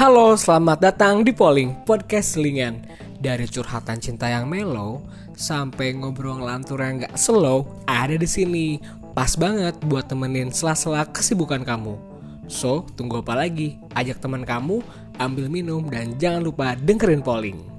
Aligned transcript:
Halo, 0.00 0.32
selamat 0.32 0.80
datang 0.80 1.20
di 1.20 1.28
Polling 1.28 1.84
Podcast 1.84 2.32
Selingan. 2.32 2.80
Dari 3.20 3.44
curhatan 3.44 4.00
cinta 4.00 4.32
yang 4.32 4.48
mellow 4.48 5.04
sampai 5.36 5.92
ngobrol 5.92 6.40
ngelantur 6.40 6.80
yang 6.80 7.04
gak 7.04 7.20
slow, 7.20 7.68
ada 7.84 8.16
di 8.16 8.24
sini. 8.24 8.80
Pas 9.12 9.36
banget 9.36 9.76
buat 9.84 10.08
temenin 10.08 10.48
sela-sela 10.48 11.04
kesibukan 11.04 11.60
kamu. 11.68 12.00
So, 12.48 12.88
tunggu 12.96 13.20
apa 13.20 13.44
lagi? 13.44 13.76
Ajak 13.92 14.24
teman 14.24 14.48
kamu, 14.48 14.80
ambil 15.20 15.52
minum, 15.52 15.84
dan 15.92 16.16
jangan 16.16 16.48
lupa 16.48 16.72
dengerin 16.80 17.20
Polling. 17.20 17.69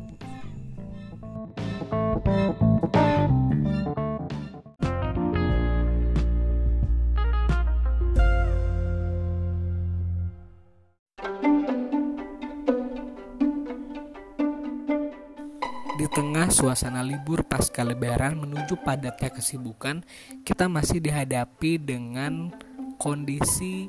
Suasana 16.51 16.99
libur 16.99 17.47
pasca 17.47 17.81
lebaran 17.87 18.35
menuju 18.35 18.83
padatnya 18.83 19.31
kesibukan, 19.31 20.03
kita 20.43 20.67
masih 20.67 20.99
dihadapi 20.99 21.79
dengan 21.79 22.51
kondisi 22.99 23.87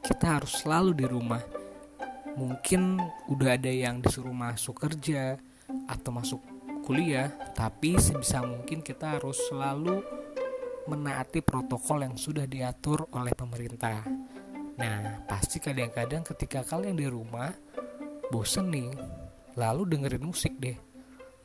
kita 0.00 0.40
harus 0.40 0.64
selalu 0.64 0.96
di 0.96 1.04
rumah. 1.04 1.44
Mungkin 2.32 2.96
udah 3.28 3.60
ada 3.60 3.68
yang 3.68 4.00
disuruh 4.00 4.32
masuk 4.32 4.88
kerja 4.88 5.36
atau 5.84 6.10
masuk 6.10 6.40
kuliah, 6.88 7.28
tapi 7.52 8.00
sebisa 8.00 8.40
mungkin 8.40 8.80
kita 8.80 9.20
harus 9.20 9.36
selalu 9.52 10.00
menaati 10.88 11.44
protokol 11.44 12.08
yang 12.08 12.16
sudah 12.16 12.48
diatur 12.48 13.04
oleh 13.12 13.36
pemerintah. 13.36 14.00
Nah, 14.80 15.28
pasti 15.28 15.60
kadang-kadang 15.60 16.24
ketika 16.24 16.64
kalian 16.64 16.96
di 16.96 17.04
rumah 17.04 17.52
bosen 18.32 18.72
nih, 18.72 18.96
lalu 19.60 19.84
dengerin 19.84 20.24
musik 20.24 20.56
deh. 20.56 20.87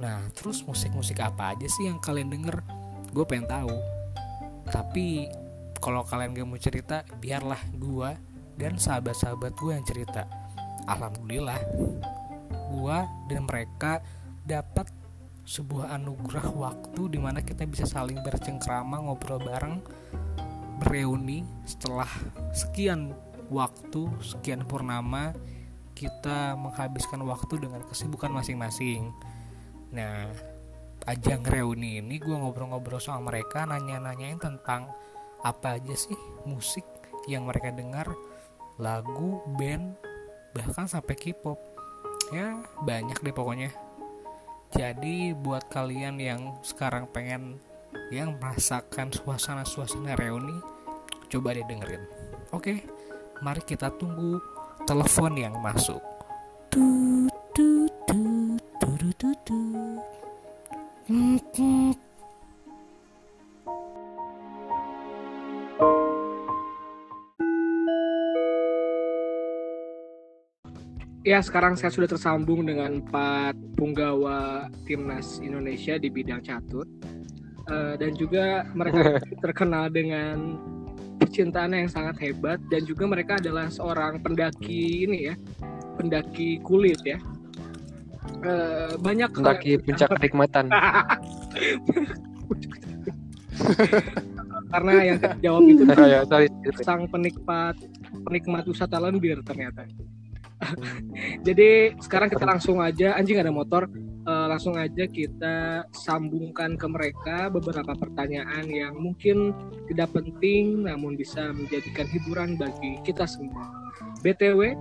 Nah, 0.01 0.25
terus 0.33 0.65
musik-musik 0.65 1.21
apa 1.21 1.53
aja 1.53 1.67
sih 1.69 1.85
yang 1.85 2.01
kalian 2.01 2.33
denger? 2.33 2.61
Gue 3.13 3.25
pengen 3.29 3.45
tahu. 3.45 3.75
Tapi 4.69 5.29
kalau 5.77 6.01
kalian 6.07 6.33
gak 6.33 6.47
mau 6.47 6.57
cerita, 6.57 7.03
biarlah 7.19 7.59
gue 7.75 8.09
dan 8.57 8.79
sahabat-sahabat 8.79 9.53
gue 9.53 9.71
yang 9.75 9.85
cerita. 9.85 10.25
Alhamdulillah, 10.89 11.59
gue 12.49 12.97
dan 13.29 13.41
mereka 13.45 14.01
dapat 14.43 14.89
sebuah 15.43 15.99
anugerah 15.99 16.47
waktu 16.55 17.01
di 17.11 17.19
mana 17.19 17.43
kita 17.43 17.67
bisa 17.67 17.83
saling 17.83 18.19
bercengkrama, 18.23 19.03
ngobrol 19.03 19.43
bareng, 19.43 19.83
bereuni 20.79 21.43
setelah 21.67 22.07
sekian 22.55 23.11
waktu, 23.51 24.07
sekian 24.23 24.63
purnama 24.63 25.35
kita 25.93 26.57
menghabiskan 26.57 27.21
waktu 27.27 27.59
dengan 27.61 27.83
kesibukan 27.85 28.31
masing-masing. 28.33 29.13
Nah, 29.93 30.33
ajang 31.05 31.45
reuni 31.45 32.01
ini 32.01 32.17
gue 32.17 32.33
ngobrol-ngobrol 32.33 32.97
sama 32.97 33.29
mereka, 33.29 33.69
nanya-nanyain 33.69 34.41
tentang 34.41 34.89
apa 35.45 35.77
aja 35.77 35.93
sih 35.93 36.17
musik 36.49 36.81
yang 37.29 37.45
mereka 37.45 37.69
dengar, 37.69 38.09
lagu, 38.81 39.45
band, 39.53 39.93
bahkan 40.57 40.89
sampai 40.89 41.13
K-pop. 41.13 41.61
Ya, 42.33 42.57
banyak 42.81 43.21
deh 43.21 43.35
pokoknya. 43.35 43.69
Jadi 44.73 45.37
buat 45.37 45.69
kalian 45.69 46.17
yang 46.17 46.57
sekarang 46.65 47.05
pengen 47.13 47.61
yang 48.09 48.41
merasakan 48.41 49.13
suasana-suasana 49.13 50.17
reuni, 50.17 50.57
coba 51.29 51.53
deh 51.53 51.61
dengerin. 51.69 52.01
Oke, 52.49 52.81
mari 53.45 53.61
kita 53.61 53.93
tunggu 53.93 54.41
telepon 54.89 55.37
yang 55.37 55.53
masuk. 55.61 56.01
Tut, 56.73 57.29
tut, 57.53 57.93
tut, 58.09 58.57
tut, 58.81 59.13
tut, 59.21 59.37
tut. 59.45 60.01
Ya, 71.23 71.39
sekarang 71.39 71.77
saya 71.77 71.93
sudah 71.93 72.09
tersambung 72.09 72.65
dengan 72.65 72.99
empat 72.99 73.53
punggawa 73.77 74.67
timnas 74.89 75.37
Indonesia 75.39 75.95
di 76.01 76.09
bidang 76.09 76.41
catur. 76.41 76.89
Eh, 77.69 77.95
dan 78.01 78.17
juga 78.17 78.65
mereka 78.73 79.21
terkenal 79.45 79.93
dengan 79.93 80.57
percintaannya 81.21 81.85
yang 81.85 81.91
sangat 81.93 82.17
hebat 82.19 82.59
dan 82.67 82.83
juga 82.83 83.07
mereka 83.07 83.39
adalah 83.39 83.71
seorang 83.71 84.19
pendaki 84.19 85.07
ini 85.07 85.31
ya, 85.31 85.35
pendaki 85.95 86.59
kulit 86.59 86.99
ya. 87.05 87.21
Eh, 88.43 88.99
banyak 88.99 89.31
Mendaki 89.39 89.79
puncak 89.79 90.11
kenikmatan. 90.19 90.67
karena 94.73 94.93
yang 95.05 95.17
jawab 95.39 95.63
itu 95.69 95.83
ya, 96.13 96.25
sorry. 96.25 96.49
sang 96.81 97.05
penikmat 97.07 97.77
penikmat 98.25 98.65
wisata 98.67 98.97
lembir 98.99 99.39
ternyata. 99.45 99.85
Jadi 101.47 101.93
sekarang 101.99 102.27
kita 102.31 102.43
langsung 102.47 102.79
aja 102.83 103.15
anjing 103.15 103.39
ada 103.39 103.53
motor 103.53 103.87
eh, 104.27 104.47
langsung 104.49 104.75
aja 104.75 105.07
kita 105.07 105.87
sambungkan 105.95 106.75
ke 106.75 106.87
mereka 106.89 107.47
beberapa 107.47 107.95
pertanyaan 107.95 108.67
yang 108.67 108.97
mungkin 108.99 109.55
tidak 109.87 110.11
penting 110.11 110.83
namun 110.83 111.15
bisa 111.15 111.53
menjadikan 111.55 112.07
hiburan 112.11 112.59
bagi 112.59 112.99
kita 113.07 113.23
semua. 113.23 113.71
BTW 114.25 114.75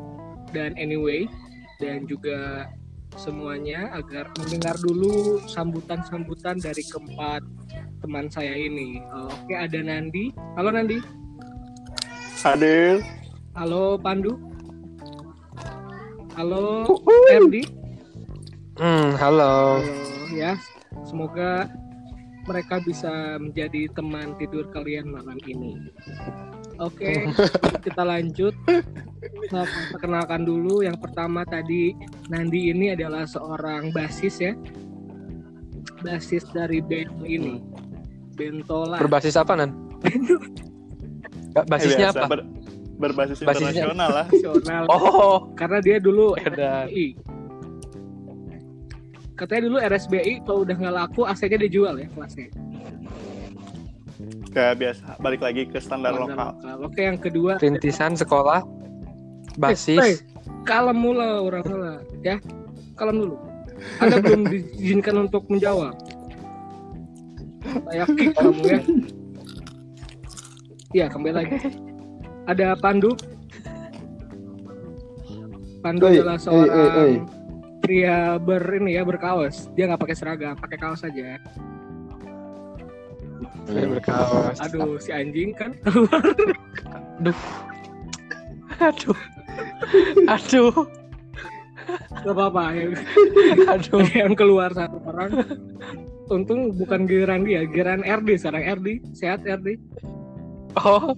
dan 0.50 0.75
anyway 0.79 1.27
dan 1.83 2.06
juga 2.06 2.71
semuanya 3.17 3.93
agar 3.93 4.28
mendengar 4.41 4.77
dulu 4.81 5.41
sambutan-sambutan 5.49 6.59
dari 6.61 6.83
keempat 6.87 7.45
teman 8.03 8.27
saya 8.33 8.56
ini. 8.56 8.99
Eh, 8.99 9.28
Oke, 9.31 9.55
ada 9.55 9.78
Nandi. 9.81 10.34
Halo 10.59 10.71
Nandi. 10.75 10.99
Hadir. 12.43 13.05
Halo 13.55 14.00
Pandu. 14.00 14.34
Halo 16.34 16.89
Erdi. 17.28 17.62
Hmm, 18.81 19.15
halo. 19.21 19.79
Halo, 19.79 20.33
ya. 20.33 20.56
Semoga 21.05 21.69
mereka 22.49 22.83
bisa 22.83 23.39
menjadi 23.39 23.87
teman 23.94 24.34
tidur 24.41 24.67
kalian 24.73 25.12
malam 25.12 25.39
ini. 25.47 25.79
Oke, 26.82 27.31
kita 27.81 28.03
lanjut. 28.03 28.50
Saya 29.47 29.62
perkenalkan 29.91 30.43
dulu. 30.43 30.82
Yang 30.82 30.98
pertama 30.98 31.43
tadi 31.43 31.94
Nandi 32.26 32.69
ini 32.69 32.91
adalah 32.91 33.22
seorang 33.22 33.91
basis 33.91 34.43
ya. 34.43 34.53
Basis 36.03 36.43
dari 36.50 36.82
band 36.82 37.22
ini. 37.22 37.62
Bentola. 38.34 38.98
Berbasis 38.98 39.38
apa, 39.38 39.54
Nan? 39.54 39.70
Ba- 41.54 41.69
Basisnya 41.69 42.09
Eh, 42.09 42.15
apa? 42.16 42.26
ber- 42.26 42.48
berbasis 42.99 43.38
Basisnya- 43.38 43.87
internasional 43.87 44.10
lah. 44.10 44.26
Nasional. 44.26 44.82
Oh, 44.88 45.38
Karena 45.54 45.78
dia 45.78 45.97
dulu. 46.00 46.34
RSBI. 46.34 47.06
Katanya 49.32 49.62
dulu 49.64 49.76
RSBI 49.78 50.32
kalau 50.43 50.62
udah 50.62 50.75
nggak 50.75 50.94
laku 50.94 51.20
AC-nya 51.25 51.59
dijual 51.59 51.94
ya 51.94 52.09
kelasnya. 52.10 52.49
Kayak 54.53 54.75
biasa, 54.79 55.07
balik 55.17 55.41
lagi 55.41 55.63
ke 55.65 55.81
standar 55.81 56.13
Standar 56.13 56.29
lokal. 56.29 56.51
lokal. 56.53 56.77
Oke 56.85 57.01
yang 57.03 57.17
kedua. 57.17 57.53
rintisan 57.57 58.13
sekolah. 58.13 58.61
Eh, 58.61 59.57
Basis. 59.57 60.21
kalem 60.63 60.95
mulu 60.95 61.21
orang 61.43 61.65
mula 61.67 61.93
ya. 62.21 62.37
Kalem 62.95 63.17
dulu. 63.19 63.37
Anda 63.99 64.21
belum 64.21 64.43
diizinkan 64.53 65.17
untuk 65.23 65.49
menjawab. 65.49 65.97
Saya 67.89 68.05
kick 68.11 68.37
kamu 68.37 68.62
ya. 68.62 68.79
Iya 70.93 71.07
kembali 71.09 71.33
lagi. 71.35 71.57
Ada 72.44 72.76
Pandu. 72.76 73.17
Pandu 75.81 76.05
Oi, 76.06 76.15
adalah 76.15 76.37
oi, 76.37 76.43
seorang 76.44 76.71
oi, 76.71 76.88
oi. 76.94 77.15
pria 77.81 78.37
ber 78.37 78.62
ini 78.76 78.94
ya 78.94 79.03
berkaos. 79.03 79.67
Dia 79.73 79.88
nggak 79.88 79.99
pakai 79.99 80.15
seragam, 80.15 80.55
pakai 80.55 80.79
kaos 80.79 81.00
saja. 81.00 81.41
Saya 83.67 83.87
berkaos. 83.87 84.56
Aduh 84.59 84.97
si 84.99 85.11
anjing 85.14 85.50
kan. 85.55 85.70
Aduh. 87.20 87.38
Aduh. 88.82 89.19
Aduh. 90.26 90.75
Gak 92.23 92.35
apa-apa 92.35 92.62
ya. 92.75 92.85
Aduh. 93.70 94.03
yang 94.23 94.35
keluar 94.35 94.70
satu 94.75 94.99
orang. 95.06 95.31
Untung 96.32 96.73
bukan 96.79 97.05
giliran 97.05 97.44
dia, 97.44 97.67
giliran 97.69 98.00
RD 98.00 98.41
sekarang 98.41 98.62
RD. 98.81 98.88
Sehat 99.12 99.44
RD. 99.44 99.76
Oh. 100.81 101.12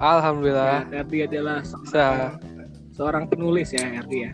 Ya, 0.00 0.16
Alhamdulillah. 0.18 0.88
RD 0.88 1.14
adalah 1.28 1.60
seorang, 1.62 2.40
seorang 2.90 3.24
penulis 3.28 3.70
ya 3.70 4.00
RD 4.00 4.12
ya. 4.26 4.32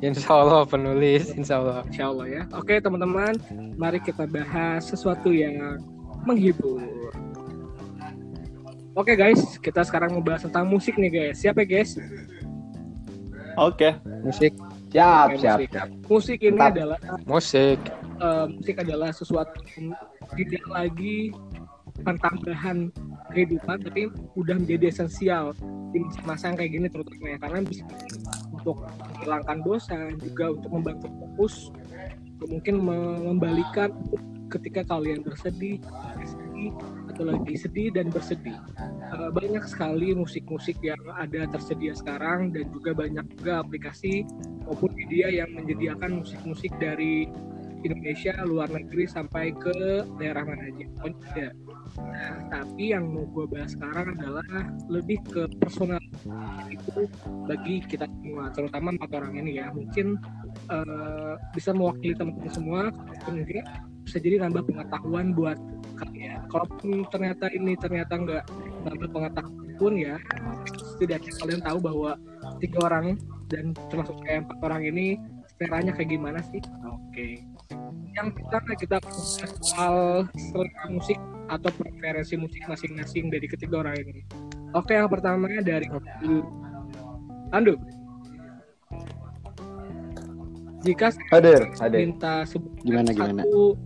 Insya 0.00 0.32
Allah 0.32 0.64
penulis, 0.64 1.28
insya 1.32 1.60
Allah. 1.60 1.84
Insya 1.84 2.08
Allah 2.08 2.26
ya. 2.26 2.42
Oke 2.56 2.80
teman-teman, 2.80 3.36
mari 3.76 4.00
kita 4.00 4.24
bahas 4.24 4.88
sesuatu 4.88 5.28
yang 5.28 5.76
menghibur. 6.24 6.80
Oke 8.92 9.12
guys, 9.14 9.60
kita 9.60 9.84
sekarang 9.84 10.16
membahas 10.16 10.48
tentang 10.48 10.66
musik 10.66 10.96
nih 10.96 11.12
guys. 11.12 11.36
Siapa 11.38 11.62
guys? 11.62 12.00
Oke. 13.56 13.92
Musik, 14.20 14.52
Siap, 14.90 15.26
Oke, 15.30 15.36
siap, 15.38 15.56
musik. 15.56 15.70
siap. 15.70 15.88
Musik 16.10 16.38
ini 16.42 16.58
Mantap. 16.58 16.74
adalah 16.74 16.98
musik. 17.22 17.78
eh, 18.20 18.46
musik 18.50 18.76
adalah 18.76 19.10
sesuatu 19.12 19.54
yang 19.72 19.94
tidak 20.34 20.64
lagi 20.66 21.30
pertambahan 22.00 22.88
kehidupan 23.30 23.76
tapi 23.80 24.08
udah 24.34 24.56
menjadi 24.56 24.90
esensial 24.90 25.52
di 25.90 26.00
masa 26.22 26.50
yang 26.50 26.56
kayak 26.56 26.72
gini 26.72 26.86
terutama 26.88 27.24
ya 27.28 27.38
karena 27.38 27.58
bisa 27.62 27.84
untuk 28.60 28.84
menghilangkan 28.84 29.58
bosan 29.64 30.20
juga 30.20 30.52
untuk 30.52 30.70
membantu 30.70 31.08
fokus 31.16 31.72
mungkin 32.48 32.80
mengembalikan 32.80 33.92
ketika 34.48 34.82
kalian 34.88 35.20
bersedih 35.20 35.78
sedih 36.24 36.72
atau 37.12 37.24
lagi 37.28 37.54
sedih 37.56 37.88
dan 37.92 38.08
bersedih. 38.08 38.56
Eh, 39.10 39.30
banyak 39.32 39.64
sekali 39.68 40.12
musik-musik 40.16 40.76
yang 40.80 41.00
ada 41.16 41.46
tersedia 41.48 41.92
sekarang 41.96 42.52
dan 42.52 42.68
juga 42.72 42.96
banyak 42.96 43.26
juga 43.38 43.60
aplikasi 43.60 44.24
maupun 44.64 44.90
media 44.96 45.28
yang 45.28 45.52
menyediakan 45.52 46.24
musik-musik 46.24 46.72
dari 46.80 47.28
Indonesia 47.80 48.36
luar 48.44 48.68
negeri 48.68 49.08
sampai 49.08 49.56
ke 49.56 50.04
daerah 50.20 50.44
mana 50.44 50.68
aja. 50.68 50.84
Pokoknya 51.00 51.24
ada 51.32 51.48
nah 51.90 52.38
tapi 52.48 52.94
yang 52.94 53.10
mau 53.10 53.26
gue 53.34 53.50
bahas 53.50 53.74
sekarang 53.74 54.14
adalah 54.14 54.46
lebih 54.86 55.18
ke 55.26 55.42
personal 55.58 55.99
itu 56.68 57.08
bagi 57.48 57.80
kita 57.88 58.04
semua 58.04 58.52
terutama 58.52 58.92
empat 58.92 59.10
orang 59.16 59.40
ini 59.40 59.56
ya 59.56 59.72
mungkin 59.72 60.20
eh, 60.68 61.34
bisa 61.56 61.72
mewakili 61.72 62.12
teman-teman 62.12 62.52
semua 62.52 62.80
ataupun 62.92 63.40
enggak 63.40 63.66
bisa 64.04 64.16
jadi 64.20 64.42
nambah 64.42 64.64
pengetahuan 64.66 65.36
buat 65.36 65.58
kalian. 66.00 66.40
Kalaupun 66.50 67.06
ternyata 67.12 67.46
ini 67.52 67.72
ternyata 67.78 68.12
nggak 68.16 68.44
nambah 68.88 69.08
pengetahuan 69.12 69.70
pun 69.76 69.92
ya 69.96 70.16
setidaknya 70.96 71.32
kalian 71.40 71.60
tahu 71.64 71.78
bahwa 71.80 72.10
tiga 72.60 72.78
orang 72.84 73.16
dan 73.48 73.72
termasuk 73.88 74.16
saya 74.24 74.44
empat 74.44 74.58
orang 74.60 74.82
ini 74.84 75.06
seleranya 75.56 75.92
kayak 75.96 76.10
gimana 76.16 76.40
sih? 76.52 76.60
Oke. 76.84 77.44
Yang 78.10 78.28
pertama 78.36 78.70
kita 78.76 78.96
soal 79.62 80.26
selera 80.36 80.84
musik 80.90 81.16
atau 81.48 81.70
preferensi 81.72 82.34
musik 82.34 82.62
masing-masing 82.66 83.30
dari 83.30 83.46
ketiga 83.46 83.82
orang 83.86 83.96
ini 84.02 84.22
oke 84.74 84.92
yang 84.92 85.10
pertama 85.10 85.46
dari 85.62 85.86
Andu 87.50 87.74
jika 90.80 91.12
saya 91.12 91.28
Hadir, 91.36 91.60
hadir. 91.76 91.98
minta 92.08 92.34
sebut 92.48 92.72
Gimana, 92.80 93.12
gimana? 93.12 93.44
satu 93.44 93.76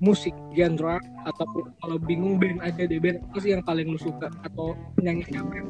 musik 0.00 0.32
genre 0.56 0.96
atau 1.28 1.44
kalau 1.76 1.96
bingung 2.00 2.40
band 2.40 2.56
aja 2.64 2.88
deh 2.88 2.96
band 2.96 3.20
apa 3.20 3.36
sih 3.44 3.52
yang 3.52 3.60
paling 3.60 3.84
lu 3.84 4.00
suka 4.00 4.32
atau 4.48 4.72
penyanyi 4.96 5.28
siapa 5.28 5.52
yang 5.52 5.68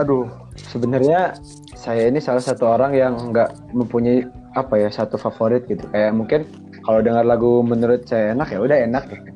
Aduh, 0.00 0.24
sebenarnya 0.72 1.36
saya 1.76 2.08
ini 2.08 2.16
salah 2.18 2.40
satu 2.40 2.64
orang 2.64 2.96
yang 2.96 3.12
nggak 3.30 3.52
mempunyai 3.76 4.24
apa 4.56 4.80
ya 4.80 4.88
satu 4.88 5.20
favorit 5.20 5.68
gitu. 5.68 5.84
Kayak 5.92 6.16
mungkin 6.16 6.40
kalau 6.80 7.04
dengar 7.04 7.28
lagu 7.28 7.60
menurut 7.60 8.08
saya 8.08 8.32
enak 8.32 8.48
ya 8.50 8.58
udah 8.58 8.78
enak 8.88 9.04
gitu. 9.12 9.30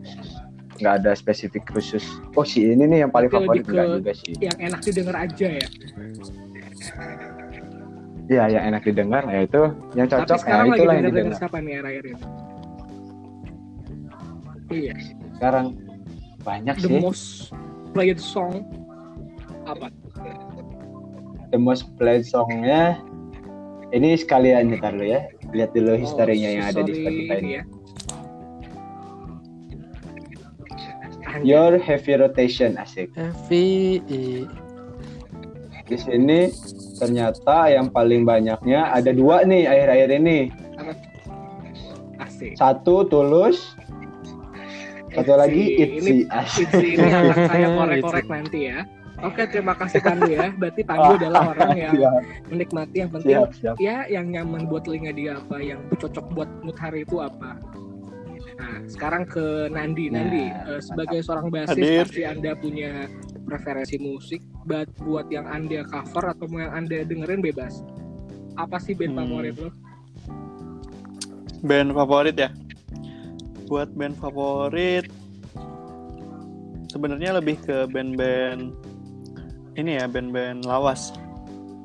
Nggak 0.82 0.94
ada 0.98 1.10
spesifik 1.14 1.62
khusus. 1.68 2.02
Oh 2.34 2.42
si 2.42 2.66
ini 2.66 2.82
nih 2.84 2.98
yang 3.00 3.10
paling 3.10 3.30
Tapi 3.30 3.38
favorit 3.40 3.62
enggak 3.64 3.86
juga 3.96 4.12
sih. 4.12 4.34
yang 4.36 4.58
enak 4.60 4.80
didengar 4.82 5.16
aja 5.16 5.48
ya 5.52 5.68
Iya 8.24 8.44
yang 8.50 8.64
enak 8.66 8.82
didengar 8.82 9.22
ya 9.24 9.40
itu 9.40 9.62
yang 9.94 10.06
tapi 10.06 10.24
cocok 10.24 10.30
ya 10.30 10.40
sekarang 10.40 10.66
lagi 10.66 10.78
itulah 10.78 10.94
yang 10.94 11.06
didengar. 11.06 11.34
siapa 11.36 11.56
nih 11.58 11.74
akhir 11.78 12.04
ini 12.04 12.22
iya 14.72 14.94
Sekarang 15.32 15.66
banyak 16.40 16.76
the 16.76 16.88
sih. 16.88 16.98
most 16.98 17.26
played 17.92 18.18
song 18.18 18.66
apa 19.64 19.90
The 21.48 21.60
most 21.60 21.84
played 21.94 22.24
songnya 22.24 22.96
ini 23.92 24.16
sekalian 24.16 24.72
ntar 24.72 24.90
dulu 24.90 25.04
ya. 25.04 25.28
Lihat 25.52 25.76
dulu 25.76 25.92
historinya 25.94 26.48
Oh, 26.48 26.54
yang 26.54 26.64
ada 26.66 26.80
di 26.80 26.92
Spotify 26.96 27.36
ini. 27.38 27.50
ya. 27.52 27.62
Anjay. 31.32 31.48
Your 31.48 31.80
heavy 31.80 32.14
rotation 32.20 32.76
asik. 32.76 33.08
FVI. 33.16 34.44
Di 35.88 35.96
sini 35.96 36.52
ternyata 37.00 37.72
yang 37.72 37.88
paling 37.88 38.28
banyaknya 38.28 38.92
ada 38.92 39.10
dua 39.16 39.42
nih 39.48 39.64
akhir-akhir 39.64 40.10
ini. 40.20 40.38
asik 42.20 42.54
Satu 42.60 43.08
tulus, 43.08 43.74
satu 45.16 45.32
lagi 45.34 45.80
ini 45.80 45.98
Itzy 45.98 46.16
asik. 46.28 46.68
Itzy 46.68 46.88
ini 47.00 47.08
akan 47.18 47.36
saya 47.48 47.66
korek-korek 47.80 48.26
nanti 48.28 48.60
ya 48.68 48.80
Oke, 49.22 49.46
terima 49.46 49.78
kasih 49.78 50.02
Pandu 50.02 50.26
ya. 50.34 50.50
Berarti 50.50 50.82
Pandu 50.82 51.14
adalah 51.14 51.54
orang 51.54 51.70
yang 51.86 51.94
Siap, 51.94 52.22
menikmati 52.50 52.96
yang 53.06 53.10
penting 53.14 53.38
siap, 53.38 53.48
siap. 53.54 53.76
ya 53.78 53.96
yang 54.10 54.26
nyaman 54.34 54.66
buat 54.66 54.82
telinga 54.82 55.14
dia 55.14 55.38
apa, 55.38 55.62
yang 55.62 55.78
cocok 55.94 56.26
buat 56.34 56.50
mood 56.66 56.74
hari 56.74 57.06
itu 57.06 57.22
apa. 57.22 57.54
Nah, 58.58 58.84
sekarang 58.88 59.24
ke 59.24 59.70
Nandi. 59.72 60.12
Nah, 60.12 60.22
Nandi, 60.24 60.44
eh, 60.48 60.80
sebagai 60.82 61.20
seorang 61.24 61.48
basis 61.48 61.76
Hadir. 61.76 62.04
pasti 62.04 62.22
Anda 62.26 62.52
punya 62.56 63.08
preferensi 63.48 63.96
musik 63.98 64.40
buat 64.64 64.88
buat 65.02 65.26
yang 65.32 65.48
Anda 65.48 65.84
cover 65.88 66.36
atau 66.36 66.46
mau 66.48 66.60
yang 66.60 66.74
Anda 66.74 67.04
dengerin 67.04 67.40
bebas. 67.40 67.80
Apa 68.60 68.76
sih 68.76 68.92
band 68.92 69.16
Hmm. 69.16 69.20
favorit 69.24 69.54
lo? 69.56 69.70
Band 71.62 71.90
favorit 71.94 72.36
ya? 72.36 72.50
Buat 73.70 73.88
band 73.96 74.16
favorit 74.20 75.08
sebenarnya 76.92 77.40
lebih 77.40 77.56
ke 77.64 77.88
band-band 77.88 78.76
ini 79.80 79.96
ya, 79.96 80.04
band-band 80.04 80.68
lawas. 80.68 81.16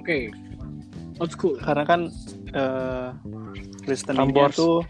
Oke. 0.03 0.27
Old 1.23 1.31
school. 1.31 1.55
Karena 1.63 1.87
kan 1.87 2.11
eh 2.51 3.07
listeningnya 3.87 4.51
tuh 4.51 4.83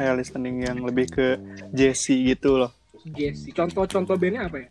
kayak 0.00 0.16
listening 0.16 0.64
yang 0.64 0.80
lebih 0.80 1.04
ke 1.12 1.36
Jesse 1.76 2.16
gitu 2.32 2.56
loh. 2.56 2.72
Jesse. 3.12 3.52
Contoh-contoh 3.52 4.16
bandnya 4.16 4.48
apa 4.48 4.64
ya? 4.64 4.68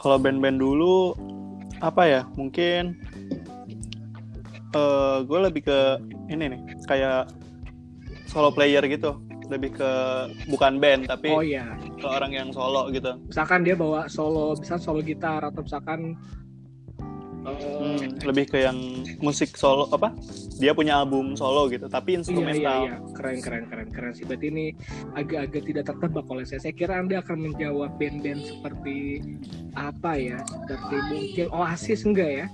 Kalau 0.00 0.16
band-band 0.16 0.56
dulu 0.56 1.12
apa 1.84 2.02
ya? 2.08 2.22
Mungkin 2.40 2.96
eh 4.72 5.16
gue 5.28 5.38
lebih 5.44 5.68
ke 5.68 5.78
ini 6.32 6.56
nih, 6.56 6.60
kayak 6.88 7.28
solo 8.32 8.48
player 8.48 8.80
gitu. 8.88 9.20
Lebih 9.52 9.76
ke 9.76 9.90
bukan 10.48 10.80
band 10.80 11.04
tapi 11.04 11.28
Oh 11.28 11.44
iya. 11.44 11.76
ke 12.00 12.06
orang 12.08 12.32
yang 12.32 12.48
solo 12.48 12.88
gitu. 12.88 13.12
Misalkan 13.28 13.60
dia 13.60 13.76
bawa 13.76 14.08
solo, 14.08 14.56
misal 14.56 14.80
solo 14.80 15.04
gitar 15.04 15.44
atau 15.44 15.60
misalkan 15.60 16.16
Hmm, 17.44 18.00
lebih 18.24 18.48
ke 18.48 18.58
yang 18.58 18.78
musik 19.20 19.52
solo 19.52 19.84
apa? 19.88 20.16
Dia 20.56 20.72
punya 20.72 20.96
album 20.96 21.36
solo 21.36 21.68
gitu, 21.68 21.84
tapi 21.86 22.10
Iya 22.10 22.14
iya 22.14 22.20
instrumental. 22.24 22.80
iya 22.82 22.96
keren 23.12 23.38
keren 23.38 23.64
keren 23.68 23.88
keren 23.90 24.12
sih 24.12 24.24
berarti 24.24 24.46
ini 24.48 24.66
agak-agak 25.12 25.62
tidak 25.62 25.84
tertebak 25.86 26.24
oleh 26.26 26.44
saya. 26.44 26.60
Saya 26.60 26.72
kira 26.72 26.96
anda 26.96 27.20
akan 27.20 27.38
menjawab 27.44 27.90
band-band 27.94 28.40
seperti 28.40 28.96
apa 29.74 30.12
ya? 30.14 30.38
Seperti 30.64 30.96
mungkin 31.06 31.46
Oasis 31.52 32.00
enggak 32.02 32.30
ya? 32.34 32.46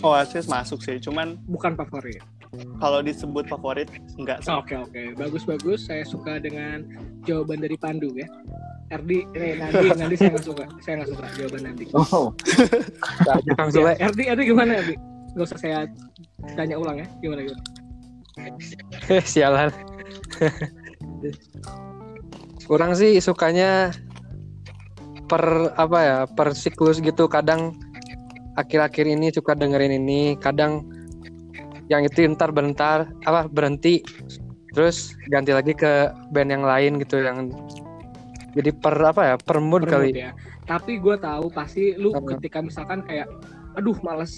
Oasis 0.00 0.44
masuk 0.46 0.78
sih, 0.78 1.00
cuman 1.00 1.40
Bukan 1.48 1.74
favorit. 1.74 2.20
kalau 2.78 3.02
disebut 3.02 3.48
favorit 3.48 3.90
enggak 4.14 4.38
sih. 4.40 4.52
Oke 4.52 4.76
oke 4.76 5.16
bagus 5.16 5.42
bagus. 5.42 5.86
Saya 5.86 6.04
suka 6.04 6.38
dengan 6.38 6.86
jawaban 7.24 7.58
dari 7.58 7.74
Pandu 7.74 8.14
ya. 8.14 8.28
Erdi, 8.94 9.18
eh, 9.34 9.58
nanti 9.58 9.86
nanti 9.98 10.14
saya 10.14 10.30
nggak 10.38 10.46
suka. 10.46 10.64
Saya 10.78 10.94
nggak 11.02 11.10
suka 11.10 11.24
jawaban 11.34 11.60
nanti. 11.66 11.84
Oh, 11.98 12.30
Kang 13.58 13.70
Sule. 13.74 13.98
Ya, 13.98 14.06
Erdi 14.06 14.22
Erdi 14.30 14.42
gimana 14.46 14.70
Erdi? 14.78 14.94
Gak 15.34 15.46
usah 15.50 15.58
saya 15.58 15.78
tanya 16.54 16.78
ulang 16.78 17.02
ya. 17.02 17.06
Gimana 17.18 17.40
gimana? 17.42 17.62
Sialan. 19.34 19.70
Kurang 22.70 22.94
sih 22.94 23.18
sukanya 23.18 23.90
per 25.26 25.74
apa 25.74 25.98
ya 26.04 26.18
per 26.30 26.54
siklus 26.54 27.02
gitu 27.02 27.26
kadang 27.26 27.74
akhir-akhir 28.54 29.06
ini 29.08 29.34
suka 29.34 29.56
dengerin 29.56 29.98
ini 29.98 30.38
kadang 30.38 30.84
yang 31.90 32.06
itu 32.06 32.24
ntar 32.32 32.52
bentar 32.54 33.08
apa 33.26 33.48
berhenti 33.50 34.04
terus 34.72 35.16
ganti 35.32 35.52
lagi 35.52 35.72
ke 35.72 36.12
band 36.32 36.50
yang 36.52 36.64
lain 36.64 37.00
gitu 37.00 37.20
yang 37.24 37.50
jadi 38.54 38.70
per 38.70 38.94
apa 39.02 39.22
ya 39.22 39.34
per 39.36 39.58
mood 39.58 39.84
Per 39.84 39.90
mood 39.90 39.94
kali 40.08 40.08
ya. 40.14 40.30
Tapi 40.64 40.96
gue 41.02 41.16
tahu 41.18 41.50
pasti 41.52 41.92
lu 41.98 42.14
Apa? 42.14 42.38
ketika 42.38 42.62
misalkan 42.64 43.02
kayak, 43.04 43.28
aduh 43.76 43.98
males 44.00 44.32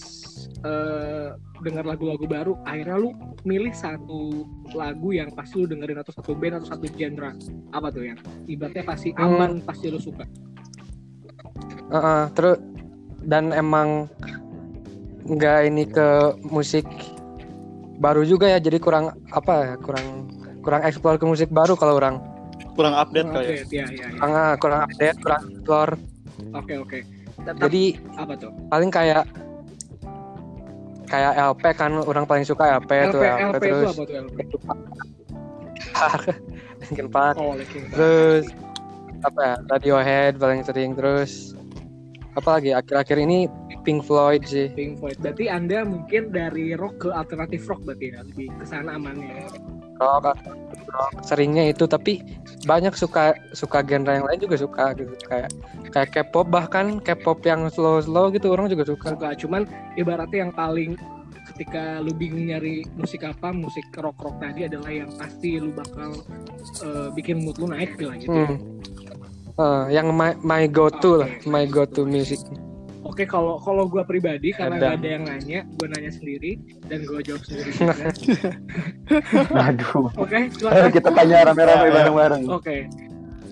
eh, 0.64 1.36
dengar 1.62 1.84
lagu-lagu 1.86 2.24
baru, 2.26 2.52
akhirnya 2.66 2.96
lu 2.98 3.12
milih 3.46 3.70
satu 3.76 4.44
lagu 4.74 5.12
yang 5.14 5.30
pasti 5.36 5.62
lu 5.62 5.70
dengerin 5.70 6.00
atau 6.02 6.12
satu 6.16 6.32
band 6.34 6.58
atau 6.60 6.68
satu 6.74 6.84
genre 6.96 7.30
apa 7.70 7.86
tuh 7.92 8.08
yang 8.08 8.18
ibaratnya 8.48 8.82
pasti 8.82 9.12
Hmm. 9.14 9.24
aman 9.36 9.50
pasti 9.62 9.86
lu 9.92 10.00
suka. 10.00 10.24
Heeh, 11.92 12.22
terus 12.34 12.58
dan 13.22 13.54
emang 13.54 14.10
nggak 15.26 15.58
ini 15.66 15.84
ke 15.86 16.38
musik 16.50 16.86
baru 17.98 18.22
juga 18.22 18.46
ya 18.46 18.58
jadi 18.62 18.78
kurang 18.78 19.10
apa 19.34 19.54
ya 19.72 19.74
kurang 19.80 20.30
kurang 20.62 20.82
eksplor 20.86 21.18
ke 21.18 21.26
musik 21.26 21.48
baru 21.50 21.74
kalau 21.74 21.98
orang 21.98 22.22
kurang 22.76 22.94
update 22.94 23.24
Kurang 23.24 23.34
kali 23.34 23.46
ya. 23.46 23.54
update, 23.56 23.72
ya, 23.72 23.86
ya, 23.88 24.06
ya. 24.06 24.18
kurang 24.20 24.32
kurang 24.58 24.80
update 24.84 25.16
kurang 25.18 25.42
explore 25.48 25.92
Oke, 26.52 26.74
oke. 26.76 26.98
Tetap 27.38 27.54
jadi 27.58 27.84
apa 28.14 28.32
tuh? 28.36 28.52
paling 28.68 28.90
kayak 28.90 29.24
kayak 31.06 31.32
LP 31.34 31.64
kan 31.72 31.92
orang 31.96 32.24
paling 32.24 32.42
suka 32.42 32.76
LP, 32.76 32.90
tuh 33.08 33.22
LP, 33.22 33.24
LP, 33.24 33.40
LP 33.40 33.56
itu 33.56 33.64
terus 33.64 33.88
apa 33.88 34.02
tuh 34.02 34.16
LP? 34.18 34.36
Linkin 36.82 37.08
Park 37.08 37.34
Oh, 37.36 37.54
Linkin 37.54 37.82
Park. 37.84 37.94
terus 37.94 38.44
apa 39.22 39.40
ya 39.40 39.54
Radiohead 39.66 40.32
paling 40.36 40.60
sering 40.60 40.92
terus 40.92 41.56
apa 42.32 42.60
lagi 42.60 42.70
akhir-akhir 42.70 43.16
ini 43.18 43.48
Pink 43.80 44.02
Floyd 44.02 44.44
sih 44.44 44.68
Pink 44.68 44.98
Floyd. 44.98 45.16
Berarti 45.16 45.46
Anda 45.46 45.82
mungkin 45.82 46.28
dari 46.30 46.74
rock 46.74 47.00
ke 47.00 47.08
alternatif 47.08 47.64
rock 47.64 47.80
berarti 47.82 48.10
ya, 48.10 48.20
lebih 48.20 48.52
ke 48.52 48.64
sana 48.66 48.92
amannya. 48.92 49.46
Rock, 50.00 50.38
rock 50.92 51.12
seringnya 51.24 51.70
itu 51.70 51.84
tapi 51.88 52.22
banyak 52.66 52.92
suka 52.98 53.36
suka 53.54 53.84
genre 53.86 54.10
yang 54.10 54.26
lain 54.26 54.40
juga 54.42 54.56
suka 54.58 54.90
gitu 54.98 55.12
kayak 55.30 55.50
kayak 55.94 56.08
K-pop 56.12 56.50
bahkan 56.50 56.98
K-pop 56.98 57.44
yang 57.46 57.70
slow 57.70 58.02
slow 58.02 58.28
gitu 58.34 58.50
orang 58.50 58.66
juga 58.66 58.84
suka 58.88 59.14
Suka, 59.14 59.30
cuman 59.38 59.62
ibaratnya 59.94 60.48
yang 60.48 60.52
paling 60.52 60.98
ketika 61.54 62.02
lu 62.02 62.10
bingung 62.12 62.50
nyari 62.50 62.82
musik 62.98 63.22
apa, 63.22 63.54
musik 63.54 63.86
rock 63.96 64.18
rock 64.18 64.36
tadi 64.42 64.66
adalah 64.66 64.90
yang 64.90 65.08
pasti 65.14 65.62
lu 65.62 65.70
bakal 65.72 66.10
eh, 66.82 67.08
bikin 67.14 67.46
mood 67.46 67.56
lu 67.62 67.70
naik 67.70 67.94
lah 68.02 68.18
gitu. 68.18 68.34
ya. 68.34 68.50
hmm. 68.50 68.58
Eh, 69.56 69.84
yang 69.88 70.12
my, 70.12 70.36
my 70.44 70.68
go 70.68 70.92
to 70.92 71.24
lah 71.24 71.30
Oke. 71.32 71.48
my 71.48 71.64
go 71.64 71.88
to 71.88 72.04
music 72.04 72.42
Oke, 73.06 73.24
kalau 73.24 73.62
kalau 73.62 73.86
gue 73.86 74.02
pribadi 74.02 74.50
karena 74.50 74.76
Ada. 74.76 74.82
gak 74.82 74.94
ada 74.98 75.08
yang 75.08 75.24
nanya, 75.24 75.60
gue 75.64 75.86
nanya 75.86 76.10
sendiri 76.10 76.52
dan 76.90 77.06
gue 77.06 77.20
jawab 77.22 77.42
sendiri. 77.46 77.70
Aduh. 79.70 80.10
Oke, 80.18 80.50
silakan. 80.52 80.90
kita 80.90 81.08
tanya 81.14 81.36
rame-rame 81.46 81.78
Ya, 81.78 81.86
ya. 81.86 81.94
bareng-bareng. 81.94 82.42
Oke, 82.50 82.76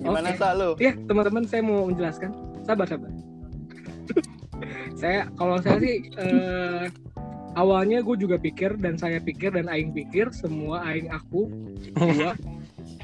Gimana 0.05 0.29
Oke. 0.29 0.37
Sa 0.37 0.53
lu? 0.53 0.71
Iya, 0.77 0.93
teman-teman 1.09 1.43
saya 1.49 1.63
mau 1.65 1.89
menjelaskan. 1.89 2.31
Sabar, 2.67 2.85
sabar. 2.85 3.09
saya 5.01 5.31
kalau 5.35 5.57
saya 5.63 5.81
sih 5.81 5.97
eh, 6.13 6.85
awalnya 7.57 8.05
gue 8.05 8.17
juga 8.19 8.37
pikir 8.37 8.77
dan 8.77 9.01
saya 9.01 9.17
pikir 9.23 9.55
dan 9.55 9.71
aing 9.71 9.95
pikir 9.95 10.29
semua 10.35 10.85
aing 10.85 11.09
aku 11.09 11.49
gua 11.97 12.35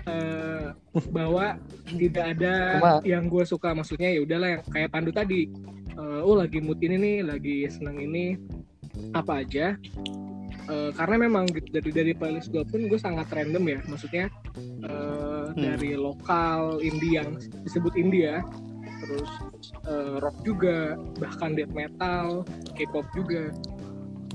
eh, 0.07 0.73
bahwa 1.11 1.59
tidak 1.87 2.25
ada 2.38 2.54
Cuma- 2.78 3.02
yang 3.04 3.28
gue 3.28 3.45
suka 3.45 3.75
maksudnya 3.75 4.11
ya 4.14 4.21
udahlah 4.25 4.49
yang 4.59 4.62
kayak 4.71 4.90
Pandu 4.92 5.11
tadi. 5.12 5.50
Eh, 5.90 6.21
oh 6.23 6.38
lagi 6.38 6.62
mood 6.62 6.80
ini 6.80 6.97
nih, 6.97 7.16
lagi 7.26 7.69
seneng 7.69 7.99
ini 8.00 8.38
apa 9.12 9.42
aja. 9.45 9.76
Eh, 10.71 10.90
karena 10.95 11.26
memang 11.26 11.50
dari 11.50 11.90
dari 11.90 12.12
playlist 12.14 12.54
gue 12.54 12.62
pun 12.62 12.87
gue 12.87 13.00
sangat 13.00 13.26
random 13.35 13.64
ya, 13.66 13.78
maksudnya 13.90 14.30
eh, 14.87 15.47
dari 15.59 15.99
lokal 15.99 16.78
indie 16.78 17.19
yang 17.19 17.35
disebut 17.66 17.99
India, 17.99 18.38
terus 19.02 19.30
eh, 19.90 20.14
rock 20.23 20.37
juga, 20.47 20.95
bahkan 21.19 21.59
death 21.59 21.75
metal, 21.75 22.47
K-pop 22.78 23.07
juga, 23.19 23.50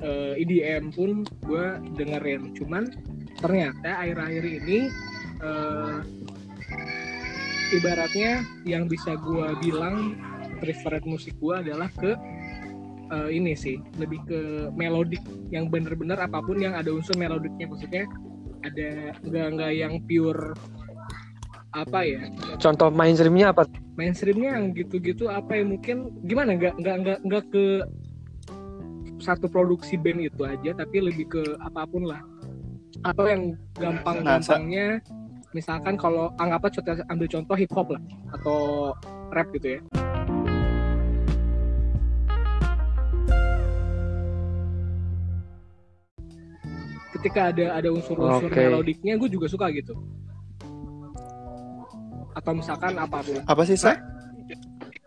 eh, 0.03 0.41
EDM 0.43 0.91
pun 0.91 1.23
gue 1.47 1.65
dengerin. 1.95 2.51
Cuman 2.51 2.91
ternyata 3.39 4.03
akhir-akhir 4.03 4.43
ini 4.43 4.91
eh, 5.41 5.97
ibaratnya 7.75 8.45
yang 8.63 8.85
bisa 8.85 9.17
gue 9.17 9.47
bilang 9.63 10.15
preferred 10.61 11.03
musik 11.03 11.35
gue 11.41 11.55
adalah 11.55 11.89
ke 11.95 12.15
eh, 13.11 13.29
ini 13.33 13.53
sih 13.57 13.81
lebih 13.97 14.19
ke 14.27 14.39
melodik. 14.73 15.21
Yang 15.49 15.65
bener-bener 15.73 16.17
apa 16.19 16.41
pun 16.41 16.59
yang 16.61 16.77
ada 16.77 16.89
unsur 16.93 17.17
melodiknya 17.17 17.65
maksudnya 17.69 18.03
ada 18.65 19.13
nggak 19.21 19.47
nggak 19.59 19.71
yang 19.77 19.93
pure 20.09 20.57
apa 21.75 21.99
ya? 22.07 22.21
Contoh 22.57 22.87
mainstreamnya 22.89 23.51
apa? 23.51 23.67
Mainstreamnya 23.99 24.57
yang 24.57 24.65
gitu-gitu 24.71 25.27
apa 25.27 25.59
yang 25.59 25.75
mungkin 25.75 26.11
gimana? 26.23 26.55
Nggak 26.55 26.73
nggak 26.79 26.95
nggak 27.03 27.19
nggak 27.27 27.43
ke 27.51 27.65
satu 29.19 29.47
produksi 29.47 29.95
band 29.95 30.27
itu 30.27 30.43
aja 30.43 30.75
tapi 30.75 31.03
lebih 31.03 31.27
ke 31.29 31.43
apa 31.59 31.83
pun 31.87 32.07
lah. 32.07 32.21
Atau 33.03 33.27
yang 33.27 33.59
gampang-gampangnya 33.75 35.03
misalkan 35.55 35.95
kalau 35.95 36.35
anggaplah 36.35 36.67
contoh 36.67 36.99
ambil 37.07 37.27
contoh 37.31 37.55
hip 37.55 37.71
hop 37.71 37.87
lah 37.95 38.01
atau 38.35 38.91
rap 39.31 39.47
gitu 39.55 39.79
ya 39.79 39.81
ketika 47.15 47.55
ada 47.55 47.65
ada 47.79 47.89
unsur-unsur 47.95 48.51
Oke. 48.51 48.59
melodiknya 48.67 49.15
gue 49.15 49.29
juga 49.31 49.47
suka 49.47 49.71
gitu 49.71 49.95
atau 52.35 52.51
misalkan 52.51 52.99
apa 52.99 53.23
pun 53.23 53.39
Apa 53.47 53.63
sih 53.63 53.79
Sa? 53.79 53.95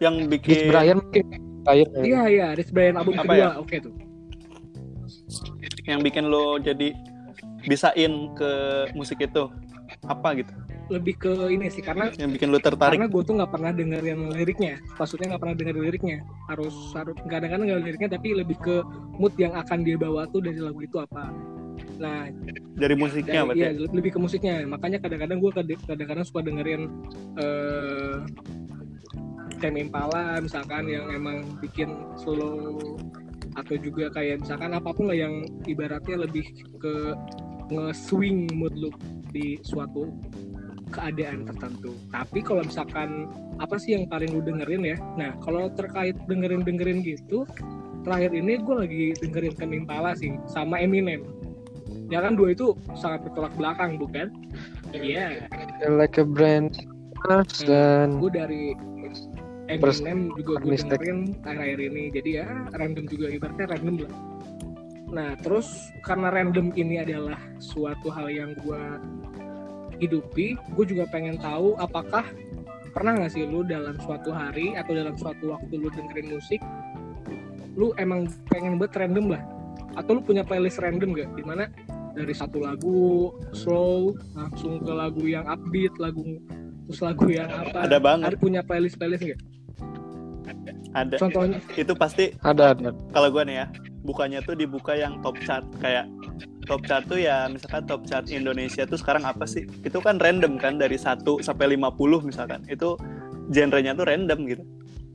Yang 0.01 0.15
Rich 0.25 0.31
bikin 0.33 0.73
Brian 0.73 0.97
mungkin 0.97 1.25
Brian 1.61 1.89
Iya 2.01 2.23
iya, 2.33 2.47
Rich 2.57 2.73
Brian 2.73 2.97
album 2.97 3.21
Apa 3.21 3.37
kedua, 3.37 3.37
ya? 3.37 3.49
oke 3.61 3.77
tuh. 3.85 3.93
yang 5.85 6.01
bikin 6.01 6.29
lo 6.33 6.57
jadi 6.57 6.97
bisain 7.69 8.13
ke 8.33 8.51
musik 8.97 9.21
itu 9.21 9.49
apa 10.07 10.29
gitu? 10.39 10.53
Lebih 10.89 11.15
ke 11.21 11.33
ini 11.53 11.69
sih 11.69 11.85
karena 11.85 12.09
Yang 12.17 12.41
bikin 12.41 12.49
lo 12.49 12.59
tertarik? 12.63 12.97
karena 12.97 13.11
gue 13.13 13.23
tuh 13.25 13.35
nggak 13.37 13.53
pernah 13.53 13.71
dengerin 13.75 14.21
liriknya. 14.33 14.75
Maksudnya 14.97 15.27
nggak 15.35 15.43
pernah 15.43 15.57
dengerin 15.59 15.83
liriknya. 15.85 16.19
Harus 16.49 16.75
harus 16.97 17.17
kadang-kadang 17.29 17.67
nggak 17.69 17.83
liriknya 17.85 18.11
tapi 18.17 18.29
lebih 18.33 18.57
ke 18.63 18.77
mood 19.19 19.35
yang 19.37 19.53
akan 19.53 19.85
dia 19.85 19.97
bawa 20.01 20.25
tuh 20.31 20.41
dari 20.41 20.61
lagu 20.63 20.81
itu 20.81 20.97
apa. 20.97 21.29
Nah, 21.99 22.31
Dari 22.79 22.95
musiknya 22.95 23.43
dari, 23.43 23.49
berarti. 23.51 23.59
iya, 23.59 23.71
ya? 23.75 23.91
lebih 23.91 24.11
ke 24.15 24.19
musiknya. 24.23 24.55
Makanya 24.67 24.99
kadang-kadang 25.03 25.39
gue 25.43 25.51
kadang-kadang 25.83 26.25
suka 26.27 26.41
dengerin 26.47 26.83
eh 27.37 28.17
Tame 29.59 29.83
Impala 29.83 30.39
misalkan 30.39 30.87
yang 30.87 31.11
emang 31.11 31.43
bikin 31.59 31.91
slow 32.15 32.79
atau 33.59 33.75
juga 33.75 34.07
kayak 34.15 34.47
misalkan 34.47 34.71
apa 34.71 34.95
pun 34.95 35.11
lah 35.11 35.19
yang 35.19 35.43
ibaratnya 35.67 36.15
lebih 36.23 36.47
ke 36.79 36.95
nge-swing 37.69 38.47
mood 38.55 38.71
lu 38.79 38.91
di 39.31 39.61
suatu 39.63 40.11
keadaan 40.91 41.45
tertentu. 41.45 41.93
Tapi 42.11 42.41
kalau 42.41 42.65
misalkan 42.65 43.29
apa 43.61 43.77
sih 43.77 43.95
yang 43.97 44.09
paling 44.09 44.33
lu 44.33 44.41
dengerin 44.41 44.83
ya? 44.85 44.97
Nah, 45.21 45.37
kalau 45.45 45.69
terkait 45.73 46.17
dengerin-dengerin 46.27 47.05
gitu, 47.05 47.45
terakhir 48.09 48.33
ini 48.33 48.57
gue 48.61 48.77
lagi 48.77 49.05
dengerin 49.21 49.55
Tame 49.57 49.85
Impala 49.85 50.17
sih 50.17 50.33
sama 50.49 50.81
Eminem. 50.81 51.25
Ya 52.09 52.25
kan 52.25 52.41
dua 52.41 52.57
itu 52.57 52.73
sangat 52.97 53.29
bertolak 53.29 53.53
belakang 53.61 54.01
bukan? 54.01 54.33
Iya. 54.97 55.45
like 55.85 56.17
a 56.17 56.25
brand 56.25 56.73
dan 57.67 58.17
gue 58.23 58.31
dari 58.33 58.73
Eminem 59.69 60.33
juga 60.41 60.65
gue 60.65 60.81
dengerin 60.81 61.37
akhir-akhir 61.45 61.79
ini 61.93 62.03
jadi 62.15 62.31
ya 62.41 62.49
random 62.73 63.05
juga 63.05 63.27
ibaratnya 63.29 63.67
random 63.69 63.97
lah 64.09 64.13
nah 65.09 65.33
terus 65.41 65.69
karena 66.05 66.29
random 66.29 66.73
ini 66.77 67.01
adalah 67.01 67.41
suatu 67.59 68.13
hal 68.13 68.29
yang 68.29 68.53
gue 68.61 68.83
hidupi 69.99 70.55
gue 70.55 70.85
juga 70.85 71.09
pengen 71.09 71.41
tahu 71.41 71.75
apakah 71.81 72.23
pernah 72.93 73.17
nggak 73.17 73.33
sih 73.33 73.45
lu 73.49 73.65
dalam 73.65 73.97
suatu 74.01 74.31
hari 74.31 74.77
atau 74.77 74.93
dalam 74.93 75.17
suatu 75.17 75.57
waktu 75.57 75.75
lu 75.81 75.89
dengerin 75.93 76.37
musik 76.37 76.61
lu 77.79 77.95
emang 77.95 78.27
pengen 78.51 78.75
buat 78.75 78.91
random 78.91 79.39
lah? 79.39 79.43
Atau 79.95 80.19
lu 80.19 80.21
punya 80.27 80.43
playlist 80.43 80.83
random 80.83 81.15
gak 81.15 81.31
di 81.39 81.47
mana 81.47 81.71
dari 82.11 82.35
satu 82.35 82.59
lagu 82.59 83.31
slow 83.55 84.19
langsung 84.35 84.83
ke 84.83 84.91
lagu 84.91 85.23
yang 85.23 85.47
upbeat 85.47 85.95
lagu 86.03 86.43
terus 86.91 86.99
lagu 86.99 87.31
yang 87.31 87.47
apa? 87.47 87.87
Ada 87.87 88.03
banget. 88.03 88.35
ada 88.35 88.37
punya 88.37 88.61
playlist 88.67 88.99
playlist 88.99 89.23
gak 89.23 89.41
Ada. 90.99 91.17
contohnya? 91.23 91.63
Itu 91.79 91.95
pasti 91.95 92.35
ada 92.43 92.75
ada. 92.75 92.91
kalau 93.15 93.31
gue 93.31 93.43
nih 93.47 93.57
ya, 93.63 93.67
bukanya 94.09 94.41
tuh 94.41 94.57
dibuka 94.57 94.97
yang 94.97 95.21
top 95.21 95.37
chart 95.45 95.69
kayak 95.85 96.09
top 96.65 96.81
chart 96.89 97.05
tuh 97.05 97.21
ya 97.21 97.45
misalkan 97.47 97.85
top 97.85 98.09
chart 98.09 98.25
Indonesia 98.33 98.89
tuh 98.89 98.97
sekarang 98.97 99.29
apa 99.29 99.45
sih? 99.45 99.69
Itu 99.85 100.01
kan 100.01 100.17
random 100.17 100.57
kan 100.57 100.81
dari 100.81 100.97
1 100.97 101.45
sampai 101.45 101.77
50 101.77 102.25
misalkan. 102.25 102.65
Itu 102.65 102.97
genrenya 103.49 103.93
tuh 103.93 104.05
random 104.05 104.41
gitu. 104.45 104.65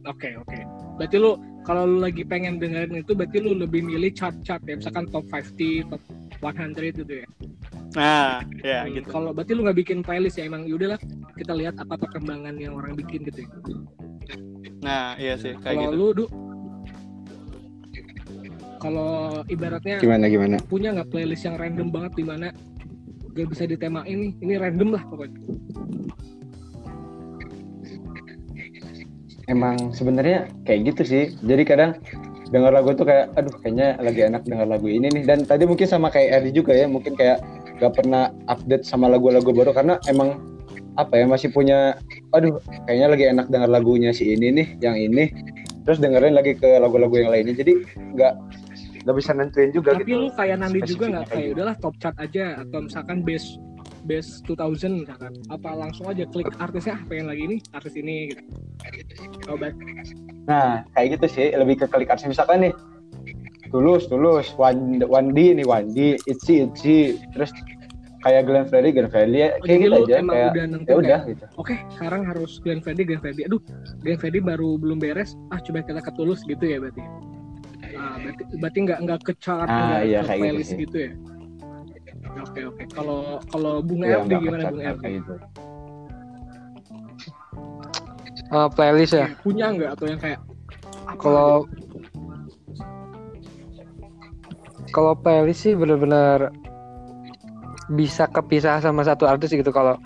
oke 0.04 0.30
oke 0.36 0.60
berarti 1.00 1.16
lu 1.16 1.40
kalau 1.64 1.88
lu 1.88 2.04
lagi 2.04 2.28
pengen 2.28 2.60
dengerin 2.60 3.00
itu 3.00 3.16
berarti 3.16 3.40
lu 3.40 3.56
lebih 3.56 3.80
milih 3.88 4.12
chart-chart 4.12 4.60
ya 4.68 4.76
misalkan 4.76 5.08
top 5.08 5.24
50 5.32 5.88
top 5.88 6.02
100 6.44 6.76
gitu 6.92 7.14
ya 7.24 7.28
Nah, 7.94 8.42
ya 8.66 8.84
Hmm, 8.84 9.00
gitu. 9.00 9.08
kalau 9.08 9.32
berarti 9.32 9.54
lu 9.56 9.64
nggak 9.64 9.80
bikin 9.80 10.04
playlist 10.04 10.42
ya 10.42 10.50
emang 10.50 10.68
yaudahlah 10.68 11.00
kita 11.40 11.56
lihat 11.56 11.80
apa 11.80 11.96
perkembangan 11.96 12.58
yang 12.60 12.76
orang 12.76 13.00
bikin 13.00 13.24
gitu 13.24 13.48
ya 13.48 13.50
Nah, 14.84 15.16
iya 15.16 15.40
sih 15.40 15.56
kayak 15.56 15.78
kalau 15.80 15.88
gitu. 15.88 15.96
lu 15.96 16.08
du 16.12 16.26
kalau 18.84 19.42
ibaratnya 19.48 20.04
Gimana 20.04 20.28
gimana? 20.28 20.60
punya 20.68 20.92
nggak 20.92 21.08
playlist 21.08 21.48
yang 21.48 21.56
random 21.56 21.88
banget 21.88 22.12
di 22.20 22.24
mana 22.28 22.52
gak 23.34 23.50
bisa 23.50 23.64
ditemain 23.66 24.06
nih? 24.06 24.32
Ini 24.40 24.54
random 24.62 24.90
lah 24.94 25.04
pokoknya. 25.10 25.40
Emang 29.52 29.92
sebenarnya 29.92 30.48
kayak 30.64 30.94
gitu 30.94 31.02
sih. 31.04 31.24
Jadi 31.44 31.64
kadang 31.68 32.00
dengar 32.54 32.70
lagu 32.72 32.94
tuh 32.94 33.10
kayak 33.10 33.34
aduh 33.34 33.52
kayaknya 33.66 33.98
lagi 34.00 34.22
enak 34.30 34.46
dengar 34.46 34.70
lagu 34.70 34.88
ini 34.88 35.10
nih. 35.10 35.24
Dan 35.26 35.44
tadi 35.44 35.66
mungkin 35.66 35.90
sama 35.90 36.14
kayak 36.14 36.42
Eri 36.42 36.52
juga 36.54 36.78
ya 36.78 36.86
mungkin 36.86 37.18
kayak 37.18 37.42
gak 37.82 37.94
pernah 37.98 38.30
update 38.48 38.86
sama 38.86 39.10
lagu-lagu 39.10 39.50
baru 39.50 39.74
karena 39.74 39.98
emang 40.06 40.40
apa 40.94 41.18
ya 41.18 41.26
masih 41.26 41.50
punya 41.50 41.98
aduh 42.38 42.62
kayaknya 42.86 43.08
lagi 43.10 43.26
enak 43.34 43.50
dengar 43.50 43.66
lagunya 43.66 44.14
si 44.14 44.30
ini 44.30 44.54
nih 44.54 44.68
yang 44.80 44.96
ini. 44.96 45.34
Terus 45.84 46.00
dengerin 46.00 46.38
lagi 46.38 46.56
ke 46.56 46.80
lagu-lagu 46.80 47.18
yang 47.18 47.34
lainnya. 47.34 47.58
Jadi 47.60 47.84
nggak 48.16 48.34
nggak 49.04 49.16
bisa 49.20 49.32
nentuin 49.36 49.70
juga 49.70 49.92
Tapi 49.94 50.04
gitu 50.08 50.16
lu 50.16 50.28
kayak 50.32 50.58
Nandi 50.60 50.80
juga 50.88 51.06
nggak 51.12 51.26
kayak 51.28 51.44
gitu. 51.44 51.54
udahlah 51.60 51.76
top 51.80 51.96
chart 52.00 52.16
aja 52.16 52.44
atau 52.64 52.80
misalkan 52.80 53.18
base 53.22 53.48
base 54.04 54.30
2000 54.44 55.04
misalkan 55.04 55.32
apa 55.48 55.70
langsung 55.76 56.08
aja 56.08 56.24
klik 56.28 56.48
artisnya 56.56 56.96
ah 56.96 57.02
pengen 57.08 57.28
lagi 57.28 57.42
ini 57.48 57.58
artis 57.72 57.94
ini 57.96 58.16
gitu. 58.32 58.42
Coba 59.44 59.72
Nah, 60.44 60.84
kayak 60.92 61.20
gitu 61.20 61.26
sih, 61.32 61.48
lebih 61.56 61.80
ke 61.80 61.86
klik 61.88 62.12
artis 62.12 62.28
misalkan 62.28 62.68
nih. 62.68 62.74
Tulus, 63.72 64.12
tulus, 64.12 64.52
Wan- 64.60 65.00
Wandi 65.02 65.56
nih, 65.56 65.66
Wandi, 65.66 66.20
Itzy, 66.28 66.68
Itzy, 66.68 67.16
terus 67.32 67.50
kayak 68.22 68.44
Glenn 68.46 68.68
Fredly, 68.68 68.92
Glenn 68.92 69.08
Fredly, 69.08 69.40
ya, 69.40 69.50
Oh, 69.56 69.64
kayak 69.64 69.66
jadi 69.66 69.80
gitu 69.80 69.88
lu 69.90 69.98
aja, 70.04 70.16
emang 70.20 70.36
kayak 70.36 70.52
udah 70.52 70.66
ya 70.68 70.94
udah 71.00 71.20
kayak, 71.24 71.32
gitu. 71.32 71.46
Oke, 71.58 71.76
sekarang 71.96 72.22
harus 72.28 72.52
Glenn 72.60 72.84
Fredly, 72.84 73.04
Glenn 73.08 73.24
Fredly. 73.24 73.44
Aduh, 73.48 73.62
Glenn 74.04 74.20
Fredly 74.20 74.40
baru 74.44 74.76
belum 74.76 75.00
beres. 75.00 75.32
Ah, 75.50 75.64
coba 75.64 75.80
kita 75.82 76.04
ketulus 76.04 76.44
gitu 76.44 76.64
ya 76.68 76.78
berarti. 76.84 77.02
Ah, 77.94 78.16
berarti 78.18 78.44
berarti 78.58 78.78
nggak 78.84 79.00
nggak 79.04 79.20
ke 79.22 79.34
chart, 79.40 79.70
Ah, 79.70 79.80
nggak 79.88 80.02
iya, 80.04 80.20
ke 80.20 80.26
kayak 80.26 80.34
gitu 80.34 80.42
playlist 80.42 80.70
sih. 80.70 80.80
gitu, 80.86 80.98
ya. 80.98 81.12
Oke 82.34 82.60
oke. 82.66 82.84
Kalau 82.90 83.22
kalau 83.48 83.74
Bung 83.82 84.02
Iya, 84.02 84.18
RD 84.20 84.26
nggak 84.26 84.42
gimana 84.42 84.62
kecap 84.62 84.74
Bung 84.74 84.82
RD? 84.84 85.02
kayak 85.02 85.14
gitu. 85.22 85.34
Eh, 88.54 88.68
playlist 88.74 89.14
ya. 89.14 89.26
Punya 89.42 89.66
nggak 89.72 89.92
atau 89.98 90.06
yang 90.10 90.20
kayak 90.22 90.40
Kalau 91.16 91.66
kalau 94.90 95.14
playlist 95.16 95.66
sih 95.66 95.74
bener-bener 95.74 96.50
bisa 97.94 98.26
kepisah 98.26 98.80
sama 98.80 99.04
satu 99.04 99.28
artis 99.28 99.52
gitu 99.52 99.70
kalau 99.70 99.98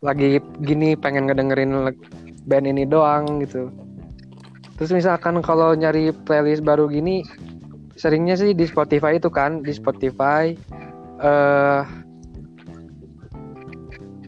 lagi 0.00 0.38
gini 0.62 0.94
pengen 0.94 1.26
ngedengerin 1.26 1.94
band 2.46 2.66
ini 2.66 2.86
doang 2.86 3.42
gitu. 3.42 3.70
Terus 4.78 4.94
misalkan 4.94 5.42
kalau 5.42 5.74
nyari 5.74 6.14
playlist 6.22 6.62
baru 6.62 6.86
gini 6.86 7.26
seringnya 7.98 8.38
sih 8.38 8.54
di 8.54 8.62
Spotify 8.62 9.18
itu 9.18 9.26
kan, 9.26 9.66
di 9.66 9.74
Spotify 9.74 10.54
eh 11.18 11.82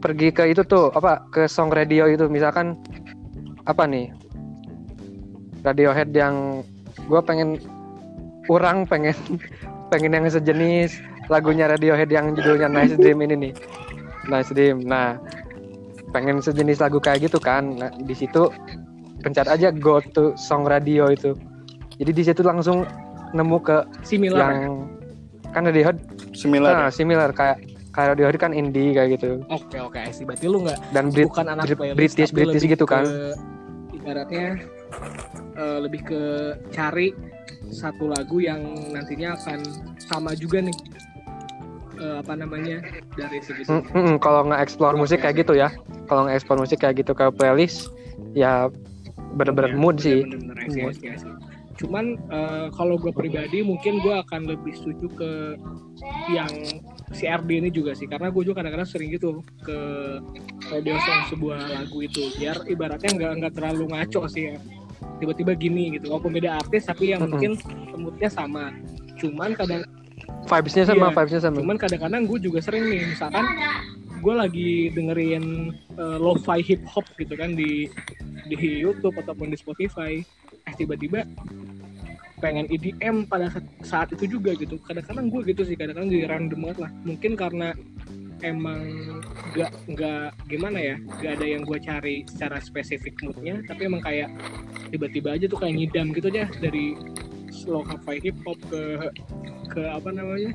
pergi 0.03 0.33
ke 0.35 0.51
itu 0.51 0.67
tuh 0.67 0.91
apa 0.91 1.23
ke 1.31 1.47
song 1.47 1.71
radio 1.71 2.03
itu. 2.11 2.27
Misalkan 2.27 2.75
apa 3.63 3.87
nih 3.87 4.11
Radiohead 5.61 6.11
yang 6.11 6.65
gue 7.07 7.21
pengen 7.23 7.61
kurang 8.49 8.83
pengen 8.83 9.15
pengen 9.93 10.19
yang 10.19 10.27
sejenis 10.27 10.99
lagunya 11.31 11.71
Radiohead 11.71 12.11
yang 12.11 12.35
judulnya 12.35 12.67
Nice 12.67 12.99
Dream 12.99 13.23
ini 13.23 13.35
nih. 13.49 13.53
Nice 14.27 14.51
Dream 14.51 14.83
nah 14.83 15.15
pengen 16.11 16.43
sejenis 16.43 16.83
lagu 16.83 16.99
kayak 16.99 17.31
gitu 17.31 17.39
kan 17.39 17.79
nah, 17.79 17.91
di 18.03 18.11
situ 18.11 18.51
pencet 19.21 19.45
aja 19.45 19.69
go 19.71 20.01
to 20.01 20.33
song 20.35 20.63
radio 20.63 21.07
itu 21.07 21.37
jadi 21.95 22.11
di 22.11 22.23
situ 22.23 22.41
langsung 22.41 22.83
nemu 23.31 23.57
ke 23.59 23.77
similar? 24.01 24.41
ya? 24.41 24.49
yang 24.59 24.75
kan 25.49 25.61
Radiohead 25.63 25.97
Similar. 26.31 26.71
nah, 26.73 26.89
similar 26.89 27.29
kayak 27.29 27.59
kayak 27.91 28.15
Radiohead 28.15 28.37
kan 28.37 28.51
indie 28.51 28.91
kayak 28.91 29.15
gitu 29.15 29.43
Oke 29.47 29.77
oke, 29.77 29.99
sih. 30.09 30.23
Berarti 30.23 30.47
lu 30.47 30.63
nggak 30.63 30.79
dan 30.91 31.07
Brit 31.07 31.27
bukan 31.27 31.47
anak 31.49 31.63
Brit- 31.65 31.77
playlist 31.77 31.97
British 31.97 32.31
British 32.31 32.63
gitu 32.65 32.83
kan 32.83 33.03
ke- 33.03 33.35
ibaratnya 33.93 34.59
eh, 35.53 35.77
lebih 35.79 36.01
ke 36.03 36.21
cari 36.69 37.11
satu 37.69 38.09
lagu 38.09 38.39
yang 38.39 38.63
nantinya 38.89 39.35
akan 39.35 39.59
sama 39.97 40.31
juga 40.33 40.59
nih 40.59 40.75
eh, 41.97 42.15
apa 42.17 42.33
namanya 42.33 42.79
dari 43.13 43.39
segi 43.39 43.63
Mm, 43.67 43.83
mm, 43.85 43.91
mm. 43.93 44.15
kalau 44.17 44.47
nge-explore 44.47 44.95
musik 44.95 45.19
kayak 45.19 45.35
gitu 45.37 45.53
ya 45.53 45.69
kalau 46.07 46.25
nge-explore 46.25 46.59
musik 46.59 46.79
kayak 46.79 46.95
gitu 46.97 47.11
ke 47.11 47.27
playlist 47.29 47.91
ya 48.33 48.71
bener-bener 49.35 49.73
mood 49.75 49.97
sih. 49.99 50.23
Bener-bener, 50.23 50.55
I 50.59 50.67
see, 50.69 50.83
I 50.83 50.93
see, 50.93 51.09
I 51.11 51.17
see. 51.19 51.33
Cuman 51.81 52.19
eh, 52.29 52.67
kalau 52.77 52.99
gue 53.01 53.09
pribadi 53.09 53.65
mungkin 53.65 54.03
gue 54.05 54.13
akan 54.13 54.45
lebih 54.45 54.75
setuju 54.77 55.07
ke 55.17 55.31
yang 56.29 56.51
si 57.15 57.25
RD 57.25 57.49
ini 57.49 57.69
juga 57.73 57.97
sih. 57.97 58.05
Karena 58.05 58.29
gue 58.29 58.43
juga 58.45 58.61
kadang-kadang 58.61 58.89
sering 58.89 59.09
gitu 59.09 59.41
ke 59.65 59.79
radio 60.69 60.95
song 61.01 61.21
sebuah 61.33 61.59
lagu 61.73 61.97
itu. 62.05 62.29
Biar 62.37 62.61
ibaratnya 62.69 63.11
nggak 63.17 63.31
nggak 63.41 63.53
terlalu 63.57 63.89
ngaco 63.89 64.29
sih 64.29 64.53
ya. 64.53 64.55
Tiba-tiba 65.17 65.57
gini 65.57 65.97
gitu. 65.97 66.13
Walaupun 66.13 66.37
beda 66.37 66.61
artis 66.61 66.85
tapi 66.85 67.17
yang 67.17 67.25
Mm-mm. 67.25 67.33
mungkin 67.33 67.51
moodnya 67.97 68.29
sama. 68.29 68.69
Cuman 69.17 69.57
kadang 69.57 69.81
vibesnya 70.45 70.85
sama 70.85 71.09
Iya, 71.09 71.15
vibesnya 71.17 71.41
sama. 71.41 71.57
Cuman 71.61 71.77
kadang-kadang 71.81 72.21
gue 72.29 72.39
juga 72.41 72.59
sering 72.61 72.83
nih 72.89 73.09
misalkan 73.09 73.45
gue 74.21 74.33
lagi 74.37 74.71
dengerin 74.93 75.73
eh, 75.97 76.17
lo-fi 76.21 76.61
hip 76.61 76.85
hop 76.85 77.05
gitu 77.17 77.33
kan 77.33 77.57
di 77.57 77.89
di 78.47 78.57
YouTube 78.81 79.17
ataupun 79.17 79.49
di 79.49 79.57
Spotify. 79.57 80.21
Eh 80.69 80.73
tiba-tiba 80.77 81.25
pengen 82.41 82.65
EDM 82.73 83.29
pada 83.29 83.53
saat, 83.85 84.09
itu 84.17 84.37
juga 84.37 84.57
gitu. 84.57 84.81
Kadang-kadang 84.81 85.29
gue 85.29 85.41
gitu 85.53 85.61
sih 85.61 85.77
kadang-kadang 85.77 86.09
jadi 86.09 86.25
random 86.29 86.59
banget 86.65 86.79
lah. 86.85 86.91
Mungkin 87.05 87.31
karena 87.37 87.73
emang 88.41 88.81
nggak 89.53 89.71
nggak 89.85 90.29
gimana 90.49 90.79
ya 90.81 90.95
nggak 90.97 91.33
ada 91.37 91.45
yang 91.45 91.61
gue 91.61 91.77
cari 91.77 92.25
secara 92.25 92.57
spesifik 92.57 93.13
moodnya 93.21 93.61
tapi 93.69 93.85
emang 93.85 94.01
kayak 94.01 94.33
tiba-tiba 94.89 95.37
aja 95.37 95.45
tuh 95.45 95.61
kayak 95.61 95.77
ngidam 95.77 96.09
gitu 96.11 96.27
aja 96.33 96.49
dari 96.57 96.97
slow 97.53 97.85
lo-fi 97.85 98.17
hip 98.17 98.37
hop 98.41 98.57
ke 98.67 98.81
ke 99.69 99.81
apa 99.85 100.09
namanya 100.09 100.51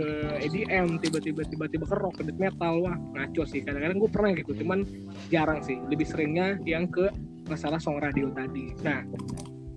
ke 0.00 0.08
EDM 0.48 0.96
tiba-tiba 0.96 1.44
tiba-tiba 1.44 1.84
ke 1.84 1.96
rock 2.00 2.16
ke 2.16 2.22
death 2.24 2.40
metal 2.40 2.80
wah 2.80 2.96
ngaco 2.96 3.44
sih 3.44 3.60
kadang-kadang 3.60 4.00
gue 4.00 4.10
pernah 4.10 4.30
gitu 4.32 4.56
cuman 4.64 4.88
jarang 5.28 5.60
sih 5.60 5.76
lebih 5.92 6.08
seringnya 6.08 6.56
yang 6.64 6.88
ke 6.88 7.12
masalah 7.52 7.76
song 7.76 8.00
radio 8.00 8.32
tadi 8.32 8.72
nah 8.80 9.04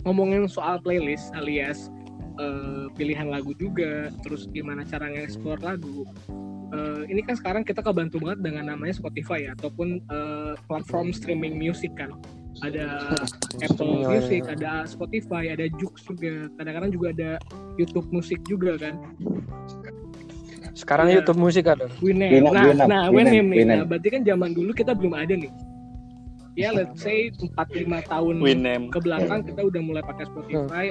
ngomongin 0.07 0.47
soal 0.47 0.79
playlist 0.79 1.36
alias 1.36 1.91
eh, 2.39 2.88
pilihan 2.95 3.27
lagu 3.27 3.51
juga 3.59 4.07
terus 4.23 4.47
gimana 4.47 4.88
cara 4.88 5.12
nge-explore 5.12 5.59
lagu 5.59 6.07
Eh, 6.73 7.03
ini 7.13 7.21
kan 7.21 7.38
sekarang 7.38 7.62
kita 7.62 7.86
kebantu 7.86 8.17
banget 8.17 8.49
dengan 8.49 8.73
namanya 8.73 8.97
Spotify 8.97 9.45
ya 9.45 9.53
ataupun 9.53 10.01
eh, 10.09 10.53
platform 10.65 11.13
streaming 11.13 11.53
music 11.53 11.93
kan 11.93 12.17
ada 12.65 13.13
Apple 13.65 13.86
Iya, 13.86 13.97
iya, 13.97 14.07
Music, 14.09 14.41
iya. 14.41 14.53
ada 14.57 14.71
Spotify, 14.89 15.43
ada 15.53 15.65
Joox 15.77 16.05
juga. 16.05 16.49
Kadang-kadang 16.57 16.91
juga 16.93 17.07
ada 17.13 17.31
YouTube 17.77 18.09
Musik 18.09 18.41
juga 18.45 18.77
kan. 18.77 18.97
Sekarang 20.73 21.07
Iya. 21.07 21.21
YouTube 21.21 21.39
musik 21.39 21.65
ada 21.65 21.86
Winamp. 21.99 22.33
Winamp, 22.33 22.51
Nah, 22.51 22.63
Winamp, 22.65 22.89
nah 22.89 23.03
Winamp, 23.05 23.15
Winamp 23.29 23.47
nih. 23.47 23.62
Nah, 23.63 23.73
Winamp. 23.75 23.88
berarti 23.88 24.07
kan 24.09 24.21
zaman 24.23 24.49
dulu 24.51 24.71
kita 24.71 24.91
belum 24.91 25.13
ada 25.13 25.33
nih. 25.33 25.51
Ya, 26.53 26.69
let's 26.69 27.01
say 27.01 27.33
4-5 27.33 27.57
tahun 28.03 28.36
Winem. 28.38 28.81
ke 28.89 28.99
belakang 28.99 29.41
kita 29.41 29.62
udah 29.63 29.81
mulai 29.81 30.03
pakai 30.03 30.25
Spotify. 30.27 30.86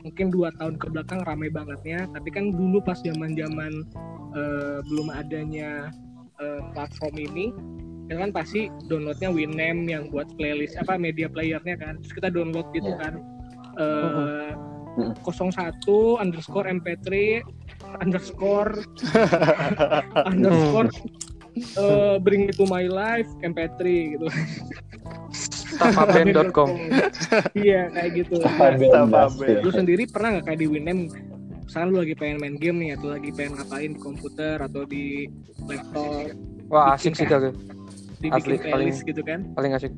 Mungkin 0.00 0.30
dua 0.30 0.54
tahun 0.54 0.78
ke 0.78 0.86
belakang 0.88 1.20
rame 1.22 1.50
bangetnya. 1.50 2.06
Tapi 2.08 2.28
kan 2.30 2.50
dulu 2.50 2.78
pas 2.78 2.98
zaman-zaman 2.98 3.82
eh, 4.30 4.78
belum 4.84 5.10
adanya 5.10 5.90
eh, 6.38 6.60
platform 6.70 7.18
ini, 7.18 7.50
ya 8.06 8.14
kan 8.16 8.30
pasti 8.30 8.70
downloadnya 8.86 9.26
Winamp 9.28 9.90
yang 9.90 10.06
buat 10.08 10.30
playlist 10.34 10.78
apa 10.78 10.94
media 10.94 11.26
playernya 11.26 11.74
kan. 11.74 11.98
Terus 11.98 12.14
kita 12.14 12.28
download 12.30 12.70
gitu 12.70 12.86
Iya. 12.86 12.98
kan. 13.00 13.14
Eh, 13.74 14.52
Mm-mm. 14.98 15.14
01 15.18 15.82
underscore 16.16 16.66
mp3 16.68 17.42
underscore. 18.00 18.84
Underscore 20.30 20.90
eh, 21.58 22.16
bring 22.22 22.46
me 22.46 22.52
to 22.54 22.64
my 22.68 22.86
life 22.86 23.28
mp3 23.42 23.80
gitu. 24.14 24.26
Stafaband.com 25.74 26.70
iya 27.58 27.90
kayak 27.92 28.10
gitu. 28.24 28.40
Stafaband. 28.42 29.62
lu 29.64 29.70
sendiri 29.70 30.04
pernah 30.08 30.38
nggak 30.38 30.44
kayak 30.52 30.60
di 30.60 30.68
Winamp 30.70 31.12
misalnya 31.68 31.86
lu 31.92 31.96
lagi 32.00 32.14
pengen 32.16 32.36
main 32.40 32.56
game 32.56 32.80
nih 32.80 32.90
atau 32.96 33.12
lagi 33.12 33.30
pengen 33.34 33.60
ngapain 33.60 33.92
di 33.92 34.00
komputer 34.00 34.56
atau 34.62 34.82
di 34.88 35.28
laptop? 35.68 36.32
Wah 36.72 36.96
asik 36.96 37.16
sih 37.16 37.28
kagak 37.28 37.52
dibikin 38.18 38.58
Asli, 38.58 38.66
playlist 38.66 39.00
gitu 39.06 39.22
kan? 39.22 39.46
paling 39.54 39.72
asik 39.78 39.94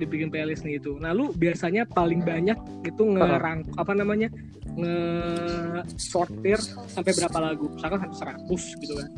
dibikin 0.00 0.32
playlist 0.32 0.64
nih 0.64 0.80
itu 0.80 0.96
nah 0.96 1.12
lu 1.12 1.36
biasanya 1.36 1.84
paling 1.84 2.24
banyak 2.24 2.56
itu 2.88 3.02
ngerang 3.04 3.68
apa? 3.76 3.92
namanya? 3.92 4.32
Nge 4.70 4.96
sortir 5.98 6.56
sampai 6.88 7.12
berapa 7.12 7.38
lagu? 7.42 7.68
Misalkan 7.74 7.98
sampai 8.08 8.40
100 8.48 8.80
gitu 8.80 8.94
kan. 8.96 9.08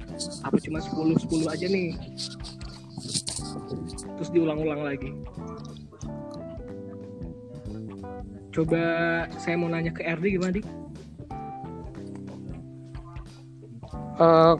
Apa 0.48 0.56
cuma 0.58 0.78
10 0.82 1.22
10 1.22 1.54
aja 1.54 1.66
nih? 1.70 1.88
Terus 4.18 4.30
diulang-ulang 4.34 4.82
lagi. 4.82 5.10
Coba 8.52 8.82
saya 9.40 9.56
mau 9.56 9.70
nanya 9.70 9.94
ke 9.94 10.04
RD 10.04 10.36
gimana 10.36 10.52
di 10.52 10.62
Eh, 14.22 14.54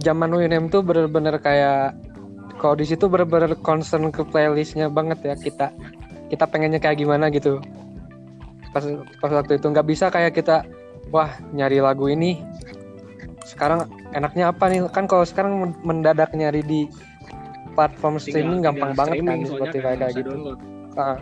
zaman 0.00 0.30
Winem 0.32 0.72
tuh 0.72 0.80
bener-bener 0.80 1.36
kayak 1.38 1.92
kalau 2.64 2.80
di 2.80 2.88
situ 2.88 3.12
bener-bener 3.12 3.52
concern 3.60 4.08
ke 4.08 4.24
playlistnya 4.24 4.88
banget 4.88 5.20
ya 5.20 5.36
kita 5.36 5.68
kita 6.32 6.48
pengennya 6.48 6.80
kayak 6.80 6.96
gimana 6.96 7.28
gitu 7.28 7.60
pas 8.72 8.80
pas 9.20 9.28
waktu 9.28 9.60
itu 9.60 9.68
nggak 9.68 9.84
bisa 9.84 10.08
kayak 10.08 10.32
kita 10.32 10.64
wah 11.12 11.28
nyari 11.52 11.84
lagu 11.84 12.08
ini 12.08 12.40
sekarang 13.44 13.84
enaknya 14.16 14.48
apa 14.48 14.72
nih 14.72 14.88
kan 14.88 15.04
kalau 15.04 15.28
sekarang 15.28 15.60
men- 15.60 15.80
mendadak 15.84 16.32
nyari 16.32 16.64
di 16.64 16.88
platform 17.76 18.16
streaming 18.16 18.64
Tinggal- 18.64 18.72
gampang 18.72 18.90
tinggal 18.90 18.96
banget 18.96 19.12
kan 19.12 19.24
streaming 19.28 19.44
Spotify 19.52 19.84
kan, 19.84 19.98
kayak 20.00 20.08
bisa 20.08 20.18
gitu. 20.24 20.30
download. 20.32 20.58
Ah. 20.96 21.18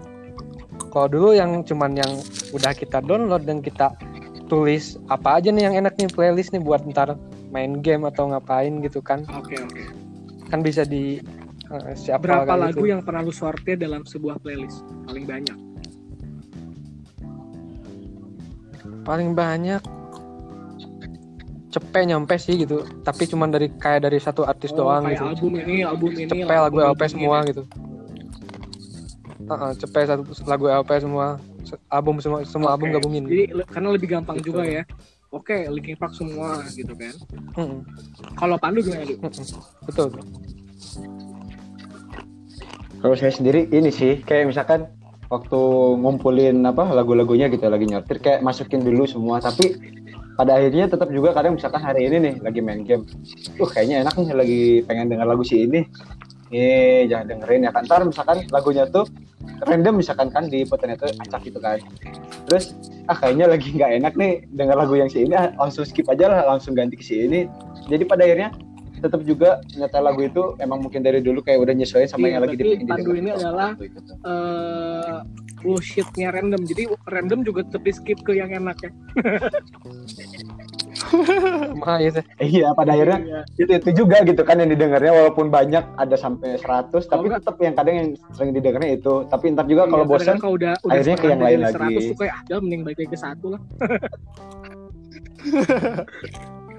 Kalau 0.93 1.09
dulu 1.09 1.29
yang 1.33 1.51
cuman 1.65 1.91
yang 1.97 2.13
udah 2.53 2.73
kita 2.77 3.01
download 3.03 3.43
dan 3.49 3.59
kita 3.65 3.97
tulis 4.47 5.01
apa 5.09 5.41
aja 5.41 5.49
nih 5.49 5.65
yang 5.67 5.75
enak 5.83 5.97
nih 5.99 6.13
playlist 6.13 6.53
nih 6.55 6.63
buat 6.63 6.85
ntar 6.93 7.17
main 7.51 7.81
game 7.81 8.05
atau 8.05 8.29
ngapain 8.29 8.85
gitu 8.85 9.01
kan 9.01 9.25
Oke 9.33 9.57
oke. 9.57 10.02
Kan 10.53 10.61
bisa 10.61 10.85
di 10.85 11.17
eh, 11.65 11.95
siapa 11.97 12.21
Berapa 12.45 12.61
lagu 12.61 12.77
gitu. 12.79 12.93
yang 12.93 13.01
pernah 13.01 13.25
lu 13.25 13.33
sortir 13.33 13.75
dalam 13.75 14.05
sebuah 14.05 14.37
playlist? 14.37 14.85
Paling 15.03 15.25
banyak. 15.25 15.57
paling 19.03 19.35
banyak 19.35 19.83
cepet 21.67 22.03
nyampe 22.05 22.39
sih 22.39 22.55
gitu 22.57 22.87
tapi 23.03 23.27
cuman 23.27 23.51
dari 23.51 23.67
kayak 23.73 24.07
dari 24.07 24.23
satu 24.23 24.47
artis 24.47 24.71
Oh, 24.71 24.87
doang 24.87 25.03
kayak 25.05 25.17
gitu 25.17 25.27
album 25.27 25.53
ini, 25.59 25.77
album 25.83 26.11
ini. 26.13 26.29
cepet 26.29 26.47
lagu 26.47 26.79
album 26.79 26.95
LP 26.95 27.03
ini, 27.03 27.11
semua 27.11 27.37
gitu. 27.43 27.63
gitu 27.63 27.63
Heeh, 29.43 29.71
cepet 29.75 30.03
satu 30.07 30.23
lagu 30.45 30.67
LP 30.71 30.91
semua 30.99 31.27
Se- 31.63 31.83
album 31.89 32.23
semua 32.23 32.39
semua 32.45 32.69
album 32.71 32.89
Oke. 32.89 32.97
gabungin 32.97 33.25
Jadi 33.27 33.43
karena 33.67 33.89
lebih 33.91 34.09
gampang 34.09 34.39
Gitu. 34.39 34.55
juga 34.55 34.63
ya. 34.63 34.83
Oke, 35.33 35.65
Linkin 35.73 35.97
Park 35.97 36.13
semua 36.13 36.61
gitu 36.77 36.93
kan. 36.93 37.15
Mm-mm, 37.57 37.81
Kalau 38.37 38.57
Pandu 38.61 38.85
gimana, 38.85 39.09
Du? 39.09 39.17
mm-mm. 39.17 39.47
betul 39.89 40.07
Kalau 43.03 43.15
saya 43.19 43.33
sendiri 43.35 43.67
ini 43.73 43.91
sih 43.91 44.21
kayak 44.23 44.53
misalkan 44.53 44.87
waktu 45.33 45.61
ngumpulin 45.99 46.61
apa 46.63 46.93
lagu-lagunya 46.93 47.49
gitu 47.49 47.65
lagi 47.67 47.89
nyortir 47.89 48.21
kayak 48.21 48.45
masukin 48.45 48.85
dulu 48.85 49.09
semua 49.09 49.41
tapi 49.41 49.81
pada 50.37 50.61
akhirnya 50.61 50.93
tetap 50.93 51.09
juga 51.09 51.33
kadang 51.33 51.57
misalkan 51.57 51.81
hari 51.81 52.05
ini 52.05 52.17
nih 52.21 52.35
lagi 52.45 52.61
main 52.61 52.85
game 52.85 53.09
tuh 53.57 53.65
kayaknya 53.65 54.05
enak 54.05 54.15
nih 54.21 54.29
lagi 54.37 54.61
pengen 54.85 55.09
dengar 55.09 55.25
lagu 55.25 55.41
si 55.41 55.65
ini 55.65 55.89
eh 56.53 57.09
jangan 57.09 57.27
dengerin 57.33 57.67
ya 57.67 57.71
kan. 57.73 57.83
Ntar 57.89 58.05
misalkan 58.05 58.39
lagunya 58.53 58.85
tuh 58.87 59.09
random 59.67 59.99
misalkan 59.99 60.29
kan 60.31 60.47
di 60.47 60.63
putarnya 60.69 61.01
tuh 61.01 61.11
acak 61.19 61.41
gitu 61.49 61.59
kan. 61.59 61.81
Terus 62.47 62.77
ah 63.11 63.17
kayaknya 63.17 63.51
lagi 63.51 63.73
nggak 63.75 63.91
enak 64.05 64.13
nih 64.15 64.33
dengar 64.55 64.77
lagu 64.79 64.95
yang 64.95 65.11
si 65.11 65.27
ini 65.27 65.35
ah, 65.35 65.51
langsung 65.59 65.83
skip 65.83 66.07
aja 66.07 66.29
lah 66.29 66.41
langsung 66.47 66.77
ganti 66.77 66.95
ke 67.01 67.05
si 67.05 67.25
ini. 67.27 67.49
Jadi 67.89 68.05
pada 68.07 68.23
akhirnya 68.23 68.53
tetap 69.03 69.27
juga 69.27 69.59
nyata 69.75 69.99
lagu 69.99 70.23
itu 70.23 70.55
emang 70.63 70.79
mungkin 70.79 71.03
dari 71.03 71.19
dulu 71.19 71.43
kayak 71.43 71.59
udah 71.59 71.75
nyesuaiin 71.75 72.07
sama 72.07 72.31
Iya, 72.31 72.39
yang 72.39 72.43
lagi 72.47 72.55
dibikin 72.55 72.87
Pandu 72.87 73.13
ini 73.19 73.31
adalah 73.35 73.75
eh 73.83 75.19
bullshitnya 75.63 76.31
random. 76.31 76.63
Jadi 76.63 76.83
random 77.11 77.43
juga 77.43 77.67
tetap 77.67 77.83
di 77.83 77.93
skip 77.95 78.19
ke 78.23 78.39
yang 78.39 78.55
enak 78.55 78.79
ya. 78.83 78.91
Itu 81.13 82.21
Iya, 82.39 82.73
pada 82.73 82.91
akhirnya 82.91 83.19
Iya. 83.21 83.41
itu 83.57 83.73
itu 83.75 83.91
juga 83.95 84.23
gitu 84.23 84.43
kan 84.43 84.57
yang 84.57 84.69
didengarnya 84.69 85.13
walaupun 85.13 85.47
banyak 85.49 85.85
ada 85.95 86.17
sampai 86.17 86.57
100 86.57 87.05
tapi 87.05 87.27
enggak- 87.27 87.43
tetap 87.43 87.57
yang 87.59 87.75
kadang 87.75 87.95
yang 87.95 88.09
sering 88.31 88.51
didengarnya 88.51 88.91
itu. 88.95 89.25
Tapi 89.25 89.45
ntar 89.51 89.67
juga 89.67 89.85
kalau 89.85 90.03
Iya, 90.03 90.11
bosan 90.11 90.19
kadang-kadang 90.19 90.41
kalau 90.41 90.55
udah 90.55 90.73
udah 90.79 90.93
akhirnya 90.93 91.17
ke 91.17 91.27
yang 91.27 91.43
lain 91.43 91.59
lagi. 91.61 91.75
100 91.75 92.03
tuh 92.07 92.17
kayak 92.19 92.35
ah, 92.47 92.61
mending 92.61 92.81
balik 92.83 92.97
lagi 92.99 93.09
ke 93.09 93.19
satu 93.19 93.47
lah. 93.49 93.61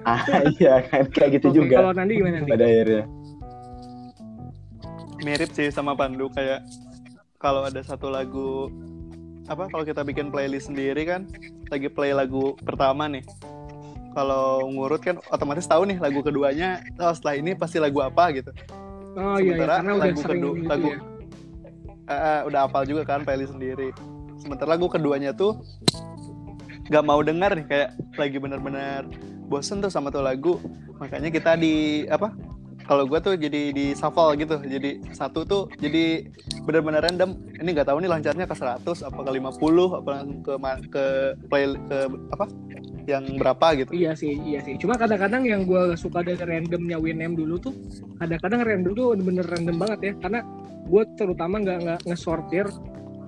ah 0.04 0.20
iya 0.52 0.74
kan 0.82 1.04
kayak 1.08 1.30
gitu 1.34 1.48
Oke, 1.48 1.56
juga 1.58 1.74
Kalau 1.78 1.92
Nandi 1.92 2.12
gimana 2.14 2.38
nih? 2.38 2.50
pada 2.50 2.64
akhirnya. 2.66 3.04
mirip 5.18 5.50
sih 5.50 5.68
sama 5.70 5.92
Pandu 5.94 6.28
kayak 6.28 6.60
kalau 7.34 7.64
ada 7.64 7.80
satu 7.80 8.08
lagu 8.08 8.68
apa 9.46 9.68
kalau 9.68 9.80
kita 9.82 10.00
bikin 10.02 10.28
playlist 10.28 10.68
sendiri 10.68 11.04
kan 11.04 11.24
lagi 11.66 11.88
play 11.88 12.12
lagu 12.12 12.52
pertama 12.58 13.04
nih 13.06 13.24
kalau 14.14 14.62
ngurut 14.64 14.98
kan 14.98 15.18
otomatis 15.28 15.66
tahu 15.66 15.84
nih 15.84 15.98
lagu 15.98 16.22
keduanya 16.22 16.80
oh 16.96 17.10
setelah 17.10 17.34
ini 17.36 17.52
pasti 17.52 17.76
lagu 17.76 17.98
apa 17.98 18.30
gitu. 18.32 18.50
Oh 19.14 19.36
iya, 19.36 19.54
iya, 19.54 19.54
Sementara 19.54 19.74
karena 19.78 19.90
udah 19.90 20.00
lagu 20.00 20.20
kedua- 20.22 20.54
gitu 20.54 20.66
lagu- 20.66 20.94
ya. 20.94 20.98
Eh, 22.04 22.40
udah 22.46 22.60
hafal 22.64 22.82
juga 22.84 23.02
kan 23.02 23.22
playlist 23.22 23.52
sendiri. 23.52 23.90
Sementara 24.36 24.72
lagu 24.72 24.86
keduanya 24.86 25.32
tuh 25.32 25.58
nggak 26.84 27.02
mau 27.02 27.20
dengar 27.20 27.56
nih 27.56 27.64
kayak 27.64 27.88
lagi 28.14 28.36
bener-bener 28.36 29.08
bosen 29.44 29.80
tuh 29.80 29.88
sama 29.88 30.08
tuh 30.08 30.20
lagu. 30.20 30.60
Makanya 30.96 31.28
kita 31.28 31.56
di 31.56 32.04
apa 32.06 32.30
kalau 32.84 33.08
gue 33.08 33.18
tuh 33.20 33.34
jadi 33.40 33.72
di 33.72 33.96
shuffle 33.96 34.36
gitu 34.36 34.60
jadi 34.60 35.00
satu 35.16 35.44
tuh 35.48 35.62
jadi 35.80 36.28
bener-bener 36.68 37.00
random 37.00 37.36
ini 37.60 37.68
nggak 37.72 37.88
tahu 37.88 38.04
nih 38.04 38.10
lancarnya 38.12 38.44
ke 38.44 38.56
100 38.56 38.84
apa 38.84 39.20
ke 39.24 39.30
50 39.32 40.00
apa 40.00 40.12
ke 40.44 40.52
ke 40.92 41.04
play 41.48 41.64
ke 41.72 41.98
apa 42.32 42.44
yang 43.04 43.24
berapa 43.36 43.66
gitu 43.84 43.90
Iya 43.92 44.16
sih, 44.16 44.32
iya 44.32 44.64
sih. 44.64 44.80
Cuma 44.80 44.96
kadang-kadang 44.96 45.44
yang 45.44 45.68
gue 45.68 45.92
suka 45.96 46.24
dari 46.24 46.40
randomnya 46.40 46.96
Winem 46.96 47.36
dulu 47.36 47.60
tuh, 47.60 47.74
kadang-kadang 48.16 48.64
random 48.64 48.92
tuh 48.96 49.06
bener-bener 49.12 49.44
random 49.44 49.76
banget 49.76 50.00
ya. 50.00 50.12
Karena 50.24 50.40
gue 50.88 51.02
terutama 51.16 51.60
nggak 51.60 51.78
nggak 51.84 52.00
ngesortir. 52.08 52.66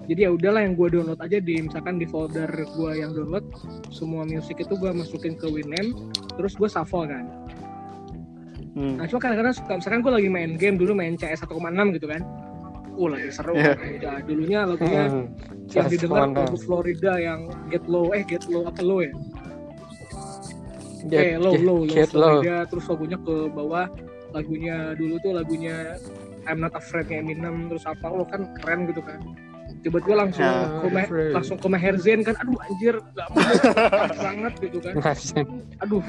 Jadi 0.06 0.20
ya 0.22 0.30
udahlah 0.30 0.62
yang 0.62 0.78
gue 0.78 0.88
download 0.88 1.20
aja 1.20 1.38
di 1.42 1.54
misalkan 1.66 1.98
di 1.98 2.06
folder 2.06 2.46
gue 2.48 2.90
yang 2.94 3.10
download 3.10 3.42
semua 3.90 4.22
musik 4.22 4.62
itu 4.62 4.74
gue 4.78 4.90
masukin 4.94 5.34
ke 5.34 5.50
Winem, 5.50 6.14
terus 6.38 6.54
gue 6.54 6.68
shuffle 6.70 7.10
kan. 7.10 7.26
Hmm. 8.76 9.00
Nah 9.00 9.08
cuma 9.08 9.18
kadang-kadang 9.18 9.54
suka 9.56 9.72
misalkan 9.74 10.00
gue 10.00 10.12
lagi 10.12 10.28
main 10.28 10.50
game 10.54 10.76
dulu 10.76 10.92
main 10.92 11.16
CS 11.16 11.42
1,6 11.42 11.56
gitu 11.96 12.06
kan. 12.06 12.20
Uh 12.92 13.08
lagi 13.08 13.28
seru 13.28 13.52
kan. 13.52 13.76
Udah, 13.76 14.16
dulunya 14.22 14.60
lagunya 14.62 15.02
Hmm, 15.06 15.24
yang 15.66 15.84
Just 15.84 15.90
didengar 15.90 16.28
lagu 16.30 16.56
Florida 16.56 17.12
yang 17.16 17.40
Get 17.66 17.84
Low 17.86 18.12
eh 18.12 18.20
Get 18.22 18.44
Low 18.46 18.64
apa 18.64 18.80
Low 18.80 19.00
ya? 19.00 19.12
eh 21.06 21.06
Get- 21.06 21.38
low 21.38 21.52
get- 21.52 21.62
low 21.62 21.78
low 21.78 21.86
get 21.86 22.10
low. 22.10 22.42
Florida 22.42 22.56
terus 22.66 22.84
lagunya 22.86 23.16
ke 23.16 23.34
bawah 23.48 23.86
lagunya 24.32 24.76
dulu 24.92 25.14
tuh 25.20 25.32
lagunya 25.32 25.76
I'm 26.44 26.58
Not 26.58 26.74
Afraid 26.74 27.06
nya 27.06 27.22
Eminem 27.22 27.68
terus 27.68 27.86
apa 27.86 28.06
lo 28.08 28.24
kan 28.24 28.50
keren 28.56 28.86
gitu 28.86 29.00
kan 29.00 29.22
tiba-tiba 29.80 30.18
langsung 30.18 30.42
Ya. 30.42 30.66
ke 30.82 30.86
Me- 30.90 31.06
Afraid. 31.06 31.30
langsung 31.32 31.56
ke 31.56 31.68
Maher 31.68 31.94
Zain 31.96 32.20
kan 32.20 32.34
aduh 32.36 32.58
anjir 32.60 32.94
gak 33.14 33.28
mau 33.30 33.38
banget 34.26 34.52
gitu 34.58 34.78
kan 34.82 34.92
aduh 35.78 36.02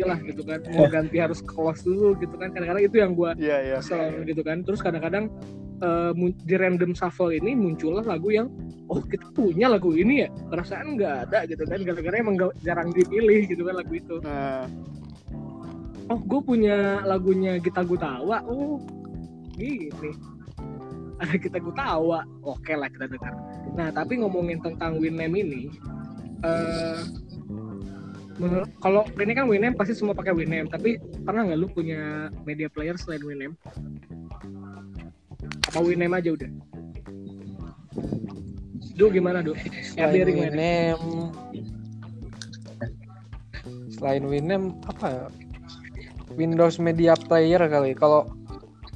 ganti 0.00 0.08
lah 0.08 0.18
gitu 0.24 0.42
kan. 0.48 0.60
Mau 0.72 0.86
ganti 0.88 1.16
harus 1.20 1.40
close 1.44 1.84
dulu 1.84 2.16
gitu 2.16 2.34
kan. 2.40 2.48
Kadang-kadang 2.56 2.84
itu 2.88 2.96
yang 2.96 3.12
gua 3.12 3.36
iya 3.36 3.60
iya. 3.60 3.76
kesel 3.84 4.24
gitu 4.24 4.40
kan. 4.40 4.64
Terus 4.64 4.80
kadang-kadang 4.80 5.28
mun- 6.16 6.36
di 6.44 6.54
random 6.56 6.92
shuffle 6.96 7.32
ini 7.32 7.52
muncullah 7.56 8.04
lagu 8.04 8.32
yang 8.32 8.48
oh 8.88 9.00
kita 9.04 9.28
punya 9.36 9.68
lagu 9.68 9.92
ini 9.92 10.24
ya? 10.24 10.28
Perasaan 10.48 10.96
nggak 10.96 11.14
ada 11.28 11.38
gitu 11.44 11.62
kan. 11.68 11.78
Gara-gara 11.84 12.16
emang 12.16 12.34
nggak- 12.40 12.56
jarang 12.64 12.88
dipilih 12.92 13.44
gitu 13.48 13.62
kan 13.68 13.74
lagu 13.76 13.92
itu. 13.92 14.16
Nah, 14.24 14.64
oh 16.08 16.20
gue 16.20 16.40
punya 16.40 17.04
lagunya 17.04 17.60
Gita 17.60 17.84
Gutawa. 17.84 18.40
Oh 18.48 18.80
gini. 19.56 19.92
Ada 21.20 21.36
Gita 21.36 21.60
Gutawa. 21.60 22.24
Oke 22.40 22.72
lah 22.72 22.88
kita 22.88 23.04
dengar. 23.08 23.34
Nah 23.76 23.88
tapi 23.92 24.20
ngomongin 24.24 24.60
tentang 24.64 24.96
Winem 24.96 25.36
ini 25.36 25.68
eh 26.40 26.96
menurut 28.40 28.70
kalau 28.80 29.04
ini 29.20 29.32
kan 29.36 29.44
Winem 29.44 29.76
pasti 29.76 29.92
semua 29.92 30.16
pakai 30.16 30.32
Winem 30.32 30.66
tapi 30.72 30.96
pernah 31.22 31.44
nggak 31.44 31.60
lu 31.60 31.68
punya 31.68 32.32
media 32.48 32.72
player 32.72 32.96
selain 32.96 33.20
Winem 33.20 33.52
apa 35.70 35.78
Winem 35.86 36.12
aja 36.16 36.34
udah? 36.34 36.50
Du 38.98 39.08
gimana 39.08 39.40
Du? 39.40 39.56
Selain. 39.94 40.26
Winem 40.28 41.00
Selain 43.94 44.24
Winem 44.26 44.76
apa 44.84 45.06
ya? 45.08 45.26
Windows 46.34 46.76
Media 46.82 47.14
Player 47.16 47.60
kali. 47.70 47.94
Kalau 47.94 48.28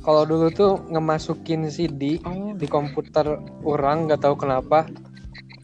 kalau 0.04 0.28
dulu 0.28 0.52
tuh 0.52 0.72
ngemasukin 0.92 1.70
CD 1.72 2.20
Oh, 2.28 2.52
di 2.52 2.68
komputer 2.68 3.40
orang 3.64 4.10
nggak 4.10 4.20
tahu 4.20 4.36
kenapa. 4.36 4.84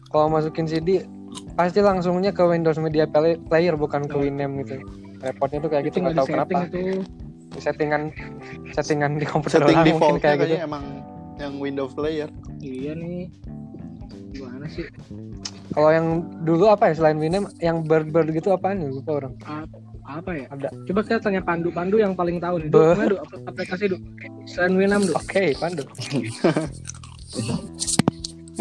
Kalau 0.09 0.27
masukin 0.27 0.65
CD 0.65 1.05
pasti 1.51 1.79
langsungnya 1.79 2.29
ke 2.29 2.41
Windows 2.41 2.77
Media 2.77 3.05
Play- 3.05 3.39
Player 3.39 3.75
bukan 3.75 4.03
ke. 4.03 4.15
Winem 4.15 4.59
gitu 4.59 4.75
repotnya 5.19 5.57
tuh 5.59 5.69
kayak 5.69 5.83
gitu 5.85 5.91
itu 5.91 5.99
nggak 5.99 6.09
nggak 6.09 6.17
tahu 6.17 6.31
kenapa 6.31 6.51
itu. 6.65 6.77
Di 7.51 7.59
settingan 7.59 8.01
settingan 8.71 9.09
di 9.13 9.25
komputer 9.25 9.59
setting 9.61 9.75
orang 9.75 9.91
mungkin 9.91 10.15
kayak 10.17 10.37
gitu 10.37 10.45
kayaknya 10.47 10.63
emang 10.63 10.83
yang 11.37 11.53
Windows 11.57 11.91
player 11.91 12.27
Iya 12.57 12.91
nih. 12.93 13.27
Gimana 14.31 14.65
sih? 14.67 14.85
kalau 15.69 15.89
yang 15.89 16.05
dulu 16.41 16.67
apa 16.67 16.87
ya 16.87 16.93
selain 16.93 17.15
Winem 17.15 17.47
yang 17.57 17.81
bird 17.81 18.07
bird 18.07 18.29
gitu 18.29 18.49
apaan 18.49 18.77
ya 18.77 18.87
lupa 18.87 19.17
orang 19.17 19.33
Apa 20.01 20.29
ya? 20.33 20.45
Ada. 20.49 20.67
Coba 20.83 20.99
kita 21.01 21.17
tanya 21.21 21.39
Pandu. 21.39 21.69
Pandu 21.69 21.95
yang 21.95 22.11
paling 22.11 22.35
tahu 22.35 22.59
nih. 22.59 22.67
Du, 22.67 22.73
Beuh. 22.73 22.91
gimana, 22.91 23.07
Du? 23.07 23.17
Apl- 23.17 23.41
aplikasi 23.45 23.83
Du. 23.87 23.95
Selain 24.45 24.73
Winam 24.73 25.01
Du. 25.01 25.13
oke 25.13 25.43
Pandu 25.55 25.81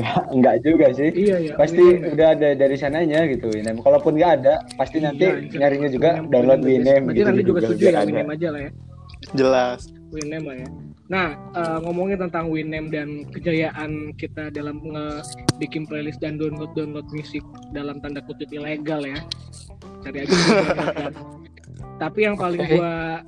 Enggak 0.34 0.54
juga 0.62 0.86
sih. 0.92 1.10
Iya 1.10 1.36
ya. 1.40 1.54
Pasti 1.54 1.80
Winem, 1.80 2.02
ya. 2.02 2.08
udah 2.14 2.28
ada 2.34 2.48
dari 2.54 2.76
sananya 2.76 3.20
gitu 3.28 3.46
Winem. 3.48 3.76
Kalaupun 3.80 4.16
nggak 4.16 4.32
ada, 4.42 4.54
pasti 4.74 4.98
nanti 4.98 5.24
Iya, 5.26 5.58
nyarinya 5.58 5.88
juga 5.88 6.10
Winem- 6.16 6.28
download 6.28 6.60
Winem 6.62 6.80
Winem 6.80 7.02
Berarti 7.04 7.18
gitu 7.18 7.28
nanti 7.28 7.42
juga 7.44 7.60
setuju 7.64 7.84
ya. 7.84 8.00
Winem 8.02 8.28
aja 8.30 8.48
lah 8.50 8.60
ya. 8.60 8.70
jelas 9.36 9.80
Winem 10.10 10.42
lah 10.48 10.56
ya. 10.58 10.68
Nah, 11.10 11.28
eh, 11.52 11.78
ngomongin 11.82 12.18
tentang 12.18 12.46
Winem 12.48 12.86
dan 12.88 13.08
kejayaan 13.28 13.90
kita 14.14 14.48
dalam 14.50 14.78
nge 14.78 15.26
bikin 15.58 15.82
playlist 15.84 16.22
dan 16.22 16.38
download 16.38 16.70
download 16.72 17.04
musik 17.10 17.42
dalam 17.70 17.98
tanda 17.98 18.22
kutip 18.22 18.46
ilegal 18.50 19.02
ya. 19.02 19.18
Cari 20.00 20.22
aja. 20.22 20.34
kan. 20.94 21.12
Tapi 21.98 22.18
yang 22.24 22.38
paling 22.38 22.62
Oke. 22.62 22.78
gua 22.78 23.20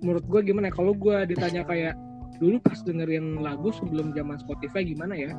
menurut 0.00 0.24
gua 0.26 0.40
gimana? 0.40 0.66
ya, 0.66 0.74
Kalau 0.74 0.92
gua 0.96 1.22
ditanya 1.22 1.62
kayak 1.62 1.94
dulu 2.36 2.56
pas 2.60 2.80
dengerin 2.82 3.40
lagu 3.40 3.68
sebelum 3.70 4.12
zaman 4.12 4.36
Spotify 4.36 4.82
gimana 4.82 5.14
ya? 5.14 5.30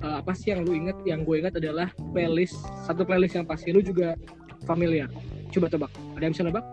Eh, 0.00 0.16
apa 0.24 0.32
sih 0.32 0.48
yang 0.56 0.64
lu 0.64 0.72
inget? 0.72 0.96
Yang 1.04 1.20
gue 1.28 1.36
inget 1.44 1.54
adalah 1.60 1.92
playlist 2.16 2.56
satu 2.88 3.04
playlist 3.04 3.36
yang 3.36 3.44
pasti 3.44 3.68
lu 3.68 3.84
juga 3.84 4.16
familiar. 4.64 5.12
Coba 5.52 5.68
tebak. 5.68 5.92
Ada 6.16 6.22
yang 6.24 6.32
bisa 6.32 6.44
nebak? 6.48 6.64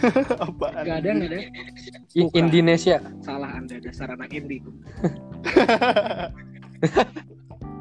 Apaan? 0.44 0.84
Gak 0.84 0.96
ada, 1.04 1.10
gak 1.16 1.28
ada. 1.32 1.38
Bukan. 2.16 2.36
Indonesia. 2.36 2.96
Salah 3.24 3.50
anda 3.56 3.76
dasar 3.80 4.12
anak 4.12 4.32
indie. 4.32 4.60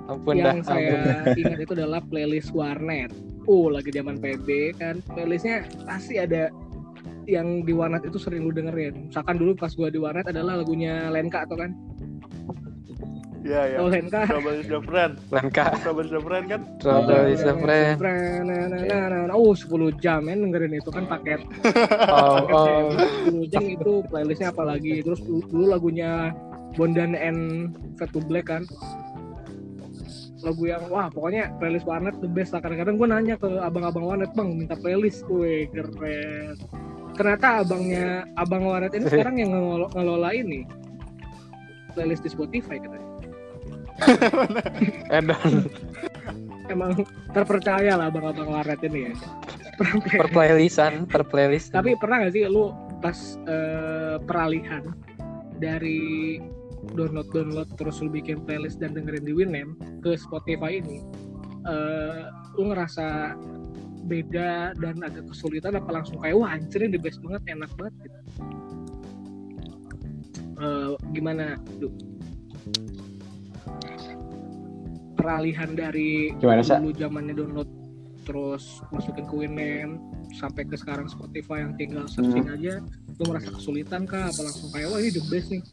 Ampun 0.10 0.42
dah. 0.42 0.58
yang 0.58 0.66
saya 0.66 1.22
ampun. 1.22 1.38
ingat 1.38 1.60
itu 1.70 1.74
adalah 1.78 2.02
playlist 2.02 2.50
warnet. 2.50 3.14
Oh, 3.46 3.70
lagi 3.70 3.94
zaman 3.94 4.18
PB 4.18 4.80
kan. 4.82 4.96
Playlistnya 5.06 5.70
pasti 5.86 6.18
ada 6.18 6.50
yang 7.30 7.62
di 7.62 7.78
warnet 7.78 8.02
itu 8.10 8.18
sering 8.18 8.42
lu 8.42 8.50
dengerin. 8.50 9.14
Misalkan 9.14 9.38
dulu 9.38 9.54
pas 9.54 9.70
gua 9.78 9.94
di 9.94 10.02
warnet 10.02 10.26
adalah 10.26 10.58
lagunya 10.58 11.14
Lenka 11.14 11.46
atau 11.46 11.62
kan? 11.62 11.78
Iya, 13.40 13.62
iya. 13.72 13.78
Oh, 13.80 13.88
Lenka. 13.88 14.28
Trouble 14.28 14.56
is 14.60 14.68
the 14.68 14.82
friend. 14.84 15.14
Lenka. 15.32 15.66
Trouble 15.80 16.04
is 16.04 16.12
the 16.12 16.22
friend 16.22 16.46
kan? 16.52 16.62
Trouble 16.84 17.24
is 17.32 17.42
a 17.48 17.56
friend. 17.56 17.98
Nah, 18.04 18.44
nah, 18.44 18.64
nah, 18.68 18.82
nah, 18.84 19.24
nah. 19.32 19.36
Oh, 19.36 19.56
10 19.56 19.96
jam 20.04 20.28
men 20.28 20.44
dengerin 20.44 20.76
itu 20.76 20.92
kan 20.92 21.08
paket. 21.08 21.40
Oh, 22.12 22.44
oh. 22.52 22.92
10 23.32 23.48
jam 23.48 23.64
itu 23.64 24.04
playlistnya 24.12 24.52
apa 24.52 24.64
lagi. 24.76 25.00
Terus 25.00 25.24
dulu, 25.24 25.72
lagunya 25.72 26.36
Bondan 26.76 27.16
and 27.16 27.72
Fat 27.96 28.12
to 28.12 28.20
Black 28.20 28.52
kan. 28.52 28.68
Lagu 30.40 30.64
yang 30.64 30.88
wah 30.88 31.12
pokoknya 31.12 31.52
playlist 31.60 31.88
warnet 31.88 32.16
the 32.20 32.28
best 32.28 32.56
lah. 32.56 32.64
Kadang-kadang 32.64 32.96
gue 32.96 33.08
nanya 33.08 33.36
ke 33.36 33.50
abang-abang 33.60 34.04
warnet 34.08 34.32
bang 34.36 34.50
minta 34.56 34.76
playlist. 34.76 35.24
Wih 35.32 35.68
keren. 35.72 36.60
Ternyata 37.16 37.64
abangnya 37.64 38.24
abang 38.36 38.64
warnet 38.68 38.96
ini 38.96 39.08
sekarang 39.12 39.36
yang 39.40 39.52
ngelola, 39.52 39.88
ngelola 39.96 40.30
ini 40.36 40.64
playlist 41.92 42.24
di 42.24 42.32
Spotify 42.32 42.80
katanya. 42.80 43.09
Edon. 45.18 45.70
Emang 46.70 47.02
terpercaya 47.34 47.98
lah 47.98 48.14
abang-abang 48.14 48.50
warnet 48.54 48.82
ini 48.86 49.10
ya. 49.10 49.14
Per 49.80 50.28
playlistan, 50.30 51.08
per 51.08 51.24
playlist. 51.26 51.72
Tapi 51.72 51.96
pernah 51.96 52.28
gak 52.28 52.36
sih 52.36 52.46
lu 52.46 52.76
pas 53.00 53.16
eh, 53.48 54.20
peralihan 54.28 54.84
dari 55.58 56.38
download 56.96 57.32
download 57.32 57.70
terus 57.80 58.04
lu 58.04 58.12
bikin 58.12 58.44
playlist 58.44 58.80
dan 58.84 58.96
dengerin 58.96 59.24
di 59.24 59.34
Winamp 59.36 59.80
ke 60.04 60.20
Spotify 60.20 60.84
ini, 60.84 61.00
eh, 61.64 62.28
lu 62.60 62.72
ngerasa 62.72 63.40
beda 64.10 64.74
dan 64.80 64.96
agak 65.06 65.30
kesulitan 65.32 65.78
apa 65.78 66.02
langsung 66.02 66.18
kayak 66.20 66.36
wah 66.40 66.50
anjir 66.56 66.82
ini 66.82 66.98
the 66.98 67.02
best 67.02 67.22
banget 67.24 67.42
enak 67.56 67.72
banget 67.80 67.94
gitu. 68.04 68.20
Eh, 70.60 70.92
gimana 71.16 71.56
Du? 71.80 71.88
Peralihan 75.20 75.70
dari 75.76 76.32
Gimana, 76.40 76.64
dulu 76.64 76.96
zamannya 76.96 77.34
download 77.36 77.70
terus 78.24 78.80
masukin 78.94 79.26
ke 79.26 79.36
Winamp 79.36 79.98
sampai 80.38 80.64
ke 80.64 80.78
sekarang 80.78 81.10
Spotify 81.10 81.66
yang 81.66 81.74
tinggal 81.76 82.06
searching 82.06 82.46
aja 82.46 82.78
lu 83.18 83.24
merasa 83.26 83.50
kesulitan 83.52 84.06
kah 84.06 84.30
apa 84.30 84.42
langsung 84.46 84.70
kayak 84.72 84.88
wah 84.88 85.02
ini 85.02 85.12
the 85.12 85.24
best 85.28 85.50
nih 85.50 85.64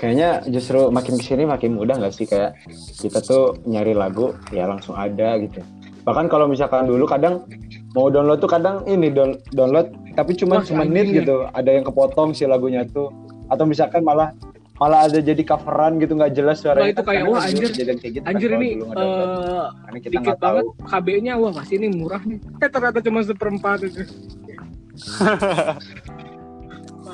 Kayaknya 0.00 0.40
justru 0.48 0.88
makin 0.88 1.20
ke 1.20 1.24
sini 1.24 1.44
makin 1.44 1.76
mudah 1.76 2.00
nggak 2.00 2.14
sih 2.16 2.24
kayak 2.24 2.56
kita 2.96 3.20
tuh 3.20 3.60
nyari 3.68 3.92
lagu 3.92 4.32
ya 4.48 4.64
langsung 4.64 4.96
ada 4.96 5.36
gitu. 5.36 5.60
Bahkan 6.08 6.32
kalau 6.32 6.48
misalkan 6.48 6.88
dulu 6.88 7.04
kadang 7.04 7.44
mau 7.92 8.08
download 8.08 8.40
tuh 8.40 8.48
kadang 8.48 8.80
ini 8.88 9.12
down- 9.12 9.36
download 9.52 9.92
tapi 10.16 10.32
cuma 10.34 10.64
semenit 10.64 11.04
anjing 11.04 11.08
ya. 11.12 11.18
gitu. 11.22 11.36
Ada 11.52 11.70
yang 11.76 11.84
kepotong 11.84 12.32
si 12.32 12.48
lagunya 12.48 12.88
tuh 12.88 13.12
atau 13.52 13.64
misalkan 13.68 14.00
malah 14.00 14.32
malah 14.80 15.04
ada 15.04 15.20
jadi 15.20 15.42
coveran 15.44 16.00
gitu 16.00 16.16
nggak 16.16 16.32
jelas 16.32 16.64
suaranya. 16.64 16.88
Wah, 16.88 16.94
itu 16.96 17.02
kayak, 17.04 17.24
wah, 17.28 17.42
anjir. 17.44 17.68
kayak 17.68 18.00
gitu 18.00 18.24
kan 18.24 18.32
anjir 18.32 18.50
ini 18.56 18.68
eh, 18.80 19.66
karena 19.84 19.98
kita 20.00 20.12
dikit 20.16 20.38
banget 20.40 20.64
KB-nya 20.88 21.32
wah 21.36 21.52
pasti 21.52 21.74
ini 21.76 21.88
murah 21.92 22.22
nih 22.24 22.38
eh 22.64 22.68
ternyata 22.72 22.98
cuma 23.04 23.20
seperempat 23.20 23.78
itu 23.84 24.02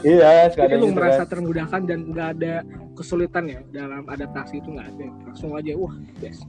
Iya, 0.06 0.52
jadi 0.52 0.76
lu 0.78 0.92
gitu 0.92 0.94
merasa 0.94 1.24
kan. 1.24 1.30
termudahkan 1.34 1.80
dan 1.88 1.98
nggak 2.12 2.28
ada 2.38 2.54
kesulitan 2.94 3.44
ya 3.50 3.58
dalam 3.74 4.06
adaptasi 4.06 4.62
itu 4.62 4.68
nggak 4.70 4.86
ada 4.92 5.06
langsung 5.26 5.50
aja 5.56 5.72
wah 5.74 5.94
best 6.22 6.46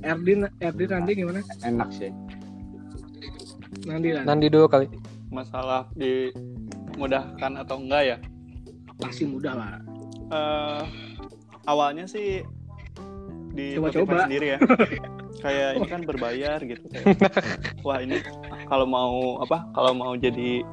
Erdin 0.00 0.48
Erdin 0.58 0.88
nanti 0.90 1.10
gimana 1.14 1.40
enak 1.62 1.88
sih. 1.92 2.10
nanti 3.84 4.08
Nanti 4.22 4.46
dulu 4.48 4.66
kali. 4.66 4.86
Masalah 5.28 5.86
dimudahkan 5.94 7.52
atau 7.60 7.76
enggak 7.78 8.02
ya? 8.06 8.16
Pasti 9.02 9.24
mudah 9.26 9.54
lah 9.54 9.70
Eh, 10.32 10.82
awalnya 11.68 12.08
sih 12.08 12.40
di 13.52 13.76
Coba-coba. 13.76 14.24
Sendiri 14.24 14.56
ya. 14.56 14.58
Kayak 15.44 15.68
ini 15.76 15.88
kan 15.90 16.00
berbayar 16.08 16.58
gitu 16.64 16.84
kayak. 16.88 17.20
Wah, 17.86 18.00
ini 18.00 18.24
kalau 18.64 18.88
mau 18.88 19.42
apa? 19.44 19.68
Kalau 19.76 19.92
mau 19.92 20.12
jadi 20.16 20.64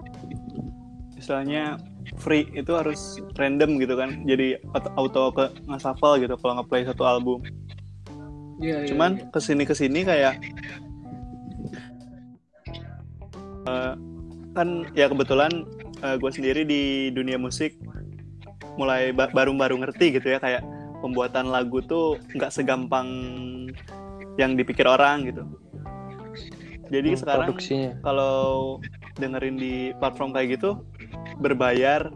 istilahnya 1.20 1.76
free 2.16 2.48
itu 2.56 2.72
harus 2.72 3.20
random 3.36 3.84
gitu 3.84 4.00
kan. 4.00 4.24
Jadi 4.24 4.56
auto, 4.96 5.36
ke 5.36 5.52
nge-shuffle 5.68 6.24
gitu 6.24 6.40
kalau 6.40 6.64
nge-play 6.64 6.88
satu 6.88 7.04
album. 7.04 7.44
Iya, 8.64 8.84
iya, 8.84 8.88
Cuman 8.92 9.12
iya. 9.20 9.28
ke 9.28 9.40
sini 9.44 9.64
ke 9.68 9.76
sini 9.76 10.08
kayak 10.08 10.40
eh, 13.68 13.94
kan 14.56 14.68
ya 14.96 15.12
kebetulan 15.12 15.68
gue 16.00 16.32
sendiri 16.32 16.64
di 16.64 17.12
dunia 17.12 17.36
musik 17.36 17.76
mulai 18.80 19.12
ba- 19.12 19.28
baru-baru 19.30 19.76
ngerti 19.78 20.16
gitu 20.16 20.32
ya 20.32 20.40
kayak 20.40 20.64
pembuatan 21.04 21.52
lagu 21.52 21.84
tuh 21.84 22.16
nggak 22.32 22.48
segampang 22.50 23.08
yang 24.40 24.56
dipikir 24.56 24.88
orang 24.88 25.28
gitu. 25.28 25.44
Jadi 26.90 27.14
Hmm, 27.14 27.20
sekarang 27.20 27.48
kalau 28.02 28.80
dengerin 29.20 29.60
di 29.60 29.74
platform 30.00 30.32
kayak 30.32 30.58
gitu 30.58 30.80
berbayar 31.38 32.08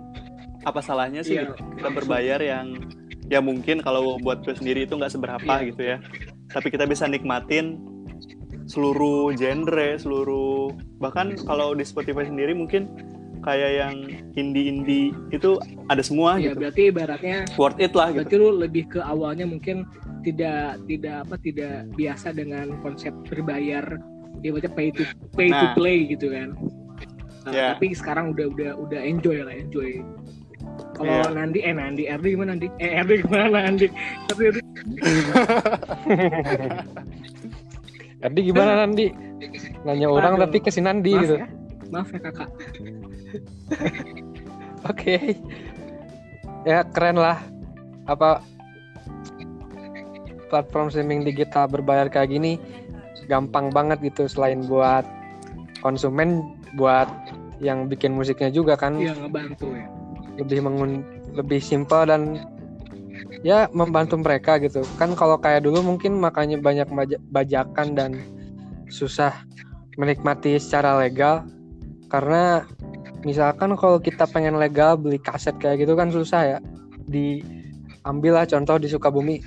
apa 0.64 0.80
salahnya 0.80 1.20
sih 1.22 1.36
Iya, 1.36 1.52
gitu? 1.52 1.54
kita 1.78 1.90
berbayar 1.92 2.40
yang 2.40 2.80
ya 3.28 3.44
mungkin 3.44 3.84
kalau 3.84 4.16
buat 4.18 4.42
gue 4.42 4.56
sendiri 4.56 4.88
itu 4.88 4.96
nggak 4.96 5.12
seberapa 5.12 5.44
Iya. 5.44 5.68
gitu 5.68 5.82
ya 5.84 5.98
tapi 6.50 6.72
kita 6.72 6.88
bisa 6.88 7.04
nikmatin 7.06 7.76
seluruh 8.64 9.36
genre 9.36 10.00
seluruh 10.00 10.72
bahkan 10.98 11.36
kalau 11.38 11.76
di 11.76 11.84
Spotify 11.84 12.24
sendiri 12.24 12.56
mungkin 12.56 12.88
kayak 13.44 13.72
yang 13.76 13.96
indie-indie 14.34 15.12
itu 15.30 15.60
ada 15.88 16.00
semua 16.00 16.36
Iya, 16.36 16.52
gitu 16.52 16.60
berarti 16.64 16.82
ibaratnya 16.90 17.38
worth 17.56 17.78
it 17.78 17.92
lah 17.92 18.10
berarti 18.10 18.32
gitu 18.32 18.36
lu 18.40 18.50
lebih 18.58 18.84
ke 18.88 19.00
awalnya 19.00 19.44
mungkin 19.44 19.84
tidak 20.24 20.80
tidak 20.88 21.28
apa 21.28 21.36
tidak 21.38 21.74
biasa 21.94 22.32
dengan 22.32 22.80
konsep 22.80 23.12
berbayar 23.28 23.84
dia 24.40 24.52
baca 24.52 24.70
pay 24.72 24.90
to 24.90 25.04
pay 25.36 25.48
to 25.48 25.60
Nah. 25.60 25.74
play 25.74 26.08
gitu 26.08 26.32
kan 26.32 26.56
Nah, 27.44 27.52
Ya. 27.52 27.68
tapi 27.76 27.92
sekarang 27.92 28.32
udah 28.32 28.48
udah 28.50 28.72
udah 28.80 29.00
enjoy 29.04 29.44
lah 29.44 29.52
enjoy 29.52 30.00
kalau 30.96 31.12
Iya. 31.12 31.36
Nandi 31.36 31.60
eh 31.60 31.76
Nandi 31.76 32.04
Erdi 32.08 32.30
gimana 32.32 32.50
Nandi 32.56 32.68
eh 32.80 32.92
Erdi 32.98 33.14
gimana 33.20 33.48
Nandi 33.60 33.88
tapi 34.26 34.42
Erdi 34.48 34.62
Tadi 38.20 38.40
gimana 38.48 38.72
Nandi? 38.80 39.08
Nanya 39.84 40.08
orang 40.08 40.40
Aduh. 40.40 40.44
tapi 40.48 40.58
ke 40.60 40.72
si 40.72 40.80
Nandi 40.80 41.12
maaf 41.12 41.22
gitu. 41.22 41.36
ya 41.36 41.48
maaf 41.92 42.08
ya 42.10 42.20
kakak 42.24 42.50
Oke. 44.90 45.40
Ya 46.68 46.84
keren 46.88 47.18
lah. 47.20 47.40
Apa 48.08 48.44
platform 50.54 50.94
streaming 50.94 51.26
digital 51.26 51.66
berbayar 51.66 52.06
kayak 52.14 52.30
gini 52.30 52.62
gampang 53.26 53.74
banget 53.74 53.98
gitu 54.06 54.30
selain 54.30 54.62
buat 54.70 55.02
konsumen 55.82 56.46
buat 56.78 57.10
yang 57.58 57.90
bikin 57.90 58.14
musiknya 58.14 58.54
juga 58.54 58.78
kan 58.78 59.00
iya 59.02 59.18
ngebantu 59.18 59.74
ya 59.74 59.88
lebih 60.38 60.60
mengun 60.66 61.02
lebih 61.34 61.58
simpel 61.62 62.06
dan 62.06 62.42
ya 63.46 63.70
membantu 63.74 64.18
mereka 64.22 64.58
gitu 64.62 64.86
kan 64.98 65.14
kalau 65.18 65.38
kayak 65.38 65.66
dulu 65.66 65.82
mungkin 65.82 66.18
makanya 66.18 66.58
banyak 66.62 66.90
baja- 66.90 67.24
bajakan 67.30 67.98
dan 67.98 68.12
susah 68.90 69.34
menikmati 69.98 70.58
secara 70.58 70.98
legal 71.02 71.46
karena 72.10 72.66
misalkan 73.24 73.74
kalau 73.76 73.98
kita 73.98 74.28
pengen 74.28 74.56
legal 74.56 74.96
beli 74.96 75.18
kaset 75.18 75.56
kayak 75.58 75.84
gitu 75.84 75.96
kan 75.96 76.12
susah 76.12 76.42
ya. 76.46 76.58
Diambil 77.04 78.32
lah 78.38 78.46
contoh 78.48 78.80
di 78.80 78.88
Sukabumi 78.88 79.44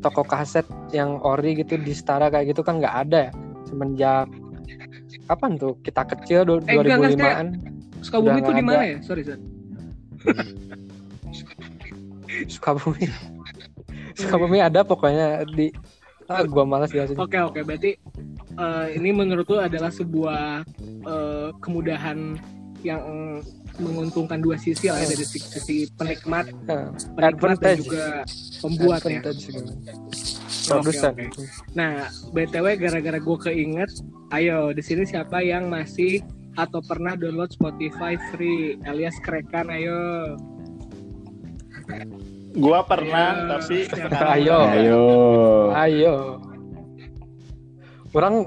toko 0.00 0.24
kaset 0.24 0.64
yang 0.90 1.20
ori 1.20 1.60
gitu 1.60 1.76
di 1.76 1.92
Setara 1.92 2.28
kayak 2.28 2.52
gitu 2.52 2.60
kan 2.60 2.80
nggak 2.80 2.96
ada 3.08 3.18
ya. 3.28 3.32
Semenjak 3.68 4.26
kapan 5.28 5.56
tuh? 5.56 5.78
Kita 5.80 6.02
kecil 6.04 6.42
du- 6.42 6.64
Eh, 6.64 6.76
enggak, 6.76 6.98
enggak, 6.98 7.16
2005an 7.16 7.48
Sukabumi 8.00 8.40
tuh 8.40 8.54
di 8.56 8.64
mana 8.64 8.82
ya? 8.84 8.96
Sorry, 9.04 9.22
Zat. 9.22 9.40
Sukabumi. 12.52 13.06
Sukabumi 14.16 14.58
ada 14.60 14.80
pokoknya 14.82 15.44
di 15.46 15.70
ah, 16.28 16.42
gua 16.46 16.64
malas 16.64 16.92
jelasin. 16.92 17.16
Oke 17.18 17.36
oke. 17.36 17.60
Berarti 17.62 17.96
eh, 18.56 18.86
ini 18.96 19.10
menurut 19.12 19.46
lu 19.48 19.58
adalah 19.60 19.92
sebuah 19.92 20.64
eh, 21.04 21.48
kemudahan 21.60 22.38
yang 22.82 23.02
menguntungkan 23.80 24.40
dua 24.42 24.60
sisi 24.60 24.92
lah 24.92 25.00
ya 25.00 25.08
dari 25.08 25.26
sisi, 25.26 25.88
penikmat, 25.96 26.52
penikmat 27.16 27.56
dan 27.60 27.76
juga 27.80 28.04
pembuat 28.60 29.00
ya. 29.06 29.20
bagus 30.70 30.96
kan 31.00 31.14
oke. 31.16 31.26
Nah, 31.72 32.06
btw 32.36 32.66
gara-gara 32.76 33.18
gue 33.18 33.38
keinget, 33.40 33.90
ayo 34.36 34.70
di 34.76 34.82
sini 34.84 35.08
siapa 35.08 35.40
yang 35.40 35.72
masih 35.72 36.20
atau 36.58 36.82
pernah 36.84 37.16
download 37.16 37.50
Spotify 37.54 38.20
free 38.30 38.76
alias 38.84 39.16
kerekan 39.24 39.72
ayo. 39.72 40.36
Gua 42.50 42.82
pernah 42.82 43.46
Ayo. 43.46 43.46
tapi 43.46 43.76
Ayo. 44.10 44.58
Ayo. 44.74 45.04
ayo 45.70 46.16
orang 48.14 48.46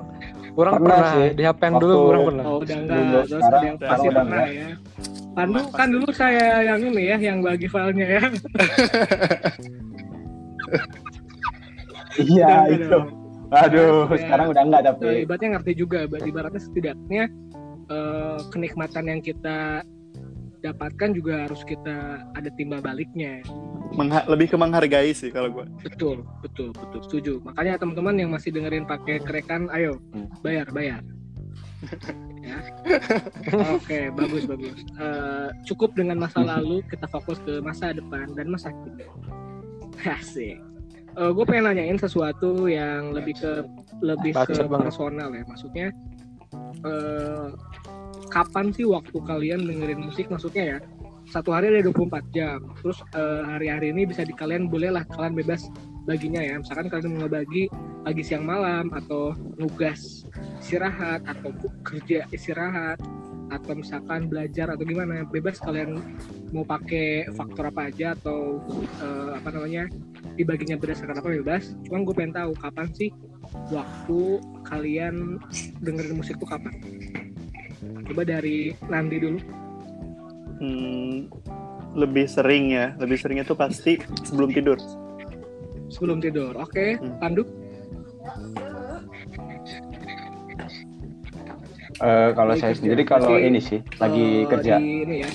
orang 0.54 0.74
Pernah 0.76 0.89
pernah, 0.96 1.12
sih. 1.12 1.28
di 1.34 1.44
HP 1.44 1.62
yang 1.62 1.76
dulu 1.78 1.96
orang 2.04 2.22
pernah 2.24 2.44
Oh 2.44 2.58
udah 2.60 2.78
enggak, 2.78 3.02
terus 3.04 3.30
sekarang 3.32 3.50
ada 3.54 3.66
yang 3.66 3.76
udah 3.76 3.89
pasti 3.89 4.06
udah 4.06 4.13
pernah 4.13 4.38
enggak. 4.38 4.48
ya. 4.54 4.68
Pandu 5.34 5.62
kan 5.72 5.88
dulu 5.89 6.08
saya 6.13 6.46
yang 6.62 6.80
ini 6.84 7.04
ya, 7.04 7.18
yang 7.20 7.38
bagi 7.39 7.66
filenya 7.66 8.08
ya. 8.08 8.22
Iya 12.16 12.46
Udah, 12.46 12.62
itu. 12.70 12.98
udah. 13.50 13.62
Aduh, 13.63 14.06
Ya. 14.08 14.18
sekarang 14.20 14.46
udah 14.50 14.63
enggak 14.63 14.82
tapi. 14.84 15.06
Eh, 15.08 15.18
ibaratnya 15.24 15.50
ngerti 15.52 15.72
juga, 15.74 15.98
ibaratnya 16.06 16.62
setidaknya 16.62 17.24
eh, 17.86 18.38
kenikmatan 18.50 19.04
yang 19.08 19.20
kita 19.20 19.82
dapatkan 20.63 21.10
juga 21.12 21.43
harus 21.43 21.60
kita 21.62 21.95
ada 22.32 22.49
timbal 22.56 22.80
baliknya. 22.80 23.43
Mengha- 23.93 24.26
lebih 24.26 24.47
ke 24.47 24.58
menghargai 24.58 25.12
sih 25.12 25.30
kalau 25.30 25.52
gua. 25.52 25.67
Betul, 25.84 26.23
betul, 26.39 26.71
betul, 26.71 26.99
setuju. 27.04 27.34
Makanya 27.43 27.78
teman-teman 27.78 28.15
yang 28.15 28.32
masih 28.32 28.49
dengerin 28.49 28.88
pakai 28.88 29.19
kerekan, 29.19 29.67
ayo 29.69 29.99
Hmm. 30.15 30.32
bayar, 30.39 30.65
bayar. 30.71 31.04
ya. 32.47 32.58
Oke, 33.69 34.08
bagus, 34.10 34.47
bagus. 34.47 34.71
Eh, 34.95 35.47
cukup 35.65 35.91
dengan 35.93 36.15
masa 36.17 36.39
lalu, 36.39 36.80
kita 36.88 37.06
fokus 37.06 37.38
ke 37.39 37.60
masa 37.60 37.91
depan 37.91 38.32
dan 38.32 38.47
masa 38.47 38.71
kini. 38.71 39.04
Asik. 40.02 40.58
gue 41.13 41.45
pengen 41.45 41.69
nanyain 41.69 41.93
sesuatu 41.93 42.65
yang 42.65 43.13
lebih 43.13 43.38
ke 43.38 43.52
lebih 44.02 44.34
ke 44.34 44.49
Bacot 44.49 44.65
banget. 44.65 44.86
personal 44.89 45.30
ya. 45.30 45.43
Maksudnya, 45.45 45.88
eh, 46.86 47.50
kapan 48.30 48.74
sih 48.74 48.86
waktu 48.88 49.18
kalian 49.24 49.66
dengerin 49.66 50.10
musik? 50.10 50.30
Maksudnya 50.30 50.63
ya, 50.63 50.78
satu 51.30 51.56
hari 51.56 51.72
ada 51.72 51.89
24 51.89 52.36
jam. 52.36 52.60
Terus 52.82 53.00
eh, 53.16 53.44
hari-hari 53.48 53.92
ini 53.96 54.10
bisa 54.10 54.24
di 54.24 54.34
kalian 54.36 54.68
boleh 54.68 54.94
lah 54.94 55.04
kalian 55.13 55.36
bebas 55.38 55.68
baginya 56.06 56.42
ya. 56.44 56.60
Misalkan 56.60 56.88
kalian 56.92 57.20
mau 57.20 57.32
bagi 57.32 57.72
pagi 58.04 58.24
siang 58.24 58.44
malam 58.44 58.92
atau 58.92 59.32
nugas 59.56 60.28
istirahat 60.60 61.24
atau 61.24 61.56
kerja 61.88 62.28
istirahat 62.36 63.00
atau 63.54 63.78
misalkan 63.78 64.26
belajar 64.28 64.74
atau 64.74 64.84
gimana 64.84 65.24
bebas 65.30 65.62
kalian 65.62 66.02
mau 66.50 66.66
pakai 66.66 67.30
faktor 67.38 67.70
apa 67.70 67.94
aja 67.94 68.18
atau 68.18 68.62
eh, 69.02 69.32
apa 69.38 69.50
namanya 69.54 69.86
dibaginya 70.34 70.76
berdasarkan 70.78 71.22
apa 71.22 71.30
bebas. 71.42 71.78
Cuman 71.86 72.02
gue 72.06 72.16
pengen 72.18 72.34
tahu 72.34 72.52
kapan 72.58 72.88
sih 72.98 73.10
waktu 73.70 74.42
kalian 74.66 75.38
dengerin 75.86 76.18
musik 76.18 76.42
tuh 76.42 76.50
kapan? 76.50 76.74
Coba 78.10 78.26
dari 78.26 78.74
Nandi 78.89 79.18
dulu. 79.22 79.39
Hmm, 80.63 81.28
lebih 81.94 82.26
sering 82.26 82.74
ya, 82.74 82.96
lebih 82.98 83.20
seringnya 83.20 83.46
tuh 83.46 83.58
pasti 83.58 84.00
sebelum 84.26 84.50
tidur. 84.52 84.80
sebelum 85.94 86.18
tidur 86.18 86.58
oke. 86.58 86.98
Hmm. 86.98 87.22
Pandu 87.22 87.46
Eh, 91.96 92.30
kalau 92.34 92.54
saya 92.54 92.72
kerja. 92.72 92.80
sendiri 92.80 93.02
kalau 93.04 93.36
ini 93.36 93.60
sih 93.60 93.80
lagi 93.98 94.26
Eh, 94.40 94.50
kerja 94.50 94.76
ini 94.78 95.16
ya 95.22 95.30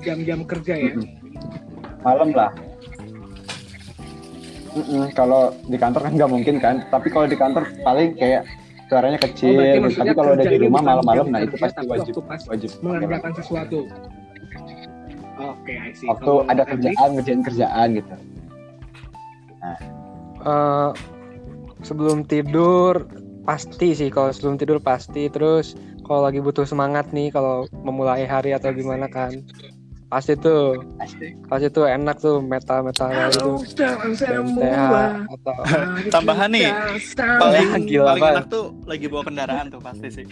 jam-jam 0.00 0.40
kerja 0.42 0.74
ya 0.74 0.92
Mm-mm. 0.92 1.06
malam 2.00 2.30
lah. 2.30 2.50
Mm-mm, 4.70 5.10
kalau 5.12 5.50
di 5.62 5.74
kantor 5.74 6.00
kan 6.02 6.12
nggak 6.14 6.30
mungkin 6.30 6.56
kan, 6.56 6.86
tapi 6.88 7.10
kalau 7.10 7.26
di 7.26 7.34
kantor 7.34 7.66
paling 7.82 8.14
kayak 8.14 8.46
suaranya 8.86 9.18
Oh, 9.18 9.26
kecil. 9.26 9.58
berarti 9.58 9.98
tapi 9.98 10.12
kalau 10.14 10.30
udah 10.32 10.46
di 10.46 10.58
rumah 10.58 10.80
malam-malam, 10.80 11.26
nah 11.28 11.40
itu 11.40 11.54
pasti 11.54 11.84
wajib 11.84 12.14
pas 12.24 12.40
wajib. 12.46 12.70
mengerjakan 12.80 13.32
sesuatu 13.34 13.78
oke 15.36 15.72
I 15.72 15.90
see 15.90 16.06
Waktu 16.06 16.22
Kalau 16.24 16.46
ada 16.46 16.62
kerjaan 16.64 17.08
ngerjain 17.12 17.42
kerjaan 17.42 17.88
gitu. 17.92 18.14
Eh, 20.40 20.90
sebelum 21.82 22.24
tidur 22.24 23.04
pasti 23.42 23.92
sih 23.92 24.08
kalau 24.08 24.30
sebelum 24.30 24.54
tidur 24.54 24.78
pasti 24.78 25.26
terus 25.26 25.74
kalau 26.10 26.26
lagi 26.26 26.42
butuh 26.42 26.66
semangat 26.66 27.06
nih 27.10 27.30
kalau 27.30 27.54
memulai 27.70 28.26
hari 28.26 28.50
atau 28.50 28.74
gimana 28.74 29.06
kan 29.06 29.30
pasti 30.10 30.34
tuh 30.34 30.74
Pasti. 30.98 31.38
tuh 31.70 31.86
enak 31.86 32.18
tuh 32.18 32.42
metal 32.42 32.82
metal 32.82 33.06
semua. 33.30 33.62
BMTH 33.62 34.82
atau 35.30 35.54
Tambahan 36.10 36.50
nih, 36.50 36.66
Paling 37.14 37.86
gila 37.86 38.10
paling 38.10 38.18
banget. 38.18 38.34
enak 38.34 38.46
tuh 38.50 38.64
lagi 38.84 39.06
bawa 39.06 39.22
kendaraan 39.22 39.66
tuh 39.70 39.78
pasti 39.78 40.08
sih. 40.10 40.26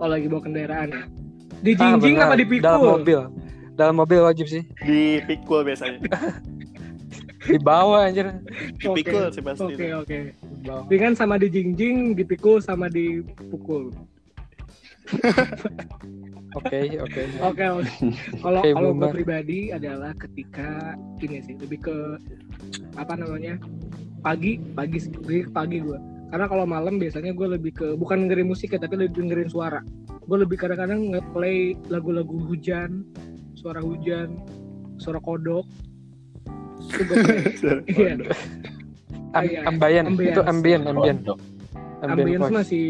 Oh 0.00 0.08
lagi 0.08 0.24
bawa 0.24 0.40
kendaraan 0.40 0.88
ya? 0.88 1.04
Di 1.60 1.72
Ah, 1.76 1.94
jinjing 1.94 2.16
apa 2.16 2.34
di 2.34 2.46
pikul? 2.48 2.64
dalam 2.64 2.80
mobil 2.80 3.20
dalam 3.72 3.94
mobil 3.94 4.20
wajib 4.20 4.48
sih 4.48 4.64
Dipikul 4.80 5.62
biasanya. 5.62 6.00
di 7.44 7.58
bawah 7.60 8.08
anjir 8.08 8.40
Dipikul 8.74 9.28
sih 9.28 9.44
pasti. 9.44 9.68
Oke 9.68 9.86
oke. 9.94 10.18
Di. 10.64 10.80
Dengan 10.88 11.12
sama 11.12 11.36
di 11.36 11.46
jinjing, 11.46 12.16
dipikul 12.16 12.56
sama 12.58 12.88
dipukul. 12.88 13.92
Oke 16.52 16.78
oke 17.00 17.22
Oke 17.42 17.64
oke. 17.64 17.90
Kalau 18.38 18.60
kalau 18.62 18.90
gue 18.94 19.08
pribadi 19.12 19.58
adalah 19.70 20.12
ketika 20.16 20.94
ini 21.18 21.42
sih 21.42 21.54
lebih 21.58 21.78
ke 21.82 21.96
apa 22.94 23.16
namanya 23.16 23.56
pagi 24.20 24.60
pagi 24.72 24.98
ke 25.00 25.50
pagi 25.50 25.78
gue. 25.80 25.98
Karena 26.32 26.48
kalau 26.48 26.64
malam 26.64 26.96
biasanya 26.96 27.36
gue 27.36 27.44
lebih 27.44 27.72
ke 27.76 27.86
bukan 27.92 28.24
dengerin 28.24 28.48
musik 28.48 28.72
ya 28.72 28.80
tapi 28.80 28.96
lebih 28.96 29.20
dengerin 29.20 29.48
suara. 29.48 29.80
Gue 30.24 30.38
lebih 30.40 30.56
kadang-kadang 30.56 31.12
nge-play 31.12 31.76
lagu-lagu 31.90 32.38
hujan, 32.48 33.04
suara 33.52 33.82
hujan, 33.82 34.40
suara 34.96 35.20
kodok. 35.20 35.66
Itu 36.88 37.02
gue. 37.04 37.16
Iya. 37.88 38.12
Am- 39.32 39.48
Iya, 39.48 39.64
ambience 39.64 40.08
ambience. 40.12 40.36
itu 40.36 40.42
ambient 40.44 40.84
ambient 40.84 41.20
Kodok. 41.24 41.38
ambient 42.04 42.20
Ambience 42.20 42.42
voice. 42.44 42.52
masih 42.52 42.84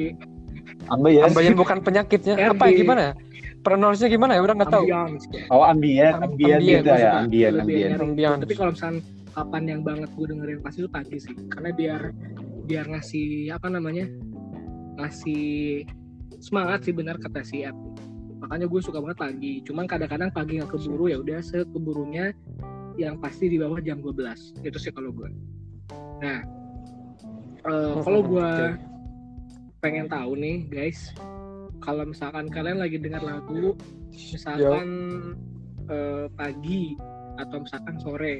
Ambience. 0.92 1.32
Ambience 1.32 1.56
bukan 1.56 1.78
penyakitnya 1.86 2.34
apa 2.52 2.64
RD. 2.68 2.76
gimana 2.84 3.02
ya 3.02 3.14
pronounce-nya 3.62 4.08
gimana 4.10 4.34
ya 4.36 4.42
udah 4.42 4.54
nggak 4.58 4.72
tahu 4.74 4.84
ambience. 4.90 5.24
Oh 5.48 5.62
ambien, 5.62 6.12
Am- 6.12 6.34
ambien 6.34 6.58
ambien, 6.58 6.82
gitu 6.82 6.90
ya, 6.90 7.14
nyari 7.22 7.58
Ambience. 7.62 8.02
itu. 8.02 8.42
Tapi 8.42 8.54
kalau 8.58 8.70
misalnya 8.74 9.02
kapan 9.32 9.62
yang 9.64 9.80
banget 9.86 10.10
gue 10.12 10.26
dengerin 10.28 10.58
pasti 10.60 10.78
itu 10.82 10.90
pagi 10.90 11.16
sih, 11.22 11.34
karena 11.48 11.70
biar 11.72 12.00
biar 12.66 12.84
ngasih 12.90 13.54
apa 13.54 13.66
namanya 13.70 14.06
ngasih 14.98 15.86
semangat 16.42 16.84
sih 16.84 16.92
benar 16.92 17.16
kata 17.22 17.40
si 17.46 17.62
Ed. 17.62 17.74
Makanya 18.42 18.66
gue 18.66 18.80
suka 18.82 18.98
banget 18.98 19.18
pagi. 19.22 19.62
Cuman 19.62 19.86
kadang-kadang 19.86 20.34
pagi 20.34 20.58
nggak 20.58 20.74
keburu 20.74 21.06
ya 21.06 21.22
udah 21.22 21.38
sekeburunya 21.38 22.34
yang 22.98 23.16
pasti 23.22 23.46
di 23.46 23.56
bawah 23.62 23.78
jam 23.78 24.02
12 24.02 24.66
itu 24.66 24.78
sih 24.82 24.90
kalau 24.90 25.14
gue. 25.14 25.30
Nah, 26.18 26.42
eh, 27.62 27.94
kalau 28.02 28.20
gue. 28.26 28.50
Pengen 29.82 30.06
tahu 30.06 30.38
nih 30.38 30.62
guys, 30.70 31.10
kalau 31.82 32.06
misalkan 32.06 32.46
kalian 32.46 32.78
lagi 32.78 33.02
dengar 33.02 33.18
lagu, 33.26 33.74
misalkan 34.14 34.88
eh, 35.90 36.30
pagi 36.38 36.94
atau 37.42 37.66
misalkan 37.66 37.98
sore, 37.98 38.38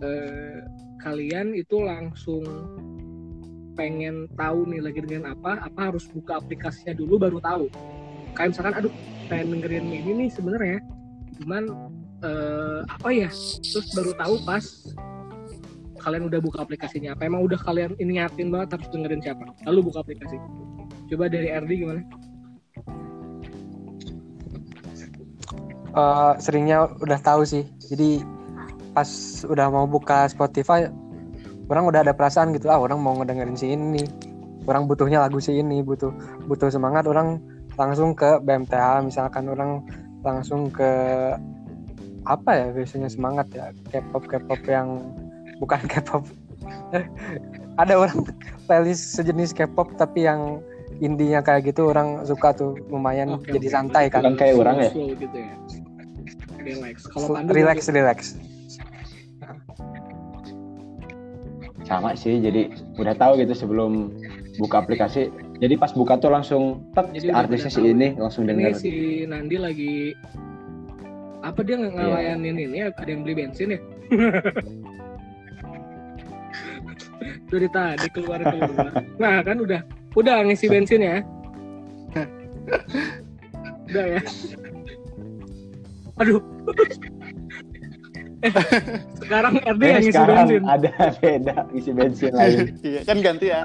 eh, 0.00 0.58
kalian 1.04 1.52
itu 1.52 1.76
langsung 1.84 2.42
pengen 3.76 4.24
tahu 4.40 4.64
nih 4.72 4.80
lagi 4.80 5.04
dengan 5.04 5.36
apa, 5.36 5.60
apa 5.60 5.92
harus 5.92 6.08
buka 6.08 6.40
aplikasinya 6.40 6.96
dulu 6.96 7.20
baru 7.20 7.38
tahu. 7.44 7.68
Kayak 8.32 8.56
misalkan, 8.56 8.74
aduh 8.80 8.94
pengen 9.28 9.60
dengerin 9.60 9.92
ini 9.92 10.10
nih 10.24 10.28
sebenarnya, 10.32 10.80
cuman 11.36 11.92
eh, 12.24 12.80
apa 12.88 13.08
ya, 13.12 13.28
terus 13.60 13.92
baru 13.92 14.16
tahu 14.16 14.34
pas 14.48 14.64
kalian 16.06 16.30
udah 16.30 16.38
buka 16.38 16.62
aplikasinya. 16.62 17.18
Apa 17.18 17.26
emang 17.26 17.42
udah 17.42 17.58
kalian 17.58 17.98
ini 17.98 18.22
yakin 18.22 18.54
banget 18.54 18.78
harus 18.78 18.88
dengerin 18.94 19.18
siapa? 19.18 19.42
Lalu 19.66 19.90
buka 19.90 20.06
aplikasi. 20.06 20.38
Coba 21.10 21.26
dari 21.26 21.50
RD 21.50 21.70
gimana? 21.82 22.02
Eh, 25.96 26.32
seringnya 26.38 26.94
udah 27.02 27.18
tahu 27.18 27.42
sih. 27.42 27.66
Jadi 27.90 28.22
pas 28.94 29.08
udah 29.50 29.66
mau 29.68 29.84
buka 29.90 30.30
Spotify 30.30 30.86
orang 31.66 31.84
udah 31.90 32.06
ada 32.06 32.14
perasaan 32.14 32.54
gitu. 32.54 32.70
Ah 32.70 32.78
orang 32.78 33.02
mau 33.02 33.18
ngedengerin 33.18 33.58
si 33.58 33.74
ini. 33.74 34.06
Orang 34.70 34.86
butuhnya 34.86 35.26
lagu 35.26 35.42
si 35.42 35.58
ini. 35.58 35.82
Butuh 35.82 36.14
butuh 36.46 36.70
semangat 36.70 37.10
orang 37.10 37.42
langsung 37.74 38.14
ke 38.14 38.38
BMTH 38.46 39.02
misalkan 39.02 39.50
orang 39.50 39.82
langsung 40.22 40.70
ke 40.70 40.86
apa 42.26 42.50
ya 42.54 42.66
biasanya 42.70 43.10
semangat 43.10 43.50
ya. 43.50 43.74
K-pop 43.90 44.30
K-pop 44.30 44.62
yang 44.70 45.02
bukan 45.62 45.80
K-pop 45.88 46.24
ada 47.76 47.94
orang 47.96 48.24
playlist 48.64 49.16
sejenis 49.16 49.52
K-pop 49.52 49.94
tapi 50.00 50.24
yang 50.24 50.60
indinya 51.04 51.44
kayak 51.44 51.68
gitu 51.72 51.92
orang 51.92 52.24
suka 52.24 52.56
tuh 52.56 52.72
lumayan 52.88 53.36
Oke, 53.36 53.52
jadi 53.52 53.68
oke. 53.68 53.74
santai 53.74 54.04
kan 54.08 54.24
Bukan 54.24 54.36
kayak 54.40 54.54
orang 54.56 54.76
ya? 54.80 54.90
Gitu 54.96 55.36
ya. 55.36 55.54
Relax. 56.64 56.96
Kalau 57.12 57.28
relax 57.52 57.78
relax 57.92 58.18
sama 61.86 62.18
sih 62.18 62.42
jadi 62.42 62.66
udah 62.98 63.14
tahu 63.14 63.38
gitu 63.38 63.54
sebelum 63.54 64.10
buka 64.58 64.82
aplikasi 64.82 65.30
jadi 65.62 65.78
pas 65.78 65.94
buka 65.94 66.18
tuh 66.18 66.34
langsung 66.34 66.82
udah 66.98 67.46
artisnya 67.46 67.70
si 67.70 67.80
ini 67.86 68.18
langsung 68.18 68.42
ini 68.44 68.50
denger 68.50 68.70
si 68.74 68.94
Nandi 69.22 69.56
lagi 69.56 69.94
apa 71.46 71.62
dia 71.62 71.78
ngelayanin 71.78 72.58
ini 72.58 72.76
ya? 72.82 72.90
ada 72.90 73.06
yang 73.06 73.22
beli 73.22 73.38
bensin 73.38 73.78
ya 73.78 73.80
dari 77.46 77.68
tadi 77.70 78.06
keluar 78.10 78.42
keluar. 78.42 78.90
Nah 79.18 79.40
kan 79.42 79.56
udah 79.62 79.80
udah 80.18 80.36
ngisi 80.46 80.66
bensin 80.66 81.00
ya? 81.02 81.18
Udah 83.86 84.06
ya? 84.18 84.22
Aduh. 86.18 86.40
Eh, 88.44 88.52
sekarang 89.16 89.58
RD 89.64 89.82
yang 89.82 90.02
ngisi 90.04 90.12
sekarang 90.12 90.36
bensin. 90.44 90.62
ada 90.68 90.90
beda 91.18 91.56
isi 91.72 91.90
bensin 91.94 92.32
lain. 92.36 92.58
Iya 92.86 93.00
kan 93.08 93.18
gantian 93.24 93.64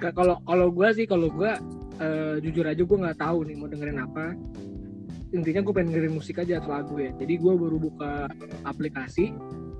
Nah, 0.00 0.12
kalau 0.16 0.40
kalau 0.48 0.72
gue 0.72 0.88
sih 0.96 1.04
kalau 1.04 1.28
gue 1.28 1.52
eh, 2.00 2.34
jujur 2.40 2.64
aja 2.64 2.80
gue 2.80 2.98
nggak 3.04 3.20
tahu 3.20 3.44
nih 3.44 3.56
mau 3.60 3.68
dengerin 3.68 4.00
apa. 4.00 4.32
Intinya 5.30 5.60
gue 5.62 5.72
pengen 5.76 5.92
dengerin 5.92 6.14
musik 6.16 6.40
aja 6.40 6.58
atau 6.58 6.72
lagu 6.72 6.96
ya. 6.96 7.12
Jadi 7.20 7.36
gue 7.36 7.52
baru 7.52 7.76
buka 7.76 8.26
aplikasi 8.64 9.30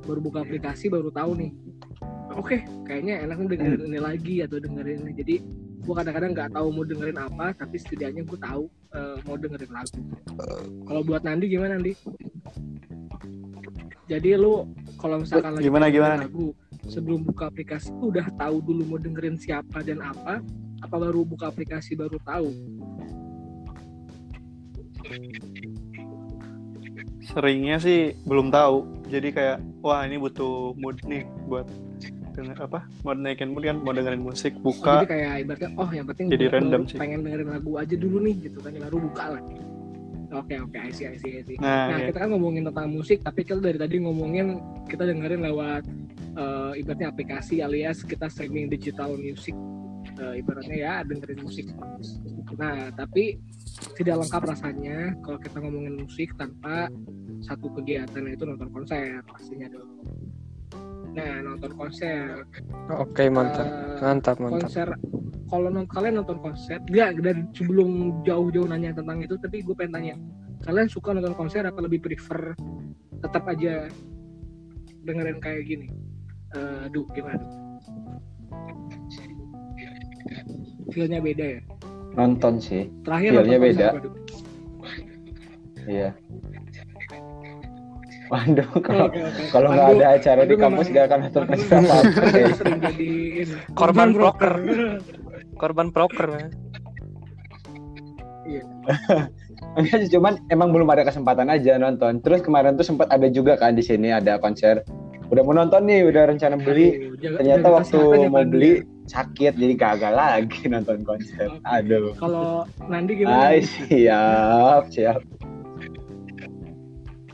baru 0.04 0.20
buka 0.20 0.42
aplikasi 0.44 0.88
baru 0.88 1.08
tahu 1.12 1.36
nih. 1.36 1.52
Oke 2.38 2.62
kayaknya 2.86 3.26
enak 3.26 3.36
nih 3.42 3.48
dengerin 3.58 3.82
ini 3.90 3.98
lagi 4.00 4.34
atau 4.44 4.56
dengerin 4.62 4.98
ini. 5.04 5.12
Jadi 5.18 5.36
gue 5.80 5.94
kadang-kadang 5.96 6.30
nggak 6.36 6.50
tahu 6.54 6.66
mau 6.70 6.84
dengerin 6.84 7.18
apa 7.18 7.46
tapi 7.56 7.76
setidaknya 7.80 8.22
gue 8.22 8.38
tahu 8.38 8.64
eh, 8.94 9.16
mau 9.26 9.36
dengerin 9.36 9.72
lagu. 9.72 10.00
Kalau 10.86 11.00
buat 11.02 11.22
Nandi 11.26 11.46
gimana 11.50 11.76
Nandi? 11.76 11.92
Jadi 14.10 14.30
lu 14.34 14.66
kalau 14.98 15.22
misalkan 15.22 15.54
lagi 15.54 15.64
Gimana, 15.70 15.86
gimana? 15.86 16.26
lagu 16.26 16.50
sebelum 16.90 17.22
buka 17.22 17.46
aplikasi 17.46 17.94
udah 17.94 18.26
tahu 18.34 18.58
dulu 18.58 18.82
mau 18.90 18.98
dengerin 18.98 19.38
siapa 19.38 19.86
dan 19.86 20.02
apa 20.02 20.42
apa 20.82 20.96
baru 20.96 21.22
buka 21.22 21.52
aplikasi 21.52 21.94
baru 21.94 22.18
tahu? 22.26 22.50
Seringnya 27.30 27.78
sih 27.78 28.18
belum 28.26 28.50
tahu 28.50 28.99
jadi 29.10 29.28
kayak 29.34 29.56
wah 29.82 30.06
ini 30.06 30.16
butuh 30.16 30.72
mood 30.78 30.96
nih 31.04 31.26
buat 31.44 31.66
denger 32.30 32.56
apa 32.62 32.86
mau 33.02 33.12
naikin 33.12 33.50
mood 33.50 33.66
kan 33.66 33.82
mau 33.82 33.90
dengerin 33.90 34.22
musik 34.22 34.54
Oh, 34.62 34.70
buka 34.70 35.02
jadi 35.02 35.08
kayak 35.10 35.32
ibaratnya 35.44 35.70
oh 35.76 35.90
yang 35.90 36.06
penting 36.06 36.26
Jadi 36.30 36.44
random 36.46 36.82
sih. 36.86 36.96
pengen 36.96 37.26
dengerin 37.26 37.50
lagu 37.50 37.70
aja 37.76 37.94
dulu 37.98 38.22
nih 38.22 38.34
gitu 38.46 38.58
kan 38.62 38.70
baru 38.72 38.96
buka 39.02 39.24
lah 39.34 39.42
oke 40.30 40.54
oke 40.62 40.78
I 40.78 40.90
see 40.94 41.10
I 41.10 41.18
see 41.18 41.32
I 41.36 41.42
see 41.42 41.58
nah, 41.58 41.90
Nah, 41.90 41.98
iya. 41.98 42.06
kita 42.14 42.18
kan 42.22 42.30
ngomongin 42.30 42.62
tentang 42.70 42.94
musik, 42.94 43.18
tapi 43.26 43.42
kita 43.42 43.58
dari 43.58 43.78
tadi 43.82 43.98
ngomongin 43.98 44.62
kita 44.86 45.02
dengerin 45.02 45.42
lewat 45.42 45.82
eh, 46.38 46.72
ibaratnya 46.78 47.10
aplikasi 47.10 47.58
alias 47.60 48.06
kita 48.06 48.30
streaming 48.30 48.70
digital 48.70 49.18
music. 49.18 49.58
Eh, 50.22 50.38
ibaratnya 50.38 50.76
ya 50.78 50.94
dengerin 51.02 51.42
musik. 51.42 51.66
Nah, 52.54 52.94
tapi 52.94 53.42
tidak 53.96 54.16
lengkap 54.24 54.42
rasanya 54.44 55.16
kalau 55.24 55.38
kita 55.40 55.56
ngomongin 55.60 55.94
musik 56.04 56.28
tanpa 56.36 56.92
satu 57.40 57.72
kegiatan 57.80 58.28
yaitu 58.28 58.44
nonton 58.44 58.68
konser 58.68 59.24
pastinya 59.24 59.68
dong. 59.72 59.90
Nah, 61.10 61.42
nonton 61.42 61.72
konser. 61.74 62.46
oke 62.92 63.24
mantap. 63.32 63.66
Eh, 63.66 63.98
mantap 64.04 64.36
mantap. 64.38 64.68
konser 64.68 64.88
kalau 65.50 65.66
non 65.66 65.86
kalian 65.90 66.22
nonton 66.22 66.38
konser 66.38 66.78
dia 66.86 67.10
dan 67.10 67.50
sebelum 67.56 68.22
jauh-jauh 68.22 68.70
nanya 68.70 68.94
tentang 68.94 69.18
itu 69.18 69.34
tapi 69.40 69.66
gue 69.66 69.74
pengen 69.74 69.92
tanya 69.98 70.14
kalian 70.62 70.86
suka 70.86 71.10
nonton 71.10 71.34
konser 71.34 71.66
apa 71.66 71.82
lebih 71.82 71.98
prefer 72.04 72.54
tetap 73.20 73.42
aja 73.50 73.90
dengerin 75.02 75.40
kayak 75.40 75.64
gini? 75.66 75.88
Eh 76.54 76.84
duh 76.92 77.08
gimana? 77.16 77.42
Feelnya 80.90 81.22
beda 81.22 81.46
ya 81.58 81.60
nonton 82.12 82.58
sih 82.58 82.90
terakhir 83.02 83.30
Feel-nya 83.32 83.58
beda. 83.58 83.88
iya 85.88 86.10
Waduh, 88.30 88.62
kalau 88.78 89.10
kalau 89.50 89.68
nggak 89.68 89.88
ada 89.92 90.06
acara 90.14 90.42
di 90.46 90.54
kampus 90.54 90.86
nggak 90.86 91.04
akan 91.04 91.20
konser 91.26 91.42
apa 91.42 91.96
Korban 93.78 94.14
broker. 94.14 94.52
korban 95.58 95.90
proker 95.90 96.26
man. 96.30 96.48
Enggak 99.70 99.98
sih, 100.00 100.10
cuman 100.10 100.38
emang 100.46 100.70
belum 100.70 100.88
ada 100.88 101.02
kesempatan 101.02 101.46
aja 101.46 101.74
nonton. 101.76 102.18
Terus 102.18 102.40
kemarin 102.40 102.74
tuh 102.74 102.82
sempat 102.82 103.06
ada 103.06 103.26
juga 103.26 103.54
kan 103.54 103.74
di 103.74 103.82
sini 103.82 104.10
ada 104.10 104.38
konser. 104.38 104.86
Udah 105.26 105.42
mau 105.42 105.52
nonton 105.52 105.84
nih, 105.84 106.06
udah 106.06 106.26
rencana 106.26 106.54
beli. 106.56 106.86
Aduh, 107.02 107.14
jaga- 107.16 107.38
Ternyata 107.38 107.60
jaga 107.60 107.76
waktu 107.76 107.98
ya, 108.16 108.28
mau 108.28 108.42
beli 108.42 108.72
sakit 109.10 109.52
jadi 109.54 109.74
gagal 109.74 110.14
lagi 110.14 110.60
nonton 110.72 111.02
konser. 111.02 111.50
Aduh. 111.64 112.14
kalau 112.14 112.62
Nandi 112.86 113.18
gimana 113.18 113.50
Ay, 113.50 113.66
siap, 113.66 114.86
siap. 114.88 115.18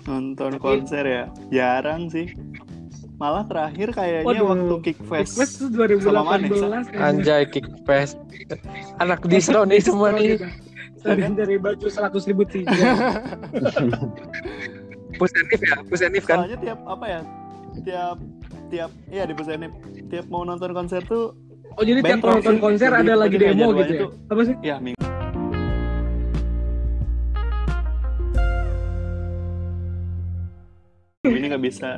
nonton 0.03 0.57
konser 0.57 1.03
ya 1.03 1.23
jarang 1.51 2.07
sih 2.07 2.31
malah 3.17 3.43
terakhir 3.45 3.91
kayaknya 3.91 4.29
Waduh, 4.29 4.47
waktu 4.47 4.75
Kickfest 4.85 5.35
Kickfest 5.35 5.55
Sama 5.99 6.23
Manes, 6.23 6.53
2018 6.53 6.63
kayaknya. 6.87 7.01
anjay 7.03 7.43
kick 7.45 7.67
fest 7.83 8.17
anak 8.99 9.25
distro 9.25 9.65
nih 9.65 9.81
semua 9.81 10.13
nih 10.13 10.39
Selain 10.97 11.33
dari 11.33 11.55
baju 11.57 11.87
100 11.87 12.13
ribu 12.25 12.43
tiga. 12.43 12.73
pusenif 15.17 15.61
ya 15.61 15.77
pusenif 15.87 16.23
kan 16.25 16.45
soalnya 16.45 16.59
tiap 16.61 16.79
apa 16.85 17.05
ya 17.07 17.21
tiap 17.83 18.17
tiap 18.69 18.91
iya 19.09 19.25
di 19.25 19.33
Busanip 19.33 19.73
tiap 20.07 20.27
mau 20.27 20.43
nonton 20.43 20.71
konser 20.71 21.01
tuh 21.03 21.33
Oh 21.77 21.85
jadi 21.85 22.01
tiap 22.01 22.25
nonton 22.25 22.57
konser 22.57 22.89
ada 22.91 23.13
lagi 23.15 23.37
demo 23.37 23.69
gitu 23.77 23.93
ya? 23.95 24.07
Apa 24.33 24.43
sih? 24.43 24.57
ya 24.65 24.77
minggu 24.81 24.97
ini 31.27 31.47
nggak 31.51 31.65
bisa 31.65 31.91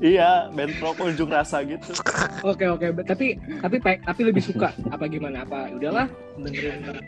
iya 0.00 0.48
bentrok 0.52 1.00
unjuk 1.00 1.28
rasa 1.28 1.64
gitu 1.64 1.92
Oke 2.40 2.64
oke. 2.64 2.88
Tapi 3.04 3.36
tapi 3.60 3.76
tapi 3.80 4.20
lebih 4.24 4.40
suka 4.40 4.72
apa 4.88 5.04
gimana? 5.04 5.44
Apa 5.44 5.68
udahlah 5.76 6.08
dengerin. 6.40 7.04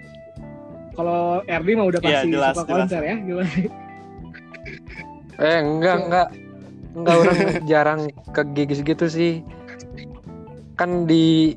Kalau 0.93 1.41
RD 1.41 1.69
mah 1.73 1.87
udah 1.89 2.01
Iya, 2.05 2.21
pasti 2.21 2.29
jelas, 2.29 2.53
suka 2.53 2.65
jelas. 2.69 2.81
konser 2.85 3.01
ya 3.01 3.17
gimana? 3.17 3.53
eh 5.41 5.59
enggak 5.59 5.97
enggak 6.05 6.27
enggak 6.93 7.15
orang 7.17 7.39
jarang 7.65 8.01
ke 8.37 8.43
gigs 8.53 8.85
gitu 8.85 9.07
sih 9.09 9.41
kan 10.79 11.05
di 11.05 11.55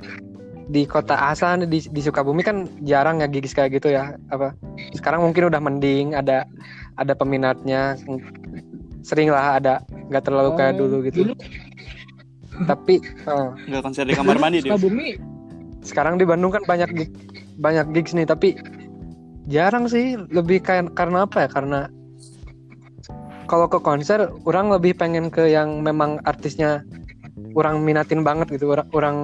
di 0.66 0.82
kota 0.89 1.13
asal 1.30 1.61
di, 1.70 1.78
di 1.78 2.01
Sukabumi 2.01 2.41
kan 2.41 2.66
jarang 2.82 3.22
ya 3.22 3.30
gigs 3.30 3.53
kayak 3.53 3.78
gitu 3.78 3.93
ya 3.93 4.18
apa? 4.34 4.57
Sekarang 4.97 5.22
mungkin 5.22 5.49
udah 5.53 5.61
mending 5.61 6.18
ada 6.18 6.49
ada 6.97 7.13
peminatnya. 7.13 7.99
Sering 9.05 9.30
lah 9.30 9.61
ada 9.61 9.86
nggak 10.09 10.24
terlalu 10.26 10.51
kayak 10.57 10.74
Oh, 10.76 10.80
dulu 10.86 10.95
gitu. 11.05 11.18
Dulu? 11.22 11.34
Tapi 12.66 13.03
eh, 13.03 13.47
nggak 13.70 13.82
konser 13.86 14.07
di 14.09 14.16
kamar 14.18 14.41
mandi 14.41 14.66
dia 14.66 14.74
Sukabumi? 14.74 15.20
sekarang 15.86 16.18
di 16.18 16.26
Bandung 16.26 16.49
kan 16.49 16.66
banyak 16.66 16.89
gig, 16.97 17.11
banyak 17.61 17.93
gigs 17.93 18.18
nih 18.18 18.26
tapi 18.26 18.57
jarang 19.45 19.86
sih. 19.86 20.18
Lebih 20.18 20.66
kayak 20.66 20.97
karena 20.97 21.30
apa 21.30 21.45
ya? 21.45 21.49
Karena 21.53 21.86
kalau 23.45 23.70
ke 23.70 23.78
konser 23.78 24.34
orang 24.49 24.74
lebih 24.74 24.97
pengen 24.97 25.30
ke 25.30 25.45
yang 25.45 25.86
memang 25.86 26.18
artisnya 26.26 26.82
orang 27.54 27.86
minatin 27.86 28.26
banget 28.26 28.58
gitu 28.58 28.74
orang, 28.74 28.88
orang 28.96 29.18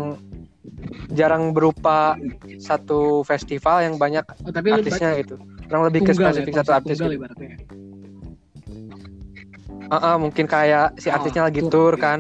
jarang 1.12 1.52
berupa 1.52 2.16
satu 2.62 3.26
festival 3.26 3.82
yang 3.82 3.96
banyak 3.98 4.24
oh, 4.46 4.54
tapi 4.54 4.72
lebih 4.72 4.94
artisnya 4.94 5.18
gitu 5.18 5.36
orang 5.72 5.84
lebih 5.90 6.00
ke 6.06 6.12
ya, 6.14 6.18
spesifik 6.20 6.54
konser 6.54 6.62
satu 6.62 6.72
artis 6.76 6.98
gitu. 7.00 7.12
ibaratnya. 7.16 7.50
Ah, 9.92 9.96
ah, 9.96 10.16
mungkin 10.16 10.48
kayak 10.48 10.96
si 10.96 11.12
Oh, 11.12 11.20
artisnya 11.20 11.52
lagi 11.52 11.60
tour, 11.68 11.72
tour 11.72 11.94
iya. 12.00 12.04
kan 12.04 12.20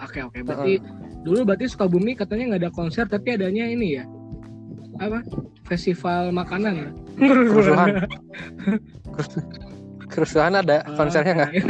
Oke 0.00 0.24
oke. 0.24 0.38
Berarti 0.42 0.80
dulu 1.20 1.44
berarti 1.44 1.68
Sukabumi 1.68 2.16
katanya 2.16 2.56
nggak 2.56 2.62
ada 2.64 2.72
konser 2.72 3.04
tapi 3.04 3.36
adanya 3.36 3.68
ini 3.68 4.00
ya 4.00 4.04
apa? 5.00 5.20
Festival 5.68 6.32
makanan. 6.32 6.96
kerusuhan 7.20 7.88
kerusuhan 10.12 10.52
ada 10.56 10.80
Ah, 10.88 10.96
konsernya 10.96 11.32
nggak 11.36 11.52
iya. 11.52 11.64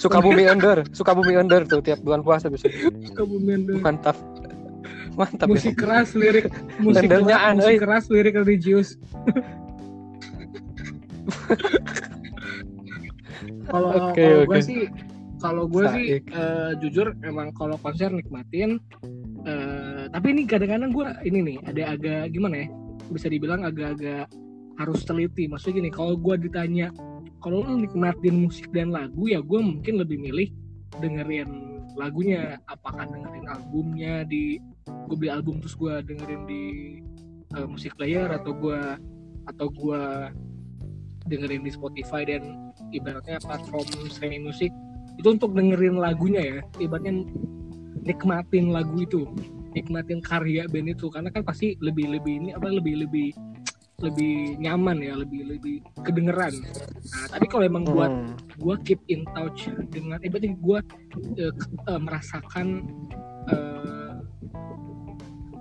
Sukabumi 0.00 0.48
Under 0.48 0.80
Sukabumi 0.96 1.36
Under 1.36 1.60
tuh 1.68 1.84
tiap 1.84 2.00
bulan 2.00 2.24
puasa 2.24 2.48
bisa 2.48 2.72
Sukabumi 3.04 3.52
ada. 3.60 3.72
mantap 3.84 4.16
Mantap 5.12 5.52
musik 5.52 5.76
ya. 5.76 5.80
keras 5.84 6.16
lirik 6.16 6.48
musik 6.80 7.04
keras, 7.04 7.28
an, 7.28 7.60
musik 7.60 7.68
euy. 7.68 7.76
keras 7.76 8.04
lirik 8.08 8.34
religius 8.40 8.96
kalau 13.68 13.88
kalau 13.92 14.10
oke. 14.16 14.26
gue 14.48 14.60
sih 14.64 14.80
kalau 15.40 15.64
gue 15.68 15.84
sih 15.92 16.06
eh, 16.24 16.70
jujur 16.80 17.12
emang 17.24 17.52
kalau 17.52 17.76
konser 17.80 18.08
nikmatin 18.08 18.80
eh, 19.44 20.04
tapi 20.08 20.26
ini 20.32 20.42
kadang-kadang 20.48 20.90
gue 20.94 21.06
ini 21.28 21.38
nih 21.44 21.56
ada 21.68 21.82
agak 21.96 22.22
gimana 22.32 22.64
ya 22.64 22.66
bisa 23.10 23.26
dibilang 23.28 23.66
agak-agak 23.66 24.30
harus 24.78 25.00
teliti 25.04 25.44
maksudnya 25.50 25.84
gini 25.84 25.90
kalau 25.92 26.16
gue 26.16 26.34
ditanya 26.48 26.88
kalau 27.40 27.64
lu 27.64 27.84
nikmatin 27.84 28.46
musik 28.46 28.68
dan 28.70 28.92
lagu 28.92 29.26
ya 29.26 29.40
gue 29.40 29.60
mungkin 29.60 30.00
lebih 30.00 30.20
milih 30.20 30.48
dengerin 31.00 31.80
lagunya. 31.96 32.60
Apakah 32.68 33.08
dengerin 33.08 33.46
albumnya 33.48 34.22
di 34.28 34.60
gue 34.86 35.16
beli 35.16 35.32
album 35.32 35.58
terus 35.58 35.74
gue 35.74 35.94
dengerin 36.04 36.42
di 36.46 36.64
eh, 37.56 37.66
musik 37.66 37.96
player 37.96 38.30
atau 38.30 38.52
gue 38.54 38.80
atau 39.48 39.66
gue 39.72 40.02
dengerin 41.26 41.62
di 41.66 41.72
Spotify 41.72 42.26
dan 42.26 42.72
ibaratnya 42.92 43.40
platform 43.42 43.88
streaming 44.12 44.46
musik. 44.46 44.70
Itu 45.18 45.34
untuk 45.36 45.56
dengerin 45.56 45.98
lagunya 45.98 46.42
ya. 46.42 46.58
Ibaratnya 46.78 47.24
nikmatin 48.04 48.72
lagu 48.72 49.04
itu 49.04 49.26
nikmatin 49.72 50.20
karya 50.20 50.68
band 50.68 50.92
itu. 50.92 51.08
Karena 51.08 51.32
kan 51.32 51.42
pasti 51.42 51.74
lebih 51.80 52.10
lebih 52.20 52.34
ini 52.44 52.48
apa 52.52 52.68
lebih 52.68 53.06
lebih 53.08 53.32
lebih 54.00 54.56
nyaman 54.56 54.98
ya 55.04 55.14
lebih 55.16 55.44
lebih 55.56 55.84
kedengeran 56.04 56.52
nah 57.12 57.24
tapi 57.36 57.46
kalau 57.48 57.64
emang 57.64 57.84
buat 57.84 58.10
Hmm. 58.10 58.34
gue 58.60 58.76
keep 58.84 59.00
in 59.08 59.24
touch 59.32 59.70
dengan 59.92 60.20
eh 60.20 60.28
berarti 60.28 60.52
gue 60.56 60.78
merasakan 61.96 62.84
eh, 63.48 64.16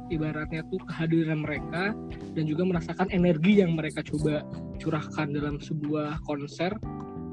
ibaratnya 0.09 0.65
tuh 0.67 0.81
kehadiran 0.89 1.45
mereka 1.45 1.93
dan 2.33 2.43
juga 2.49 2.65
merasakan 2.65 3.07
energi 3.13 3.61
yang 3.61 3.77
mereka 3.77 4.01
coba 4.01 4.41
curahkan 4.81 5.29
dalam 5.29 5.61
sebuah 5.61 6.23
konser 6.25 6.73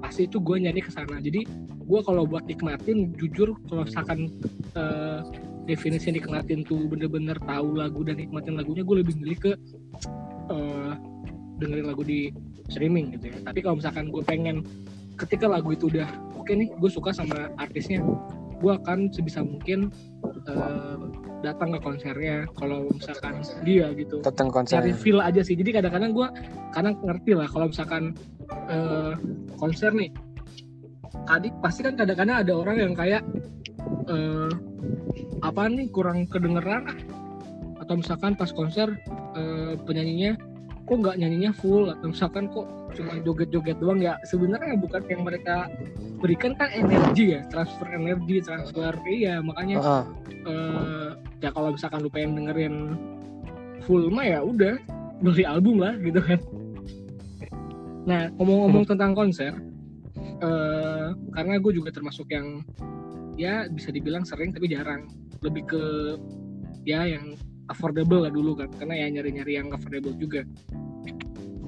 pasti 0.04 0.28
itu 0.28 0.38
gue 0.38 0.60
nyari 0.60 0.84
ke 0.84 0.92
sana 0.92 1.18
jadi 1.18 1.42
gue 1.86 2.00
kalau 2.04 2.28
buat 2.28 2.44
nikmatin 2.44 3.16
jujur 3.16 3.56
kalau 3.66 3.88
misalkan 3.88 4.28
eh, 4.76 5.20
definisi 5.66 6.14
nikmatin 6.14 6.62
tuh 6.62 6.86
bener-bener 6.86 7.34
tahu 7.42 7.74
lagu 7.74 8.06
dan 8.06 8.20
nikmatin 8.20 8.54
lagunya 8.54 8.86
gue 8.86 8.96
lebih 9.02 9.14
milih 9.18 9.38
ke 9.40 9.52
eh, 10.50 10.92
dengerin 11.56 11.86
lagu 11.88 12.02
di 12.04 12.30
streaming 12.68 13.16
gitu 13.16 13.32
ya 13.32 13.38
tapi 13.46 13.58
kalau 13.64 13.78
misalkan 13.78 14.10
gue 14.12 14.22
pengen 14.26 14.66
ketika 15.16 15.48
lagu 15.48 15.72
itu 15.72 15.88
udah 15.88 16.08
oke 16.36 16.52
nih 16.52 16.68
gue 16.76 16.90
suka 16.90 17.10
sama 17.14 17.48
artisnya 17.56 18.04
gue 18.56 18.72
akan 18.72 19.12
sebisa 19.12 19.44
mungkin 19.44 19.92
eh, 20.48 20.96
datang 21.44 21.76
ke 21.76 21.80
konsernya 21.84 22.48
kalau 22.56 22.88
misalkan 22.88 23.44
dia 23.62 23.92
gitu 23.92 24.24
Datang 24.24 24.48
konser. 24.48 24.80
cari 24.80 24.92
feel 24.96 25.20
aja 25.20 25.44
sih 25.44 25.54
jadi 25.54 25.80
kadang-kadang 25.80 26.12
gue 26.16 26.28
kadang 26.72 26.94
ngerti 27.04 27.32
lah 27.36 27.48
kalau 27.48 27.68
misalkan 27.68 28.16
eh, 28.72 29.12
konser 29.60 29.92
nih 29.92 30.10
tadi 31.26 31.48
pasti 31.60 31.80
kan 31.84 31.94
kadang-kadang 31.96 32.36
ada 32.44 32.52
orang 32.56 32.76
yang 32.80 32.92
kayak 32.96 33.22
eh, 34.08 34.50
apa 35.44 35.62
nih 35.68 35.88
kurang 35.92 36.24
kedengeran 36.28 36.88
ah. 36.88 36.96
Atau 37.86 38.02
misalkan 38.02 38.34
pas 38.34 38.50
konser 38.50 38.90
eh, 39.38 39.74
penyanyinya 39.86 40.34
kok 40.86 40.96
nggak 41.02 41.16
nyanyinya 41.18 41.50
full 41.54 41.90
atau 41.90 42.10
misalkan 42.10 42.50
kok 42.50 42.66
cuma 42.94 43.18
joget-joget 43.22 43.78
doang 43.78 43.98
ya 44.02 44.18
sebenarnya 44.26 44.78
bukan 44.78 45.02
yang 45.10 45.22
mereka 45.26 45.66
berikan 46.22 46.54
kan 46.54 46.70
energi 46.70 47.38
ya 47.38 47.42
transfer 47.50 47.86
energi 47.90 48.42
transfer 48.42 48.94
iya 49.10 49.42
makanya 49.42 49.82
Heeh. 49.82 50.04
eh 50.46 51.10
ya 51.42 51.50
kalau 51.50 51.74
misalkan 51.74 52.02
lu 52.02 52.10
pengen 52.10 52.38
dengerin 52.38 52.74
full 53.86 54.10
mah 54.10 54.26
ya 54.26 54.42
udah 54.42 54.78
beli 55.22 55.44
album 55.46 55.80
lah 55.80 55.94
gitu 56.00 56.20
kan. 56.20 56.40
Nah 58.04 58.28
ngomong-ngomong 58.36 58.84
tentang 58.84 59.16
konser, 59.16 59.54
eh 60.42 61.08
karena 61.32 61.54
gue 61.62 61.72
juga 61.72 61.90
termasuk 61.94 62.28
yang 62.30 62.60
ya 63.36 63.68
bisa 63.68 63.92
dibilang 63.92 64.24
sering 64.24 64.52
tapi 64.52 64.68
jarang, 64.68 65.08
lebih 65.40 65.64
ke 65.68 65.82
ya 66.86 67.04
yang 67.04 67.34
affordable 67.68 68.24
lah 68.26 68.32
dulu 68.32 68.58
kan, 68.58 68.68
karena 68.78 68.94
ya 69.04 69.06
nyari-nyari 69.18 69.52
yang 69.58 69.68
affordable 69.74 70.14
juga. 70.16 70.42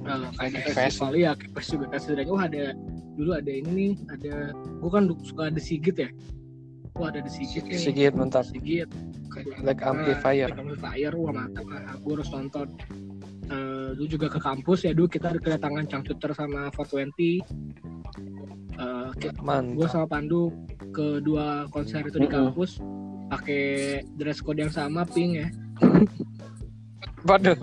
Eh, 0.09 0.31
kayak 0.39 0.73
festival 0.73 1.13
ya, 1.13 1.31
fest 1.53 1.69
juga. 1.75 1.85
Kan 1.91 1.99
setidaknya 2.01 2.33
oh 2.33 2.41
ada 2.41 2.63
dulu 3.19 3.35
ada 3.35 3.51
ini 3.51 3.71
nih, 3.75 3.91
ada 4.09 4.33
gue 4.55 4.89
kan 4.89 5.11
suka 5.21 5.51
ada 5.51 5.59
Sigit 5.59 5.95
ya, 5.99 6.09
wah 6.95 7.11
ada 7.11 7.19
di 7.21 7.31
Sigit 7.31 7.67
nih. 7.67 7.77
Sigit 7.77 8.13
mantap. 8.15 8.47
Sigit. 8.47 8.89
Like 9.61 9.83
amplifier. 9.85 10.49
Like 10.49 10.59
amplifier 10.59 11.13
wah 11.13 11.33
mantap 11.35 11.65
gue 12.01 12.13
harus 12.15 12.31
nonton. 12.31 12.67
Eh 13.49 13.97
dulu 13.97 14.05
juga 14.05 14.27
ke 14.29 14.37
kampus 14.37 14.85
ya 14.85 14.93
dulu 14.93 15.09
kita 15.09 15.33
ada 15.33 15.41
kedatangan 15.41 15.89
Cangcuter 15.89 16.37
sama 16.37 16.69
420 16.77 17.41
Eh 18.79 19.09
gue 19.73 19.87
sama 19.89 20.05
Pandu 20.05 20.53
ke 20.93 21.19
dua 21.25 21.65
konser 21.73 22.05
itu 22.05 22.21
di 22.21 22.29
kampus 22.29 22.77
pakai 23.33 24.01
dress 24.17 24.45
code 24.45 24.61
yang 24.61 24.69
sama 24.69 25.01
pink 25.01 25.41
ya 25.41 25.49
Waduh. 27.27 27.57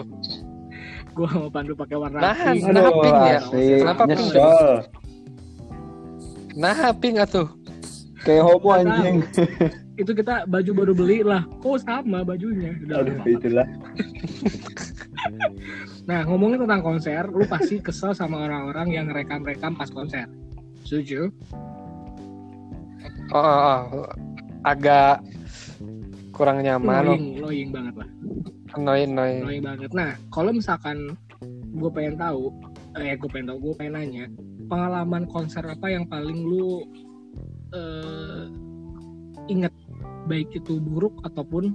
gue 1.16 1.28
sama 1.32 1.48
Pandu 1.48 1.72
pakai 1.72 1.96
warna 1.96 2.20
Nah, 2.20 2.36
pink 2.52 2.76
Aduh, 2.76 2.92
pink 3.00 3.18
ya? 3.24 3.40
Kenapa 3.80 4.02
pink? 4.04 4.20
Nyesel. 4.20 4.68
Nah, 6.56 6.76
pink 6.92 7.16
atuh. 7.24 7.48
Kayak 8.20 8.42
homo 8.44 8.68
anjing. 8.76 9.16
itu 9.96 10.12
kita 10.12 10.44
baju 10.44 10.70
baru 10.76 10.92
beli 10.92 11.24
lah 11.24 11.48
kok 11.64 11.80
sama 11.80 12.20
bajunya 12.20 12.76
Udah, 12.84 13.00
Aduh, 13.00 13.16
apa-apa. 13.16 13.32
itulah. 13.32 13.66
Nah 16.06 16.22
ngomongin 16.22 16.62
tentang 16.62 16.82
konser, 16.86 17.26
lu 17.26 17.42
pasti 17.50 17.82
kesel 17.82 18.14
sama 18.14 18.46
orang-orang 18.46 18.94
yang 18.94 19.06
rekam-rekam 19.10 19.74
pas 19.74 19.90
konser. 19.90 20.30
Setuju? 20.86 21.34
Oh, 23.34 23.42
oh, 23.42 24.06
oh. 24.06 24.08
agak 24.62 25.18
kurang 26.36 26.60
nyaman. 26.60 27.02
Annoying, 27.02 27.26
annoying 27.40 27.70
banget 27.72 27.94
lah. 27.96 28.08
Annoying, 28.76 29.10
annoying. 29.16 29.40
Annoying 29.40 29.64
banget. 29.64 29.88
Nah 29.96 30.10
kalau 30.28 30.52
misalkan 30.52 31.16
gue 31.72 31.90
pengen 31.92 32.20
tahu, 32.20 32.52
eh 33.00 33.16
gue 33.16 33.28
pengen 33.32 33.56
tahu, 33.56 33.58
gue 33.72 33.74
pengen 33.80 33.94
nanya, 33.96 34.24
pengalaman 34.68 35.24
konser 35.28 35.64
apa 35.64 35.88
yang 35.88 36.04
paling 36.04 36.44
lu 36.44 36.84
eh, 37.72 38.44
inget, 39.48 39.72
baik 40.28 40.48
itu 40.52 40.76
buruk 40.80 41.16
ataupun 41.24 41.72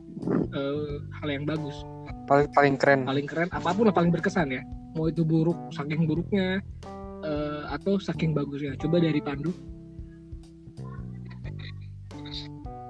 eh, 0.54 0.96
hal 1.22 1.28
yang 1.30 1.46
bagus, 1.46 1.78
Paling 2.30 2.48
paling 2.54 2.76
keren. 2.78 3.02
paling 3.06 3.28
keren, 3.30 3.50
apa 3.54 3.70
pun 3.74 3.90
lah 3.90 3.96
paling 3.96 4.14
berkesan 4.14 4.54
ya. 4.54 4.62
Mau 4.98 5.08
itu 5.08 5.24
buruk, 5.24 5.58
saking 5.72 6.04
buruknya, 6.04 6.60
eh, 7.24 7.64
atau 7.72 7.96
saking 7.98 8.34
bagusnya. 8.36 8.76
Coba 8.78 9.00
dari 9.00 9.22
Pandu. 9.24 9.54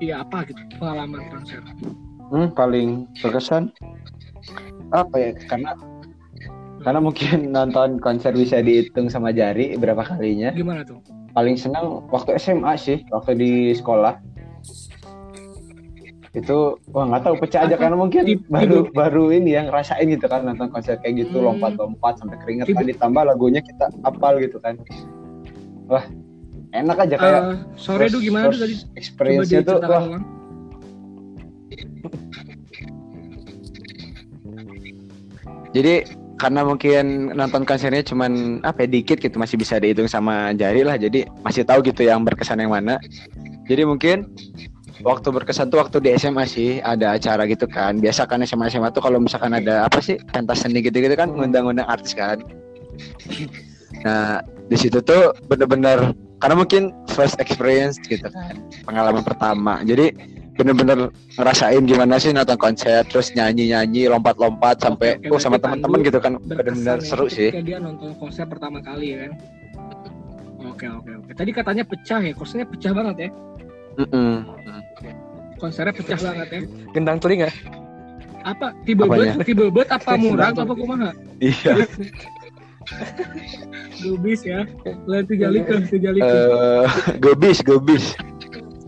Iya 0.02 0.26
apa 0.26 0.42
gitu 0.50 0.58
pengalaman 0.82 1.22
konser? 1.30 1.62
Hmm, 2.34 2.50
paling 2.52 3.06
berkesan 3.22 3.70
apa 4.90 5.16
ya? 5.16 5.32
Karena 5.46 5.78
karena 6.82 7.00
mungkin 7.00 7.38
nonton 7.56 8.02
konser 8.02 8.34
bisa 8.34 8.60
dihitung 8.60 9.14
sama 9.14 9.30
jari 9.30 9.78
berapa 9.78 10.02
kalinya. 10.02 10.50
Gimana 10.52 10.82
tuh? 10.82 10.98
Paling 11.32 11.56
senang 11.56 12.04
waktu 12.10 12.36
SMA 12.36 12.74
sih, 12.76 13.06
waktu 13.14 13.38
di 13.38 13.52
sekolah. 13.72 14.18
Itu 16.32 16.80
wah 16.90 17.06
nggak 17.06 17.24
tahu 17.28 17.36
pecah 17.38 17.68
aja 17.68 17.76
karena 17.76 17.94
mungkin 17.94 18.24
baru 18.48 18.88
baru 18.90 19.36
ini 19.36 19.52
yang 19.54 19.68
ngerasain 19.68 20.08
gitu 20.08 20.26
kan 20.26 20.48
nonton 20.48 20.72
konser 20.72 20.96
kayak 20.98 21.28
gitu 21.28 21.38
Hmm. 21.38 21.54
lompat-lompat 21.54 22.18
sampai 22.18 22.40
keringet 22.42 22.72
Tib- 22.72 22.80
kan 22.80 22.88
ditambah 22.88 23.24
lagunya 23.28 23.62
kita 23.62 23.92
apal 24.02 24.40
gitu 24.40 24.58
kan. 24.58 24.80
Wah, 25.92 26.08
enak 26.72 26.98
aja 27.00 27.16
kayak 27.16 27.42
Eh, 27.42 27.56
sore 27.76 28.08
first- 28.08 28.14
tuh 28.16 28.22
gimana 28.22 28.44
tuh 28.44 28.52
first 28.52 28.62
tadi? 28.64 28.76
Experience-nya 28.96 29.60
tuh 29.62 29.78
wah 29.82 30.02
ulang. 30.02 30.24
Jadi 35.72 35.94
karena 36.36 36.66
mungkin 36.66 37.32
nonton 37.32 37.64
konsernya 37.64 38.02
cuman 38.02 38.64
apa 38.66 38.84
ya 38.84 38.90
dikit 38.92 39.22
gitu 39.22 39.38
masih 39.38 39.56
bisa 39.56 39.78
dihitung 39.78 40.10
sama 40.10 40.52
jari 40.58 40.82
lah 40.82 40.98
jadi 40.98 41.30
masih 41.46 41.62
tahu 41.64 41.86
gitu 41.86 42.02
yang 42.04 42.26
berkesan 42.26 42.60
yang 42.60 42.74
mana. 42.74 42.98
Jadi 43.70 43.86
mungkin 43.86 44.26
waktu 45.06 45.32
berkesan 45.32 45.70
tuh 45.72 45.80
waktu 45.80 46.02
di 46.02 46.10
SMA 46.18 46.44
sih 46.44 46.82
ada 46.82 47.16
acara 47.16 47.46
gitu 47.48 47.70
kan. 47.70 48.02
Biasa 48.02 48.26
kan 48.28 48.42
SMA 48.44 48.68
SMA 48.68 48.90
tuh 48.92 49.00
kalau 49.00 49.22
misalkan 49.22 49.54
ada 49.54 49.86
apa 49.86 50.02
sih 50.02 50.18
pentas 50.34 50.66
seni 50.66 50.82
gitu-gitu 50.82 51.14
kan 51.14 51.30
ngundang-undang 51.32 51.88
artis 51.88 52.18
kan. 52.18 52.42
Nah, 54.02 54.42
di 54.72 54.78
situ 54.80 55.04
tuh 55.04 55.36
bener-bener 55.52 56.16
karena 56.40 56.56
mungkin 56.56 56.96
first 57.12 57.36
experience 57.44 58.00
gitu 58.08 58.24
kan. 58.32 58.56
Pengalaman 58.88 59.20
pertama. 59.20 59.84
Jadi 59.84 60.16
bener-bener 60.56 61.12
ngerasain 61.36 61.84
gimana 61.84 62.16
sih 62.16 62.32
nonton 62.32 62.56
konser 62.56 63.04
terus 63.08 63.36
nyanyi-nyanyi 63.36 64.08
lompat-lompat 64.08 64.80
sampai 64.80 65.20
oh 65.28 65.40
sama 65.40 65.60
teman-teman 65.60 66.04
gitu 66.04 66.20
kan 66.20 66.38
bener-bener 66.44 67.00
ya, 67.00 67.08
seru 67.08 67.26
sih 67.32 67.50
dia 67.64 67.80
nonton 67.80 68.14
konser 68.20 68.48
pertama 68.48 68.80
kali 68.80 69.16
ya 69.16 69.28
kan. 69.28 69.32
Oke 70.72 70.86
oke 70.88 71.12
oke. 71.20 71.32
Tadi 71.36 71.52
katanya 71.52 71.84
pecah 71.84 72.22
ya, 72.24 72.32
konsernya 72.38 72.68
pecah 72.70 72.92
banget 72.96 73.16
ya. 73.18 73.30
Mm-mm. 74.00 74.34
Konsernya 75.60 75.94
pecah 75.94 76.20
banget 76.20 76.48
ya. 76.48 76.60
Gendang 76.96 77.20
telinga. 77.20 77.52
apa 78.42 78.74
tiba 78.90 79.06
Apanya? 79.06 79.38
bet 79.38 79.46
tiba 79.54 79.70
bet 79.70 79.86
apa 79.94 80.18
murah 80.18 80.50
apa 80.50 80.74
kumaha 80.74 81.14
Iya. 81.38 81.86
gubis 84.00 84.42
ya 84.42 84.66
lain 85.06 85.26
tiga 85.26 85.48
likur 85.48 85.80
tiga 85.86 86.10
likur 86.10 86.28
Eh, 86.28 86.86
gobis, 87.18 87.58
gobis. 87.62 88.06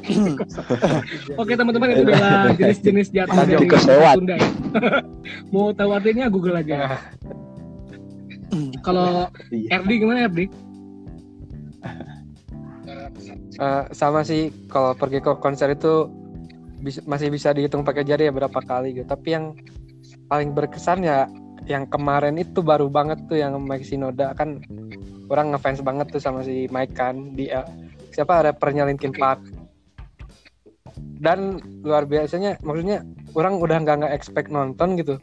Oke 1.39 1.55
teman-teman 1.55 1.95
itu 1.95 2.03
adalah 2.03 2.51
jenis-jenis 2.51 3.07
Lanjut 3.23 3.63
dari. 3.63 3.79
Sunda 4.11 4.35
ya. 4.35 4.49
Mau 5.53 5.71
tahu 5.71 5.95
artinya 5.95 6.27
Google 6.27 6.59
aja. 6.59 6.99
Kalau 8.83 9.31
Iya. 9.47 9.79
RD 9.79 9.91
gimana 9.95 10.27
RD? 10.27 10.39
Eh, 13.53 13.83
sama 13.91 14.21
sih 14.21 14.51
kalau 14.67 14.91
pergi 14.91 15.21
ke 15.21 15.31
konser 15.37 15.71
itu 15.71 16.09
bis- 16.79 17.05
masih 17.05 17.29
bisa 17.29 17.53
dihitung 17.53 17.85
pakai 17.85 18.03
jari 18.03 18.27
ya 18.27 18.33
berapa 18.33 18.59
kali 18.59 18.91
gitu. 18.93 19.07
Tapi 19.07 19.27
yang 19.29 19.45
paling 20.25 20.51
berkesan 20.51 20.99
ya 20.99 21.29
yang 21.65 21.87
kemarin 21.87 22.35
itu 22.39 22.59
baru 22.59 22.91
banget 22.91 23.23
tuh 23.27 23.39
yang 23.39 23.55
Mike 23.59 23.87
Shinoda 23.87 24.35
kan 24.35 24.59
orang 25.31 25.55
ngefans 25.55 25.79
banget 25.81 26.07
tuh 26.11 26.21
sama 26.21 26.43
si 26.43 26.67
Mike 26.69 26.95
kan 26.95 27.33
di 27.33 27.47
eh, 27.47 27.65
siapa 28.11 28.45
rappernya 28.45 28.85
Linkin 28.85 29.15
Oke. 29.15 29.21
Park. 29.21 29.41
Dan 31.23 31.57
luar 31.81 32.05
biasanya 32.05 32.59
maksudnya 32.61 33.01
orang 33.33 33.57
udah 33.57 33.77
nggak 33.81 33.97
nggak 34.03 34.13
expect 34.13 34.51
nonton 34.51 34.99
gitu. 34.99 35.17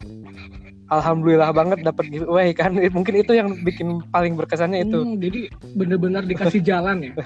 Alhamdulillah 0.90 1.54
banget 1.54 1.86
dapat 1.86 2.10
giveaway 2.10 2.50
kan. 2.50 2.74
Mungkin 2.96 3.14
itu 3.22 3.32
yang 3.36 3.54
bikin 3.62 4.02
paling 4.10 4.34
berkesannya 4.34 4.82
itu. 4.82 4.98
Hmm, 4.98 5.22
jadi 5.22 5.46
bener-bener 5.78 6.26
dikasih 6.26 6.64
jalan 6.64 7.06
ya. 7.06 7.12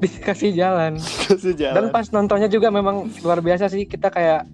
Dikasih 0.00 0.56
jalan. 0.56 0.96
Kasih 1.28 1.52
jalan. 1.52 1.76
Dan 1.76 1.84
pas 1.92 2.08
nontonnya 2.08 2.48
juga 2.48 2.72
memang 2.72 3.12
luar 3.20 3.44
biasa 3.44 3.68
sih 3.68 3.84
kita 3.84 4.08
kayak 4.08 4.48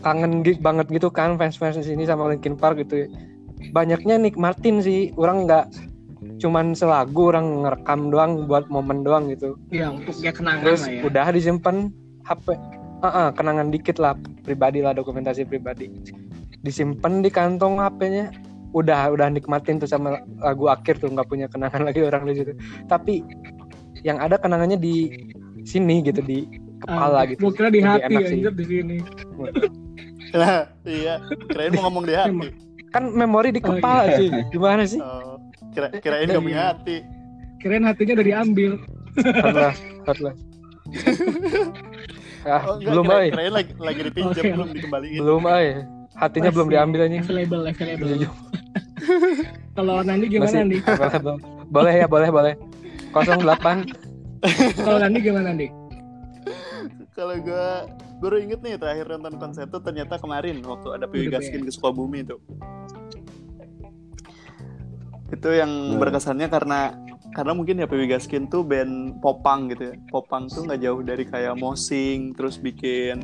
kangen 0.00 0.40
gi- 0.40 0.58
banget 0.58 0.88
gitu 0.88 1.08
kan 1.08 1.36
fans-fans 1.36 1.76
di 1.76 1.86
sini 1.86 2.04
sama 2.04 2.26
Linkin 2.26 2.54
Park 2.54 2.80
gitu. 2.80 3.06
Banyaknya 3.70 4.16
nikmatin 4.16 4.80
sih, 4.80 5.12
orang 5.14 5.44
nggak 5.44 5.66
cuman 6.36 6.72
selagu 6.72 7.28
orang 7.28 7.64
ngerekam 7.64 8.08
doang 8.08 8.44
buat 8.44 8.66
momen 8.66 9.00
doang 9.00 9.28
gitu. 9.28 9.56
Ya 9.68 9.88
untuk 9.88 10.16
ya 10.18 10.32
kenangan 10.32 10.62
Terus 10.62 10.82
lah 10.82 10.90
ya. 10.90 11.00
udah 11.04 11.26
disimpan 11.30 11.76
HP, 12.22 12.46
Ah, 13.00 13.08
ah, 13.08 13.28
kenangan 13.30 13.68
dikit 13.68 13.96
lah 13.96 14.12
pribadi 14.42 14.80
lah 14.80 14.92
dokumentasi 14.92 15.44
pribadi. 15.44 15.88
Disimpan 16.60 17.20
di 17.20 17.28
kantong 17.28 17.76
HP-nya. 17.78 18.28
Udah 18.70 19.08
udah 19.08 19.26
nikmatin 19.26 19.76
tuh 19.76 19.88
sama 19.88 20.14
lagu 20.38 20.68
akhir 20.68 21.00
tuh 21.00 21.08
nggak 21.08 21.24
punya 21.24 21.46
kenangan 21.46 21.80
lagi 21.88 22.00
orang 22.00 22.24
di 22.24 22.34
situ. 22.36 22.52
Tapi 22.86 23.24
yang 24.00 24.16
ada 24.16 24.36
kenangannya 24.36 24.76
di 24.76 25.08
sini 25.62 26.00
gitu 26.00 26.20
di 26.20 26.44
kepala 26.78 27.24
Ah, 27.24 27.26
gitu. 27.26 27.48
Kira 27.50 27.68
di 27.68 27.80
hati 27.80 28.14
anjir 28.14 28.52
di 28.52 28.64
sini. 28.64 28.96
Nah, 30.32 30.62
iya. 30.82 31.18
Kirain 31.46 31.72
mau 31.72 31.82
ngomong 31.84 32.04
di 32.04 32.14
hati. 32.14 32.48
Kan 32.90 33.10
memori 33.10 33.50
di 33.50 33.60
Oh, 33.60 33.70
kepala 33.72 34.04
iya. 34.04 34.16
sih 34.16 34.28
gimana 34.48 34.82
sih 34.82 34.98
Oh, 34.98 35.38
kira 35.70 35.90
kirain 35.94 36.26
gak 36.28 36.40
punya 36.40 36.62
hati. 36.70 36.96
Kirain 37.56 37.82
hatinya 37.82 38.12
udah 38.14 38.26
diambil. 38.26 38.72
hotlas 39.36 39.76
hotlas 40.04 40.36
ah 42.46 42.62
Oh, 42.64 42.74
enggak, 42.76 42.90
belum 42.90 43.04
kira, 43.04 43.16
ay 43.16 43.28
kirain 43.28 43.52
lagi, 43.52 43.72
lagi 43.76 44.00
dipinjam 44.02 44.42
Oke. 44.42 44.50
belum 44.52 44.68
dikembaliin. 44.70 45.18
belum 45.18 45.42
ay 45.46 45.66
hatinya 46.14 46.50
belum 46.50 46.66
Masih 46.66 46.74
diambil 46.74 47.00
aja 47.00 47.18
Available, 47.20 47.62
available. 47.64 48.30
Kalau 49.76 49.94
Nandi 50.00 50.26
gimana 50.26 50.46
masih 50.46 50.58
Nandi? 50.60 50.76
available. 50.80 51.36
boleh 51.68 51.94
ya 51.96 52.06
boleh 52.06 52.28
boleh 52.28 52.52
08 53.14 54.78
Kalau 54.78 54.98
Nandi 54.98 55.18
gimana 55.20 55.44
Nandi? 55.46 55.66
Kalau 57.20 57.36
gue 57.36 57.66
baru 58.24 58.36
inget 58.40 58.64
nih 58.64 58.80
terakhir 58.80 59.12
nonton 59.12 59.36
konser 59.36 59.68
tuh 59.68 59.84
ternyata 59.84 60.16
kemarin 60.16 60.64
waktu 60.64 60.88
ada 60.96 61.04
Piwi 61.04 61.28
Gaskin 61.28 61.68
ke 61.68 61.72
Sukabumi 61.72 62.24
itu. 62.24 62.40
Itu 65.28 65.52
yang 65.52 65.68
Hmm. 65.68 66.00
berkesannya 66.00 66.48
karena 66.48 66.96
karena 67.36 67.52
mungkin 67.52 67.76
ya 67.76 67.84
Piwi 67.84 68.08
Gaskin 68.08 68.48
tuh 68.48 68.64
band 68.64 69.20
popang 69.20 69.68
gitu 69.68 69.92
ya. 69.92 69.94
Popang 70.08 70.48
tuh 70.48 70.64
nggak 70.64 70.80
jauh 70.80 71.04
dari 71.04 71.28
kayak 71.28 71.60
Mosing 71.60 72.32
terus 72.32 72.56
bikin 72.56 73.20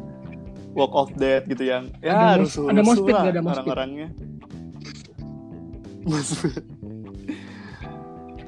Walk 0.76 0.92
of 0.92 1.08
Death 1.16 1.48
gitu 1.48 1.64
yang 1.64 1.88
ya 2.04 2.12
Ada 2.12 2.26
harus 2.36 2.52
ada 2.60 2.84
lah 2.84 3.32
orang-orangnya. 3.32 4.12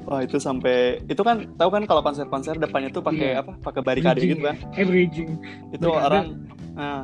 Wah 0.09 0.19
itu 0.19 0.35
sampai 0.35 0.77
itu 1.05 1.21
kan 1.21 1.45
tahu 1.53 1.69
kan 1.69 1.85
kalau 1.85 2.01
konser-konser 2.01 2.57
depannya 2.57 2.89
tuh 2.89 2.99
pakai 2.99 3.27
Iya. 3.29 3.41
apa? 3.41 3.51
Pakai 3.61 3.81
barikade 3.83 4.17
Bridging 4.17 4.31
gitu 4.31 4.41
kan? 4.43 4.55
Eh, 4.73 4.83
bridging. 4.83 5.29
itu 5.69 5.85
Barikade. 5.85 6.01
orang 6.03 6.25
nah. 6.73 7.01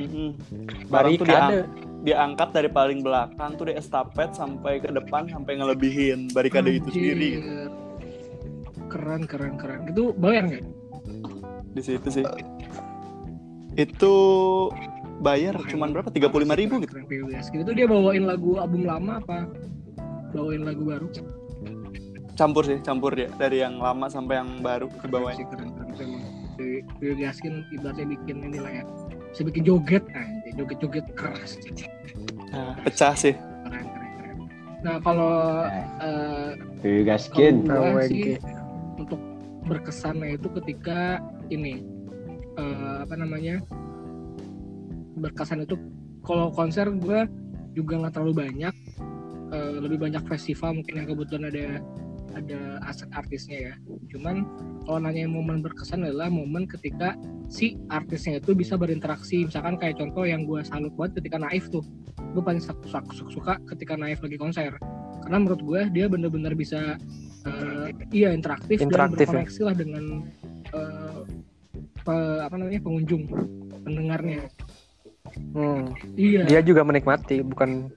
Orang 0.00 0.10
tuh 0.72 0.88
barikade 0.88 1.22
diang- 1.22 1.66
diangkat 2.00 2.48
dari 2.50 2.68
paling 2.68 3.00
belakang 3.00 3.54
tuh 3.54 3.64
di 3.64 3.74
estafet 3.74 4.32
sampai 4.32 4.80
ke 4.80 4.88
depan 4.88 5.28
sampai 5.28 5.52
ngelebihin 5.54 6.26
barikade 6.28 6.74
itu 6.74 6.88
Anjir. 6.88 6.94
sendiri 6.96 7.30
Keren, 8.88 9.22
keren, 9.22 9.54
keren. 9.54 9.86
Itu 9.86 10.10
bayar 10.12 10.44
nggak? 10.44 10.64
di 11.70 11.78
situ 11.80 12.08
sih 12.10 12.26
itu 13.76 14.14
bayar 15.20 15.54
cuman 15.62 15.94
berapa 15.94 16.10
tiga 16.10 16.26
puluh 16.26 16.42
lima 16.42 16.58
ribu 16.58 16.82
gitu 16.82 16.90
Keren, 16.90 17.06
keren, 17.06 17.30
PWS. 17.30 17.46
Itu 17.54 17.70
dia 17.70 17.86
bawain 17.86 18.24
lagu 18.24 18.58
album 18.58 18.82
lama 18.82 19.22
apa? 19.22 19.46
Bawain 20.32 20.64
lagu 20.64 20.82
baru? 20.82 21.06
Campur 22.40 22.64
sih 22.64 22.80
campur 22.80 23.12
dia 23.12 23.28
dari 23.36 23.60
yang 23.60 23.76
lama 23.76 24.08
sampai 24.08 24.40
yang 24.40 24.64
baru 24.64 24.88
Keren 24.88 25.04
dibawain 25.04 25.36
sih, 25.36 25.46
keren, 25.52 25.68
keren. 25.76 25.88
Emang. 26.00 26.22
Si 26.56 26.64
Bill 26.96 27.14
Gaskin 27.20 27.54
ibaratnya 27.68 28.06
bikin 28.16 28.36
ini 28.48 28.58
lah 28.58 28.72
ya. 28.80 28.84
Bisa 29.28 29.42
bikin 29.44 29.62
joget, 29.68 30.04
anjir. 30.16 30.52
Joget-joget 30.56 31.06
keras. 31.12 31.60
nah, 32.50 32.74
pecah 32.80 33.14
sih 33.14 33.36
Keren, 33.36 33.84
keren, 33.92 34.10
keren. 34.16 34.38
Nah, 34.80 34.96
kalau 35.04 35.32
eh. 35.68 35.86
Kalau 36.80 37.84
gua 37.92 38.00
AWG. 38.00 38.08
sih 38.08 38.24
untuk 38.96 39.20
berkesannya 39.68 40.40
itu 40.40 40.48
ketika 40.64 41.20
ini 41.52 41.84
eh, 42.56 42.96
apa 43.04 43.14
namanya 43.20 43.60
berkesan 45.20 45.68
itu 45.68 45.76
kalau 46.24 46.48
konser 46.48 46.88
gue 46.88 47.28
juga 47.76 48.00
nggak 48.00 48.16
terlalu 48.16 48.48
banyak 48.48 48.74
Eh, 49.50 49.74
lebih 49.82 49.98
banyak 49.98 50.22
festival 50.30 50.78
mungkin 50.78 51.02
yang 51.02 51.10
kebetulan 51.10 51.50
ada 51.50 51.82
ada 52.34 52.82
aset 52.86 53.10
artisnya 53.12 53.58
ya. 53.70 53.74
Cuman 54.10 54.46
kalau 54.86 54.98
nanya 55.02 55.26
momen 55.26 55.62
berkesan 55.62 56.06
adalah 56.06 56.30
momen 56.32 56.66
ketika 56.66 57.14
si 57.50 57.76
artisnya 57.90 58.38
itu 58.38 58.54
bisa 58.54 58.74
berinteraksi. 58.78 59.46
Misalkan 59.46 59.76
kayak 59.76 59.98
contoh 59.98 60.24
yang 60.26 60.46
gue 60.46 60.62
salut 60.66 60.94
banget 60.94 61.22
ketika 61.22 61.36
Naif 61.42 61.68
tuh. 61.68 61.84
Gue 62.32 62.42
paling 62.42 62.62
suka, 62.62 63.02
suka, 63.10 63.54
ketika 63.74 63.98
Naif 63.98 64.22
lagi 64.22 64.38
konser. 64.38 64.74
Karena 65.20 65.36
menurut 65.42 65.62
gue 65.62 65.80
dia 65.92 66.06
bener-bener 66.08 66.54
bisa 66.56 66.96
eh, 67.46 67.86
iya 68.14 68.32
interaktif, 68.32 68.80
Interaktif, 68.80 69.26
dan 69.26 69.28
ya. 69.28 69.44
berkoneksi 69.44 69.60
lah 69.66 69.74
dengan 69.76 70.04
eh, 70.72 71.20
pe- 72.00 72.40
apa 72.42 72.54
namanya 72.56 72.80
pengunjung 72.80 73.22
pendengarnya. 73.84 74.48
Hmm, 75.54 75.94
iya. 76.18 76.42
Dia 76.48 76.60
juga 76.64 76.82
menikmati 76.82 77.44
bukan 77.44 77.92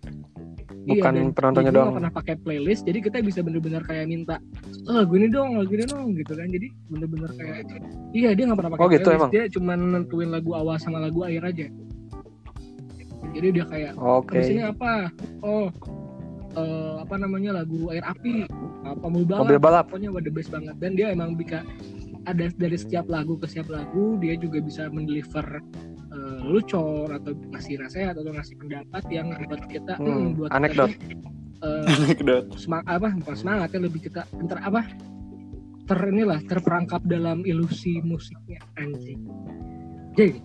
bukan 0.84 1.11
dan 1.15 1.27
penontonnya 1.31 1.71
doang 1.71 1.86
nggak 1.91 1.99
pernah 2.03 2.13
pakai 2.13 2.36
playlist 2.43 2.84
jadi 2.84 2.99
kita 2.99 3.17
bisa 3.23 3.39
bener-bener 3.39 3.84
kayak 3.88 4.05
minta 4.11 4.36
oh, 4.91 4.99
lagu 4.99 5.13
ini 5.15 5.27
dong 5.31 5.55
lagu 5.55 5.71
ini 5.71 5.86
dong 5.88 6.15
gitu 6.19 6.34
kan 6.36 6.47
jadi 6.51 6.67
bener-bener 6.91 7.31
kayak 7.39 7.57
iya 8.11 8.29
dia 8.36 8.43
nggak 8.51 8.59
pernah 8.59 8.71
pakai 8.75 8.84
Oh, 8.84 8.89
gitu 8.91 9.07
playlist 9.07 9.19
emang? 9.23 9.31
dia 9.31 9.43
cuma 9.47 9.73
nentuin 9.79 10.29
lagu 10.31 10.51
awal 10.55 10.75
sama 10.75 10.99
lagu 10.99 11.23
akhir 11.23 11.43
aja 11.47 11.67
jadi 13.34 13.47
dia 13.49 13.65
kayak 13.65 13.93
Terus 14.29 14.49
ini 14.51 14.63
apa? 14.67 15.09
Oh, 15.41 15.67
eh, 16.53 16.95
apa 17.01 17.15
namanya 17.17 17.63
lagu 17.63 17.89
air 17.89 18.05
api, 18.05 18.45
apa 18.86 19.05
mobil 19.09 19.25
balap, 19.25 19.41
mobil 19.47 19.59
balap 19.59 19.86
pokoknya 19.89 20.09
the 20.21 20.31
best 20.34 20.53
banget. 20.53 20.75
Dan 20.77 20.93
dia 20.93 21.09
emang 21.15 21.34
bisa 21.34 21.65
ada 22.23 22.47
dari 22.55 22.77
setiap 22.77 23.09
lagu 23.09 23.36
ke 23.36 23.49
setiap 23.49 23.73
lagu 23.73 24.15
dia 24.21 24.39
juga 24.39 24.63
bisa 24.63 24.88
mendeliver 24.88 25.59
eh, 26.43 26.49
lucor 26.51 27.07
atau 27.07 27.31
ngasih 27.49 27.79
nasihat 27.79 28.13
atau 28.13 28.29
ngasih 28.29 28.55
pendapat 28.59 29.03
yang 29.07 29.31
buat 29.47 29.63
kita 29.65 29.93
Hmm, 29.95 30.05
hmm, 30.05 30.29
buat 30.35 30.49
kita 30.49 30.57
anekdot. 30.59 30.91
eh, 31.63 31.85
anekdot. 31.87 32.45
semangat 32.59 32.85
apa 32.91 33.09
bukan 33.17 33.35
semangat 33.35 33.67
ya 33.71 33.79
lebih 33.79 34.01
kita 34.03 34.21
ter 34.27 34.59
apa 34.59 34.81
ter 35.83 35.99
inilah 36.05 36.39
terperangkap 36.43 37.01
dalam 37.03 37.43
ilusi 37.43 37.99
musiknya 37.99 38.59
anjing. 38.75 39.19
Jadi 40.13 40.39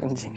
anjing. 0.00 0.34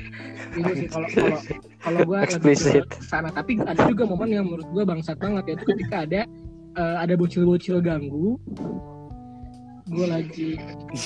Ini 0.53 0.71
sih 0.75 0.87
kalau 0.87 1.07
kalau 1.09 1.37
kalau 1.79 2.01
gue 2.05 2.19
Explicit. 2.21 2.85
sana. 3.01 3.29
Tapi 3.29 3.57
ada 3.59 3.81
juga 3.85 4.05
momen 4.05 4.29
yang 4.29 4.45
menurut 4.45 4.67
gue 4.67 4.83
bangsat 4.83 5.17
banget 5.17 5.43
yaitu 5.49 5.65
ketika 5.67 6.05
ada 6.05 6.21
eh, 6.73 6.95
ada 7.01 7.13
bocil-bocil 7.13 7.81
ganggu 7.81 8.37
gue 9.87 10.07
lagi. 10.07 10.49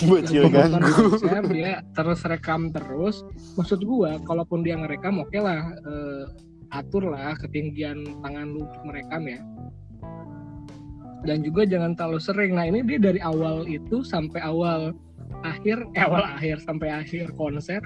Bocil 0.09 0.49
ganggu. 0.49 1.17
dia 1.53 1.85
terus 1.93 2.21
rekam 2.25 2.73
terus. 2.73 3.21
Maksud 3.57 3.85
gue 3.85 4.11
kalaupun 4.25 4.65
dia 4.65 4.77
ngerekam 4.77 5.21
oke 5.21 5.37
lah 5.37 5.73
eh, 5.85 6.25
atur 6.73 7.13
lah 7.13 7.37
ketinggian 7.37 8.03
tangan 8.25 8.47
lu 8.51 8.65
untuk 8.65 8.81
merekam 8.85 9.23
ya. 9.29 9.39
Dan 11.21 11.45
juga 11.45 11.69
jangan 11.69 11.93
terlalu 11.93 12.19
sering. 12.21 12.51
Nah 12.57 12.65
ini 12.65 12.81
dia 12.81 12.97
dari 12.97 13.21
awal 13.21 13.69
itu 13.69 14.01
sampai 14.01 14.41
awal 14.41 14.97
akhir 15.45 15.85
eh, 15.93 16.01
awal 16.01 16.25
akhir 16.25 16.61
sampai 16.65 16.89
akhir 16.89 17.33
konser 17.37 17.81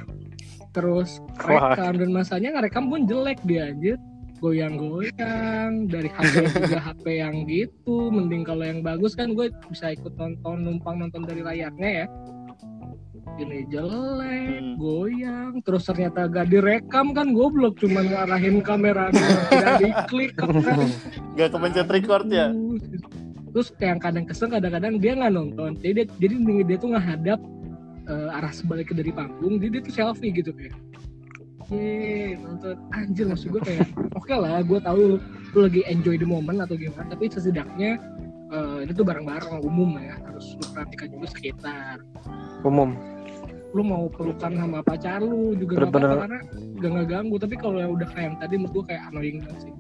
terus 0.72 1.20
Wah. 1.44 1.76
rekam. 1.76 2.00
Dan 2.00 2.10
masanya 2.16 2.56
ngerekam 2.60 2.88
pun 2.88 3.04
jelek 3.04 3.40
dia 3.44 3.72
anjir 3.72 4.00
goyang-goyang 4.40 5.88
dari 5.88 6.10
HP 6.12 6.34
juga 6.60 6.80
HP 6.92 7.06
yang 7.24 7.36
gitu 7.48 8.12
mending 8.12 8.44
kalau 8.44 8.64
yang 8.68 8.80
bagus 8.84 9.16
kan 9.16 9.32
gue 9.34 9.52
bisa 9.72 9.96
ikut 9.96 10.14
nonton 10.20 10.64
numpang 10.64 11.00
nonton 11.00 11.24
dari 11.24 11.42
layarnya 11.42 11.92
ya. 12.04 12.08
Ini 13.36 13.68
jelek 13.68 14.64
Hmm. 14.64 14.76
goyang 14.80 15.54
terus 15.66 15.84
ternyata 15.84 16.32
gak 16.32 16.48
direkam 16.48 17.12
kan 17.12 17.36
goblok 17.36 17.76
cuma 17.76 18.00
ngarahin 18.06 18.64
kamera 18.64 19.12
tidak 19.12 19.74
diklik 19.84 20.32
kan. 20.40 20.48
Gak 21.36 21.50
kepencet 21.52 21.88
record 21.92 22.28
ya? 22.32 22.52
terus 23.56 23.72
kayak 23.72 24.04
kadang 24.04 24.28
kesel 24.28 24.52
kadang-kadang 24.52 25.00
dia 25.00 25.16
nggak 25.16 25.32
nonton. 25.32 25.80
Jadi 25.80 26.04
dia, 26.04 26.06
jadi 26.20 26.36
dia 26.68 26.76
tuh 26.76 26.92
ngadap 26.92 27.40
eh, 28.10 28.38
arah 28.38 28.54
sebaliknya 28.54 29.02
dari 29.02 29.12
panggung 29.12 29.58
jadi 29.58 29.80
dia 29.80 29.82
tuh 29.86 29.94
selfie 29.94 30.32
gitu 30.34 30.52
kayak 30.54 30.74
Yeay, 31.74 32.38
nonton 32.38 32.78
anjir 32.94 33.26
maksud 33.26 33.50
gue 33.58 33.62
kayak 33.66 33.90
oke 34.20 34.30
lah 34.30 34.62
gue 34.62 34.80
tahu 34.86 35.18
lu, 35.18 35.18
lagi 35.58 35.82
enjoy 35.90 36.14
the 36.14 36.28
moment 36.28 36.62
atau 36.62 36.78
gimana 36.78 37.10
tapi 37.10 37.26
setidaknya 37.26 37.98
eh, 38.54 38.78
ini 38.86 38.92
tuh 38.94 39.02
barang-barang 39.02 39.66
umum 39.66 39.98
ya 39.98 40.14
harus 40.22 40.54
lu 40.62 40.66
perhatikan 40.70 41.08
juga 41.10 41.28
sekitar. 41.34 41.98
Umum. 42.62 42.94
Lu 43.74 43.82
mau 43.82 44.06
pelukan 44.08 44.54
sama 44.54 44.80
pacar 44.86 45.26
lu 45.26 45.58
juga 45.58 45.84
nggak 45.84 45.90
apa-apa 45.90 46.18
karena 46.30 46.40
gak 46.78 46.92
ngeganggu 47.02 47.36
tapi 47.42 47.56
kalau 47.58 47.78
yang 47.82 47.92
udah 47.98 48.08
kayak 48.14 48.26
yang 48.30 48.38
tadi 48.38 48.54
menurut 48.62 48.74
gue 48.78 48.84
kayak 48.94 49.02
annoying 49.10 49.38
banget 49.42 49.62
sih. 49.66 49.74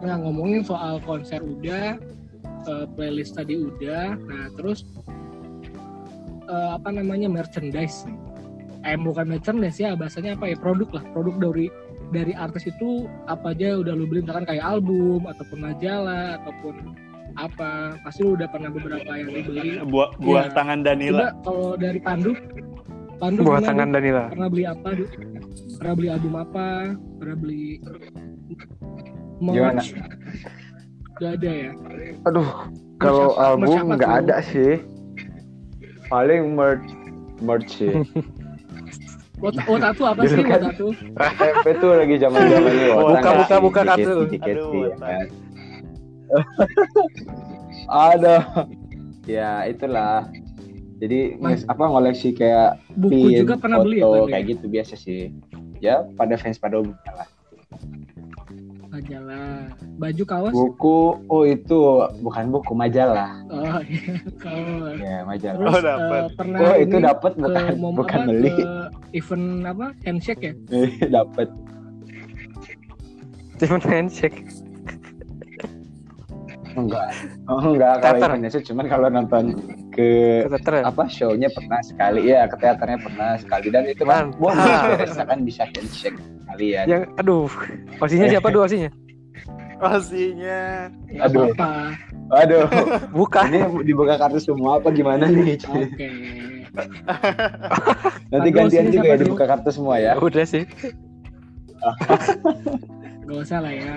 Nah 0.00 0.16
ngomongin 0.24 0.64
soal 0.64 1.04
konser 1.04 1.44
udah 1.44 2.00
eh, 2.64 2.86
playlist 2.96 3.36
tadi 3.36 3.60
udah 3.60 4.16
nah 4.24 4.48
terus 4.56 4.88
eh, 6.48 6.70
apa 6.72 6.88
namanya 6.96 7.28
merchandise 7.28 8.08
eh 8.84 8.96
bukan 8.96 9.24
merchandise 9.26 9.80
ya 9.80 9.96
bahasanya 9.96 10.36
apa 10.36 10.52
ya 10.52 10.56
produk 10.56 10.88
lah 10.92 11.04
produk 11.10 11.34
dari 11.40 11.66
dari 12.12 12.32
artis 12.32 12.68
itu 12.68 13.08
apa 13.26 13.50
aja 13.50 13.80
udah 13.80 13.92
lu 13.92 14.04
beli 14.04 14.20
misalkan 14.22 14.44
kayak 14.44 14.62
album 14.62 15.24
ataupun 15.24 15.58
majalah 15.58 16.36
ataupun 16.38 16.74
apa 17.34 17.98
pasti 18.04 18.22
lu 18.22 18.36
udah 18.36 18.46
pernah 18.46 18.70
beberapa 18.70 19.10
yang 19.10 19.26
dibeli 19.26 19.80
Buah, 19.82 20.12
buah 20.20 20.44
Iya. 20.46 20.54
tangan 20.54 20.78
Coba 20.78 20.86
Danila. 20.86 21.26
kalau 21.42 21.68
dari 21.74 21.98
Pandu, 21.98 22.32
Pandu 23.16 23.40
buah 23.42 23.58
pernah, 23.58 23.68
tangan 23.72 23.88
Du? 23.88 23.94
Danila 23.96 24.22
pernah 24.28 24.48
beli 24.48 24.64
apa? 24.64 24.88
Du? 24.92 25.04
Pernah 25.74 25.94
beli 25.96 26.08
album 26.12 26.34
apa? 26.36 26.66
Pernah 27.18 27.36
beli 27.36 27.64
Gimana? 29.40 29.80
merch? 29.80 29.88
Gak 31.14 31.30
ada 31.38 31.50
ya. 31.50 31.70
Aduh, 32.26 32.48
kalau 32.98 33.34
album 33.34 33.94
nggak 33.94 34.12
ada 34.26 34.36
sih. 34.44 34.82
Paling 36.06 36.54
merch 36.54 36.86
merch 37.40 37.70
sih. 37.72 37.90
Tato 39.52 40.02
apa 40.06 40.20
sih? 40.24 40.40
Oh, 40.40 40.46
kan- 40.46 40.72
tuh 41.82 41.90
lagi 41.92 42.16
zaman 42.16 42.40
zamannya 42.48 42.88
Buka, 42.94 43.30
buka, 43.34 43.56
buka 43.60 43.80
kartu. 43.84 44.12
Aduh, 44.40 44.70
ya 44.88 44.96
kan. 44.96 45.26
Aduh. 48.14 48.42
Ya 49.24 49.64
itulah. 49.68 50.28
Jadi 51.02 51.36
Mas- 51.36 51.66
apa 51.66 51.84
ngoleksi 51.84 52.32
kayak 52.32 52.80
Buku 52.96 53.34
pin, 53.34 53.44
juga 53.44 53.58
pernah 53.60 53.82
beli 53.82 54.00
ya? 54.00 54.06
foto, 54.06 54.24
Pandu? 54.24 54.32
kayak 54.32 54.44
gitu 54.56 54.64
biasa 54.70 54.94
sih. 54.96 55.34
Ya 55.82 56.06
pada 56.16 56.38
fans 56.40 56.56
pada 56.56 56.80
umumnya 56.80 57.12
lah. 57.12 57.28
Majalah. 58.94 59.58
Baju 59.98 60.22
kaos? 60.22 60.54
Buku, 60.54 60.98
oh 61.26 61.42
itu 61.42 61.78
bukan 62.22 62.44
buku 62.48 62.72
majalah. 62.72 63.42
Oh 63.50 63.82
iya, 63.82 64.14
kaos. 64.38 64.94
Ya 65.02 65.16
majalah. 65.26 65.58
Terus 65.58 65.74
Oh, 65.74 65.82
dapet. 65.82 66.22
eh, 66.22 66.26
pernah 66.38 66.58
Oh 66.62 66.74
itu 66.78 66.96
dapat 67.02 67.32
ke 67.34 67.42
bukan 67.42 67.74
mom 67.74 67.92
bukan 67.98 68.18
apa, 68.22 68.30
beli. 68.30 68.50
ke 68.54 68.70
event 69.12 69.46
apa? 69.66 69.86
Handshake 70.06 70.42
ya? 70.42 70.52
dapat. 71.10 71.48
cuman 73.54 73.82
handshake 73.82 74.38
Enggak. 76.74 77.06
Oh, 77.46 77.62
enggak 77.64 78.02
kalau 78.02 78.18
eventnya 78.20 78.50
sih 78.50 78.62
cuman 78.62 78.86
kalau 78.86 79.06
nonton 79.06 79.54
ke 79.94 80.08
teater 80.50 80.72
ya? 80.78 80.82
apa 80.90 81.04
show-nya 81.06 81.48
pernah 81.54 81.80
sekali 81.80 82.20
ya 82.28 82.44
ke 82.50 82.56
teaternya 82.58 82.98
pernah 83.00 83.30
sekali 83.38 83.66
dan 83.70 83.84
itu 83.86 84.02
kan 84.02 84.34
bonus 84.36 84.58
biasa 84.98 85.22
kan 85.24 85.38
bisa 85.46 85.62
handshake 85.70 86.18
kalian 86.50 86.84
yang 86.86 87.02
aduh 87.16 87.46
osinya 87.98 88.26
siapa 88.28 88.50
dua 88.50 88.66
osinya 88.66 88.90
Osinya. 89.74 90.88
Gak 91.12 91.28
Aduh. 91.28 91.50
apa-apa. 91.50 91.92
aduh 92.40 92.64
bukan 93.12 93.44
ini 93.52 93.60
dibuka 93.84 94.16
kartu 94.16 94.40
semua 94.40 94.80
apa 94.80 94.88
gimana 94.94 95.28
nih 95.28 95.60
Oke. 95.60 96.08
nanti 98.32 98.48
Kartu 98.48 98.56
gantian 98.56 98.86
juga 98.88 99.08
ya 99.12 99.16
dibuka 99.20 99.44
kartu 99.44 99.70
semua 99.74 99.98
ya 100.00 100.16
udah 100.16 100.46
sih 100.46 100.64
Gak 103.24 103.38
usah 103.40 103.58
lah 103.60 103.72
ya. 103.72 103.94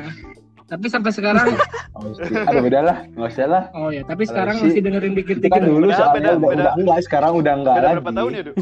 Tapi 0.68 0.86
sampai 0.88 1.12
sekarang, 1.12 1.48
Oh, 1.98 2.14
sih. 2.14 2.30
aduh 2.30 2.62
beda 2.62 2.80
lah 2.84 2.98
nggak 3.10 3.30
usah 3.32 3.48
lah 3.48 3.64
oh 3.74 3.90
ya, 3.90 4.06
tapi 4.06 4.22
sekarang 4.22 4.60
sih, 4.60 4.70
masih 4.70 4.82
dengerin 4.84 5.14
dikit-dikit. 5.16 5.50
kan 5.50 5.66
dulu 5.66 5.88
Beda, 5.88 5.98
soalnya 5.98 6.14
beda, 6.14 6.30
udah, 6.30 6.38
beda. 6.38 6.54
udah 6.54 6.72
enggak 6.78 7.00
sekarang 7.02 7.32
udah 7.34 7.54
enggak 7.56 7.74
Beda 7.74 7.82
lagi 7.82 7.96
berapa 7.98 8.12
tahun 8.14 8.32
ya, 8.32 8.42
Du? 8.44 8.54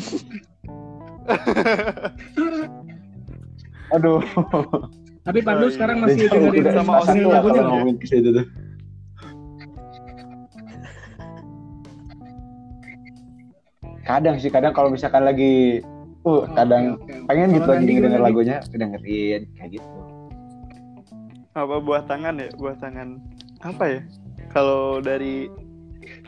aduh 3.92 4.20
Tapi 5.26 5.40
Pandu 5.42 5.60
Oh, 5.60 5.68
iya. 5.68 5.74
sekarang 5.74 5.98
masih 6.00 6.20
jauh, 6.22 6.32
dengerin 6.32 6.62
udah 6.62 6.74
sama 6.78 6.94
tuh 7.02 7.28
lagunya 7.28 7.60
ya? 7.60 7.66
ngomongin 7.66 7.96
ke 7.98 8.06
situ 8.08 8.30
tuh 8.32 8.46
kadang 14.06 14.36
sih 14.38 14.48
kadang 14.48 14.72
kalau 14.72 14.88
misalkan 14.88 15.26
lagi 15.26 15.82
uh 16.22 16.26
Oh, 16.26 16.42
kadang 16.50 16.98
oke, 16.98 17.06
oke. 17.06 17.26
pengen 17.30 17.48
gitu 17.54 17.68
lagi 17.68 17.86
denger 17.86 18.22
lagunya 18.22 18.56
dengerin 18.70 19.42
kayak 19.54 19.70
gitu 19.76 20.00
Apa 21.56 21.80
buah 21.80 22.04
tangan 22.04 22.36
ya? 22.36 22.52
Buah 22.60 22.76
tangan. 22.84 23.16
Apa 23.64 23.84
ya? 23.88 24.02
Kalau 24.52 25.00
dari 25.00 25.48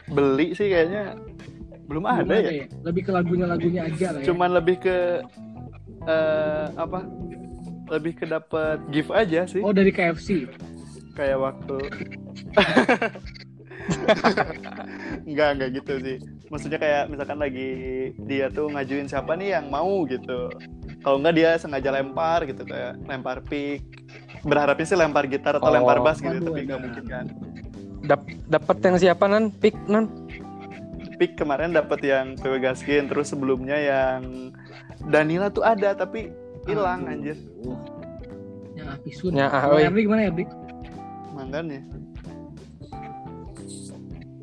beli 0.08 0.56
sih 0.56 0.72
kayaknya 0.72 1.20
belum 1.92 2.08
Belum 2.08 2.32
ada 2.32 2.36
ya. 2.40 2.64
Lebih 2.88 3.02
ke 3.04 3.12
lagunya-lagunya 3.12 3.92
aja 3.92 4.16
lah 4.16 4.20
ya. 4.24 4.26
Cuman 4.32 4.50
lebih 4.56 4.80
ke 4.80 5.20
eh 6.08 6.66
apa? 6.80 7.04
Lebih 7.92 8.24
ke 8.24 8.26
dapat 8.28 8.80
gift 8.88 9.12
aja 9.12 9.44
sih. 9.44 9.60
Oh 9.60 9.76
dari 9.76 9.92
KFC. 9.92 10.48
kayak 11.18 11.42
waktu 11.42 11.78
Enggak, 15.28 15.50
enggak 15.58 15.70
gitu 15.82 15.94
sih. 16.06 16.18
Maksudnya 16.48 16.80
kayak 16.80 17.04
misalkan 17.12 17.40
lagi 17.42 17.70
dia 18.30 18.54
tuh 18.54 18.70
ngajuin 18.70 19.10
siapa 19.10 19.34
nih 19.34 19.60
yang 19.60 19.68
mau 19.74 20.06
gitu. 20.06 20.52
Kalau 21.02 21.18
enggak 21.20 21.36
dia 21.36 21.50
sengaja 21.60 21.90
lempar 21.92 22.46
gitu 22.46 22.64
kayak 22.64 23.02
lempar 23.10 23.42
pick. 23.44 23.84
Berharapnya 24.44 24.86
sih 24.86 24.96
lempar 24.96 25.26
gitar 25.26 25.58
atau 25.58 25.66
Oh. 25.66 25.74
lempar 25.74 26.02
bass 26.02 26.20
gitu, 26.20 26.38
tapi 26.38 26.60
enggak 26.62 26.76
ada. 26.76 26.84
mungkin 26.84 27.04
kan. 27.06 27.26
Dap- 28.04 28.38
dapat 28.46 28.78
yang 28.80 28.96
siapa 28.98 29.26
nan 29.26 29.50
pick 29.50 29.76
nan 29.86 30.06
Pick 31.18 31.34
kemarin 31.34 31.74
dapat 31.74 31.98
yang 32.04 32.38
PW 32.38 32.62
Gaskin, 32.62 33.10
terus 33.10 33.34
sebelumnya 33.34 33.74
yang 33.74 34.54
Danila 35.04 35.50
tuh 35.50 35.66
ada 35.66 35.98
tapi 35.98 36.30
hilang 36.64 37.10
anjir. 37.10 37.34
Ya, 38.78 38.94
Apisun. 38.94 39.34
Ya, 39.34 39.50
ah, 39.50 39.74
oi. 39.74 39.82
Erdi 39.82 40.06
gimana 40.06 40.30
Erdi? 40.30 40.46
Makanya. 41.34 41.82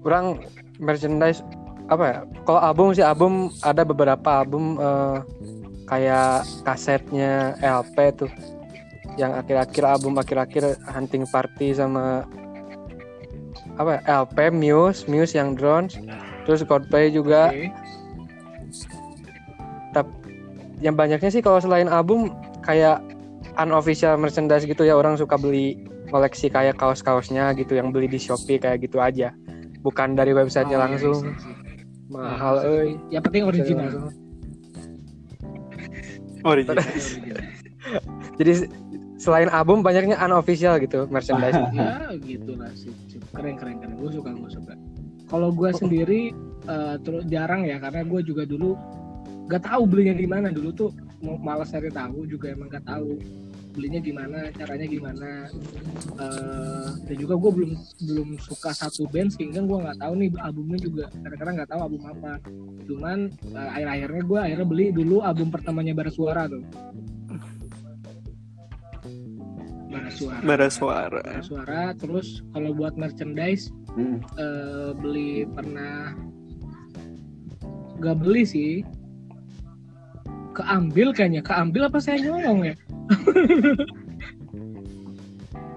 orang 0.05 0.37
merchandise 0.77 1.41
apa 1.89 2.05
ya 2.05 2.19
kalau 2.45 2.61
album 2.61 2.93
sih 2.93 3.01
album 3.01 3.33
ada 3.61 3.85
beberapa 3.85 4.45
album 4.45 4.77
eh, 4.77 5.19
kayak 5.85 6.45
kasetnya 6.61 7.57
LP 7.57 7.97
tuh 8.15 8.31
yang 9.15 9.33
akhir-akhir 9.35 9.85
album 9.87 10.19
akhir-akhir 10.19 10.79
hunting 10.91 11.25
party 11.31 11.75
sama 11.75 12.27
apa 13.79 13.99
ya, 13.99 14.27
LP 14.27 14.55
Muse 14.55 15.07
Muse 15.11 15.35
yang 15.35 15.55
drones 15.59 15.99
terus 16.47 16.63
Coldplay 16.67 17.11
juga 17.11 17.51
Oke. 17.51 17.71
yang 20.83 20.95
banyaknya 20.99 21.31
sih 21.31 21.43
kalau 21.43 21.59
selain 21.63 21.89
album 21.89 22.35
kayak 22.67 23.01
unofficial 23.59 24.19
merchandise 24.19 24.67
gitu 24.67 24.83
ya 24.87 24.99
orang 24.99 25.15
suka 25.15 25.39
beli 25.39 25.79
koleksi 26.11 26.51
kayak 26.51 26.79
kaos-kaosnya 26.79 27.55
gitu 27.59 27.79
yang 27.79 27.91
beli 27.95 28.07
di 28.11 28.19
Shopee 28.21 28.59
kayak 28.61 28.87
gitu 28.87 28.99
aja 29.01 29.33
bukan 29.83 30.17
dari 30.17 30.35
websitenya 30.35 30.77
Oh, 30.77 30.81
iya, 30.81 30.85
langsung 30.87 31.19
iya, 31.23 31.33
iya. 31.35 32.13
mahal 32.13 32.55
euy 32.63 32.91
Yang 33.11 33.23
penting 33.31 33.43
original. 33.49 33.91
Original. 36.45 36.85
jadi 38.39 38.69
selain 39.25 39.49
album 39.49 39.81
banyaknya 39.81 40.21
unofficial 40.21 40.77
gitu 40.77 41.09
merchandise. 41.09 41.57
Ya 41.75 42.13
gitulah 42.21 42.71
sih. 42.77 42.93
Sip. 43.09 43.25
keren 43.33 43.57
keren 43.57 43.81
keren. 43.81 43.97
Gue 43.97 44.13
suka 44.13 44.31
gue 44.37 44.51
suka. 44.53 44.77
Kalau 45.33 45.49
gue 45.51 45.71
sendiri 45.73 46.21
eh, 46.69 46.95
terus 47.01 47.25
jarang 47.33 47.65
ya 47.65 47.81
karena 47.81 48.05
gue 48.05 48.21
juga 48.21 48.45
dulu 48.45 48.77
gak 49.49 49.65
tahu 49.65 49.83
belinya 49.89 50.15
di 50.15 50.29
mana. 50.29 50.53
Dulu 50.53 50.71
tuh 50.77 50.91
mau 51.25 51.41
malas 51.41 51.73
cari 51.73 51.89
tahu 51.89 52.29
juga 52.29 52.53
emang 52.53 52.69
gak 52.69 52.85
tahu 52.85 53.17
belinya 53.75 53.99
gimana 53.99 54.39
caranya 54.55 54.87
gimana. 54.87 55.31
Eh, 56.21 56.89
dan 57.11 57.17
juga 57.19 57.35
gue 57.35 57.51
belum 57.51 57.73
belum 58.07 58.29
suka 58.39 58.71
satu 58.71 59.09
band 59.11 59.35
sehingga 59.35 59.65
gue 59.67 59.79
nggak 59.83 59.99
tahu 59.99 60.13
nih 60.21 60.29
albumnya 60.39 60.79
juga. 60.79 61.05
Kadang-kadang 61.11 61.55
nggak 61.59 61.71
tahu 61.73 61.81
album 61.83 62.03
apa. 62.07 62.33
Cuman 62.87 63.19
eh, 63.51 63.69
akhir-akhirnya 63.75 64.23
gue 64.23 64.39
akhirnya 64.39 64.67
beli 64.69 64.87
dulu 64.95 65.25
album 65.25 65.49
pertamanya 65.51 65.97
Bara 65.97 66.13
Suara 66.13 66.47
tuh 66.47 66.63
Bara 69.95 70.11
Suara. 70.11 70.41
Bara 70.43 70.69
suara. 70.69 71.23
Bara 71.23 71.43
Suara. 71.43 71.83
Terus 71.95 72.43
kalau 72.51 72.75
buat 72.75 72.99
merchandise 72.99 73.71
Hmm. 73.95 74.19
eh, 74.37 74.91
beli 74.99 75.47
pernah 75.55 76.19
gak 78.03 78.19
beli 78.19 78.43
sih. 78.43 78.73
Keambil 80.55 81.15
kayaknya. 81.15 81.47
Keambil 81.47 81.87
apa 81.87 81.99
saya 82.03 82.19
nyolong 82.19 82.75
ya? 82.75 82.75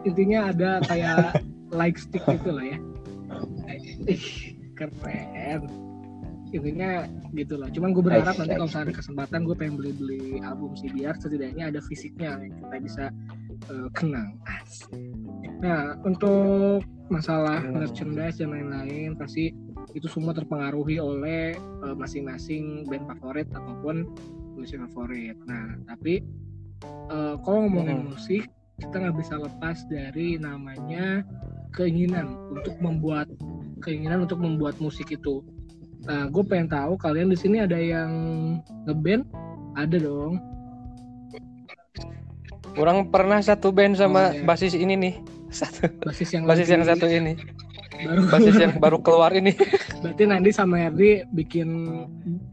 Intinya 0.07 0.49
ada 0.49 0.71
kayak 0.85 1.41
like 1.69 1.97
stick 2.01 2.23
gitu 2.25 2.49
lah 2.53 2.65
ya. 2.65 2.77
Keren. 4.77 5.61
Intinya 6.53 7.03
gitulah. 7.35 7.67
Cuman 7.69 7.91
gue 7.91 8.01
berharap 8.05 8.33
nanti 8.39 8.55
kalau 8.55 8.69
misalnya 8.71 8.85
ada 8.89 8.95
kesempatan 8.97 9.39
gue 9.43 9.55
pengen 9.57 9.75
beli 9.75 9.91
beli 9.93 10.21
album 10.41 10.73
sih 10.79 10.87
biar 10.89 11.13
setidaknya 11.19 11.69
ada 11.69 11.83
fisiknya 11.83 12.39
yang 12.39 12.53
kita 12.55 12.77
bisa 12.81 13.03
eh, 13.65 13.89
kenang 13.97 14.37
nah 15.57 15.97
untuk 16.05 16.85
masalah 17.07 17.63
merchandise 17.71 18.37
dan 18.37 18.51
lain-lain 18.51 19.15
pasti 19.15 19.55
itu 19.95 20.07
semua 20.11 20.35
terpengaruhi 20.35 20.99
oleh 20.99 21.55
eh, 21.57 21.95
masing-masing 21.95 22.85
band 22.85 23.07
favorit 23.07 23.47
ataupun 23.55 24.05
musik 24.57 24.81
favorit. 24.89 25.37
Nah, 25.45 25.77
tapi 25.85 26.25
eh, 26.85 27.35
kalau 27.45 27.69
ngomongin 27.69 28.03
Hmm. 28.03 28.09
musik, 28.13 28.49
kita 28.77 28.95
nggak 28.97 29.17
bisa 29.17 29.35
lepas 29.39 29.77
dari 29.87 30.37
namanya 30.37 31.23
keinginan 31.73 32.35
untuk 32.51 32.75
membuat 32.81 33.29
keinginan 33.85 34.25
untuk 34.25 34.41
membuat 34.41 34.77
musik 34.81 35.13
itu. 35.13 35.45
Nah, 36.09 36.29
gue 36.29 36.43
pengen 36.45 36.69
tahu 36.69 36.97
kalian 36.97 37.29
di 37.29 37.37
sini 37.37 37.61
ada 37.61 37.77
yang 37.77 38.11
ngeband? 38.89 39.25
Ada 39.77 40.01
dong. 40.01 40.41
Orang 42.77 43.09
pernah 43.09 43.41
satu 43.41 43.69
band 43.69 43.97
sama 43.97 44.29
Oh, 44.29 44.31
iya. 44.31 44.43
basis 44.43 44.73
ini 44.73 44.93
nih. 44.93 45.15
Satu 45.49 45.87
Basis 46.01 46.29
yang 46.29 46.43
basis 46.43 46.67
lagi- 46.67 46.73
yang 46.73 46.83
satu 46.85 47.07
ini. 47.07 47.33
baru 47.97 48.21
Basis 48.29 48.55
yang 48.55 48.73
baru 48.77 48.97
keluar 48.99 49.31
ini. 49.31 49.55
berarti 50.03 50.23
nanti 50.23 50.49
sama 50.51 50.77
Erdi 50.79 51.25
bikin 51.31 51.69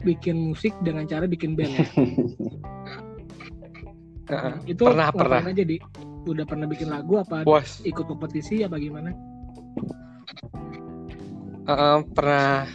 bikin 0.01 0.49
musik 0.49 0.73
dengan 0.81 1.05
cara 1.05 1.25
bikin 1.25 1.53
band 1.53 1.71
ya. 1.71 1.85
Heeh. 4.25 4.53
itu 4.65 4.81
Pernah, 4.81 5.13
pernah. 5.13 5.37
aja 5.43 5.61
di 5.61 5.77
udah 6.25 6.41
pernah 6.43 6.65
bikin 6.65 6.89
lagu 6.89 7.21
apa 7.21 7.45
Bos, 7.45 7.77
ikut 7.83 8.01
kompetisi 8.03 8.65
apa 8.65 8.81
gimana 8.81 9.13
Heeh, 11.63 11.97
pernah 12.09 12.65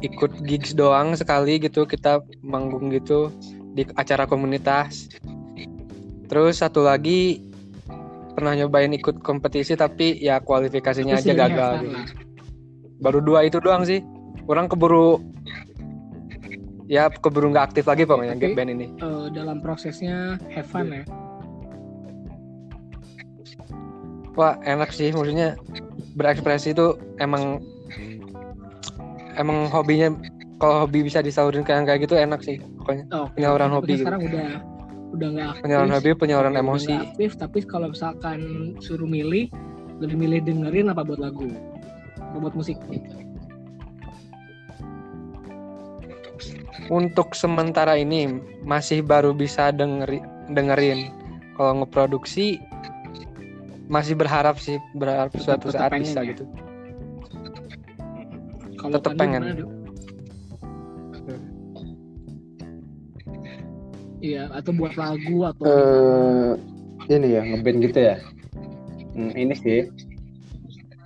ikut 0.00 0.32
gigs 0.42 0.72
doang 0.72 1.12
sekali 1.12 1.56
gitu 1.58 1.84
kita 1.84 2.24
manggung 2.40 2.88
gitu 2.88 3.28
di 3.70 3.84
acara 3.92 4.24
komunitas. 4.24 5.12
Terus 6.24 6.58
satu 6.58 6.82
lagi 6.82 7.40
pernah 8.34 8.56
nyobain 8.56 8.90
ikut 8.90 9.22
kompetisi 9.22 9.74
tapi 9.74 10.18
ya 10.18 10.40
kualifikasinya 10.40 11.16
aja 11.16 11.32
gagal. 11.32 11.72
gitu. 11.82 11.98
Baru 12.98 13.18
dua 13.20 13.44
itu 13.44 13.60
doang 13.60 13.84
sih. 13.84 14.00
Orang 14.44 14.68
keburu 14.68 15.20
ya 16.84 17.08
keburu 17.08 17.48
nggak 17.48 17.72
aktif 17.72 17.88
lagi 17.88 18.04
pokoknya 18.04 18.36
Tapi- 18.36 18.52
band 18.52 18.70
ini. 18.76 18.86
Eh, 19.00 19.26
dalam 19.32 19.60
prosesnya 19.64 20.36
have 20.52 20.68
fun 20.68 20.92
ya 20.92 21.04
Wah 24.34 24.58
enak 24.66 24.90
sih 24.90 25.14
maksudnya 25.14 25.54
berekspresi 26.18 26.74
itu 26.74 26.98
emang 27.22 27.62
emang 29.38 29.70
hobinya 29.70 30.10
kalau 30.58 30.84
hobi 30.86 31.06
bisa 31.06 31.22
disalurin 31.22 31.62
kayak 31.62 31.86
kayak 31.86 32.00
gitu 32.02 32.14
enak 32.18 32.42
sih 32.42 32.58
pokoknya 32.82 33.04
oh, 33.14 33.26
penyaluran 33.32 33.70
Udah 33.70 33.76
hobi 33.78 33.92
gitu. 33.94 34.02
sekarang 34.02 34.20
udah 34.26 34.48
udah 35.14 35.28
nggak 35.30 35.48
aktif 35.54 35.62
penyaluran 35.64 35.92
hobi 35.94 36.10
penyaluran 36.18 36.54
emosi. 36.58 36.92
aktif 36.92 37.30
tapi 37.38 37.58
kalau 37.62 37.94
misalkan 37.94 38.40
suruh 38.82 39.06
milih 39.06 39.46
lebih 40.02 40.16
milih 40.18 40.40
dengerin 40.42 40.90
apa 40.90 41.06
buat 41.06 41.22
lagu? 41.22 41.46
Apa 42.18 42.36
buat 42.42 42.54
musik? 42.58 42.76
Untuk 46.90 47.32
sementara 47.32 47.96
ini 47.96 48.42
masih 48.66 49.00
baru 49.00 49.32
bisa 49.32 49.70
dengeri, 49.72 50.20
dengerin. 50.52 51.08
Kalau 51.54 51.80
ngeproduksi 51.80 52.58
masih 53.86 54.18
berharap 54.18 54.58
sih 54.58 54.76
berharap 54.98 55.30
suatu 55.38 55.70
tetap 55.70 55.94
saat 55.94 56.02
bisa 56.02 56.20
ya? 56.20 56.34
gitu. 56.34 56.44
Kalau 58.76 58.98
Pandu 59.00 59.16
pengen. 59.16 59.42
Iya, 64.24 64.48
atau 64.56 64.72
buat 64.72 64.96
lagu 64.96 65.36
atau 65.44 65.64
eh 65.68 66.50
ini 67.12 67.36
ya 67.36 67.40
ngeband 67.44 67.78
gitu 67.84 67.98
ya. 68.00 68.16
Hmm, 69.12 69.32
ini 69.36 69.52
sih. 69.52 69.80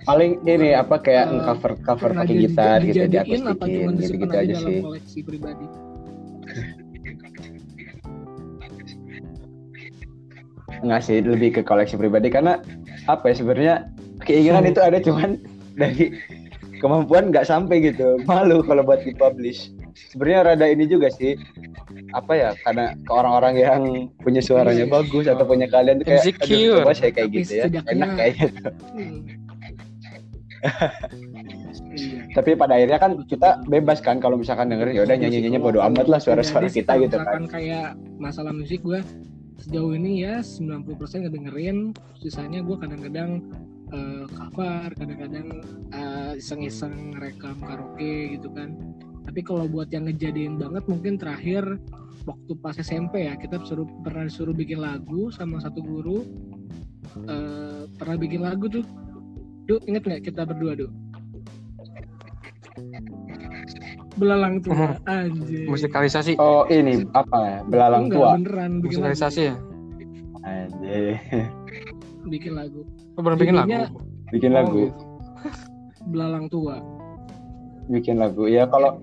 Paling 0.07 0.39
ini 0.47 0.71
apa 0.71 1.03
kayak 1.03 1.27
Eh, 1.27 1.41
cover 1.43 1.71
cover 1.83 2.11
pakai 2.15 2.35
gitar 2.47 2.79
gitu 2.87 3.03
apa 3.03 3.11
diakustikin 3.11 3.59
cuma 3.67 3.91
gitu 3.99 4.15
gitu 4.23 4.35
aja 4.39 4.55
sih. 4.55 4.79
koleksi 4.79 5.19
pribadi? 5.27 5.65
Nggak 10.79 11.01
sih 11.03 11.17
lebih 11.19 11.49
ke 11.59 11.61
koleksi 11.67 11.99
pribadi 11.99 12.31
karena 12.31 12.63
apa 13.11 13.27
ya 13.27 13.35
sebenarnya 13.35 13.75
keinginan 14.23 14.63
itu 14.63 14.79
ada 14.79 15.03
cuman 15.03 15.43
dari 15.75 16.15
kemampuan 16.79 17.35
nggak 17.35 17.43
sampai 17.43 17.91
gitu. 17.91 18.15
Malu 18.23 18.63
kalau 18.63 18.87
buat 18.87 19.03
dipublish 19.03 19.75
sebenarnya 20.09 20.39
rada 20.45 20.65
ini 20.65 20.85
juga 20.85 21.07
sih 21.09 21.35
apa 22.11 22.33
ya 22.33 22.49
karena 22.63 22.95
ke 22.95 23.11
orang-orang 23.11 23.53
yang 23.55 23.83
punya 24.17 24.39
suaranya 24.39 24.85
Iya. 24.85 24.93
bagus 24.93 25.25
atau 25.25 25.43
punya 25.43 25.67
kalian 25.67 25.99
tuh 25.99 26.05
kayak 26.07 26.21
aduh 26.21 26.31
Insecure. 26.33 26.79
coba 26.81 26.93
saya 26.93 27.11
kayak 27.11 27.27
Tapi 27.27 27.37
gitu 27.37 27.51
ya 27.53 27.65
enak 27.85 28.09
kayaknya 28.15 28.47
tuh. 28.49 28.73
Hmm. 30.59 31.95
iya. 31.95 32.27
tapi 32.35 32.51
pada 32.53 32.75
akhirnya 32.75 32.99
kan 32.99 33.11
kita 33.25 33.63
bebas 33.65 33.99
kan 33.99 34.19
kalau 34.19 34.35
misalkan 34.35 34.67
dengerin 34.67 34.91
ya 34.93 35.03
udah 35.03 35.15
nyanyi 35.15 35.39
nyanyi 35.41 35.55
bodo 35.57 35.79
amat 35.81 36.07
lah 36.07 36.19
suara-suara 36.19 36.67
kita 36.67 36.99
gitu 36.99 37.15
kan 37.15 37.47
kayak 37.47 37.95
masalah 38.17 38.51
musik 38.51 38.83
gue 38.83 38.99
sejauh 39.59 39.91
ini 39.91 40.23
ya 40.23 40.39
90% 40.39 40.83
ngedengerin 41.23 41.91
sisanya 42.17 42.59
gue 42.59 42.75
kadang-kadang 42.75 43.39
eh, 43.89 44.23
cover 44.29 44.87
kadang-kadang 44.95 45.47
eh, 45.91 46.31
iseng-iseng 46.35 47.15
rekam 47.15 47.55
karaoke 47.59 48.35
gitu 48.35 48.51
kan 48.51 48.75
tapi 49.29 49.45
kalau 49.45 49.69
buat 49.69 49.93
yang 49.93 50.09
ngejadiin 50.09 50.57
banget 50.57 50.89
mungkin 50.89 51.21
terakhir 51.21 51.61
waktu 52.25 52.51
pas 52.65 52.73
SMP 52.73 53.29
ya 53.29 53.37
kita 53.37 53.61
suruh 53.61 53.85
pernah 54.01 54.25
disuruh 54.25 54.57
bikin 54.57 54.81
lagu 54.81 55.29
sama 55.29 55.61
satu 55.61 55.85
guru 55.85 56.25
eh, 57.29 57.85
pernah 57.93 58.17
bikin 58.17 58.41
lagu 58.41 58.65
tuh 58.65 58.81
Duh, 59.69 59.77
inget 59.85 60.01
nggak 60.01 60.25
kita 60.25 60.49
berdua, 60.49 60.73
Duh? 60.73 60.89
Belalang 64.17 64.65
tua, 64.65 64.97
anjir. 65.05 65.69
musikalisasi 65.69 66.41
oh 66.41 66.65
ini 66.73 67.05
apa 67.13 67.37
ya 67.37 67.59
belalang 67.69 68.09
Enggak, 68.09 68.17
tua 68.17 68.29
beneran 68.33 68.71
bikin 68.81 68.97
lagu. 69.05 69.13
musikalisasi 69.13 69.41
ya 69.45 69.55
Anjir. 70.41 71.05
Bikin 72.25 72.53
lagu. 72.57 72.81
oh, 73.13 73.21
bener 73.21 73.37
bikin 73.37 73.55
lagu 73.61 73.69
bikin 74.33 74.51
lagu. 74.57 74.83
Belalang 76.09 76.49
tua. 76.49 76.81
bikin 77.85 78.17
lagu 78.17 78.45
ya 78.45 78.65
kalau 78.65 78.97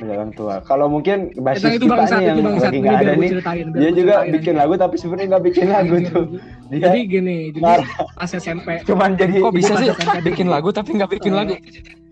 belalang 0.00 0.32
tua 0.32 0.64
kalau 0.64 0.88
mungkin 0.88 1.28
basis 1.44 1.76
itu 1.76 1.84
kita 1.84 1.92
bangsat, 1.92 2.18
nih 2.24 2.26
yang 2.32 2.40
lagi 2.56 2.78
nggak 2.80 2.96
ada 2.96 3.12
nih 3.20 3.30
ceritain, 3.36 3.66
dia 3.76 3.90
juga 3.92 4.14
ceritain. 4.16 4.32
bikin 4.32 4.54
lagu 4.56 4.74
tapi 4.80 4.94
sebenarnya 4.96 5.26
nggak 5.28 5.44
bikin 5.44 5.66
lagu 5.68 5.94
Bikin 5.94 6.08
tuh 6.08 6.24
lagu. 6.24 6.36
dia 6.72 6.78
Jadi 6.80 6.98
gini, 7.04 7.36
jadi 7.52 7.84
pas 8.16 8.30
SMP 8.32 8.68
kok 8.80 8.86
cuman 8.88 9.10
jadi 9.20 9.36
bisa 9.52 9.72
Iya, 9.76 9.92
sih 9.92 10.20
bikin 10.24 10.46
lagu 10.48 10.68
tapi 10.72 10.90
nggak 10.96 11.10
bikin 11.12 11.32
Eh, 11.32 11.36
lagu 11.36 11.54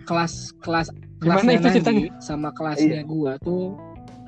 kelas 0.04 0.52
kelas 0.60 0.88
Gimana 1.18 1.50
itu 1.50 1.66
ceritanya? 1.72 2.12
Sama 2.20 2.48
kelasnya 2.52 3.00
gua 3.02 3.40
tuh 3.40 3.74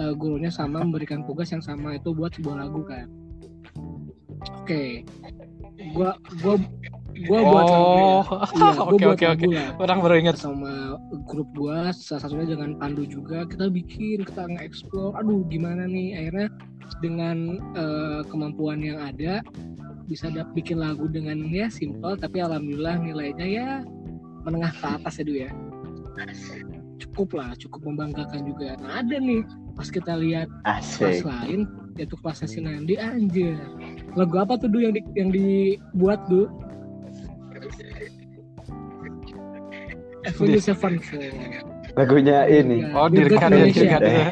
eh, 0.01 0.13
gurunya 0.17 0.49
sama 0.49 0.81
memberikan 0.81 1.21
tugas 1.23 1.53
yang 1.53 1.61
sama 1.61 1.95
itu 1.95 2.11
buat 2.11 2.33
sebuah 2.33 2.67
lagu 2.67 2.81
kan. 2.83 3.07
Oke. 4.59 5.05
Gua 5.93 6.17
gua 6.41 6.57
gua 7.27 7.41
buat 7.45 7.65
lagu. 7.67 7.85
oh 7.85 8.23
gua 8.55 8.71
oke 8.89 9.05
buat 9.05 9.17
oke 9.17 9.27
oke. 9.27 9.47
lagu 9.47 9.51
lah. 9.53 9.69
orang 9.81 9.99
baru 10.01 10.15
ingat. 10.21 10.37
Sama 10.41 10.97
grup 11.27 11.49
gua 11.53 11.93
salah 11.93 12.25
satunya 12.25 12.57
dengan 12.57 12.79
Pandu 12.79 13.05
juga. 13.05 13.45
Kita 13.49 13.69
bikin 13.69 14.25
kita 14.25 14.47
nge-explore. 14.47 15.19
Aduh 15.21 15.45
gimana 15.49 15.85
nih? 15.85 16.17
Akhirnya 16.17 16.49
dengan 16.99 17.59
eh, 17.79 18.21
kemampuan 18.27 18.83
yang 18.83 18.99
ada 18.99 19.45
bisa 20.11 20.27
dap 20.27 20.51
bikin 20.59 20.83
lagu 20.83 21.07
dengan 21.07 21.39
ya 21.47 21.71
simple 21.71 22.19
tapi 22.19 22.43
alhamdulillah 22.43 22.99
nilainya 22.99 23.47
ya 23.47 23.69
menengah 24.43 24.75
ke 24.75 24.87
atas 24.99 25.23
ya 25.23 25.25
Du 25.25 25.35
ya. 25.39 25.51
Cukup 26.99 27.39
lah 27.39 27.55
cukup 27.55 27.87
membanggakan 27.87 28.43
juga. 28.43 28.75
Nah 28.83 29.07
ada 29.07 29.17
nih 29.23 29.47
pas 29.79 29.87
kita 29.87 30.19
lihat 30.19 30.51
kelas 30.67 30.99
asik 30.99 31.25
lain 31.25 31.71
yaitu 31.95 32.19
kelasnya 32.19 32.49
si 32.51 32.59
Nandi 32.59 32.99
anjir. 32.99 33.55
Lagu 34.19 34.35
apa 34.43 34.59
tuh 34.59 34.67
Du 34.67 34.83
yang 34.83 34.99
di, 34.99 35.03
yang 35.15 35.31
dibuat 35.31 36.27
Du 36.27 36.51
Avenged 40.27 40.63
Sevenfold 40.65 41.33
Lagunya 41.99 42.47
ini. 42.47 42.87
Oh, 42.95 43.11
Dirgat 43.11 43.51
Dirgat 43.51 43.51
ya, 43.51 43.51
Indonesia. 43.51 43.83
Dirgat 43.83 44.03
ya. 44.03 44.27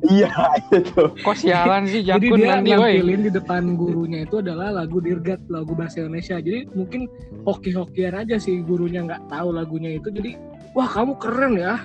Iya, 0.00 0.32
itu. 0.72 1.02
Kok 1.20 1.36
sialan 1.36 1.84
sih 1.84 2.00
Jadi 2.00 2.32
dia 2.32 2.56
nanti 2.56 2.72
nampilin 2.72 3.20
di 3.28 3.30
depan 3.30 3.76
gurunya 3.76 4.24
itu 4.24 4.40
adalah 4.40 4.72
lagu 4.72 4.96
Dirgat, 4.98 5.44
lagu 5.52 5.76
bahasa 5.76 6.00
Indonesia. 6.00 6.40
Jadi 6.40 6.72
mungkin 6.72 7.04
hoki-hokian 7.44 8.16
aja 8.16 8.40
sih 8.40 8.64
gurunya 8.64 9.04
nggak 9.04 9.28
tahu 9.28 9.52
lagunya 9.52 10.00
itu. 10.00 10.08
Jadi 10.08 10.40
wah 10.72 10.88
kamu 10.88 11.20
keren 11.20 11.60
ya. 11.60 11.84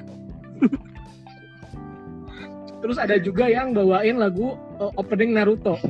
Terus 2.85 2.97
ada 3.01 3.19
juga 3.19 3.51
yang 3.51 3.75
bawain 3.75 4.15
lagu 4.15 4.55
uh, 4.79 4.91
opening 4.95 5.35
Naruto. 5.35 5.75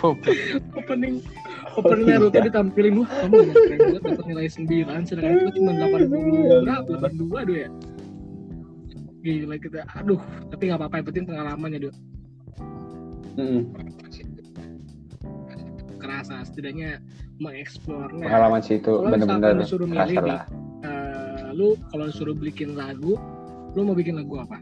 Opening 0.00 1.20
opening 1.76 2.06
Naruto 2.08 2.38
ditampilin 2.40 2.94
wah 2.98 3.10
kamu 3.20 3.34
keren 3.52 3.78
banget 3.78 4.02
dapat 4.02 4.24
nilai 4.26 4.46
9 4.48 5.06
sedangkan 5.06 5.34
itu 5.36 5.52
cuma 5.60 5.70
80 5.76 6.64
berapa 6.64 6.90
82 7.06 7.48
do 7.48 7.54
ya. 7.54 7.68
Gila 9.20 9.56
kita 9.56 9.80
aduh 9.92 10.20
tapi 10.48 10.62
nggak 10.66 10.78
apa-apa 10.80 10.94
yang 10.96 11.06
penting 11.06 11.24
pengalaman 11.28 11.68
ya 11.70 11.80
do. 11.80 11.90
Mm-mm. 13.36 13.62
kerasa 16.00 16.42
setidaknya 16.42 16.98
mengeksplor 17.38 18.08
Nah, 18.10 18.24
Pengalaman 18.26 18.60
sih 18.60 18.76
itu 18.76 18.88
Kalau 18.90 19.06
misalkan 19.06 19.40
bener-bener 19.40 19.62
disuruh 19.62 19.86
milih 19.86 20.00
kerasa 20.00 20.16
nih, 20.16 20.32
lah. 20.32 20.42
eh, 20.82 21.48
lu 21.52 21.68
kalau 21.88 22.04
disuruh 22.08 22.32
bikin 22.32 22.72
lagu 22.72 23.20
lu 23.70 23.80
mau 23.84 23.94
bikin 23.94 24.16
lagu 24.16 24.40
apa 24.40 24.58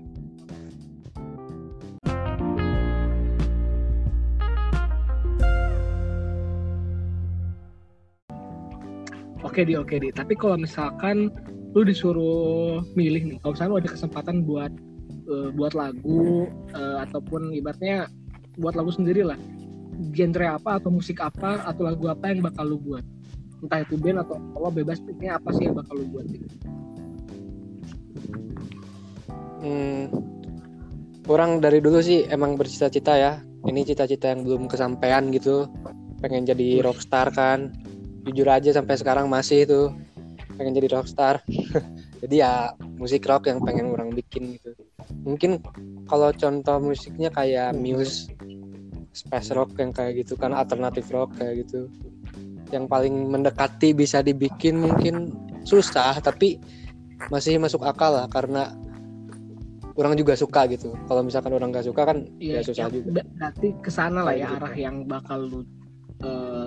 Oke 9.58 9.66
di 9.66 9.74
oke 9.74 9.98
di. 9.98 10.14
Tapi 10.14 10.38
kalau 10.38 10.54
misalkan 10.54 11.34
lu 11.74 11.82
disuruh 11.82 12.78
milih 12.94 13.26
nih, 13.26 13.36
kalau 13.42 13.58
misalnya 13.58 13.72
lu 13.74 13.78
ada 13.82 13.90
kesempatan 13.90 14.36
buat 14.46 14.70
eh, 15.26 15.50
buat 15.50 15.74
lagu 15.74 16.46
eh, 16.78 16.96
ataupun 17.02 17.50
ibaratnya 17.50 18.06
buat 18.54 18.78
lagu 18.78 18.94
sendiri 18.94 19.26
lah, 19.26 19.34
genre 20.14 20.62
apa 20.62 20.78
atau 20.78 20.94
musik 20.94 21.18
apa 21.18 21.58
atau 21.66 21.90
lagu 21.90 22.06
apa 22.06 22.30
yang 22.30 22.46
bakal 22.46 22.70
lu 22.70 22.78
buat? 22.78 23.02
Entah 23.58 23.82
itu 23.82 23.98
band 23.98 24.22
atau 24.22 24.38
apa 24.38 24.70
bebas 24.78 25.02
ini 25.10 25.26
apa 25.26 25.50
sih 25.50 25.66
yang 25.66 25.74
bakal 25.74 25.94
lu 25.98 26.06
buat? 26.06 26.24
gitu? 26.30 26.46
Hmm, 29.58 30.06
orang 31.26 31.58
dari 31.58 31.82
dulu 31.82 31.98
sih 31.98 32.30
emang 32.30 32.54
bercita-cita 32.54 33.18
ya. 33.18 33.42
Ini 33.66 33.82
cita-cita 33.82 34.30
yang 34.30 34.46
belum 34.46 34.70
kesampaian 34.70 35.34
gitu. 35.34 35.66
Pengen 36.22 36.46
jadi 36.46 36.78
rockstar 36.78 37.34
kan. 37.34 37.87
Jujur 38.28 38.44
aja 38.46 38.70
sampai 38.70 38.94
sekarang 38.94 39.26
masih 39.26 39.64
itu 39.64 39.80
pengen 40.54 40.76
jadi 40.76 40.88
rockstar. 40.92 41.40
jadi 42.22 42.34
ya 42.36 42.52
musik 43.00 43.24
rock 43.24 43.48
yang 43.48 43.64
pengen 43.64 43.88
orang 43.88 44.12
bikin 44.12 44.60
gitu. 44.60 44.76
Mungkin 45.24 45.64
kalau 46.04 46.28
contoh 46.30 46.76
musiknya 46.78 47.32
kayak 47.32 47.72
Muse, 47.72 48.28
space 49.16 49.56
rock 49.56 49.72
yang 49.80 49.96
kayak 49.96 50.20
gitu 50.20 50.36
kan 50.36 50.52
alternatif 50.52 51.08
rock 51.08 51.32
kayak 51.40 51.64
gitu. 51.64 51.88
Yang 52.68 52.84
paling 52.84 53.32
mendekati 53.32 53.96
bisa 53.96 54.20
dibikin 54.20 54.76
mungkin 54.76 55.32
susah 55.64 56.20
tapi 56.20 56.60
masih 57.32 57.56
masuk 57.56 57.80
akal 57.82 58.12
lah 58.12 58.28
karena 58.28 58.68
orang 59.96 60.14
juga 60.14 60.36
suka 60.36 60.68
gitu. 60.68 60.92
Kalau 61.08 61.24
misalkan 61.24 61.56
orang 61.56 61.72
nggak 61.72 61.88
suka 61.88 62.02
kan 62.04 62.28
ya 62.36 62.60
susah 62.60 62.86
yang- 62.86 62.94
juga. 62.94 63.08
ber- 63.24 63.30
Berarti 63.40 63.68
ke 63.80 63.90
sana 63.90 64.20
lah 64.22 64.34
ya 64.36 64.52
gitu. 64.52 64.56
arah 64.60 64.74
yang 64.76 64.96
bakal 65.08 65.40
lu 65.40 65.60
eh, 66.18 66.57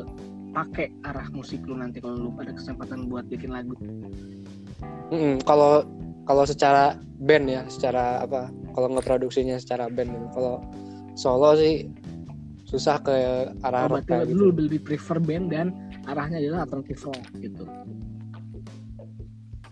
pakai 0.52 0.92
arah 1.08 1.28
musik 1.32 1.64
lu 1.64 1.80
nanti 1.80 2.04
kalau 2.04 2.28
lu 2.28 2.30
ada 2.38 2.52
kesempatan 2.52 3.08
buat 3.08 3.24
bikin 3.32 3.52
lagu. 3.52 3.76
Mm-mm, 5.12 5.44
Kalau 5.44 5.84
kalau 6.28 6.44
secara 6.48 6.96
band 7.20 7.48
ya, 7.48 7.64
secara 7.68 8.24
apa? 8.24 8.52
Kalau 8.72 8.88
ngeproduksinya 8.96 9.60
secara 9.60 9.88
band 9.92 10.12
gitu. 10.12 10.28
Kalau 10.36 10.64
solo 11.16 11.56
sih 11.56 11.88
susah 12.68 13.04
ke 13.04 13.12
arah 13.64 13.84
Oh, 13.84 14.00
rock 14.00 14.08
kayak 14.08 14.32
lu 14.32 14.32
gitu. 14.32 14.44
lebih, 14.52 14.64
lebih 14.72 14.82
prefer 14.88 15.18
band 15.20 15.46
dan 15.52 15.68
arahnya 16.08 16.40
adalah 16.40 16.64
alternatif 16.68 17.04
rock 17.04 17.20
gitu. 17.40 17.64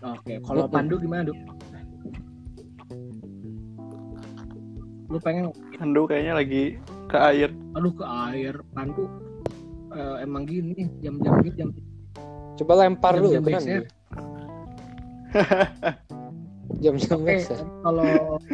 Oke, 0.00 0.34
kalau 0.40 0.64
Mm-mm. 0.64 0.72
Pandu 0.72 0.96
gimana, 0.96 1.22
Du? 1.24 1.34
Lu 5.10 5.18
pengen 5.18 5.50
Pandu 5.76 6.04
kayaknya 6.04 6.34
lagi 6.36 6.76
ke 7.08 7.16
air. 7.18 7.50
aduh 7.72 7.92
ke 7.94 8.04
air, 8.04 8.54
Pandu 8.72 9.08
eh, 9.90 10.16
emang 10.20 10.44
gini 10.44 10.86
jam-jam 10.98 11.34
gitu 11.40 11.56
jam 11.56 11.70
Coba 12.56 12.72
lempar 12.78 13.16
Jam-jam 13.16 13.40
keren 13.40 13.44
biasanya. 13.46 13.80
gitu. 13.80 13.92
Jam-jam 16.78 17.18
Oke, 17.18 17.34
biasa. 17.34 17.54
kalau 17.80 18.08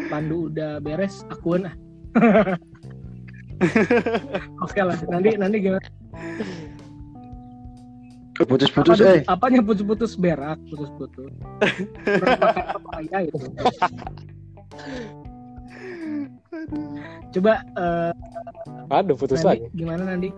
Pandu 0.07 0.37
udah 0.49 0.79
beres, 0.79 1.27
akuan 1.27 1.67
ah. 1.67 1.75
Oke 4.63 4.81
lah, 4.81 4.97
nanti 5.07 5.35
nanti 5.35 5.57
gimana? 5.59 5.89
Putus-putus 8.39 9.01
Apa- 9.01 9.11
eh. 9.11 9.23
Apanya 9.27 9.61
putus-putus 9.61 10.13
berak, 10.15 10.61
putus-putus. 10.67 11.33
Berapa 12.05 12.47
papaya 12.75 13.19
itu? 13.25 13.39
Coba 17.33 17.53
eh, 17.75 18.13
Aduh, 18.89 19.15
putus 19.15 19.41
nanti 19.41 19.65
lagi. 19.65 19.73
gimana 19.75 20.03
nanti 20.07 20.29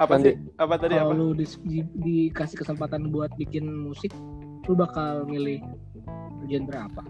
Apa 0.00 0.16
Nanti. 0.16 0.32
sih? 0.32 0.34
Apa 0.56 0.74
tadi 0.80 0.96
kalau 0.96 1.12
apa? 1.12 1.20
lu 1.20 1.28
di- 1.36 1.60
di- 1.68 1.92
dikasih 1.92 2.56
kesempatan 2.56 3.12
buat 3.12 3.28
bikin 3.36 3.68
musik, 3.68 4.16
lu 4.64 4.72
bakal 4.72 5.28
milih 5.28 5.60
genre 6.48 6.88
apa? 6.88 7.02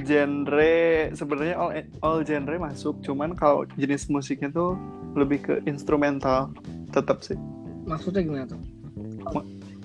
Genre 0.00 0.74
sebenarnya 1.12 1.56
all 1.60 1.70
all 2.00 2.18
genre 2.24 2.56
masuk, 2.56 3.04
cuman 3.04 3.36
kalau 3.36 3.68
jenis 3.76 4.08
musiknya 4.08 4.48
tuh 4.48 4.80
lebih 5.12 5.44
ke 5.44 5.54
instrumental 5.68 6.56
tetap 6.88 7.20
sih. 7.20 7.36
Maksudnya 7.84 8.24
gimana 8.24 8.46
tuh? 8.48 8.60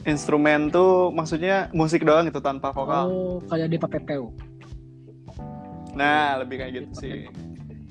Instrumen 0.07 0.71
tuh 0.71 1.11
maksudnya 1.11 1.67
musik 1.75 2.07
doang 2.07 2.31
gitu 2.31 2.39
tanpa 2.39 2.71
vokal. 2.71 3.11
Oh, 3.11 3.37
kayak 3.51 3.67
di 3.67 3.75
PPPU. 3.75 4.31
Nah, 5.99 6.39
lebih 6.39 6.63
kayak 6.63 6.71
gitu 6.79 6.91
sih. 6.95 7.27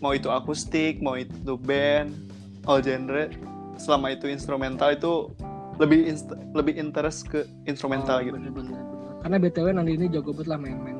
Mau 0.01 0.17
itu 0.17 0.33
akustik, 0.33 1.05
mau 1.05 1.21
itu 1.21 1.61
band, 1.61 2.26
all 2.67 2.79
genre, 2.81 3.31
selama 3.77 4.11
itu 4.11 4.27
instrumental 4.27 4.91
itu 4.91 5.31
lebih 5.77 6.07
inst- 6.07 6.35
lebih 6.51 6.75
interest 6.75 7.27
ke 7.27 7.45
instrumental 7.65 8.19
Oh, 8.19 8.25
gitu. 8.25 8.35
bener-bener. 8.35 8.81
Karena 9.21 9.37
BTW 9.39 9.67
nanti 9.73 9.93
ini 9.95 10.07
jago 10.07 10.31
banget 10.31 10.49
lah 10.49 10.59
main-main 10.59 10.99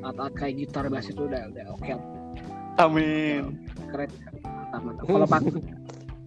alat-alat 0.00 0.34
kayak 0.34 0.54
gitar 0.56 0.86
bass 0.86 1.06
itu 1.06 1.18
udah 1.20 1.50
udah 1.50 1.64
oke 1.72 1.94
Amin. 2.76 3.58
keren 3.88 4.10
mantap 4.40 4.80
mantap. 4.82 5.04
Kalau 5.04 5.26
Pandu 5.26 5.50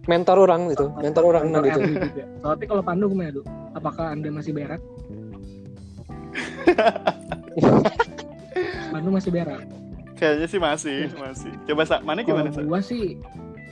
Mentor 0.00 0.36
orang 0.40 0.62
itu, 0.66 0.86
mentor 0.96 1.22
orang 1.24 1.42
mentor 1.46 1.60
nanti 1.60 1.70
itu. 1.70 1.80
Erwin 1.82 1.96
juga. 2.02 2.24
Tapi 2.42 2.64
kalau 2.66 2.82
Pandu 2.82 3.04
gimana, 3.06 3.30
Du? 3.30 3.42
Apakah 3.70 4.04
Anda 4.10 4.28
masih 4.28 4.50
berak? 4.50 4.80
Pandu 8.90 9.08
masih 9.10 9.30
berak. 9.30 9.62
Kayaknya 10.16 10.46
sih 10.46 10.58
masih, 10.58 10.98
masih. 11.14 11.52
Coba 11.64 11.82
Sa, 11.84 11.96
mana 12.00 12.20
gimana 12.20 12.48
Sa? 12.48 12.60
gua 12.60 12.80
sih 12.80 13.16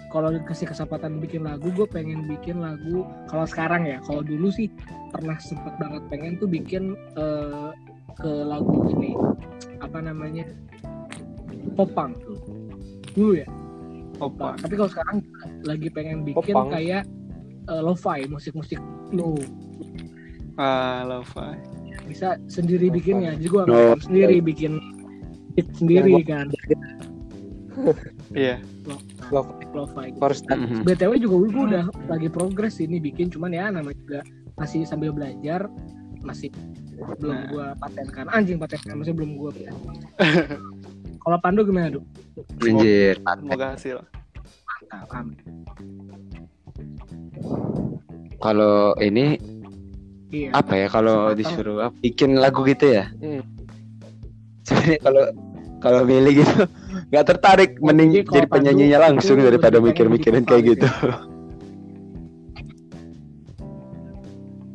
kalau 0.08 0.32
dikasih 0.32 0.68
kesempatan 0.68 1.20
bikin 1.20 1.44
lagu, 1.44 1.68
gue 1.68 1.84
pengen 1.84 2.24
bikin 2.26 2.58
lagu. 2.58 3.04
Kalau 3.28 3.44
sekarang 3.44 3.84
ya, 3.84 4.00
kalau 4.02 4.24
dulu 4.24 4.48
sih 4.48 4.72
pernah 5.08 5.36
sempet 5.36 5.76
banget 5.76 6.02
pengen 6.08 6.36
tuh 6.36 6.48
bikin 6.48 6.96
eh, 7.14 7.70
ke 8.16 8.30
lagu 8.42 8.88
ini 8.90 9.14
apa 9.78 10.02
namanya 10.02 10.42
popang 11.76 12.16
tuh 12.18 12.40
dulu 13.12 13.38
ya. 13.38 13.48
Opa. 14.18 14.58
Tapi 14.58 14.74
kalau 14.74 14.90
sekarang 14.90 15.16
lagi 15.62 15.88
pengen 15.88 16.26
bikin 16.26 16.50
Popang. 16.50 16.74
kayak 16.74 17.06
eh, 17.68 17.80
lo-fi, 17.80 18.26
musik-musik 18.26 18.80
lo 19.12 19.38
Ah, 20.58 21.06
lo-fi. 21.06 21.54
bisa 22.08 22.34
sendiri 22.48 22.88
bikinnya. 22.88 23.36
Jadi 23.36 23.46
gue 23.46 23.62
Oh. 23.68 23.94
sendiri 24.00 24.40
bikin 24.40 24.80
beat 25.54 25.68
sendiri 25.76 26.24
kan. 26.24 26.48
Iya. 28.30 28.60
Lo- 29.30 29.46
Lo-fi. 29.74 30.12
First 30.16 30.44
Mhm. 30.46 30.84
BTW 30.84 31.12
juga 31.16 31.36
gue 31.42 31.64
udah 31.66 31.84
lagi 32.06 32.28
progres 32.28 32.76
ini 32.76 32.96
bikin 32.98 33.28
cuman 33.28 33.50
ya 33.50 33.68
namanya 33.68 33.96
juga 33.98 34.20
masih 34.54 34.84
sambil 34.84 35.10
belajar 35.10 35.68
masih 36.18 36.50
belum 37.14 37.30
Nah. 37.30 37.46
gua 37.46 37.66
patenkan 37.78 38.26
anjing 38.28 38.58
patenkan 38.58 38.98
masih 38.98 39.14
belum 39.14 39.38
gua 39.38 39.54
kalau 41.22 41.38
Pandu 41.38 41.62
gimana 41.62 41.88
Du? 41.90 42.02
Anjir. 42.60 43.22
Semoga 43.22 43.66
hasil. 43.72 44.02
Mantap, 44.66 45.08
amin. 45.14 45.38
Kalau 48.38 48.94
ini 48.98 49.38
Iya. 50.28 50.52
apa 50.52 50.74
ya 50.74 50.86
kalau 50.88 51.32
disuruh 51.32 51.88
apa, 51.88 51.94
bikin 52.00 52.36
lagu 52.36 52.60
gitu 52.62 52.92
ya? 52.92 53.08
Hmm. 53.16 53.40
sebenarnya 54.60 54.98
kalau 55.00 55.24
kalau 55.78 56.00
milih 56.04 56.44
gitu 56.44 56.68
nggak 57.08 57.24
tertarik 57.24 57.70
mending 57.80 58.24
jadi 58.28 58.44
penyanyinya 58.44 58.98
Pandu 59.00 59.06
langsung 59.16 59.36
itu 59.40 59.48
daripada 59.48 59.76
mikir-mikirin 59.80 60.44
kayak 60.44 60.62
gitu. 60.76 60.88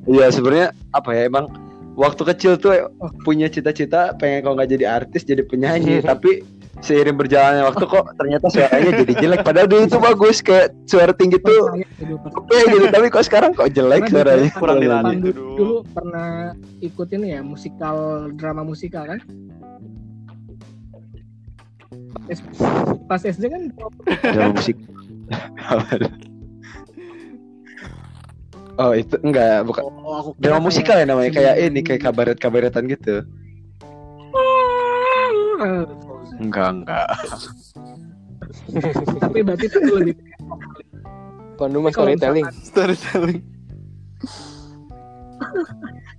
Iya 0.09 0.27
sebenarnya 0.33 0.75
apa 0.91 1.09
ya 1.15 1.29
emang 1.29 1.47
waktu 1.93 2.25
kecil 2.33 2.57
tuh 2.57 2.89
punya 3.21 3.47
cita-cita 3.47 4.17
pengen 4.17 4.43
kalau 4.43 4.57
nggak 4.57 4.71
jadi 4.73 4.85
artis 4.89 5.23
jadi 5.23 5.45
penyanyi. 5.45 6.01
Tapi 6.01 6.41
seiring 6.83 7.15
berjalannya 7.15 7.63
waktu 7.63 7.85
kok 7.87 8.11
ternyata 8.19 8.49
suaranya 8.51 8.91
jadi 9.05 9.13
jelek. 9.13 9.45
Padahal 9.45 9.69
dulu 9.69 9.83
tuh 9.87 10.01
bagus 10.01 10.41
kayak 10.41 10.75
suara 10.89 11.13
tinggi 11.15 11.39
tuh 11.39 11.69
gitu, 11.79 12.17
oke 12.17 12.49
gitu. 12.51 12.85
Tapi 12.91 13.07
kok 13.13 13.23
sekarang 13.29 13.55
kok 13.55 13.71
jelek 13.71 14.09
Karena 14.09 14.11
suaranya? 14.11 14.49
Kurang 14.57 14.77
dilatih 14.81 15.17
dulu. 15.21 15.53
dulu 15.55 15.75
pernah 15.93 16.51
ikut 16.81 17.07
ini 17.13 17.37
ya 17.37 17.45
musikal 17.45 18.27
drama 18.35 18.65
musikal 18.65 19.05
kan 19.05 19.21
pas 23.07 23.21
SD 23.21 23.43
kan 23.51 23.61
drama 24.33 24.51
musik. 24.55 24.77
Oh 28.81 28.97
itu 28.97 29.15
enggak 29.21 29.69
bukan. 29.69 29.85
Oh, 29.85 30.15
aku 30.17 30.29
drama 30.41 30.65
musikal 30.65 30.97
ya 30.97 31.05
namanya 31.05 31.29
kayak 31.29 31.61
ini 31.61 31.85
kayak 31.85 32.01
kabaret 32.01 32.41
kabaretan 32.41 32.89
gitu. 32.89 33.21
Enggak 36.41 36.69
enggak. 36.81 37.07
Tapi 39.23 39.39
berarti 39.45 39.65
itu 39.69 39.77
lebih 39.79 40.15
Pandu 41.53 41.85
Kalau 41.85 41.93
storytelling. 41.93 42.49
storytelling. 42.65 43.39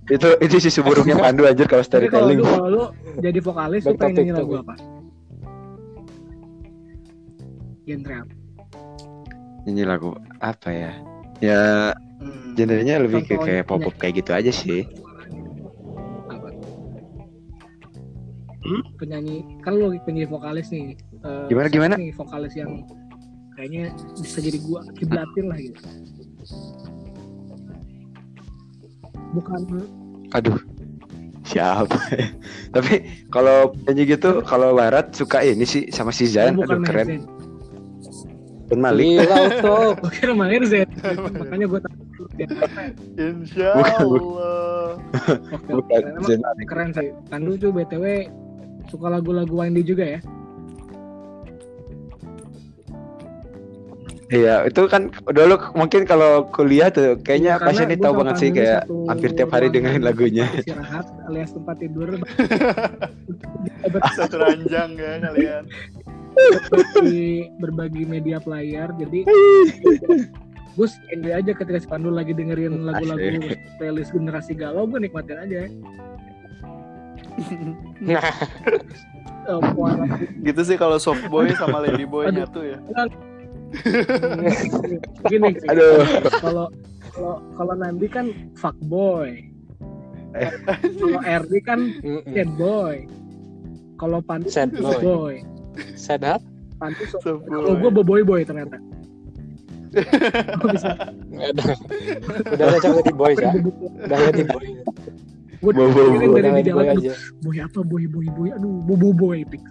Itu 0.07 0.39
itu 0.39 0.55
sisi 0.63 0.79
buruknya 0.79 1.19
Pandu 1.19 1.43
aja 1.43 1.67
kalau 1.67 1.83
storytelling. 1.83 2.39
lu 2.39 2.47
kalau 2.47 2.67
lu 2.71 2.83
jadi 3.19 3.39
vokalis 3.43 3.83
lu 3.83 3.99
pengen 3.99 4.31
nyanyi 4.31 4.31
lagu 4.31 4.63
apa 4.63 4.94
genre 7.85 8.15
apa? 8.25 8.33
Nyanyi 9.65 9.83
lagu 9.85 10.11
apa 10.41 10.69
ya? 10.69 10.91
Ya 11.41 11.61
Hmm. 12.15 12.55
genrenya 12.55 13.03
lebih 13.03 13.27
ke 13.27 13.35
kayak 13.35 13.67
pop 13.67 13.83
pop 13.83 13.91
penyanyi. 13.91 13.99
kayak 13.99 14.13
gitu 14.23 14.31
aja 14.31 14.51
sih. 14.55 14.81
Apa? 16.31 16.47
Penyanyi 18.95 19.43
kan 19.59 19.75
lu 19.75 19.91
penyanyi 20.07 20.25
vokalis 20.31 20.71
nih. 20.71 20.95
Eh, 20.95 21.45
Gimana, 21.51 21.67
gimana? 21.67 21.93
nih 21.99 22.15
vokalis 22.15 22.55
yang 22.55 22.87
kayaknya 23.59 23.91
bisa 24.15 24.39
jadi 24.39 24.57
gua 24.63 24.81
kiblatin 24.95 25.45
lah 25.51 25.59
gitu. 25.59 25.81
Bukan 29.35 29.59
aduh 30.31 30.59
siapa? 31.43 31.99
Tapi 32.75 33.27
kalau 33.27 33.75
nyanyi 33.85 34.15
gitu 34.15 34.39
kalau 34.47 34.71
barat 34.71 35.11
suka 35.11 35.43
ini 35.43 35.67
sih 35.67 35.91
sama 35.91 36.15
si 36.15 36.31
bukan 36.31 36.55
aduh 36.55 36.79
keren. 36.87 37.07
Ben 38.65 38.79
Malik 38.81 39.05
Gila 39.21 39.35
auto. 39.37 39.77
Gua 40.01 40.11
kira 40.11 40.33
Maher 40.33 40.63
Zain 40.65 40.89
makanya 41.37 41.65
tahu 41.69 42.25
dia 42.35 42.47
apa. 42.49 42.81
Insya 43.15 43.69
Bukan, 43.77 43.97
Allah 44.01 44.89
bukan 45.69 45.79
keren. 45.85 46.03
Emang 46.09 46.23
Zain 46.25 46.41
Malik 46.41 46.65
keren 46.69 46.89
sih 46.93 47.09
Pandu 47.29 47.51
tuh 47.61 47.69
btw 47.69 48.05
suka 48.89 49.07
lagu-lagu 49.09 49.53
Wendy 49.53 49.81
juga 49.85 50.05
ya 50.17 50.19
iya 54.33 54.65
itu 54.65 54.89
kan 54.89 55.13
dulu 55.29 55.57
mungkin 55.77 56.01
kalau 56.05 56.49
kuliah 56.49 56.89
tuh 56.89 57.17
kayaknya 57.21 57.61
Karena 57.61 57.67
pasti 57.69 57.83
ini 57.85 57.95
tahu 58.01 58.13
banget 58.21 58.35
sih 58.41 58.49
kayak 58.49 58.81
hampir 59.05 59.29
tiap 59.37 59.49
hari 59.53 59.67
dengerin 59.69 60.01
lagunya. 60.01 60.49
istirahat 60.49 61.05
alias 61.29 61.53
tempat 61.53 61.75
tidur. 61.77 62.09
Satu 64.17 64.41
ranjang 64.41 64.97
ya 64.97 65.21
kalian. 65.21 65.63
Berbagi, 66.67 67.29
berbagi 67.63 68.03
media 68.03 68.37
player 68.43 68.91
jadi 68.99 69.23
gue 70.75 70.87
enjoy 71.15 71.31
aja 71.31 71.51
ketika 71.55 71.79
si 71.79 71.87
Pandu 71.87 72.11
lagi 72.11 72.35
dengerin 72.35 72.83
lagu-lagu 72.83 73.39
playlist 73.79 74.11
generasi 74.11 74.51
galau 74.57 74.89
gue 74.89 74.99
nikmatin 74.99 75.39
aja. 75.39 75.59
Nah, 77.99 78.23
gitu 80.41 80.61
sih 80.65 80.77
kalau 80.79 80.97
soft 80.97 81.27
boy 81.27 81.51
sama 81.53 81.83
lady 81.83 82.07
boy 82.07 82.31
nyatu 82.31 82.63
ya 82.63 82.79
gini 85.25 85.49
sih, 85.55 85.67
aduh 85.67 86.03
kalau 86.39 86.65
kalau 87.11 87.35
kalau 87.53 87.73
Nandi 87.75 88.07
kan 88.07 88.25
fuckboy 88.53 89.45
Eh. 90.35 90.51
kalau 90.99 91.19
RD 91.23 91.53
kan 91.63 91.79
sad 92.27 92.49
boy 92.55 93.07
kalau 93.95 94.19
Pandu 94.19 94.51
Sad 94.51 94.75
kan 94.75 94.83
boy. 94.83 94.99
boy 94.99 95.35
Sedat? 95.95 96.43
Pandu 96.75 97.07
soft 97.07 97.23
soft 97.23 97.47
kalau 97.47 97.71
boy 97.71 97.79
gue 97.79 98.03
boy 98.03 98.21
boy 98.21 98.41
ternyata 98.43 98.75
Gua 100.59 100.69
bisa 100.75 100.91
Udah, 101.31 101.71
udah 102.51 102.67
cocok 102.75 102.91
jadi 102.99 103.13
boys 103.15 103.39
ya. 103.39 103.51
Udah 104.03 104.19
jadi 104.27 104.43
boy. 104.43 104.65
gue 104.67 104.75
Boy, 104.83 104.83
boy, 104.83 104.83
dengerin 104.83 104.83
boy. 104.83 104.83
dari 104.83 104.83
Udah 104.83 105.34
di 105.59 105.81
jadi 106.15 106.27
boy 106.27 106.61
jalan 106.61 106.85
aja. 106.95 107.11
boy 107.39 107.57
apa? 107.59 107.79
Boy 107.81 108.03
boy 108.05 108.27
boy. 108.29 108.49
Aduh 108.51 108.73
bobo 108.83 109.09
boy 109.11 109.39
fix 109.47 109.63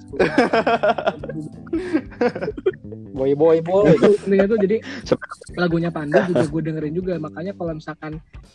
Boy 3.14 3.32
boy 3.32 3.58
boy. 3.60 3.94
itu 3.94 4.10
intinya 4.26 4.46
tuh 4.48 4.58
jadi 4.58 4.76
Sep- 5.06 5.22
lagunya 5.54 5.88
Pandu 5.88 6.18
juga 6.26 6.44
gue 6.44 6.62
dengerin 6.62 6.94
juga. 6.94 7.14
Makanya 7.16 7.52
kalau 7.54 7.72
misalkan 7.74 8.12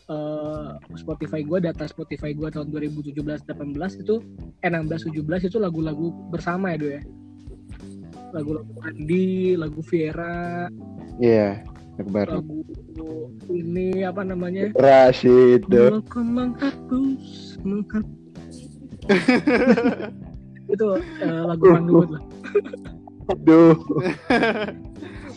eh, 0.09 0.67
Spotify 0.95 1.41
gue 1.41 1.59
data 1.61 1.85
Spotify 1.85 2.35
gue 2.35 2.49
tahun 2.49 2.67
2017 2.69 3.15
18 3.15 4.03
itu 4.03 4.15
eh 4.59 4.69
16 4.69 5.09
17 5.15 5.47
itu 5.47 5.57
lagu-lagu 5.57 6.11
bersama 6.29 6.75
ya 6.75 6.77
do 6.77 6.87
ya? 6.89 7.01
Lagu-lagu 8.29 8.71
Andi 8.83 9.55
lagu 9.55 9.79
Viera. 9.81 10.67
Iya. 11.17 11.63
lagu 11.63 11.78
lagu 12.05 12.63
ini 13.49 14.05
apa 14.05 14.21
namanya? 14.23 14.71
Rashid 14.77 15.67
Aku 15.67 16.19
menghapus 16.21 17.57
menghapus 17.59 18.55
itu 20.73 20.87
eh, 21.19 21.43
lagu 21.43 21.63
Pandu 21.65 21.93
lah 22.07 22.23
aduh 23.29 23.77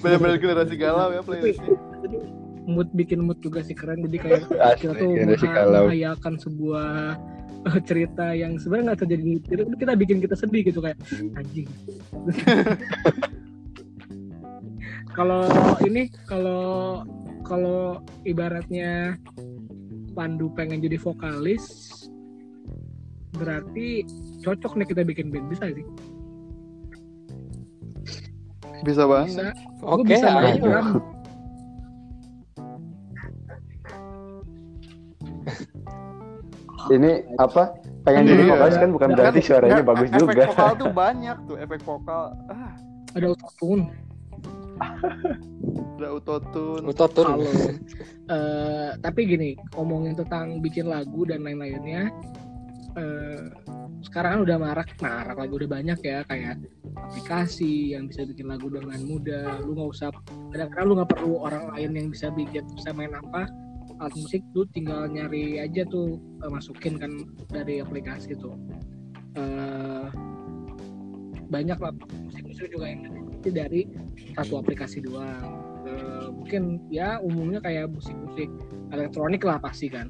bener-bener 0.00 0.36
generasi 0.40 0.74
galau 0.76 1.12
ya 1.12 1.20
playlistnya. 1.20 1.76
Jadi 2.00 2.18
mood 2.64 2.88
bikin 2.96 3.20
mood 3.20 3.36
juga 3.44 3.60
sih 3.60 3.76
keren. 3.76 4.00
Jadi 4.00 4.16
kayak 4.16 4.48
Asli, 4.48 4.80
kita 4.80 4.92
tuh 4.96 5.10
generasi 5.12 5.44
mengha- 5.44 5.56
galau. 5.60 5.84
menghayakan 5.88 6.34
sebuah 6.40 6.88
eh, 7.68 7.80
cerita 7.84 8.26
yang 8.32 8.56
sebenarnya 8.56 8.84
nggak 8.92 9.00
terjadi 9.04 9.22
kita 9.76 9.92
bikin 9.94 10.18
kita 10.20 10.34
sedih 10.36 10.62
gitu 10.64 10.80
kayak 10.80 10.96
anjing 11.36 11.68
kalau 15.12 15.44
ini 15.84 16.08
kalau 16.26 17.02
kalau 17.44 18.00
ibaratnya 18.24 19.16
Pandu 20.12 20.52
pengen 20.52 20.84
jadi 20.84 21.00
vokalis 21.00 21.64
berarti 23.32 24.04
cocok 24.44 24.76
nih 24.76 24.86
kita 24.88 25.02
bikin 25.02 25.32
band. 25.32 25.48
Bisa 25.48 25.64
sih? 25.72 25.84
Bisa 28.82 29.08
banget. 29.08 29.28
Bisa. 29.32 29.46
Oke, 29.80 30.04
bisa 30.04 30.28
main 30.36 30.58
ayo. 30.58 30.64
drum. 30.64 30.88
Ini 36.90 37.10
apa? 37.38 37.72
Pengen 38.02 38.26
jadi 38.26 38.42
Iya. 38.42 38.50
vokalis 38.52 38.76
kan 38.76 38.90
bukan 38.90 39.08
berarti 39.14 39.40
suaranya 39.40 39.82
bagus 39.86 40.08
efek 40.10 40.18
juga. 40.18 40.42
vokal 40.50 40.70
tuh 40.74 40.90
banyak 41.02 41.36
tuh 41.46 41.56
efek 41.56 41.80
vokal. 41.86 42.24
Ah. 42.50 42.74
Ada 43.12 43.26
autotune 43.28 43.92
ada 46.02 46.08
autotune 46.18 46.84
Utotun. 46.90 47.26
Halo. 47.26 47.46
Eh, 48.32 48.90
tapi 49.04 49.28
gini, 49.28 49.52
ngomongin 49.76 50.16
tentang 50.16 50.64
bikin 50.64 50.88
lagu 50.88 51.28
dan 51.28 51.44
lain-lainnya, 51.44 52.08
eh, 52.96 53.44
sekarang 54.00 54.40
kan 54.40 54.40
udah 54.48 54.56
marak, 54.56 54.88
marak 55.04 55.36
lagu 55.36 55.60
udah 55.60 55.68
banyak 55.68 55.98
ya 56.00 56.24
kayak 56.24 56.56
aplikasi 56.96 57.92
yang 57.92 58.08
bisa 58.08 58.24
bikin 58.24 58.48
lagu 58.48 58.72
dengan 58.72 59.04
mudah. 59.04 59.60
Lu 59.60 59.76
nggak 59.76 59.90
usah, 59.92 60.08
kadang-kadang 60.54 60.86
lu 60.88 60.94
nggak 60.96 61.10
perlu 61.12 61.32
orang 61.44 61.76
lain 61.76 61.90
yang 61.92 62.08
bisa 62.08 62.32
bikin, 62.32 62.64
bisa 62.72 62.94
main 62.96 63.12
apa 63.12 63.52
alat 64.00 64.14
musik, 64.16 64.40
lu 64.56 64.64
tinggal 64.72 65.04
nyari 65.06 65.60
aja 65.60 65.84
tuh 65.92 66.16
eh, 66.40 66.48
masukin 66.48 66.96
kan 66.96 67.12
dari 67.52 67.84
aplikasi 67.84 68.32
tuh. 68.38 68.56
Eh, 69.36 70.06
banyak 71.52 71.76
lah 71.76 71.92
musik-musik 72.32 72.72
juga 72.72 72.88
yang 72.88 73.04
dari 73.50 73.90
satu 74.36 74.62
aplikasi 74.62 75.02
doang 75.02 75.72
Eh, 75.82 76.26
mungkin 76.30 76.62
ya 76.94 77.18
umumnya 77.18 77.58
kayak 77.58 77.90
musik-musik 77.90 78.46
elektronik 78.94 79.42
lah 79.42 79.58
pasti 79.58 79.90
kan 79.90 80.06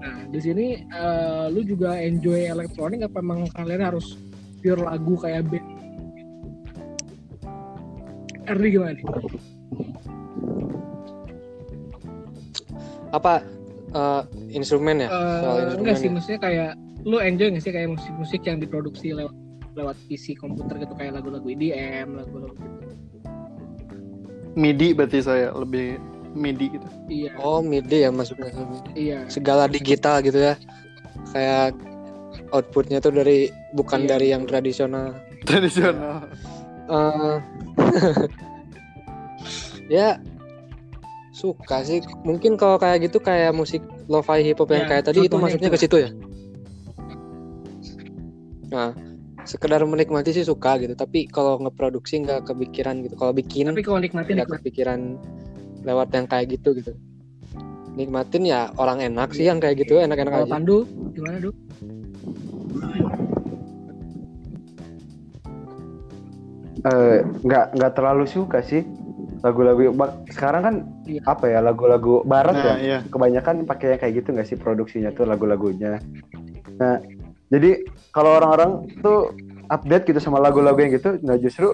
nah 0.00 0.20
di 0.28 0.40
sini 0.40 0.80
eh, 0.88 1.46
lu 1.52 1.60
juga 1.64 2.00
enjoy 2.00 2.48
elektronik 2.48 3.04
apa 3.04 3.20
emang 3.20 3.44
kalian 3.52 3.84
harus 3.84 4.16
pure 4.64 4.80
lagu 4.80 5.20
kayak 5.20 5.44
band 5.52 5.68
Erdi 8.44 8.76
gimana 8.76 8.92
nih? 8.92 9.04
Apa 13.12 13.40
eh, 13.92 14.22
instrumen 14.52 15.04
ya? 15.04 15.08
Soal 15.12 15.56
enggak 15.76 15.96
sih 16.00 16.08
ya? 16.08 16.12
maksudnya 16.12 16.40
kayak 16.40 16.70
lu 17.04 17.20
enjoy 17.20 17.52
gak 17.52 17.64
sih 17.64 17.72
kayak 17.72 17.92
musik-musik 17.92 18.40
yang 18.48 18.60
diproduksi 18.64 19.12
lewat 19.12 19.32
lewat 19.74 19.96
PC 20.06 20.34
komputer 20.34 20.78
gitu 20.78 20.94
kayak 20.94 21.18
lagu-lagu 21.18 21.44
EDM 21.44 22.14
lagu-lagu 22.14 22.54
gitu 22.54 22.94
MIDI 24.54 24.94
berarti 24.94 25.18
saya 25.18 25.50
lebih 25.50 25.98
MIDI 26.30 26.66
gitu 26.72 26.86
iya 27.08 27.30
Oh, 27.36 27.58
MIDI 27.58 28.06
ya 28.06 28.10
masuknya 28.10 28.54
MIDI. 28.54 28.90
iya 28.94 29.18
Segala 29.26 29.66
digital 29.66 30.18
gitu 30.20 30.38
ya. 30.40 30.54
Kayak 31.30 31.74
outputnya 32.50 32.98
tuh 32.98 33.10
dari 33.10 33.46
bukan 33.72 34.02
Iya. 34.02 34.08
dari 34.08 34.26
yang 34.30 34.42
tradisional. 34.44 35.14
tradisional 35.42 36.26
Eh, 36.84 37.36
ya 39.90 40.20
suka 41.32 41.82
sih. 41.82 41.98
Mungkin 42.22 42.54
kalau 42.54 42.76
kayak 42.76 43.08
gitu 43.08 43.18
kayak 43.18 43.50
musik 43.50 43.80
lo-fi 44.06 44.38
hip 44.40 44.58
hop 44.58 44.70
yang 44.70 44.86
Ya, 44.86 44.90
kayak 44.92 45.04
tadi 45.04 45.24
itu 45.24 45.34
masuknya 45.34 45.66
itu. 45.66 45.74
ke 45.74 45.80
situ 45.80 45.96
ya. 45.98 46.10
Nah, 48.68 48.90
sekedar 49.44 49.80
menikmati 49.84 50.32
sih 50.32 50.44
suka 50.44 50.80
gitu. 50.80 50.96
Tapi 50.96 51.28
kalau 51.28 51.60
ngeproduksi 51.60 52.24
nggak 52.24 52.48
kepikiran 52.48 53.04
gitu. 53.04 53.14
Kalau 53.16 53.32
bikin 53.32 53.70
tapi 53.72 53.84
kalau 53.84 54.00
nikmatin 54.00 54.40
nggak 54.40 54.50
kepikiran 54.60 55.00
lewat 55.84 56.08
yang 56.16 56.26
kayak 56.26 56.46
gitu 56.56 56.76
gitu. 56.76 56.92
Nikmatin 57.94 58.42
ya 58.48 58.74
orang 58.80 59.04
enak 59.04 59.30
sih 59.36 59.46
yang 59.46 59.62
kayak 59.62 59.86
gitu 59.86 60.02
enak-enak 60.02 60.32
kalau 60.32 60.46
aja. 60.48 60.54
Pandu 60.58 60.78
gimana 61.14 61.38
Du? 61.38 61.50
Eh, 66.84 67.18
nggak 67.24 67.80
nggak 67.80 67.92
terlalu 67.96 68.28
suka 68.28 68.60
sih 68.60 68.84
lagu-lagu 69.40 69.92
sekarang 70.32 70.62
kan 70.64 70.74
Iya. 71.04 71.20
apa 71.28 71.44
ya 71.52 71.60
lagu-lagu 71.60 72.24
barat 72.24 72.56
ya 72.56 72.64
nah 72.64 72.76
iya 72.80 72.98
kebanyakan 73.12 73.68
pakai 73.68 73.96
yang 73.96 74.00
kayak 74.00 74.14
gitu 74.24 74.28
nggak 74.32 74.48
sih 74.48 74.56
produksinya 74.56 75.12
tuh 75.12 75.28
lagu-lagunya 75.28 76.00
nah 76.80 76.96
jadi 77.48 77.70
kalau 78.10 78.36
orang-orang 78.36 78.70
tuh 79.00 79.32
update 79.66 80.04
gitu 80.06 80.20
sama 80.20 80.38
lagu-lagu 80.38 80.76
yang 80.76 80.92
gitu 80.92 81.16
nah 81.20 81.36
justru 81.36 81.72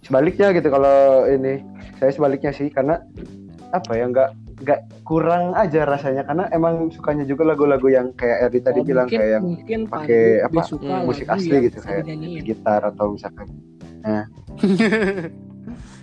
sebaliknya 0.00 0.50
gitu 0.50 0.66
kalau 0.66 1.26
ini. 1.26 1.62
Saya 1.98 2.10
sebaliknya 2.10 2.50
sih 2.50 2.66
karena 2.66 2.98
apa 3.70 3.94
ya 3.94 4.04
nggak 4.04 4.30
nggak 4.58 4.80
kurang 5.02 5.54
aja 5.54 5.86
rasanya. 5.86 6.22
Karena 6.22 6.50
emang 6.50 6.90
sukanya 6.90 7.22
juga 7.22 7.46
lagu-lagu 7.46 7.86
yang 7.86 8.10
kayak 8.12 8.50
Erdi 8.50 8.60
tadi 8.60 8.80
Oh, 8.80 8.84
bilang 8.84 9.06
mungkin, 9.06 9.18
kayak 9.18 9.30
yang 9.30 9.44
mungkin 9.44 9.80
pakai 9.86 10.24
apa, 10.42 10.60
musik 11.00 11.26
asli 11.28 11.56
gitu, 11.62 11.78
kayak 11.78 12.02
dinyanyiin. 12.02 12.42
gitar 12.42 12.82
atau 12.82 13.14
misalkan 13.14 13.46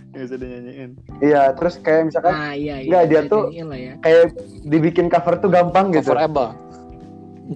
nggak 0.10 0.23
bisa 0.23 0.35
dinyanyiin. 0.35 0.89
Iya 1.19 1.41
terus 1.53 1.76
kayak 1.77 2.01
misalkan 2.07 2.34
nah 2.34 2.51
iya 2.51 2.76
iya 2.80 2.88
Nggak, 2.89 3.03
dia 3.06 3.19
bisa 3.19 3.30
tuh- 3.30 3.47
ya. 3.51 3.93
kayak 3.99 4.23
dibikin 4.65 5.06
cover 5.07 5.35
tuh 5.38 5.49
gampang 5.51 5.91
gitu. 5.91 6.10
Coverable. 6.10 6.49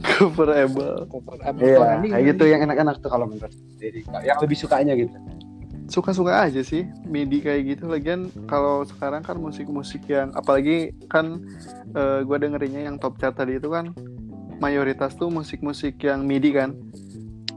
Coverable 0.02 1.06
Coverable. 1.06 1.62
Iya, 1.62 1.78
kayak 1.78 2.06
ini- 2.10 2.30
gitu 2.34 2.44
yang 2.50 2.62
enak-enak 2.66 2.96
tuh 2.98 3.10
kalau 3.10 3.30
menurut 3.30 3.54
diri. 3.78 4.02
Yang 4.26 4.38
lebih 4.42 4.58
sukanya 4.58 4.94
gitu. 4.98 5.14
suka-suka 5.84 6.48
aja 6.48 6.64
sih 6.64 6.88
MIDI 7.04 7.44
kayak 7.44 7.62
gitu 7.76 7.92
lagian 7.92 8.32
kalau 8.48 8.88
sekarang 8.88 9.20
kan 9.20 9.36
musik-musik 9.36 10.08
yang 10.08 10.32
apalagi 10.32 10.96
kan 11.12 11.44
eh, 11.92 12.24
gua 12.24 12.40
dengerinnya 12.40 12.88
yang 12.88 12.96
top 12.96 13.20
chart 13.20 13.36
tadi 13.36 13.60
itu 13.60 13.68
kan 13.68 13.92
mayoritas 14.58 15.12
tuh 15.14 15.28
musik-musik 15.28 16.00
yang 16.00 16.24
MIDI 16.24 16.56
kan 16.56 16.72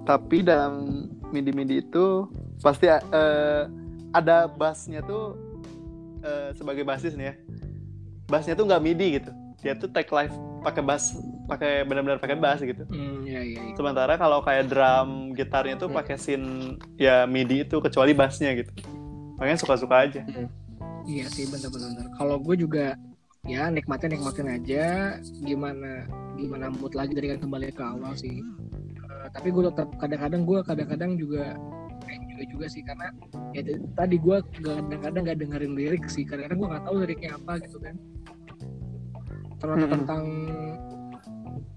tapi 0.02 0.42
dalam 0.42 1.06
MIDI-MIDI 1.30 1.86
itu 1.86 2.26
pasti 2.58 2.90
eh, 2.90 3.62
ada 4.10 4.50
bassnya 4.50 5.06
tuh 5.06 5.38
eh, 6.20 6.50
sebagai 6.58 6.82
basis 6.82 7.14
nih 7.14 7.30
ya 7.30 7.34
bassnya 8.26 8.58
tuh 8.58 8.66
nggak 8.66 8.82
MIDI 8.82 9.22
gitu 9.22 9.30
dia 9.62 9.78
tuh 9.78 9.86
take 9.86 10.10
live 10.10 10.34
pakai 10.66 10.82
bass 10.82 11.14
pakai 11.47 11.86
benar-benar 11.86 12.18
pakai 12.18 12.34
bass 12.34 12.59
gitu 12.59 12.82
hmm, 12.90 13.22
iya 13.22 13.40
iya 13.40 13.60
iya. 13.70 13.74
Sementara 13.78 14.18
kalau 14.18 14.43
kayak 14.43 14.66
drum 14.66 15.30
gitarnya 15.32 15.78
tuh 15.78 15.86
Hmm. 15.86 15.98
pakai 16.02 16.16
scene 16.18 16.74
ya 16.98 17.22
MIDI 17.24 17.62
itu 17.62 17.78
kecuali 17.78 18.10
bassnya 18.10 18.51
gitu. 18.52 18.74
Makanya 19.38 19.59
suka-suka 19.60 19.97
aja. 20.02 20.26
Iya 21.06 21.30
sih 21.30 21.47
bener-bener. 21.47 22.09
Kalau 22.18 22.43
gue 22.43 22.56
juga 22.59 22.98
ya 23.47 23.70
nikmatin 23.70 24.10
nikmatin 24.10 24.48
aja 24.51 24.84
gimana 25.38 26.02
gimana 26.34 26.66
mood 26.66 26.98
lagi 26.98 27.14
dari 27.14 27.30
kan 27.30 27.47
kembali 27.47 27.70
ke 27.70 27.84
awal 27.84 28.16
sih. 28.18 28.43
Eh, 28.98 29.26
tapi 29.30 29.55
gue 29.55 29.70
tetap 29.70 29.86
kadang-kadang 30.02 30.43
gue 30.43 30.59
kadang-kadang 30.66 31.10
juga 31.14 31.55
enjoy 32.06 32.44
juga 32.51 32.66
sih 32.66 32.82
karena 32.82 33.12
ya 33.55 33.62
tadi 33.94 34.16
gue 34.18 34.36
kadang-kadang 34.64 35.22
nggak 35.30 35.38
dengerin 35.38 35.72
lirik 35.78 36.05
sih 36.10 36.26
kadang-kadang 36.26 36.59
gue 36.59 36.68
nggak 36.74 36.84
tahu 36.88 36.94
liriknya 37.06 37.30
apa 37.38 37.52
gitu 37.62 37.78
kan. 37.78 37.94
Ternyata 39.56 39.84
Mm-mm. 39.84 39.94
tentang 40.04 40.24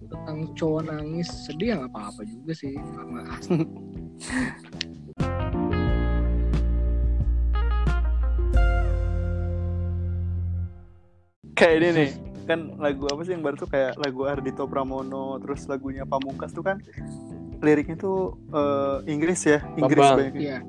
tentang 0.10 0.38
cowok 0.58 0.82
nangis 0.90 1.30
sedih 1.48 1.68
ya 1.74 1.76
nggak 1.80 1.92
apa-apa 1.96 2.22
juga 2.26 2.52
sih 2.58 2.74
karena 2.76 3.22
asli 3.30 3.62
Kayak 11.60 11.76
ini 11.76 11.90
nih, 11.92 12.10
kan 12.48 12.60
lagu 12.80 13.04
apa 13.12 13.20
sih 13.28 13.36
yang 13.36 13.44
baru 13.44 13.60
tuh 13.60 13.68
kayak 13.68 14.00
lagu 14.00 14.24
Ardito 14.24 14.64
Pramono, 14.64 15.44
terus 15.44 15.68
lagunya 15.68 16.08
Pamungkas 16.08 16.56
tuh 16.56 16.64
kan 16.64 16.80
liriknya 17.60 18.00
tuh 18.00 18.40
eh, 18.56 19.12
Inggris 19.12 19.44
ya, 19.44 19.60
Inggris 19.76 20.00
Bambang. 20.00 20.32
banyak. 20.32 20.40
Iya. 20.40 20.64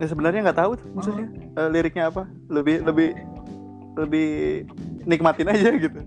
Nah, 0.00 0.06
sebenarnya 0.08 0.40
nggak 0.48 0.56
tahu 0.56 0.72
tuh 0.80 0.88
maksudnya 0.96 1.28
eh, 1.36 1.68
liriknya 1.68 2.08
apa. 2.08 2.24
Lebih 2.48 2.80
lebih 2.80 3.08
lebih 3.92 4.30
nikmatin 5.06 5.48
aja 5.50 5.70
gitu. 5.74 6.00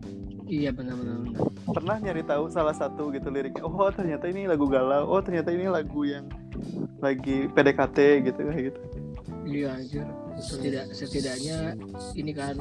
Iya 0.45 0.69
benar-benar. 0.69 1.41
Pernah 1.65 1.97
nyari 1.97 2.22
tahu 2.22 2.53
salah 2.53 2.77
satu 2.77 3.09
gitu 3.09 3.34
liriknya. 3.34 3.65
Oh, 3.65 3.89
ternyata 3.89 4.30
ini 4.30 4.45
lagu 4.45 4.69
galau. 4.69 5.09
Oh, 5.09 5.17
ternyata 5.19 5.49
ini 5.49 5.65
lagu 5.65 6.05
yang 6.05 6.30
lagi 7.01 7.49
PDKT 7.49 7.97
gitu 8.30 8.39
kayak 8.45 8.63
gitu. 8.72 8.80
Iya 9.45 9.73
anjir. 9.73 10.05
Setidak, 10.38 10.85
setidaknya 10.93 11.73
ini 12.13 12.31
kan 12.34 12.55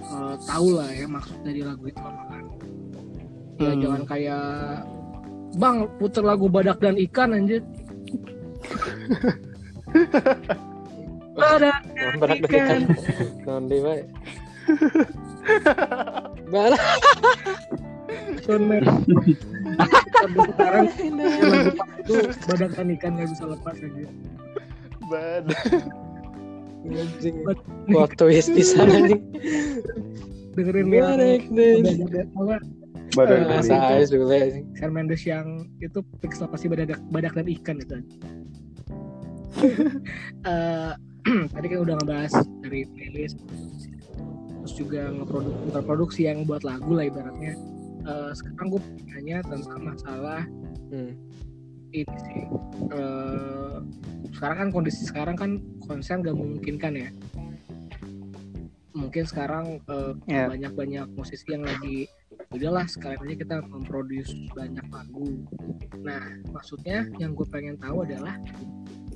eh, 0.00 0.34
tahu 0.48 0.80
lah 0.80 0.88
ya 0.88 1.06
maksud 1.08 1.38
dari 1.44 1.60
lagu 1.60 1.84
itu 1.84 2.00
apa 2.00 2.22
kan. 2.28 2.44
Ya 3.60 3.70
Hmm. 3.76 3.80
jangan 3.84 4.02
kayak 4.08 4.44
Bang 5.58 5.90
puter 5.98 6.22
lagu 6.24 6.46
badak 6.46 6.78
dan 6.80 6.96
ikan 6.96 7.34
anjir. 7.36 7.60
badak 11.36 11.82
Barak 12.16 12.38
ikan. 12.48 12.80
Shawn 18.44 18.62
Mendes. 18.66 18.90
Sampai 20.20 20.40
sekarang 20.50 20.86
itu 20.90 22.14
ikan 22.98 23.12
gak 23.16 23.28
bisa 23.30 23.44
lepas 23.46 23.76
anjir. 23.78 24.10
Bad. 25.06 25.44
Anjing. 26.90 27.36
Plot 27.86 28.10
twist 28.18 28.50
di 28.50 28.64
sana 28.66 29.06
nih. 29.06 29.20
Dengerin. 30.58 30.86
Badak 30.90 32.26
apa 32.34 32.56
Badan 33.10 33.42
Ais 33.50 34.10
dulu 34.10 34.30
ya. 34.30 34.50
anjing. 34.50 34.66
Shawn 34.78 34.92
Mendes 34.94 35.22
yang 35.26 35.70
itu 35.78 36.02
fix 36.22 36.42
pasti 36.42 36.66
badak 36.70 36.98
badak 37.14 37.32
dan 37.38 37.46
ikan 37.46 37.78
itu. 37.78 37.96
Eh, 40.46 40.92
tadi 41.52 41.66
kan 41.68 41.78
udah 41.84 41.94
ngebahas 42.00 42.32
dari 42.64 42.86
playlist 42.96 43.36
terus 44.70 44.86
juga 44.86 45.10
ngeproduk 45.10 45.82
produksi 45.82 46.30
yang 46.30 46.46
buat 46.46 46.62
lagu 46.62 46.94
lah 46.94 47.10
ibaratnya. 47.10 47.58
Eh, 48.06 48.30
sekarang 48.38 48.70
gue 48.70 48.80
nanya 49.10 49.42
tentang 49.42 49.82
masalah 49.82 50.46
Hmm. 50.94 51.10
ini 51.90 52.06
sih. 52.06 52.46
Eh, 52.94 53.76
sekarang 54.30 54.56
kan 54.62 54.68
kondisi 54.70 55.02
sekarang 55.10 55.34
kan 55.34 55.50
konsen 55.82 56.22
gak 56.22 56.38
memungkinkan 56.38 56.94
ya. 56.94 57.10
Mungkin 58.94 59.26
sekarang 59.26 59.82
eh, 59.82 60.12
Ya. 60.30 60.46
banyak-banyak 60.46 61.18
musisi 61.18 61.50
yang 61.50 61.66
lagi 61.66 62.06
udahlah 62.54 62.86
sekalian 62.86 63.26
aja 63.26 63.36
kita 63.42 63.56
memproduksi 63.66 64.46
banyak 64.54 64.86
lagu. 64.86 65.42
Nah, 65.98 66.22
maksudnya 66.54 67.10
yang 67.18 67.34
gue 67.34 67.46
pengen 67.50 67.74
tahu 67.74 68.06
adalah 68.06 68.38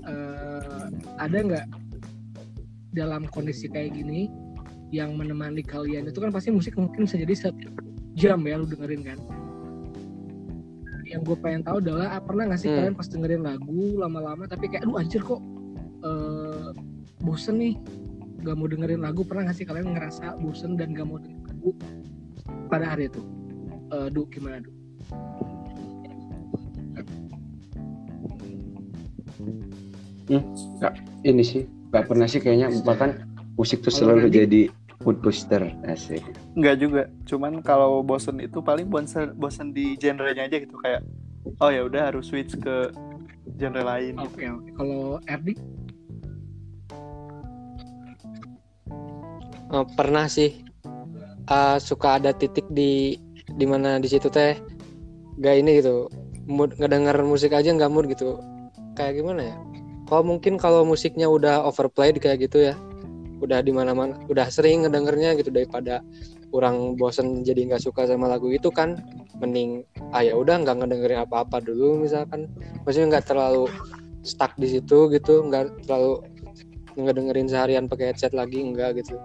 eh, 0.02 0.86
ada 1.14 1.38
nggak 1.38 1.66
dalam 2.90 3.26
kondisi 3.30 3.70
kayak 3.70 3.94
gini 3.94 4.26
yang 4.94 5.18
menemani 5.18 5.66
kalian 5.66 6.06
itu 6.06 6.22
kan 6.22 6.30
pasti 6.30 6.54
musik 6.54 6.78
mungkin 6.78 7.10
bisa 7.10 7.18
jadi 7.18 7.34
setiap 7.34 7.56
jam 8.14 8.38
ya 8.46 8.62
lu 8.62 8.66
dengerin 8.70 9.02
kan. 9.02 9.18
Yang 11.04 11.20
gue 11.26 11.36
pengen 11.42 11.62
tahu 11.66 11.82
adalah 11.82 12.14
ah, 12.14 12.22
pernah 12.22 12.46
nggak 12.46 12.60
sih 12.62 12.70
Hmm. 12.70 12.78
kalian 12.78 12.94
pas 12.94 13.08
dengerin 13.10 13.42
lagu 13.42 13.82
lama-lama 13.98 14.46
tapi 14.46 14.70
kayak 14.70 14.86
lu 14.86 14.94
anjir 14.94 15.20
kok 15.20 15.42
eh, 16.06 16.70
bosen 17.26 17.58
nih 17.58 17.74
gak 18.44 18.56
mau 18.60 18.68
dengerin 18.68 19.00
lagu 19.00 19.24
pernah 19.24 19.48
nggak 19.48 19.56
sih 19.56 19.66
kalian 19.66 19.96
ngerasa 19.96 20.36
bosen 20.36 20.76
dan 20.76 20.92
gak 20.92 21.08
mau 21.08 21.16
dengerin 21.16 21.48
lagu 21.48 21.70
pada 22.68 22.92
hari 22.92 23.08
itu 23.08 23.24
Eh 23.92 24.08
Du 24.12 24.28
gimana 24.28 24.60
Du? 24.60 24.70
ini 31.24 31.44
sih 31.44 31.68
nggak 31.92 32.04
pernah 32.08 32.26
sih 32.28 32.40
kayaknya 32.40 32.72
bahkan 32.84 33.24
musik 33.56 33.84
tuh 33.84 33.92
selalu 33.92 34.28
jadi 34.32 34.72
Food 35.02 35.18
booster 35.24 35.74
asik. 35.88 36.22
Enggak 36.54 36.76
juga. 36.78 37.02
Cuman 37.26 37.64
kalau 37.64 38.04
bosen 38.06 38.38
itu 38.38 38.62
paling 38.62 38.86
bosen 38.86 39.34
bosen 39.34 39.74
di 39.74 39.98
genrenya 39.98 40.46
aja 40.46 40.56
gitu 40.62 40.78
kayak 40.78 41.02
oh 41.58 41.70
ya 41.72 41.82
udah 41.82 42.14
harus 42.14 42.30
switch 42.30 42.54
ke 42.60 42.92
genre 43.58 43.82
lain 43.82 44.14
gitu. 44.20 44.28
Oke 44.30 44.44
oke. 44.48 44.70
Kalau 44.78 45.18
Erdi 45.26 45.54
Eh, 49.74 49.86
pernah 49.98 50.30
sih 50.30 50.62
eh, 51.50 51.78
suka 51.82 52.22
ada 52.22 52.30
titik 52.30 52.62
di 52.70 53.18
di 53.58 53.66
mana 53.66 53.98
di 53.98 54.06
situ 54.06 54.30
teh 54.30 54.54
gak 55.42 55.54
ini 55.58 55.82
gitu 55.82 56.06
mood 56.46 56.78
ngedenger 56.78 57.18
musik 57.26 57.50
aja 57.50 57.74
nggak 57.74 57.90
mood 57.90 58.06
gitu 58.06 58.38
kayak 58.94 59.18
gimana 59.18 59.50
ya 59.50 59.56
kalau 60.06 60.22
mungkin 60.22 60.54
kalau 60.60 60.86
musiknya 60.86 61.26
udah 61.26 61.66
overplayed 61.66 62.22
kayak 62.22 62.46
gitu 62.46 62.70
ya 62.70 62.74
udah 63.44 63.60
di 63.60 63.72
mana 63.76 63.92
mana 63.92 64.16
udah 64.26 64.48
sering 64.48 64.88
ngedengernya 64.88 65.36
gitu 65.36 65.52
daripada 65.52 66.00
kurang 66.48 66.96
bosen 66.96 67.44
jadi 67.44 67.68
nggak 67.68 67.82
suka 67.82 68.08
sama 68.08 68.30
lagu 68.30 68.48
itu 68.48 68.72
kan 68.72 68.98
mending 69.38 69.84
ah 70.16 70.24
ya 70.24 70.32
udah 70.34 70.64
nggak 70.64 70.80
ngedengerin 70.80 71.20
apa-apa 71.28 71.60
dulu 71.60 72.00
misalkan 72.00 72.48
maksudnya 72.88 73.18
nggak 73.18 73.26
terlalu 73.28 73.68
stuck 74.24 74.56
di 74.56 74.78
situ 74.78 75.12
gitu 75.12 75.44
nggak 75.44 75.84
terlalu 75.84 76.24
ngedengerin 76.94 77.50
seharian 77.50 77.84
pakai 77.90 78.14
headset 78.14 78.32
lagi 78.32 78.62
enggak 78.62 78.96
gitu 79.02 79.18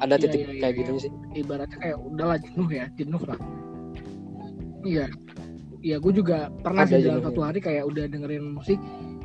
ada 0.00 0.16
Iya, 0.16 0.22
titik 0.24 0.40
iya, 0.40 0.48
iya, 0.48 0.60
kayak 0.64 0.72
iya. 0.72 0.80
gitu 0.80 0.90
sih 0.96 1.12
ibaratnya 1.36 1.78
kayak 1.78 1.98
udahlah 2.00 2.38
jenuh 2.40 2.68
ya 2.72 2.84
jenuh 2.96 3.22
lah. 3.28 3.38
Iya. 4.80 5.06
Iya 5.80 5.96
gue 5.96 6.12
juga 6.12 6.52
pernah 6.60 6.84
sih 6.84 7.00
dalam 7.00 7.24
satu 7.24 7.40
hari 7.40 7.58
kayak 7.64 7.88
udah 7.88 8.04
dengerin 8.04 8.52
musik 8.52 8.76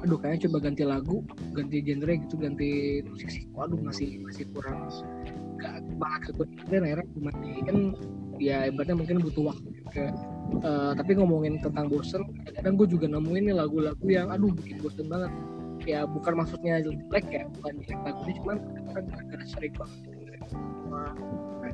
aduh 0.04 0.16
kayaknya 0.22 0.48
coba 0.48 0.58
ganti 0.70 0.84
lagu 0.86 1.18
ganti 1.52 1.84
genre 1.84 2.14
gitu 2.16 2.36
ganti 2.40 2.70
musik 3.04 3.28
sih. 3.28 3.44
Waduh 3.52 3.80
masih 3.84 4.24
masih 4.24 4.48
kurang 4.56 4.88
gak 5.60 5.84
banget 6.00 6.32
ke 6.36 6.44
dan 6.72 6.84
akhirnya 6.84 7.08
matiin 7.20 7.78
ya 8.40 8.68
ibaratnya 8.68 8.96
mungkin 8.96 9.20
butuh 9.24 9.52
waktu 9.52 9.68
juga. 9.84 10.06
Eh, 10.64 10.92
tapi 10.96 11.12
ngomongin 11.20 11.60
tentang 11.60 11.92
bosen 11.92 12.24
kadang 12.56 12.80
gue 12.80 12.88
juga 12.88 13.12
nemuin 13.12 13.52
nih 13.52 13.56
lagu-lagu 13.56 14.08
yang 14.08 14.32
aduh 14.32 14.52
bikin 14.56 14.80
bosen 14.80 15.12
banget. 15.12 15.32
Ya 15.84 16.08
bukan 16.08 16.40
maksudnya 16.40 16.80
jelek 16.80 17.26
ya 17.30 17.44
bukan 17.60 17.84
jelek 17.84 18.00
lagunya 18.00 18.34
cuman 18.40 18.58
kan 18.96 19.04
gara-gara 19.12 19.44
sering 19.44 19.74
banget 19.76 20.00
dengerin 20.08 20.42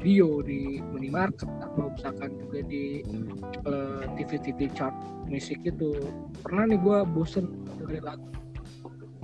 radio 0.01 0.41
di 0.41 0.81
minimarket 0.81 1.45
atau 1.61 1.93
misalkan 1.93 2.33
juga 2.41 2.65
di 2.65 3.05
eh, 3.69 4.03
TV-TV 4.17 4.73
chart 4.73 4.97
musik 5.29 5.61
itu 5.61 5.93
pernah 6.41 6.65
nih 6.65 6.81
gue 6.81 6.97
bosen 7.13 7.45
dengerin 7.77 8.01
lagu 8.01 8.25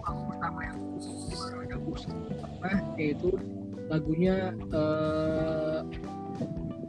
lagu 0.06 0.22
pertama 0.30 0.60
yang 0.70 0.78
ada 1.66 1.78
bosen 1.82 2.14
pernah 2.62 2.78
yaitu 2.94 3.34
lagunya 3.90 4.54
eh, 4.54 5.82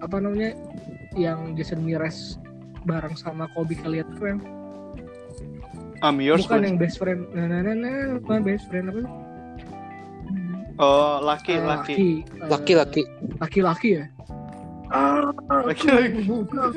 apa 0.04 0.16
namanya 0.20 0.52
yang 1.16 1.56
Jason 1.56 1.80
Mraz 1.80 2.36
bareng 2.84 3.16
sama 3.16 3.48
Kobe 3.56 3.72
Kaliat 3.72 4.04
tuh 4.20 4.36
yang 4.36 4.40
I'm 6.04 6.20
yours. 6.20 6.44
bukan 6.44 6.62
yang 6.62 6.76
best 6.76 7.00
friend 7.00 7.24
nah 7.32 7.48
nah 7.48 7.64
nah, 7.64 7.72
nah 7.72 8.20
bukan 8.20 8.44
best 8.44 8.68
friend 8.68 8.92
apa? 8.92 9.27
Oh, 10.78 11.18
laki, 11.20 11.52
Eh, 11.52 11.60
laki. 11.60 11.92
eh, 12.22 12.46
laki-laki 12.46 13.02
laki-laki 13.36 13.88
ya 13.94 14.04
ah, 14.88 15.34
Laki-laki. 15.66 16.22
bukan. 16.22 16.70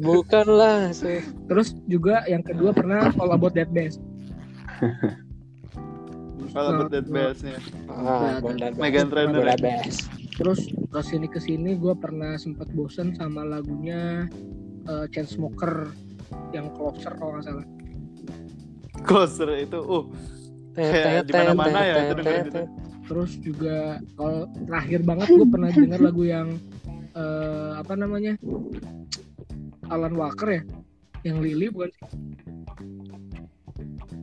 bukanlah 0.00 0.90
sih 0.90 1.20
terus 1.44 1.76
juga 1.84 2.24
yang 2.24 2.40
kedua 2.40 2.72
pernah 2.72 3.12
All 3.14 3.30
About 3.30 3.52
That 3.52 3.68
Bass 3.70 4.00
Kalau 6.48 6.80
buat 6.80 6.88
that 6.88 7.04
bass-nya. 7.06 7.60
ah, 7.86 8.40
Bondan 8.40 8.72
Megan 8.74 9.12
Trainor. 9.12 9.44
Bass. 9.54 10.08
terus 10.32 10.64
ke 10.88 11.00
sini 11.04 11.26
ke 11.26 11.36
sini 11.36 11.76
gue 11.76 11.92
pernah 11.92 12.34
sempat 12.34 12.72
bosen 12.72 13.12
sama 13.12 13.44
lagunya 13.44 14.24
uh, 14.86 15.04
Chainsmoker 15.06 15.92
yang 16.50 16.72
Closer 16.72 17.12
kalau 17.12 17.36
nggak 17.36 17.44
salah 17.44 17.66
Closer 19.04 19.50
itu, 19.58 19.76
uh, 19.78 20.08
di 21.24 21.32
mana-mana 21.34 21.78
ya, 21.82 21.94
itu 21.98 22.14
dengerin 22.18 22.46
itu. 22.46 22.62
terus 23.08 23.32
juga 23.40 23.76
kalau 24.14 24.46
terakhir 24.68 25.00
banget 25.02 25.26
gue 25.32 25.48
pernah 25.48 25.70
dengar 25.72 26.00
lagu 26.00 26.22
yang 26.22 26.48
eh, 27.12 27.70
apa 27.76 27.92
namanya 27.96 28.32
Alan 29.88 30.14
Walker 30.14 30.48
ya 30.48 30.62
yang 31.26 31.40
Lily 31.42 31.66
bukan? 31.72 31.90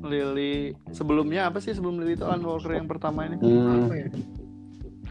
Lily. 0.05 0.77
Sebelumnya 0.93 1.49
apa 1.49 1.57
sih 1.57 1.73
sebelum 1.73 1.97
Lily 1.97 2.13
itu 2.13 2.23
Alan 2.23 2.45
Walker 2.45 2.71
yang 2.71 2.85
pertama 2.85 3.25
ini? 3.25 3.35
Hmm, 3.41 3.89
apa 3.89 3.95
ya 3.97 4.07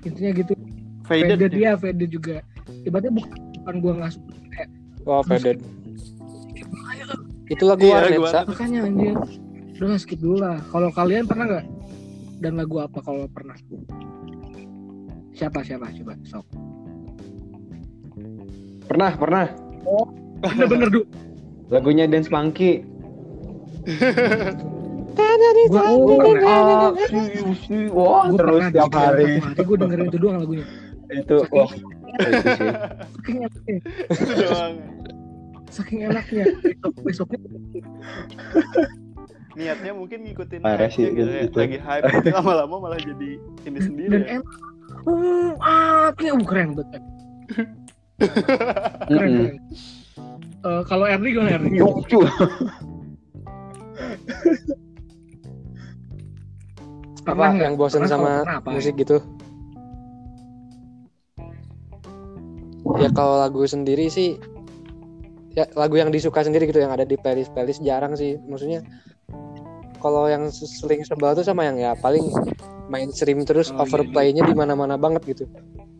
intinya 0.04 0.30
gitu 0.36 0.52
Faded. 1.04 1.36
Faded 1.40 1.52
ya? 1.56 1.72
ya 1.72 1.72
Faded 1.80 2.10
juga 2.12 2.36
ibaratnya 2.84 3.12
bukan, 3.16 3.30
bukan 3.60 3.74
gue 3.80 3.92
nggak 3.96 4.12
suka 4.12 4.34
kayak 4.52 4.68
oh 5.04 5.22
faded 5.24 5.58
itu 7.48 7.62
lagu 7.64 7.84
Iya, 7.84 8.20
warnet. 8.20 8.44
makanya 8.48 8.78
anjir 8.88 9.16
udah 9.82 9.98
skip 9.98 10.22
dulu 10.22 10.38
lah. 10.38 10.62
Kalau 10.70 10.90
kalian 10.94 11.26
pernah 11.26 11.44
nggak? 11.50 11.66
Dan 12.38 12.58
lagu 12.58 12.78
apa 12.78 12.98
kalau 13.02 13.26
pernah? 13.30 13.56
Siapa 15.34 15.66
siapa? 15.66 15.90
Coba 15.90 16.14
sok. 16.22 16.46
Pernah 18.86 19.12
pernah. 19.18 19.46
Bener-bener 20.44 20.88
du. 20.92 21.02
Lagunya 21.72 22.06
Dance 22.06 22.30
Monkey. 22.30 22.84
gue 25.14 26.16
pernah. 26.22 26.92
Wah 27.90 28.30
Gua 28.30 28.38
terus 28.38 28.60
pernah 28.62 28.68
tiap 28.70 28.92
hari. 28.94 29.42
Hari 29.42 29.62
gue 29.64 29.76
dengerin 29.80 30.06
itu 30.06 30.18
doang 30.20 30.36
lagunya. 30.38 30.66
Itu 31.10 31.42
wah. 31.50 31.70
Itu 32.14 32.48
sih. 32.54 32.70
saking 33.24 33.38
enaknya 33.42 33.74
saking 35.74 36.00
enaknya. 36.06 36.44
Besok 37.02 37.28
besoknya 37.34 37.38
Niatnya 39.54 39.92
mungkin 39.94 40.18
ngikutin 40.26 40.60
Parah 40.66 40.90
sih, 40.90 41.06
gitu, 41.14 41.30
ya. 41.30 41.46
gitu. 41.46 41.56
lagi 41.62 41.78
hype 41.78 42.04
tapi 42.10 42.28
lama-lama 42.38 42.90
malah 42.90 42.98
jadi 42.98 43.38
ini 43.38 43.78
sendiri 43.78 44.10
dan 44.10 44.22
ya. 44.22 44.28
enak 44.38 44.46
hmm, 45.06 45.50
ah 45.62 46.08
kayak 46.18 46.34
uh, 46.34 46.46
keren 46.46 46.68
banget 46.74 47.02
keren 49.08 49.30
keren 49.30 49.56
Eh, 50.64 50.82
kalau 50.88 51.04
Erdi 51.04 51.28
gimana 51.36 51.60
Erdi? 51.60 51.76
Yucu. 51.80 52.18
apa 57.24 57.56
yang 57.56 57.80
bosan 57.80 58.04
sama 58.04 58.44
apa? 58.44 58.68
musik 58.68 59.00
gitu 59.00 59.16
ya 63.00 63.08
kalau 63.16 63.40
lagu 63.40 63.64
sendiri 63.64 64.12
sih 64.12 64.36
ya 65.56 65.64
lagu 65.72 65.96
yang 65.96 66.12
disuka 66.12 66.44
sendiri 66.44 66.68
gitu 66.68 66.84
yang 66.84 66.92
ada 66.92 67.08
di 67.08 67.16
playlist 67.16 67.48
playlist 67.56 67.80
jarang 67.80 68.12
sih 68.12 68.36
maksudnya 68.44 68.84
kalau 70.04 70.28
yang 70.28 70.52
sering 70.52 71.00
sebel 71.00 71.32
tuh 71.32 71.40
sama 71.40 71.64
yang 71.64 71.80
ya 71.80 71.96
paling 71.96 72.28
mainstream 72.92 73.40
terus 73.48 73.72
Oh, 73.72 73.80
iya, 73.80 73.88
overplaynya 73.88 74.42
di 74.44 74.52
mana-mana 74.52 75.00
banget 75.00 75.24
gitu 75.32 75.48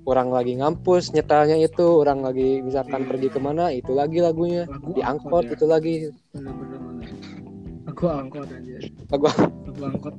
orang 0.05 0.29
lagi 0.29 0.61
ngampus 0.61 1.17
nyetelnya 1.17 1.57
itu 1.57 2.05
orang 2.05 2.21
lagi 2.21 2.61
misalkan 2.61 3.03
Iya. 3.03 3.09
pergi 3.09 3.29
ke 3.33 3.41
mana 3.41 3.73
itu 3.73 3.97
lagi 3.97 4.21
lagunya 4.21 4.69
Lagu 4.69 4.93
di 4.93 5.01
angkot 5.01 5.45
ya. 5.49 5.53
itu 5.57 5.65
lagi 5.65 5.95
Bener-bener 6.37 6.79
bener. 6.85 7.09
Lagu 7.89 8.05
angkot 8.11 8.49
aja. 8.53 8.77
lagu 9.09 9.25
Lagu 9.65 9.83
angkot. 9.89 10.15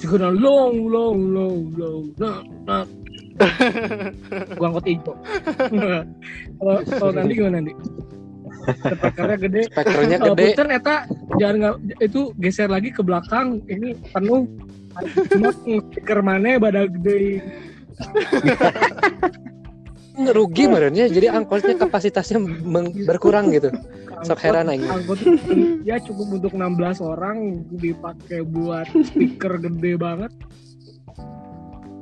Juga 0.00 0.16
long 0.32 0.76
long 0.88 1.18
long 1.32 1.60
long 1.76 2.04
long 2.16 2.44
long. 2.68 2.88
Lagu 4.60 4.64
angkot. 4.80 5.16
Kalau 6.60 6.74
kalau 6.86 7.12
nanti 7.12 7.32
gimana 7.36 7.58
nanti? 7.60 7.72
Speakernya 8.64 9.38
gede. 9.38 9.60
spekternya 9.68 10.16
Kalau 10.20 10.34
gede 10.34 10.44
Punten 10.52 10.68
eta 10.72 10.96
jangan 11.36 11.56
nggak 11.60 11.74
itu 12.00 12.20
geser 12.40 12.68
lagi 12.70 12.88
ke 12.90 13.02
belakang. 13.04 13.60
Ini 13.68 13.96
penuh. 14.12 14.48
Cuma 15.30 15.50
speaker 15.52 16.18
mana 16.22 16.56
pada 16.56 16.86
gede. 16.86 17.42
rugi 20.14 20.70
badannya 20.70 21.10
jadi 21.10 21.34
angkotnya 21.34 21.74
kapasitasnya 21.74 22.38
berkurang 23.02 23.50
gitu 23.50 23.74
sok 24.22 24.40
heran 24.46 24.70
aing 24.70 24.86
Angkot 24.86 25.18
ya 25.82 25.98
cukup 25.98 26.38
untuk 26.38 26.52
16 26.54 27.02
orang 27.02 27.66
dipakai 27.76 28.46
buat 28.46 28.86
speaker 28.88 29.58
gede 29.58 29.98
banget. 29.98 30.32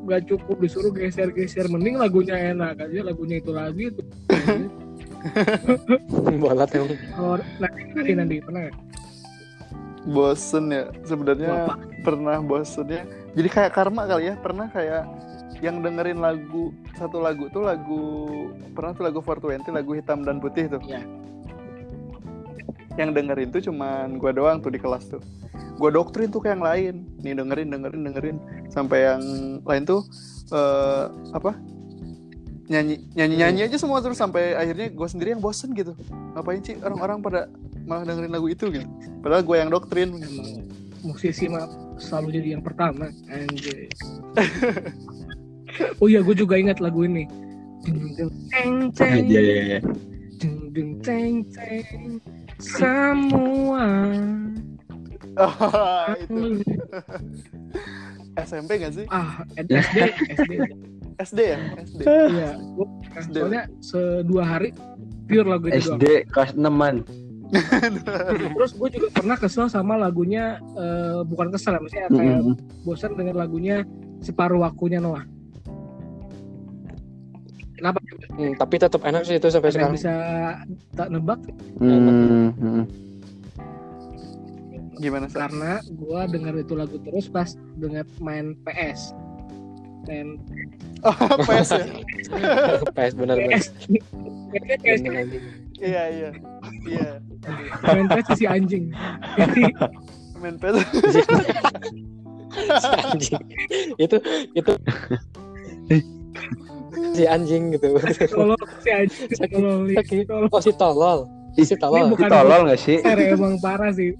Gak 0.02 0.26
cukup 0.26 0.58
disuruh 0.58 0.90
geser-geser 0.90 1.70
mending 1.70 1.94
lagunya 1.98 2.34
enak 2.54 2.78
aja 2.78 3.00
lagunya 3.06 3.38
itu 3.38 3.50
lagi 3.54 3.84
itu. 3.94 4.02
bolat 6.42 6.70
emang. 6.74 6.98
Nanti 7.94 8.12
nanti? 8.14 8.36
Pernah 8.42 8.60
nggak? 8.68 8.76
bosen 10.02 10.74
ya 10.74 10.90
sebenarnya 11.06 11.78
pernah 12.02 12.42
bosen 12.42 12.90
ya 12.90 13.06
jadi 13.38 13.48
kayak 13.48 13.70
karma 13.70 14.02
kali 14.10 14.28
ya 14.28 14.34
pernah 14.34 14.66
kayak 14.66 15.06
yang 15.62 15.78
dengerin 15.78 16.18
lagu 16.18 16.74
satu 16.98 17.22
lagu 17.22 17.46
tuh 17.54 17.62
lagu 17.62 18.02
pernah 18.74 18.98
tuh 18.98 19.06
lagu 19.06 19.22
420 19.22 19.70
lagu 19.70 19.92
hitam 19.94 20.26
dan 20.26 20.42
putih 20.42 20.66
tuh. 20.66 20.82
Iya. 20.82 21.06
yang 23.00 23.16
dengerin 23.16 23.48
tuh 23.48 23.62
cuman 23.72 24.20
gua 24.20 24.36
doang 24.36 24.60
tuh 24.60 24.68
di 24.68 24.76
kelas 24.76 25.08
tuh. 25.08 25.22
Gue 25.80 25.88
doktrin 25.88 26.28
tuh 26.28 26.44
ke 26.44 26.52
yang 26.52 26.60
lain. 26.60 27.08
Nih 27.24 27.32
dengerin 27.32 27.72
dengerin 27.72 28.04
dengerin. 28.04 28.36
Sampai 28.68 29.08
yang 29.08 29.22
lain 29.64 29.88
tuh 29.88 30.04
eh 30.52 31.08
apa 31.32 31.56
nyanyi 32.70 33.02
nyanyi 33.18 33.34
nyanyi 33.42 33.60
aja 33.66 33.76
semua 33.78 33.98
terus 33.98 34.18
sampai 34.18 34.54
akhirnya 34.54 34.94
gue 34.94 35.08
sendiri 35.08 35.34
yang 35.34 35.42
bosen 35.42 35.74
gitu. 35.74 35.98
Ngapain 36.36 36.62
sih 36.62 36.78
orang-orang 36.78 37.18
pada 37.18 37.40
malah 37.86 38.06
dengerin 38.06 38.32
lagu 38.32 38.46
itu 38.46 38.70
gitu? 38.70 38.86
Padahal 39.20 39.42
gue 39.42 39.56
yang 39.58 39.70
doktrin. 39.70 40.10
Emang 40.14 40.62
musisi 41.02 41.50
mah 41.50 41.66
selalu 41.98 42.38
jadi 42.38 42.48
yang 42.54 42.62
pertama 42.62 43.10
oh 45.98 46.06
iya 46.06 46.22
gue 46.22 46.34
juga 46.34 46.54
ingat 46.54 46.78
lagu 46.78 47.02
ini. 47.02 47.26
Ding, 47.82 48.14
ding, 48.14 48.30
teng, 48.46 48.74
teng, 48.94 49.26
Iya 49.26 49.40
iya 49.42 49.62
iya. 49.66 49.78
ding, 50.38 50.70
ding, 50.70 50.90
teng, 51.02 51.42
teng. 51.50 52.22
semua. 52.62 54.14
Itu. 56.22 56.62
SMP 58.46 58.80
gak 58.80 58.94
sih? 58.94 59.06
Ah 59.10 59.42
SD 59.58 59.98
SD 60.38 60.52
SD 61.22 61.40
ya? 61.40 61.58
SD 61.80 62.00
iya. 62.04 62.50
Gua- 62.74 62.90
soalnya 63.30 63.62
sedua 63.78 64.44
hari 64.44 64.74
pure 65.26 65.46
lagu 65.46 65.70
itu 65.70 65.94
SD 65.94 66.26
kelas 66.28 66.52
6 66.54 66.66
man. 66.68 67.06
terus 68.56 68.72
gue 68.72 68.88
juga 68.96 69.08
pernah 69.12 69.36
kesel 69.36 69.68
sama 69.68 70.00
lagunya 70.00 70.56
eh, 70.72 71.20
bukan 71.28 71.52
kesel 71.52 71.76
ya 71.76 71.80
maksudnya 71.84 72.08
kayak 72.08 72.40
Mm-mm. 72.40 72.56
bosan 72.88 73.12
dengan 73.12 73.36
lagunya 73.36 73.84
separuh 74.24 74.64
waktunya 74.64 75.04
Noah. 75.04 75.28
Kenapa? 77.76 77.98
Hmm, 78.32 78.54
tapi 78.56 78.74
tetap 78.78 79.02
enak 79.02 79.26
sih 79.26 79.36
itu 79.36 79.50
sampai 79.50 79.68
ada 79.68 79.74
sekarang. 79.74 79.94
bisa 79.98 80.14
tak 80.96 81.08
nebak? 81.12 81.40
Hmm, 81.76 82.54
hmm. 82.56 82.84
gimana 85.02 85.26
sih 85.26 85.34
karena 85.34 85.82
gue 85.82 86.20
dengar 86.30 86.54
itu 86.54 86.78
lagu 86.78 86.94
terus 87.02 87.26
pas 87.26 87.58
dengan 87.74 88.06
main 88.22 88.54
PS 88.62 89.10
main 90.04 90.28
oh, 91.02 91.16
PS 91.46 91.70
ya 91.72 91.84
PS 92.90 93.12
Bener, 93.14 93.36
anjing. 93.38 94.00
iya 95.78 96.02
iya 96.08 96.30
iya 96.84 97.08
main 97.84 98.06
PS 98.08 98.28
si 98.34 98.44
anjing 98.46 98.84
main 100.36 100.56
PS 100.56 100.76
Si 102.52 102.92
anjing. 102.92 103.40
itu 103.96 104.16
itu 104.52 104.72
si 107.12 107.24
anjing 107.24 107.72
gitu. 107.72 107.96
kalau 108.28 108.56
si 108.80 108.90
anjing 108.90 109.28
sakit. 109.32 110.26
kalau 110.26 110.48
Oh 110.48 110.60
si 110.60 110.72
tolol. 110.72 111.28
Si 111.54 111.74
tolol. 111.76 112.08
bukan- 112.08 112.28
Itu 112.28 112.34
tolol 112.34 112.60
gak 112.66 112.78
sih? 112.78 112.96
emang 113.00 113.58
parah 113.58 113.92
sih 113.92 114.16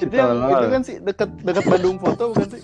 itu 0.00 0.10
yang 0.10 0.32
Tolol. 0.32 0.50
itu 0.50 0.66
kan 0.66 0.80
sih 0.80 0.96
dekat 0.98 1.28
dekat 1.44 1.64
Bandung 1.66 2.00
foto 2.00 2.32
bukan 2.32 2.48
sih 2.48 2.60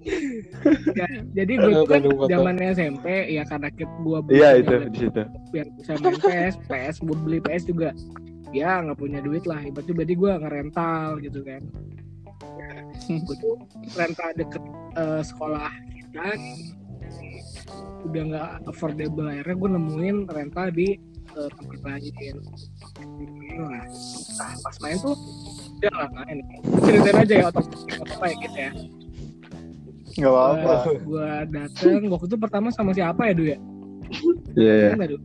Ya, 0.96 1.06
jadi 1.32 1.52
gue 1.60 1.72
itu 1.72 1.84
kan 1.88 2.02
zamannya 2.28 2.72
SMP 2.72 3.06
ya 3.32 3.42
karena 3.48 3.68
kita 3.72 3.94
gua 4.00 4.18
Iya 4.28 4.60
itu 4.60 4.74
di 4.88 4.98
situ. 5.06 5.22
biar 5.52 5.66
bisa 5.76 5.92
main 6.00 6.16
PS 6.20 6.54
PS 6.68 6.96
buat 7.04 7.20
beli 7.24 7.38
PS 7.44 7.64
juga. 7.68 7.90
Ya 8.50 8.82
nggak 8.82 8.98
punya 8.98 9.20
duit 9.22 9.44
lah 9.46 9.60
ibaratnya 9.62 9.94
berarti 9.94 10.14
gue 10.16 10.32
ngerental 10.40 11.06
gitu 11.22 11.40
kan. 11.44 11.62
Gue 13.08 13.36
tuh 13.38 13.54
rental 13.94 14.30
deket 14.36 14.62
eh, 14.96 15.22
sekolah 15.24 15.70
kita. 15.92 16.26
Udah 18.08 18.22
nggak 18.32 18.50
affordable 18.72 19.28
akhirnya 19.28 19.54
gue 19.56 19.70
nemuin 19.76 20.16
rental 20.32 20.68
di 20.72 20.88
eh, 21.36 21.50
tempat 21.56 21.80
lain. 21.84 22.36
Nah, 23.60 23.84
nah 24.40 24.52
pas 24.64 24.76
main 24.80 24.96
tuh 24.98 25.16
udah 25.80 25.94
lah 25.94 26.08
main. 26.12 26.36
Ceritain 26.84 27.16
aja 27.20 27.34
ya 27.36 27.46
otak 27.48 27.66
apa 28.00 28.24
ya 28.28 28.36
gitu 28.44 28.58
ya 28.58 28.72
nggak 30.12 30.32
apa-apa 30.32 30.72
gue 30.98 31.28
dateng 31.48 32.00
waktu 32.08 32.26
itu 32.26 32.36
pertama 32.36 32.68
sama 32.70 32.90
siapa 32.90 33.22
ya 33.26 33.34
du 33.34 33.44
ya 33.46 33.58
Iya 34.50 34.72
iya. 34.74 34.88
Ingat, 34.90 35.08
Du? 35.08 35.18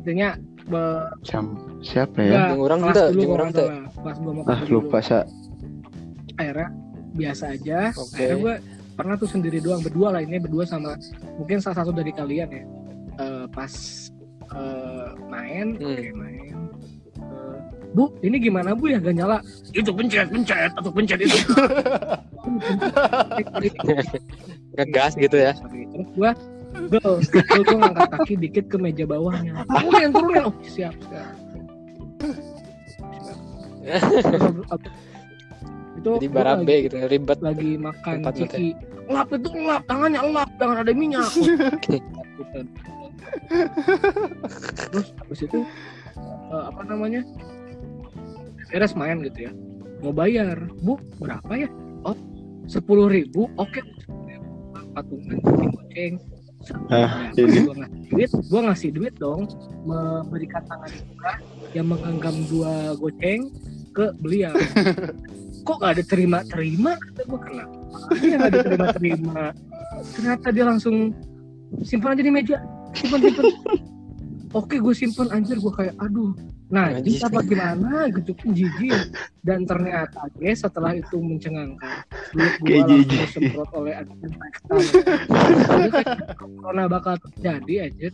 Intinya 0.00 0.28
be- 0.64 1.10
Jam 1.20 1.44
siapa 1.82 2.18
ya? 2.22 2.54
Yang 2.54 2.60
orang 2.60 2.78
dulu 2.86 3.20
yang 3.20 3.32
orang 3.34 3.48
salah. 3.50 3.82
Kelas 3.90 4.16
gua 4.16 4.32
mau 4.32 4.44
Ah 4.46 4.60
lupa 4.70 4.98
sa. 5.02 5.18
Akhirnya 6.38 6.68
biasa 7.12 7.44
aja. 7.52 7.78
Oke. 7.92 8.14
Akhirnya 8.16 8.36
gue 8.38 8.54
pernah 8.94 9.14
tuh 9.18 9.28
sendiri 9.28 9.58
doang 9.58 9.82
berdua 9.82 10.14
lah 10.14 10.22
ini 10.22 10.38
berdua 10.38 10.64
sama 10.64 10.94
mungkin 11.36 11.58
salah 11.58 11.82
satu 11.82 11.90
dari 11.90 12.14
kalian 12.14 12.48
ya. 12.48 12.62
Eh, 13.18 13.44
pas 13.50 13.72
eh, 14.50 15.08
main, 15.26 15.74
Hmm. 15.76 15.84
oke 15.84 16.06
main. 16.14 16.29
Bu, 17.90 18.14
ini 18.22 18.38
gimana 18.38 18.70
Bu 18.78 18.86
ya 18.86 19.02
gak 19.02 19.14
nyala? 19.18 19.42
Itu 19.74 19.90
pencet, 19.90 20.30
pencet, 20.30 20.70
atau 20.78 20.90
pencet 20.94 21.18
itu. 21.26 21.38
Ngegas 24.78 25.18
gitu 25.18 25.36
ya. 25.36 25.52
Terus 25.58 26.08
gua 26.14 26.30
bel, 26.86 27.18
gua 27.66 27.76
ngangkat 27.82 28.08
kaki 28.14 28.34
dikit 28.38 28.64
ke 28.70 28.76
meja 28.78 29.02
bawahnya. 29.10 29.66
Turunin, 29.66 30.10
turunin. 30.14 30.42
Oh, 30.46 30.54
siap, 30.62 30.94
siap. 31.10 31.34
Itu 35.98 36.10
Jadi 36.22 36.26
gua 36.30 36.36
barabe 36.38 36.74
gitu 36.86 36.96
ribet. 37.10 37.38
lagi 37.42 37.74
makan 37.74 38.22
ciki. 38.30 38.78
Lap 39.10 39.26
itu 39.34 39.50
lap, 39.66 39.82
tangannya 39.90 40.22
lap, 40.30 40.46
jangan 40.62 40.86
ada 40.86 40.92
minyak. 40.94 41.26
Terus 44.90 45.06
habis 45.18 45.40
itu 45.42 45.58
eh, 46.54 46.62
apa 46.70 46.82
namanya? 46.86 47.26
Beres 48.70 48.94
main 48.94 49.18
gitu 49.26 49.50
ya. 49.50 49.52
Mau 50.00 50.14
bayar, 50.14 50.56
Bu, 50.80 50.96
berapa 51.20 51.52
ya? 51.52 51.68
Oh, 52.06 52.16
sepuluh 52.70 53.10
ribu. 53.10 53.50
Oke, 53.60 53.82
patungan 54.94 55.38
kucing. 55.42 56.16
Ah, 56.92 57.32
ini. 57.40 57.64
ngasih 57.72 58.04
duit, 58.12 58.30
gua 58.52 58.60
ngasih 58.68 58.90
duit 58.92 59.14
dong, 59.16 59.48
memberikan 59.88 60.60
tangan 60.68 60.92
buka 60.92 61.32
yang 61.72 61.88
menggenggam 61.88 62.36
dua 62.52 62.94
goceng 63.00 63.48
ke 63.96 64.12
beliau. 64.20 64.52
Kok 65.66 65.76
gak 65.80 65.92
ada 65.96 66.04
terima-terima? 66.04 67.00
Kata 67.00 67.20
gua 67.28 67.40
kenapa? 67.40 67.76
Dia 68.20 68.36
gak 68.36 68.50
ada 68.52 68.60
terima-terima. 68.64 69.42
Ternyata 70.16 70.46
dia 70.52 70.64
langsung 70.68 70.96
simpan 71.80 72.12
aja 72.16 72.22
di 72.24 72.32
meja. 72.32 72.56
Simpan, 72.92 73.18
simpan. 73.24 73.44
Oke, 74.50 74.82
gue 74.82 74.90
simpan 74.90 75.30
anjir 75.30 75.62
gue 75.62 75.70
kayak 75.70 75.94
aduh. 76.02 76.34
Nah, 76.74 76.90
Anjir. 76.90 77.22
jadi 77.22 77.30
apa 77.30 77.40
gimana 77.46 78.10
gitu 78.10 78.34
kan 78.34 78.50
jijik. 78.50 79.14
Dan 79.46 79.62
ternyata 79.62 80.26
guys 80.42 80.58
setelah 80.58 80.98
itu 80.98 81.22
mencengangkan, 81.22 82.02
duit 82.34 82.54
gue 82.58 82.74
langsung 82.82 82.98
jijik. 83.06 83.20
disemprot 83.30 83.70
oleh 83.78 83.94
kayak 85.94 86.34
corona 86.34 86.84
bakal 86.90 87.14
terjadi 87.30 87.74
aja. 87.86 88.08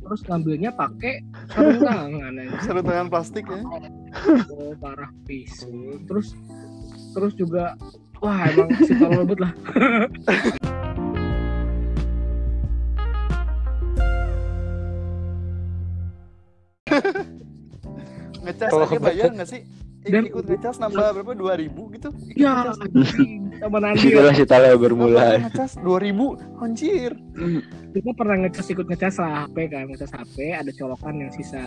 Terus 0.00 0.20
ngambilnya 0.24 0.70
pakai 0.72 1.20
sarung 1.52 1.80
tangan 1.84 2.32
aja. 2.40 2.56
sarung 2.64 2.86
tangan 2.88 3.06
plastik 3.12 3.44
ya 3.44 3.60
Oh, 4.48 4.72
parah 4.80 5.12
pisu. 5.28 6.00
Terus 6.08 6.32
terus 7.12 7.32
juga 7.36 7.76
wah 8.24 8.48
emang 8.48 8.72
si 8.80 8.96
tolol 8.96 9.28
lah. 9.36 9.52
ngecas 18.44 18.70
Oh, 18.70 18.82
aja 18.82 18.98
bayar 18.98 19.30
nggak 19.32 19.48
sih? 19.48 19.62
Dan- 19.98 20.24
ikut 20.24 20.46
ngecas 20.46 20.78
nambah 20.78 21.10
berapa? 21.12 21.32
dua 21.34 21.54
ribu 21.54 21.90
gitu? 21.90 22.08
Ikut 22.30 22.38
Ya, 22.38 22.70
sama 23.58 23.78
Nandi. 23.78 23.98
Situlah 24.00 24.32
si 24.32 24.44
Tala 24.46 24.70
Nambah 24.70 24.80
bermula. 24.80 25.26
ngecas 25.42 25.72
dua 25.76 25.98
ribu? 25.98 26.38
Anjir. 26.56 27.12
Kita 27.90 28.10
pernah 28.14 28.36
ngecas 28.40 28.66
ikut 28.68 28.86
ngecas 28.86 29.14
lah 29.18 29.44
HP 29.44 29.56
kan 29.68 29.84
ngecas 29.86 30.12
HP 30.12 30.36
ada 30.54 30.70
colokan 30.72 31.14
yang 31.18 31.30
sisa. 31.30 31.66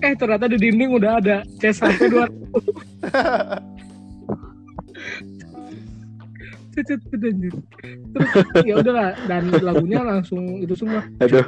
Eh 0.00 0.12
ternyata 0.14 0.44
di 0.46 0.58
dinding 0.58 0.90
udah 0.92 1.12
ada 1.16 1.36
cas 1.56 1.78
HP 1.78 2.00
dua 2.08 2.26
Cet, 6.70 6.86
cet, 6.90 7.00
terus 7.10 8.30
ya 8.62 8.74
udahlah 8.76 9.10
dan 9.24 9.42
lagunya 9.56 10.00
langsung 10.00 10.58
itu 10.58 10.74
semua. 10.74 11.02
Aduh. 11.18 11.42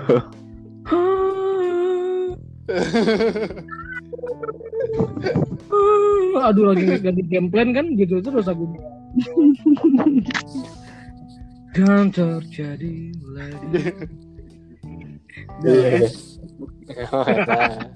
aduh 6.42 6.66
lagi 6.72 6.84
ganti 7.00 7.22
game 7.26 7.50
plan 7.50 7.74
kan 7.74 7.96
gitu 7.96 8.20
terus 8.22 8.46
lagunya 8.46 8.80
dan 11.72 12.12
terjadi 12.12 13.12
lagi 13.32 13.92
Iya. 15.62 16.10
Eta. 16.90 17.86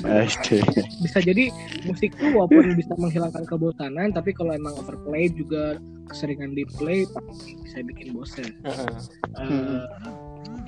Pasti. 0.00 0.64
bisa 1.04 1.20
jadi 1.20 1.52
musik 1.84 2.16
tuh 2.16 2.32
walaupun 2.32 2.72
bisa 2.72 2.96
menghilangkan 2.96 3.44
kebosanan 3.44 4.16
tapi 4.16 4.32
kalau 4.32 4.56
emang 4.56 4.72
overplay 4.80 5.28
juga 5.28 5.76
keseringan 6.08 6.56
di 6.56 6.64
play 6.80 7.04
pasti 7.04 7.52
bisa 7.60 7.84
bikin 7.84 8.16
bosan 8.16 8.48
Heeh. 8.64 8.96
Eh, 9.44 9.84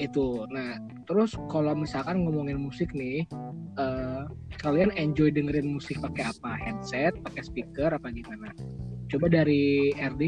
itu 0.05 0.45
nah 0.53 0.77
terus 1.05 1.37
kalau 1.53 1.77
misalkan 1.77 2.25
ngomongin 2.25 2.59
musik 2.61 2.91
nih 2.97 3.29
eh, 3.79 4.23
kalian 4.61 4.91
enjoy 4.97 5.29
dengerin 5.29 5.77
musik 5.77 6.01
pakai 6.01 6.33
apa 6.33 6.57
headset 6.59 7.13
pakai 7.21 7.43
speaker 7.45 7.93
apa 7.93 8.09
gimana 8.11 8.53
coba 9.09 9.27
dari 9.29 9.93
RD 9.97 10.23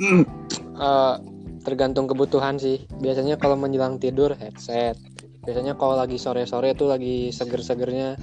Eh, 0.80 1.16
tergantung 1.60 2.08
kebutuhan 2.08 2.56
sih. 2.56 2.88
Biasanya 3.04 3.36
kalau 3.36 3.52
menjelang 3.52 4.00
tidur 4.00 4.32
headset. 4.32 4.96
Biasanya 5.44 5.76
kalau 5.76 5.92
lagi 5.92 6.16
sore-sore 6.16 6.72
tuh 6.72 6.88
lagi 6.88 7.28
seger-segernya 7.28 8.16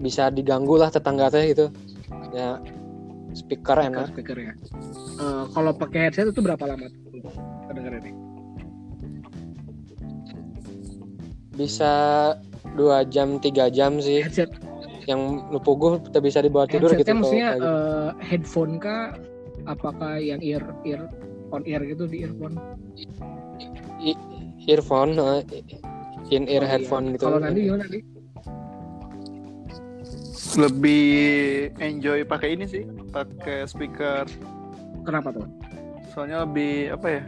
bisa 0.00 0.32
diganggu 0.32 0.80
lah 0.80 0.88
tetangga 0.88 1.28
teh 1.28 1.52
gitu. 1.52 1.68
Ya 2.32 2.56
speaker 3.36 3.76
enak. 3.76 4.08
speaker 4.16 4.40
ya 4.40 4.52
Eh, 5.18 5.44
kalau 5.52 5.72
pakai 5.76 6.08
headset 6.08 6.32
itu 6.32 6.40
berapa 6.40 6.64
lama 6.64 6.88
tuh 6.88 7.07
kedengerannya 7.78 8.14
Bisa 11.54 11.92
dua 12.78 13.02
jam 13.02 13.42
tiga 13.42 13.66
jam 13.66 13.98
sih. 13.98 14.22
headset 14.22 14.50
Yang 15.10 15.20
lu 15.48 15.58
puguh 15.58 15.98
kita 16.04 16.18
bisa 16.20 16.38
dibawa 16.38 16.68
tidur 16.68 16.92
gitu. 16.92 17.02
headsetnya 17.02 17.16
kalau 17.16 17.22
maksudnya 17.24 17.48
kayak 17.48 17.58
gitu. 17.58 17.70
eh, 17.70 18.10
headphone 18.22 18.74
kah 18.78 19.02
apakah 19.64 20.12
yang 20.20 20.38
ear 20.38 20.62
ear 20.84 21.00
on 21.50 21.62
ear 21.64 21.80
gitu 21.82 22.04
di 22.06 22.22
earphone 22.22 22.54
I- 23.98 24.20
earphone, 24.68 25.16
eh, 25.16 25.40
in 26.30 26.44
ear 26.46 26.60
Oh, 26.62 26.68
iya. 26.68 26.70
headphone 26.70 27.06
gitu. 27.10 27.24
kalau 27.24 27.40
nanti 27.40 27.60
gimana 27.66 27.84
nih 27.88 28.02
lebih 30.58 31.06
enjoy 31.80 32.18
pakai 32.22 32.48
ini 32.54 32.64
sih 32.68 32.82
pakai 33.08 33.64
speaker 33.64 34.28
kenapa 35.02 35.32
tuh 35.32 35.48
soalnya 36.12 36.44
lebih 36.44 36.92
apa 36.94 37.06
ya 37.10 37.22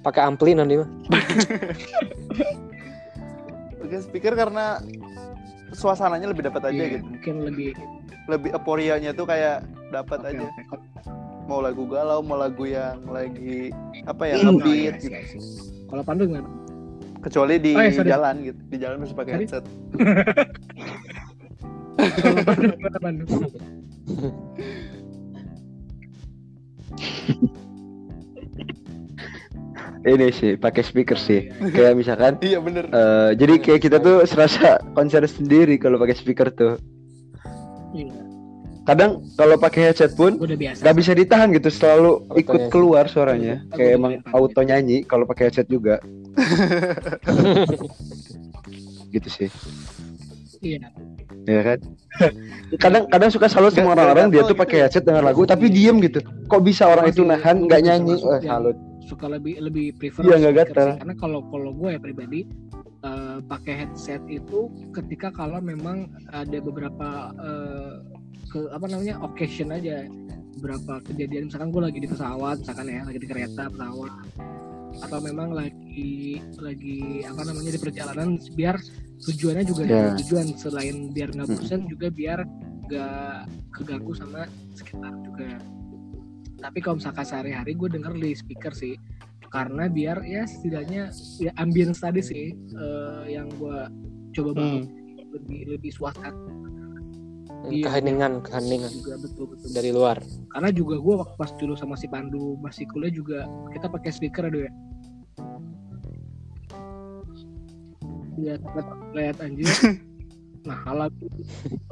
Pakai 0.00 0.22
ampli 0.24 0.54
nanti 0.54 0.78
mah. 0.78 0.88
pakai 3.78 4.04
speaker 4.04 4.34
karena 4.36 4.84
suasananya 5.72 6.28
lebih 6.28 6.44
dapat 6.44 6.60
aja 6.68 6.76
Iya, 6.76 7.00
gitu 7.00 7.08
mungkin 7.08 7.34
lebih 7.48 7.72
lebih 8.28 8.52
euforianya 8.52 9.16
tuh 9.16 9.24
kayak 9.24 9.64
dapat 9.88 10.20
oke, 10.20 10.28
aja 10.28 10.44
oke. 10.44 10.76
mau 11.48 11.64
lagu 11.64 11.88
galau 11.88 12.20
mau 12.20 12.36
lagu 12.36 12.68
yang 12.68 13.00
lagi 13.08 13.72
apa 14.04 14.28
ya 14.28 14.44
ngebeat 14.44 15.00
iya, 15.00 15.00
gitu. 15.00 15.08
iya, 15.08 15.20
iya. 15.24 15.40
kalau 15.88 16.04
Pandu 16.04 16.28
gimana 16.28 16.52
kecuali 17.24 17.56
di 17.56 17.72
Oh, 17.72 17.80
iya, 17.80 17.96
sorry. 17.96 18.12
jalan 18.12 18.44
gitu 18.44 18.60
di 18.68 18.76
jalan 18.76 19.00
bisa 19.00 19.16
pakai 19.16 19.32
headset 19.40 19.64
kalau 22.20 22.44
Pandu 22.44 22.76
gimana 22.76 22.98
Pandu 23.00 23.24
Ini 30.08 30.26
sih 30.30 30.56
pakai 30.56 30.80
speaker 30.80 31.14
sih. 31.14 31.52
Kayak 31.68 31.94
misalkan 31.94 32.32
iya 32.48 32.58
bener 32.58 32.88
eh, 32.88 33.30
jadi 33.34 33.54
kayak 33.58 33.80
kita 33.82 33.96
tuh 33.98 34.24
serasa 34.24 34.80
konser 34.92 35.20
sendiri 35.24 35.76
kalau 35.76 35.96
pakai 35.96 36.14
speaker 36.14 36.48
tuh. 36.48 36.80
Iya, 37.90 38.12
Kadang 38.82 39.20
kalau 39.34 39.56
pakai 39.56 39.80
headset 39.86 40.12
pun 40.14 40.40
nggak 40.40 40.96
bisa 40.96 41.12
ditahan 41.12 41.52
gitu, 41.52 41.68
selalu 41.68 42.24
Autonya 42.24 42.40
ikut 42.40 42.56
sih. 42.58 42.70
keluar 42.70 43.04
suaranya. 43.04 43.60
Aku 43.68 43.76
Kayak 43.76 43.92
emang 43.94 44.12
auto 44.26 44.60
nyanyi 44.62 45.04
kalau 45.04 45.28
pakai 45.28 45.48
headset 45.48 45.68
juga. 45.68 46.00
gitu 49.10 49.28
sih. 49.28 49.48
iya 50.60 50.88
Ya 51.44 51.60
kan? 51.62 51.78
kadang 52.76 53.04
kadang 53.06 53.30
suka 53.30 53.46
salut 53.46 53.72
sama 53.72 53.92
orang-orang 53.92 54.28
dia 54.28 54.40
tuh 54.42 54.52
gitu 54.52 54.54
pakai 54.58 54.76
ya. 54.76 54.82
headset 54.84 55.04
dengan 55.04 55.20
lagu 55.22 55.44
tapi 55.44 55.68
diem 55.68 56.00
gitu. 56.00 56.20
Kok 56.44 56.60
bisa 56.60 56.84
orang 56.84 57.08
itu 57.08 57.20
nahan 57.22 57.64
nggak 57.64 57.80
nyanyi? 57.82 58.16
yang- 58.16 58.40
salut. 58.42 58.76
Suka 59.08 59.26
lebih 59.26 59.56
lebih 59.58 59.96
prefer 59.96 60.22
nggak 60.22 60.40
speaker 60.68 60.76
sih. 60.76 60.96
karena 61.00 61.14
kalau 61.16 61.40
kalau 61.48 61.70
gue 61.72 61.96
ya 61.96 62.00
pribadi 62.00 62.40
eh, 63.02 63.38
pakai 63.48 63.74
headset 63.84 64.20
itu 64.28 64.68
ketika 64.92 65.32
kalau 65.32 65.58
memang 65.64 66.12
ada 66.28 66.58
beberapa 66.60 67.32
eh, 67.40 67.94
ke 68.48 68.68
apa 68.72 68.86
namanya 68.88 69.16
occasion 69.24 69.72
aja 69.72 70.04
beberapa 70.60 71.00
kejadian 71.06 71.48
misalkan 71.48 71.70
gue 71.70 71.82
lagi 71.88 71.98
di 72.04 72.08
pesawat 72.10 72.56
misalkan 72.60 72.86
ya 72.90 73.00
lagi 73.06 73.18
di 73.20 73.28
kereta 73.28 73.64
pesawat 73.72 74.12
atau 74.98 75.18
memang 75.22 75.54
lagi 75.54 76.42
lagi 76.58 77.22
apa 77.22 77.42
namanya 77.46 77.70
di 77.76 77.80
perjalanan 77.80 78.28
biar 78.56 78.76
tujuannya 79.22 79.64
juga 79.66 79.82
Ya. 79.86 80.10
ada 80.10 80.10
tujuan 80.22 80.46
selain 80.58 80.96
biar 81.14 81.28
nggak 81.34 81.48
bosan 81.48 81.86
juga 81.86 82.06
biar 82.10 82.42
nggak 82.88 83.36
keganggu 83.78 84.12
sama 84.16 84.48
sekitar 84.74 85.12
juga 85.22 85.60
tapi 86.58 86.78
kalau 86.82 86.98
misalkan 86.98 87.24
sehari-hari 87.26 87.72
gue 87.78 87.88
denger 87.88 88.12
di 88.18 88.34
speaker 88.34 88.74
sih 88.74 88.98
karena 89.48 89.88
biar 89.88 90.20
ya 90.28 90.44
setidaknya 90.44 91.08
ya 91.40 91.50
ambience 91.56 92.04
tadi 92.04 92.20
sih 92.20 92.52
eh, 92.52 93.22
yang 93.32 93.48
gue 93.56 93.78
coba 94.36 94.50
bangun. 94.58 94.84
Lebih 95.28 95.60
lebih 95.76 95.92
suasana. 95.92 96.32
Iya. 97.68 97.90
Keheningan, 97.90 98.40
keheningan. 98.44 98.92
Juga 98.92 99.14
betul 99.20 99.44
betul. 99.50 99.68
Dari 99.74 99.90
luar. 99.92 100.16
karena 100.54 100.70
juga 100.72 100.96
gue 101.00 101.14
waktu 101.20 101.34
pas 101.36 101.50
dulu 101.56 101.74
sama 101.76 101.94
si 101.96 102.06
Pandu 102.08 102.56
masih 102.60 102.88
kuliah 102.88 103.12
juga 103.12 103.44
kita 103.72 103.86
pakai 103.88 104.10
speaker 104.12 104.48
aduh 104.48 104.62
ya. 104.66 104.72
Lihat 108.38 108.60
lihat 109.14 109.36
anjir. 109.40 109.68
Nah 110.66 110.74
kalau 110.84 111.08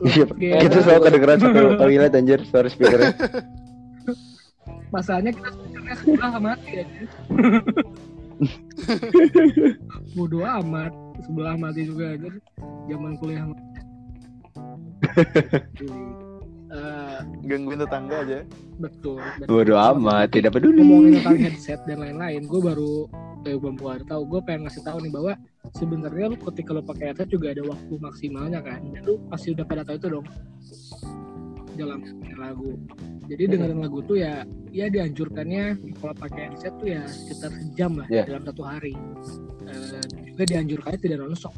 Iya, 0.05 0.59
kita 0.68 0.84
selalu 0.84 1.01
kedengeran 1.09 1.38
satu 1.40 1.62
toilet 1.80 2.12
anjir 2.12 2.40
suara 2.44 2.68
speakernya. 2.68 3.14
masalahnya 4.94 5.32
kita 5.34 5.48
speakernya 5.52 5.94
sebelah 5.98 6.32
mati 6.38 6.70
aja 6.82 7.02
bodoh 10.16 10.44
amat. 10.44 10.92
Sebelah 11.24 11.56
mati 11.56 11.88
juga 11.88 12.12
aja. 12.12 12.28
Zaman 12.88 13.16
kuliah 13.16 13.44
Eh, 16.66 17.18
gangguin 17.48 17.80
tetangga 17.80 18.16
aja. 18.26 18.40
Betul, 18.76 19.22
betul. 19.40 19.48
Bodoh 19.48 19.78
amat, 19.96 20.28
tidak 20.34 20.60
peduli. 20.60 20.82
ngomongin 20.82 21.12
tentang 21.22 21.38
headset 21.40 21.80
dan 21.88 22.04
lain-lain 22.04 22.44
gue 22.44 22.60
baru 22.60 23.08
eh 23.46 23.56
belum 23.56 23.80
keluar 23.80 24.02
tahu. 24.04 24.22
Gue 24.28 24.40
pengen 24.44 24.68
ngasih 24.68 24.82
tahu 24.84 24.98
nih 25.00 25.12
bahwa 25.14 25.32
sebenarnya 25.72 26.26
lu 26.34 26.36
ketika 26.52 26.70
lu 26.76 26.82
pakai 26.84 27.14
headset 27.14 27.28
juga 27.32 27.56
ada 27.56 27.62
waktu 27.64 27.94
maksimalnya 27.96 28.60
kan. 28.60 28.84
Dan 28.92 29.02
lu 29.06 29.14
pasti 29.32 29.56
udah 29.56 29.64
pada 29.64 29.82
tahu 29.86 29.96
itu 29.96 30.08
dong 30.12 30.26
dalam 31.77 32.01
lagu 32.35 32.74
jadi 33.27 33.43
dengerin 33.48 33.78
lagu 33.78 34.01
tuh 34.03 34.16
ya 34.16 34.43
ya 34.70 34.86
dianjurkannya 34.86 35.65
kalau 35.94 36.15
pakai 36.15 36.51
headset 36.51 36.73
tuh 36.77 36.89
ya 36.89 37.03
sekitar 37.05 37.51
sejam 37.53 37.93
lah 37.97 38.09
Ya. 38.09 38.24
dalam 38.24 38.43
satu 38.43 38.62
hari 38.62 38.94
Eh, 39.66 40.03
juga 40.24 40.47
dianjurkannya 40.47 41.01
tidak 41.01 41.16
nonstop 41.20 41.51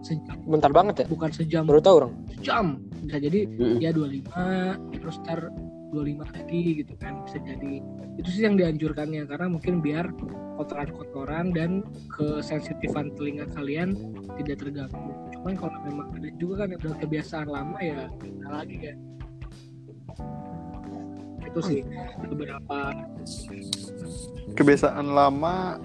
sejam 0.00 0.38
Bentar 0.44 0.70
banget 0.70 1.02
ya. 1.02 1.06
bukan 1.06 1.30
sejam 1.30 1.62
Baru 1.64 1.78
tahu 1.78 1.94
orang. 2.00 2.12
jam 2.38 2.78
bisa 3.00 3.18
jadi 3.18 3.40
Mm-mm. 3.50 3.78
ya 3.78 3.90
25 3.90 4.22
terus 4.94 5.16
ntar 5.20 5.50
25 5.90 5.98
lagi 6.22 6.60
gitu 6.78 6.94
kan 6.96 7.24
bisa 7.24 7.40
jadi 7.40 7.82
itu 8.14 8.28
sih 8.28 8.42
yang 8.42 8.54
dianjurkannya 8.54 9.24
karena 9.24 9.46
mungkin 9.48 9.80
biar 9.80 10.06
kotoran-kotoran 10.54 11.50
dan 11.50 11.82
kesensitifan 12.12 13.10
telinga 13.14 13.46
kalian 13.48 13.94
tidak 14.36 14.58
terganggu 14.60 15.10
cuman 15.38 15.54
kalau 15.54 15.78
memang 15.82 16.06
ada 16.12 16.28
juga 16.34 16.54
kan 16.60 16.68
yang 16.68 16.80
udah 16.82 16.98
kebiasaan 16.98 17.48
lama 17.48 17.78
ya 17.78 18.10
lagi 18.44 18.76
kan 18.78 18.96
itu 21.40 21.60
sih 21.64 21.80
beberapa. 22.28 22.92
Kebiasaan 24.52 25.06
lama 25.08 25.80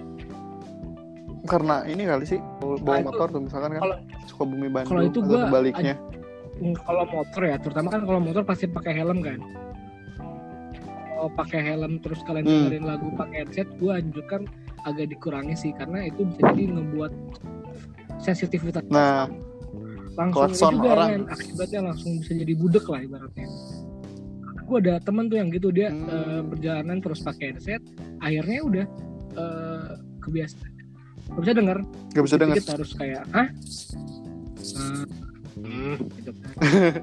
karena 1.44 1.84
ini 1.84 2.04
kali 2.04 2.24
sih 2.26 2.40
bawa 2.60 2.76
Nah, 2.76 3.00
itu- 3.00 3.06
motor 3.06 3.26
tuh 3.30 3.42
misalkan 3.42 3.70
kan 3.72 3.80
kalau- 3.80 4.00
suka 4.26 4.44
bumi 4.44 4.68
Bandung 4.68 4.90
kalau 4.90 5.02
itu 5.04 5.18
gua 5.20 5.38
sebaliknya. 5.42 5.94
Mm, 6.54 6.74
kalau 6.78 7.04
motor 7.06 7.42
ya 7.42 7.56
terutama 7.56 7.88
kan 7.88 8.02
kalau 8.04 8.20
motor 8.20 8.42
pasti 8.44 8.66
pakai 8.66 8.92
helm 8.94 9.18
kan. 9.20 9.40
Kalau 11.08 11.30
pakai 11.32 11.60
helm 11.64 11.92
terus 11.98 12.20
kalian 12.22 12.44
Hmm. 12.44 12.52
dengerin 12.68 12.84
lagu 12.84 13.06
pakai 13.16 13.36
headset 13.42 13.68
gue 13.74 13.88
anjurkan 13.90 14.44
agak 14.84 15.06
dikurangi 15.08 15.56
sih 15.56 15.72
karena 15.72 16.04
itu 16.04 16.28
bisa 16.28 16.44
jadi 16.52 16.64
ngebuat 16.70 17.12
sensitivitas 18.24 18.82
nah 18.88 19.28
langsung 20.14 20.46
klakson 20.46 20.72
juga 20.74 20.88
orang. 20.90 21.08
kan 21.10 21.22
akibatnya 21.34 21.80
langsung 21.84 22.10
bisa 22.18 22.32
jadi 22.34 22.54
budek 22.54 22.86
lah 22.86 23.00
ibaratnya 23.02 23.48
gue 24.64 24.78
ada 24.80 24.94
temen 24.98 25.28
tuh 25.28 25.36
yang 25.36 25.48
gitu 25.50 25.68
dia 25.68 25.92
Hmm. 25.92 26.08
eh, 26.08 26.40
perjalanan 26.46 26.96
terus 26.98 27.20
pakai 27.20 27.52
headset 27.52 27.82
akhirnya 28.18 28.58
udah 28.64 28.86
eh, 29.34 29.90
kebiasaan 30.22 30.72
gak 31.26 31.40
bisa 31.42 31.52
denger 31.52 31.78
gak 32.14 32.24
bisa 32.24 32.36
denger 32.38 32.54
Dikit 32.56 32.72
harus 32.72 32.90
kayak 32.94 33.22
hah 33.30 33.48
Eh, 34.64 35.04
hmm, 35.60 35.96
gitu. 36.16 36.30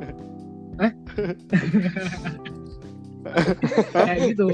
Hah? 0.81 0.91
kayak 4.07 4.19
gitu. 4.33 4.45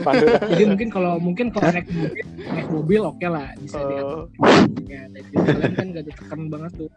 Jadi 0.52 0.64
mungkin 0.68 0.90
kalau 0.92 1.14
mungkin 1.18 1.48
kalau 1.50 1.68
naik 1.72 1.88
mobil 1.92 2.26
naik 2.38 2.68
mobil 2.70 3.02
oke 3.08 3.28
lah 3.28 3.48
bisa 3.60 3.80
diatur 3.80 4.22
Oh, 4.38 4.64
ya 4.88 5.02
dan 5.12 5.24
juga 5.32 5.46
kalian 5.56 5.74
kan 5.74 5.86
gak 5.96 6.06
ditekan 6.08 6.42
banget 6.52 6.72
tuh. 6.86 6.90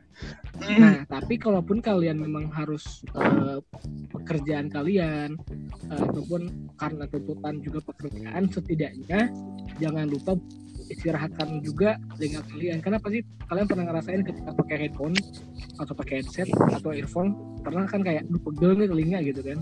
Nah 0.61 0.97
tapi 1.07 1.35
kalaupun 1.39 1.79
kalian 1.81 2.19
memang 2.21 2.51
harus 2.53 3.03
eh, 3.15 3.59
pekerjaan 4.11 4.67
kalian 4.69 5.39
eh, 5.91 6.01
ataupun 6.11 6.51
karena 6.77 7.05
tuntutan 7.09 7.55
juga 7.63 7.81
pekerjaan 7.87 8.43
setidaknya 8.51 9.21
jangan 9.79 10.07
lupa 10.11 10.35
istirahatkan 10.91 11.63
juga 11.63 11.95
telinga 12.19 12.43
kalian. 12.51 12.79
Karena 12.83 12.99
pasti 12.99 13.21
kalian 13.47 13.67
pernah 13.71 13.85
ngerasain 13.87 14.23
ketika 14.27 14.51
pakai 14.59 14.77
headphone 14.87 15.17
atau 15.79 15.95
pakai 15.95 16.15
headset 16.21 16.51
atau 16.51 16.91
earphone? 16.91 17.31
Pernah 17.63 17.87
kan 17.87 18.03
kayak 18.03 18.27
"Duh, 18.27 18.43
pegel 18.43 18.75
nih 18.75 18.89
telinga 18.91 19.19
gitu 19.23 19.41
kan 19.47 19.59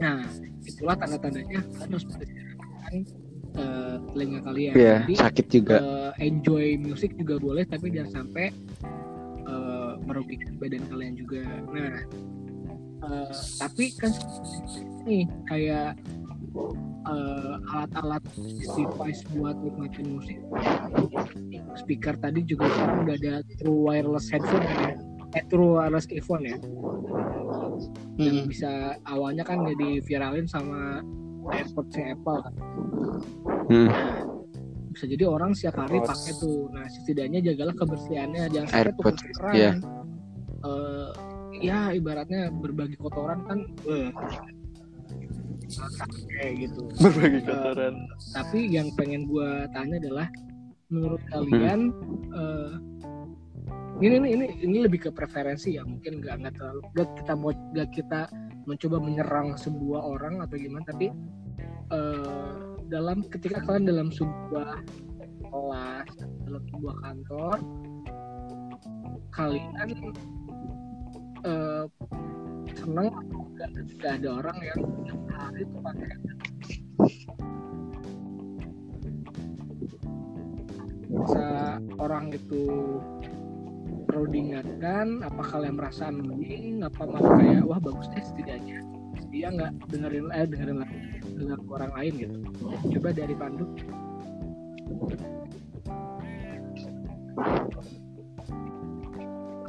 nah 0.00 0.24
itulah 0.64 0.96
tanda-tandanya 0.96 1.60
kalian 1.60 1.88
harus 1.92 2.04
istirahatkan 2.08 2.94
eh, 3.50 3.96
telinga 4.12 4.40
kalian. 4.46 4.74
Iya, 4.74 4.96
Jadi, 5.04 5.14
sakit 5.20 5.46
juga. 5.52 5.76
eh, 5.80 6.12
enjoy 6.24 6.66
musik 6.80 7.12
juga 7.20 7.36
boleh 7.36 7.64
tapi 7.68 7.92
jangan 7.92 8.24
sampai 8.24 8.48
eh, 9.44 9.92
merugikan 10.08 10.56
badan 10.56 10.84
kalian 10.88 11.14
juga. 11.20 11.44
Nah 11.68 11.96
eh, 13.04 13.32
tapi 13.60 13.84
kan 14.00 14.12
nih 15.04 15.24
kayak 15.48 16.00
eh, 17.08 17.54
alat-alat 17.76 18.24
device 18.76 19.22
buat 19.36 19.56
nikmatin 19.60 20.16
musik. 20.16 20.38
Speaker 21.76 22.16
tadi 22.18 22.40
juga 22.44 22.66
sekarang 22.72 23.04
udah 23.04 23.16
ada 23.20 23.34
true 23.60 23.80
wireless 23.84 24.32
headphone 24.32 24.64
kan 24.64 24.96
ya 24.96 25.09
eh, 25.34 25.44
true 25.46 25.78
wireless 25.78 26.06
earphone 26.10 26.44
ya. 26.46 26.58
Yang 28.20 28.36
hmm. 28.44 28.48
bisa 28.50 28.72
awalnya 29.08 29.44
kan 29.46 29.64
jadi 29.64 30.04
viralin 30.04 30.46
sama 30.46 31.00
AirPods-nya 31.48 32.14
Apple 32.18 32.38
kan. 32.44 32.54
Hmm. 33.70 33.90
bisa 34.90 35.06
jadi 35.06 35.22
orang 35.30 35.54
setiap 35.54 35.86
hari 35.86 36.02
pakai 36.02 36.34
tuh. 36.42 36.66
Nah 36.74 36.82
setidaknya 36.90 37.38
jagalah 37.46 37.74
kebersihannya. 37.78 38.50
Jangan 38.50 38.68
sampai 38.68 38.92
tuh 38.98 39.04
kotoran 39.06 39.54
iya. 39.54 39.72
Eh, 40.60 41.08
ya 41.62 41.94
ibaratnya 41.94 42.50
berbagi 42.50 42.98
kotoran 42.98 43.38
kan 43.46 43.58
eh, 43.86 44.10
kayak 46.36 46.52
gitu. 46.66 46.82
Berbagi 46.98 47.40
kotoran. 47.46 47.94
tapi 48.34 48.58
yang 48.66 48.90
pengen 48.98 49.30
gua 49.30 49.70
tanya 49.70 50.02
adalah 50.02 50.26
menurut 50.90 51.22
kalian 51.30 51.94
eh, 52.34 52.70
ini 54.00 54.16
ini 54.16 54.28
ini 54.32 54.46
ini 54.64 54.78
lebih 54.84 55.08
ke 55.08 55.10
preferensi 55.12 55.76
ya 55.76 55.84
mungkin 55.84 56.24
nggak 56.24 56.34
nggak 56.40 56.54
terlalu 56.56 56.80
nggak 56.96 57.08
kita 57.20 57.32
mau 57.36 57.52
nggak 57.52 57.90
kita 57.92 58.20
mencoba 58.64 58.96
menyerang 59.00 59.48
sebuah 59.60 60.00
orang 60.00 60.34
atau 60.40 60.56
gimana 60.56 60.84
tapi 60.88 61.06
eh, 61.92 62.52
dalam 62.88 63.22
ketika 63.28 63.60
kalian 63.64 63.84
dalam 63.86 64.08
sebuah 64.08 64.80
kelas 65.50 66.10
dalam 66.48 66.62
sebuah 66.72 66.94
kantor 67.04 67.56
kalian 69.30 69.90
eh, 71.44 71.84
senang 72.80 73.08
atau 73.12 73.40
enggak? 73.52 73.70
Ketika 73.76 74.06
ada 74.16 74.28
orang 74.40 74.58
yang 74.64 74.80
hari 75.34 75.62
tuh 75.68 75.80
pakai. 75.84 76.16
Bisa 81.10 81.48
orang 81.98 82.30
itu 82.32 82.64
perlu 84.10 84.26
diingatkan 84.26 85.22
apa 85.22 85.42
kalian 85.46 85.78
merasa 85.78 86.10
annoying 86.10 86.82
apa 86.82 87.06
malah 87.06 87.38
kayak 87.38 87.62
wah 87.62 87.78
bagus 87.78 88.10
deh 88.10 88.24
setidaknya. 88.26 88.82
Dia 89.30 89.54
nggak? 89.54 89.70
Dengerin 89.86 90.26
eh 90.34 90.44
dengerin 90.50 90.76
lagu 90.82 90.96
dengar 91.38 91.58
orang 91.70 91.92
lain 91.94 92.12
gitu. 92.18 92.36
Coba 92.98 93.08
dari 93.14 93.34
Pandu. 93.38 93.64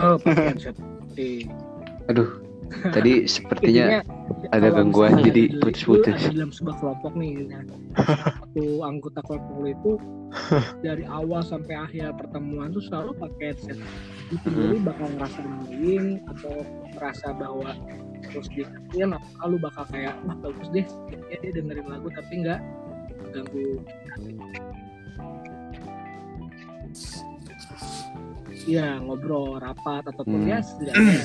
Oh 0.02 0.18
pakai 0.18 0.58
headset. 0.58 0.76
Di- 1.14 1.46
Aduh, 2.10 2.42
tadi 2.90 3.24
sepertinya 3.34 4.02
Intinya, 4.02 4.50
ada 4.50 4.68
gangguan, 4.74 5.22
jadi 5.22 5.62
putus-putus. 5.62 6.18
dalam 6.34 6.50
sebuah 6.50 6.76
kelompok 6.82 7.14
nih 7.14 7.46
nah, 7.46 7.62
satu 8.42 8.82
anggota 8.82 9.22
kelompok 9.22 9.70
itu 9.70 9.92
dari 10.86 11.06
awal 11.06 11.46
sampai 11.46 11.76
akhir 11.78 12.18
pertemuan 12.18 12.74
tuh 12.74 12.82
selalu 12.90 13.14
pakai 13.22 13.54
headset 13.54 13.78
itu 14.32 14.48
sendiri 14.48 14.80
bakal 14.80 15.08
ngerasa 15.12 15.40
annoying 15.44 16.08
atau 16.26 16.54
merasa 16.96 17.28
bahwa 17.36 17.72
terus 18.32 18.48
diingetin 18.48 19.12
atau 19.12 19.46
lu 19.52 19.58
bakal 19.60 19.84
kayak 19.92 20.16
wah 20.24 20.38
bagus 20.40 20.68
deh 20.72 20.86
ya 21.28 21.36
dia 21.44 21.52
dengerin 21.52 21.88
lagu 21.92 22.08
tapi 22.16 22.34
nggak 22.40 22.60
ganggu 23.36 23.68
Iya 28.62 29.02
ngobrol 29.02 29.58
rapat 29.58 30.06
ataupun 30.06 30.46
Hmm. 30.46 30.52
ya 30.54 30.58
setidaknya 30.62 31.24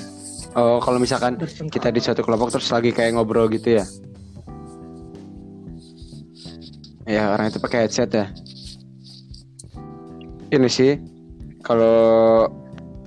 Oh, 0.57 0.81
kalau 0.81 0.97
misalkan 0.97 1.37
kita 1.69 1.93
di 1.93 2.01
suatu 2.01 2.25
kelompok 2.25 2.49
terus 2.49 2.73
lagi 2.73 2.89
kayak 2.89 3.13
ngobrol 3.13 3.45
gitu 3.53 3.77
ya? 3.77 3.85
Ya 7.05 7.29
orang 7.29 7.53
itu 7.53 7.61
pakai 7.61 7.85
headset 7.85 8.09
ya. 8.09 8.33
Ini 10.49 10.65
sih 10.65 10.97
kalau 11.61 12.49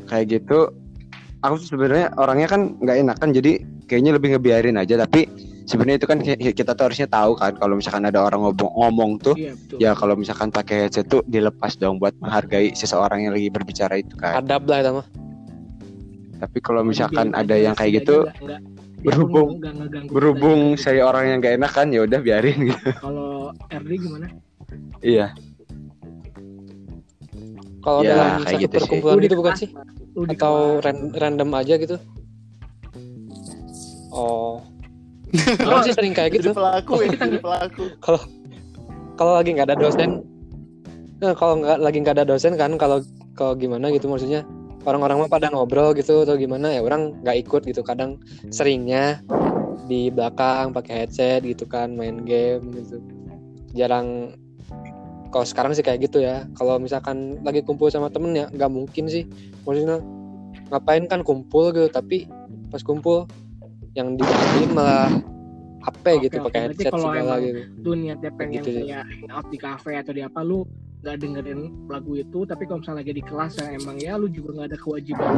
kayak 0.09 0.25
gitu, 0.27 0.73
aku 1.39 1.53
tuh 1.61 1.67
sebenarnya 1.69 2.17
orangnya 2.17 2.49
kan 2.49 2.73
nggak 2.75 2.97
enakan 2.99 3.29
jadi 3.31 3.51
kayaknya 3.85 4.11
lebih 4.17 4.33
ngebiarin 4.33 4.75
aja. 4.75 4.97
Tapi 4.99 5.29
sebenarnya 5.63 5.97
itu 5.97 6.07
kan 6.09 6.17
ki- 6.19 6.51
kita 6.51 6.73
tuh 6.73 6.89
harusnya 6.89 7.05
tahu 7.05 7.37
kan 7.37 7.53
kalau 7.53 7.77
misalkan 7.77 8.03
ada 8.03 8.19
orang 8.19 8.41
ngomong, 8.43 8.71
ngomong 8.73 9.11
tuh 9.19 9.35
Iya 9.37 9.53
betul. 9.53 9.77
ya 9.77 9.91
kalau 9.93 10.13
misalkan 10.13 10.49
pakai 10.49 10.89
headset 10.89 11.05
tuh 11.05 11.21
dilepas 11.23 11.77
dong 11.77 11.97
buat 11.97 12.17
menghargai 12.17 12.73
seseorang 12.73 13.23
yang 13.23 13.33
lagi 13.33 13.47
berbicara 13.47 13.95
itu 13.95 14.17
kan. 14.17 14.41
Adab 14.41 14.65
lah 14.65 14.81
itu 14.81 14.91
mah. 14.91 15.07
Tapi 16.39 16.57
kalau 16.59 16.81
misalkan 16.81 17.29
Dibiarin 17.29 17.41
ada 17.41 17.53
aja, 17.53 17.63
yang 17.63 17.75
kayak 17.75 17.91
setidaknya 17.93 18.01
gitu 18.01 18.17
pun 18.17 18.57
berhubung- 18.99 19.55
berhubung 20.07 20.59
kita 20.73 20.81
saya 20.81 21.01
orang 21.03 21.23
yang 21.25 21.37
gak 21.39 21.55
enak 21.55 21.71
kan 21.71 21.87
ya 21.87 22.03
udah 22.03 22.19
biarin 22.19 22.57
gitu. 22.67 22.89
kalau 22.97 23.29
RD 23.69 23.91
gimana? 23.95 24.27
Iya. 24.99 25.27
Kalau 27.79 27.99
Ya, 28.01 28.11
dalam 28.11 28.27
kayak 28.37 28.47
satu 28.49 28.59
gitu 28.59 28.75
sih. 28.75 28.79
perkumpulan 28.83 29.15
Lu 29.15 29.19
di 29.19 29.25
gitu 29.25 29.35
bukan 29.39 29.53
sih? 29.55 29.69
Atau 30.27 30.83
ran- 30.83 31.13
random 31.15 31.49
aja 31.55 31.79
gitu? 31.79 31.95
Oh. 34.11 34.59
Aku 35.61 35.85
sih 35.85 35.93
sering 35.93 36.17
kayak 36.17 36.33
jadi 36.33 36.49
gitu. 36.49 36.57
pelaku 36.57 37.05
ya 37.05 37.13
jadi 37.13 37.37
pelaku 37.37 37.85
Kalau 39.19 39.35
lagi 39.35 39.51
nggak 39.51 39.67
ada 39.67 39.75
dosen, 39.75 40.23
nah, 41.19 41.35
kalau 41.35 41.59
nggak 41.59 41.83
lagi 41.83 41.97
nggak 41.99 42.15
ada 42.15 42.23
dosen 42.23 42.55
kan, 42.55 42.79
kalau 42.79 43.03
kalau 43.35 43.51
gimana 43.51 43.91
gitu 43.91 44.07
maksudnya 44.07 44.47
orang-orang 44.87 45.19
mah 45.19 45.27
pada 45.27 45.51
ngobrol 45.51 45.91
gitu 45.91 46.23
atau 46.23 46.39
gimana 46.39 46.71
ya 46.71 46.79
orang 46.79 47.19
nggak 47.19 47.43
ikut 47.43 47.67
gitu. 47.67 47.83
Kadang 47.83 48.15
seringnya 48.47 49.19
di 49.91 50.07
belakang 50.07 50.71
pakai 50.71 51.03
headset 51.03 51.43
gitu 51.43 51.67
kan 51.67 51.99
main 51.99 52.23
game 52.23 52.71
gitu. 52.71 53.03
Jarang 53.75 54.39
kalau 55.29 55.45
sekarang 55.45 55.71
sih 55.77 55.85
kayak 55.85 56.09
gitu 56.09 56.21
ya. 56.21 56.45
Kalau 56.57 56.77
misalkan 56.81 57.41
lagi 57.45 57.61
kumpul 57.61 57.89
sama 57.89 58.09
temen 58.09 58.33
ya 58.33 58.45
nggak 58.49 58.71
mungkin 58.71 59.05
sih. 59.09 59.25
Maksudnya 59.65 60.01
ngapain 60.69 61.05
kan 61.09 61.21
kumpul 61.25 61.73
gitu 61.73 61.89
tapi 61.89 62.29
pas 62.69 62.81
kumpul 62.85 63.25
yang 63.97 64.13
dimatiin 64.13 64.69
malah 64.73 65.09
HP 65.81 66.29
gitu 66.29 66.35
Oke, 66.43 66.45
pakai 66.51 66.61
headset 66.69 66.91
kalau 66.93 67.09
segala 67.09 67.39
emang 67.41 67.47
gitu. 67.49 67.59
lu 67.81 67.91
niatnya 67.97 68.31
pengen 68.37 68.61
Gitu 68.61 68.69
kayak 68.85 69.03
hangout 69.09 69.47
di 69.49 69.57
cafe 69.57 69.91
atau 69.97 70.11
di 70.13 70.21
apa 70.21 70.39
lu 70.45 70.67
nggak 71.01 71.15
dengerin 71.23 71.61
lagu 71.87 72.11
itu 72.19 72.39
tapi 72.43 72.67
kalau 72.67 72.83
misalnya 72.83 72.99
lagi 73.01 73.13
di 73.15 73.23
kelas 73.23 73.53
ya 73.57 73.67
emang 73.71 73.97
ya 73.97 74.13
lu 74.19 74.27
juga 74.27 74.49
nggak 74.59 74.67
ada 74.75 74.77
kewajiban 74.77 75.33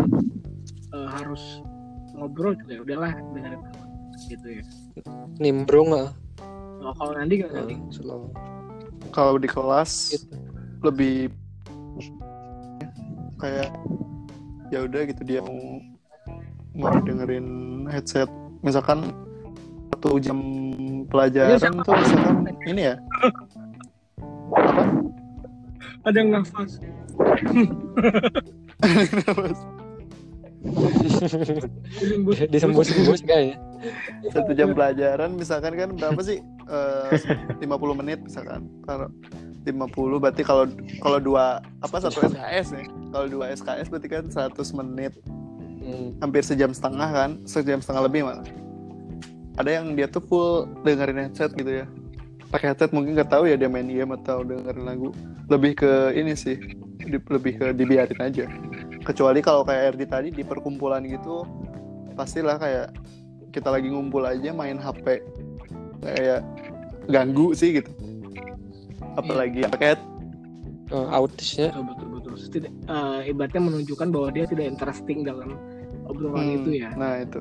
eh, 0.92 1.08
harus 1.22 1.62
ngobrol 2.18 2.58
juga 2.58 2.72
ya 2.76 2.82
udahlah 2.84 3.12
dengerin 3.38 3.62
gitu 4.28 4.48
ya 4.60 4.64
Nimbrung 5.40 5.90
lah. 5.96 6.14
kalau 6.98 7.14
nanti 7.14 7.42
gak 7.42 7.54
nanti 7.58 7.78
slow. 7.90 8.30
Kalau 9.10 9.42
di 9.42 9.50
kelas 9.50 10.14
Gitu. 10.14 10.36
lebih 10.86 11.34
kayak 13.42 13.74
ya 14.70 14.86
udah 14.86 15.02
gitu 15.10 15.22
dia 15.26 15.42
mau 15.42 15.82
mau 16.78 16.94
dengerin 17.02 17.48
headset 17.90 18.30
misalkan 18.62 19.10
satu 19.92 20.22
jam 20.22 20.38
pelajaran 21.10 21.58
siapa? 21.60 21.82
tuh 21.84 21.94
misalkan 21.98 22.36
ini 22.70 22.82
ya 22.94 22.96
apa 24.56 24.84
ada 26.06 26.18
yang 26.18 26.30
nafas 26.34 26.78
Disembus-sembus 32.54 33.22
kayaknya. 33.30 33.58
satu 34.30 34.54
jam 34.54 34.78
pelajaran 34.78 35.34
misalkan 35.34 35.74
kan 35.74 35.90
berapa 35.98 36.22
sih? 36.22 36.38
Eh, 36.70 37.18
50 37.58 38.00
menit 38.00 38.22
misalkan. 38.22 38.70
Kalau 38.86 39.10
50 39.66 40.22
berarti 40.22 40.42
kalau 40.46 40.70
kalau 41.02 41.18
dua 41.22 41.62
apa 41.82 41.98
satu 42.02 42.22
SKS 42.26 42.74
nih 42.74 42.86
kalau 43.14 43.26
dua 43.30 43.54
SKS 43.54 43.90
berarti 43.90 44.08
kan 44.10 44.26
100 44.30 44.80
menit. 44.82 45.14
Hmm. 45.82 46.14
hampir 46.22 46.46
sejam 46.46 46.70
setengah 46.78 47.10
kan? 47.10 47.42
Sejam 47.50 47.82
setengah 47.82 48.06
lebih 48.06 48.22
malah. 48.22 48.46
Ada 49.58 49.82
yang 49.82 49.98
dia 49.98 50.06
tuh 50.06 50.22
full 50.22 50.70
dengerin 50.86 51.26
headset 51.26 51.58
gitu 51.58 51.82
ya. 51.82 51.86
Pakai 52.54 52.70
headset 52.70 52.94
mungkin 52.94 53.18
nggak 53.18 53.34
tahu 53.34 53.50
ya 53.50 53.58
dia 53.58 53.66
main 53.66 53.90
game 53.90 54.14
atau 54.14 54.46
dengerin 54.46 54.86
lagu. 54.86 55.10
Lebih 55.50 55.82
ke 55.82 56.14
ini 56.14 56.38
sih 56.38 56.78
lebih 57.10 57.58
ke 57.58 57.66
dibiarin 57.74 58.22
aja 58.22 58.46
kecuali 59.02 59.40
kalau 59.42 59.66
kayak 59.66 59.96
Erdi 59.96 60.06
tadi 60.06 60.30
di 60.30 60.44
perkumpulan 60.46 61.02
gitu 61.04 61.44
pastilah 62.14 62.58
kayak 62.58 62.94
kita 63.52 63.68
lagi 63.68 63.92
ngumpul 63.92 64.24
aja 64.24 64.54
main 64.54 64.78
HP 64.78 65.20
kayak 66.02 66.42
ganggu 67.08 67.52
sih 67.52 67.82
gitu. 67.82 67.92
Apalagi 69.18 69.66
head 69.80 70.00
Eh, 70.92 71.08
autisnya 71.08 71.72
betul 71.72 72.20
betul 72.20 72.36
betul. 72.36 72.68
Eh, 72.68 73.32
ibaratnya 73.32 73.64
menunjukkan 73.64 74.12
bahwa 74.12 74.28
dia 74.36 74.44
tidak 74.44 74.76
interesting 74.76 75.24
dalam 75.24 75.56
obrolan 76.04 76.44
Hmm, 76.44 76.58
itu 76.60 76.70
ya. 76.84 76.92
nah 77.00 77.16
itu. 77.24 77.40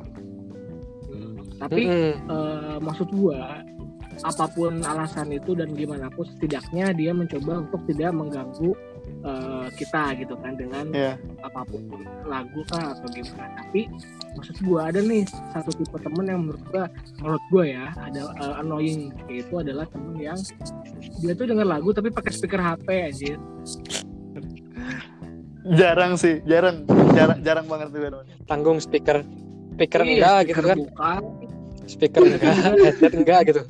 Tapi 1.59 1.83
Mm-mm. 1.83 2.31
eh, 2.31 2.79
maksud 2.79 3.11
gua 3.11 3.59
apa 4.23 4.45
pun 4.55 4.79
alasan 4.87 5.35
itu 5.35 5.59
dan 5.59 5.75
gimana 5.75 6.07
pun 6.15 6.31
setidaknya 6.31 6.95
dia 6.95 7.11
mencoba 7.11 7.67
untuk 7.67 7.83
tidak 7.91 8.15
mengganggu 8.15 8.71
eh, 9.21 9.67
kita 9.77 10.03
gitu 10.17 10.35
kan 10.41 10.57
dengan 10.57 10.85
ya 10.93 11.15
apa 11.45 11.65
pun 11.69 11.83
lagu 12.25 12.61
kah 12.69 12.97
atau 12.97 13.09
gimana. 13.13 13.53
Tapi 13.61 13.91
maksud 14.37 14.57
gua 14.65 14.89
ada 14.89 15.01
nih 15.03 15.25
satu 15.53 15.71
tipe 15.77 15.97
temen 16.01 16.25
yang 16.27 16.41
menurut 16.47 16.63
gua 16.73 16.85
menurut 17.21 17.45
gua 17.53 17.65
ya 17.69 17.87
ada 18.01 18.23
eh, 18.41 18.55
annoying. 18.61 19.13
Yaitu 19.29 19.55
adalah 19.61 19.87
temen 19.89 20.17
yang 20.17 20.39
dia 21.21 21.33
tuh 21.37 21.47
denger 21.49 21.67
lagu 21.69 21.91
tapi 21.93 22.09
pakai 22.13 22.33
speaker 22.33 22.61
HP 22.61 22.87
aja 22.89 23.35
jarang 25.77 26.17
sih 26.17 26.41
jarang. 26.49 26.89
Jarang 27.11 27.39
jarang 27.43 27.67
banget 27.67 27.91
tuh 27.93 28.23
tanggung 28.47 28.79
speaker 28.81 29.27
speaker 29.77 30.01
Iya, 30.05 30.13
enggak 30.13 30.39
gitu 30.45 30.61
speaker 30.61 30.65
kan? 30.69 30.77
buka, 30.79 31.13
speaker 31.89 32.21
enggak 32.21 32.55
headset 32.85 33.13
enggak 33.17 33.41
gitu. 33.49 33.63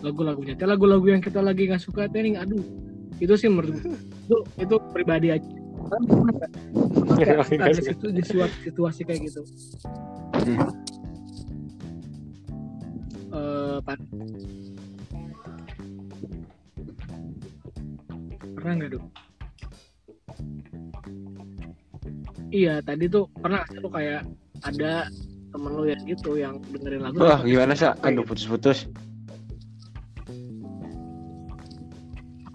Lagu-lagunya 0.00 0.54
Teh 0.58 0.66
lagu-lagu 0.66 1.06
yang 1.06 1.22
kita 1.22 1.38
lagi 1.38 1.70
nggak 1.70 1.82
suka 1.82 2.10
teh 2.10 2.20
nih 2.24 2.34
aduh 2.34 2.89
itu 3.20 3.34
sih 3.36 3.48
menurut 3.52 3.76
itu 3.84 4.36
itu 4.56 4.74
pribadi 4.90 5.28
aja. 5.36 5.50
Kan 5.90 6.02
ada 7.64 7.80
situ 7.80 8.06
di 8.08 8.22
suatu 8.24 8.56
situasi 8.64 9.00
kayak 9.04 9.20
gitu? 9.28 9.42
Eh, 13.30 13.78
Pan. 13.84 13.98
pernah 18.60 18.74
nggak 18.76 18.90
dok? 18.92 19.04
Iya 22.50 22.84
tadi 22.84 23.08
tuh 23.08 23.24
pernah 23.40 23.64
sih 23.72 23.80
tuh 23.80 23.88
kayak 23.88 24.26
ada 24.68 25.08
temen 25.50 25.70
lu 25.74 25.84
yang 25.88 26.02
gitu 26.04 26.30
yang 26.36 26.54
dengerin 26.70 27.02
lagu. 27.02 27.16
Wah, 27.24 27.40
gimana 27.42 27.72
sih? 27.74 27.90
Aduh, 28.04 28.22
putus-putus. 28.22 28.86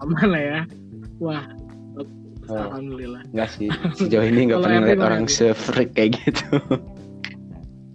Aman 0.00 0.28
lah 0.28 0.42
ya. 0.42 0.60
Wah 1.18 1.44
Oh. 2.46 2.54
alhamdulillah. 2.54 3.26
Enggak 3.34 3.58
sih. 3.58 3.66
Sejauh 3.98 4.22
ini 4.22 4.46
nggak 4.46 4.62
pernah 4.62 4.86
gimana, 4.86 5.02
orang 5.02 5.24
se-freak 5.26 5.90
kayak 5.98 6.14
gitu. 6.14 6.46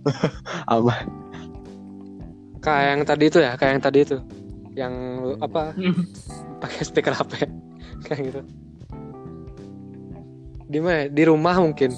Aman. 0.68 1.08
kayak 2.60 2.84
yang 2.94 3.02
tadi 3.08 3.26
itu 3.32 3.40
ya 3.40 3.56
kayak 3.56 3.72
yang 3.80 3.84
tadi 3.88 4.00
itu. 4.04 4.18
Yang 4.76 4.94
apa? 5.40 5.72
Pakai 6.60 6.84
speaker 6.84 7.16
HP 7.16 7.48
kayak 8.12 8.22
gitu. 8.28 8.42
Di 10.68 10.80
mana 10.84 11.08
di 11.08 11.24
rumah 11.24 11.56
mungkin. 11.56 11.96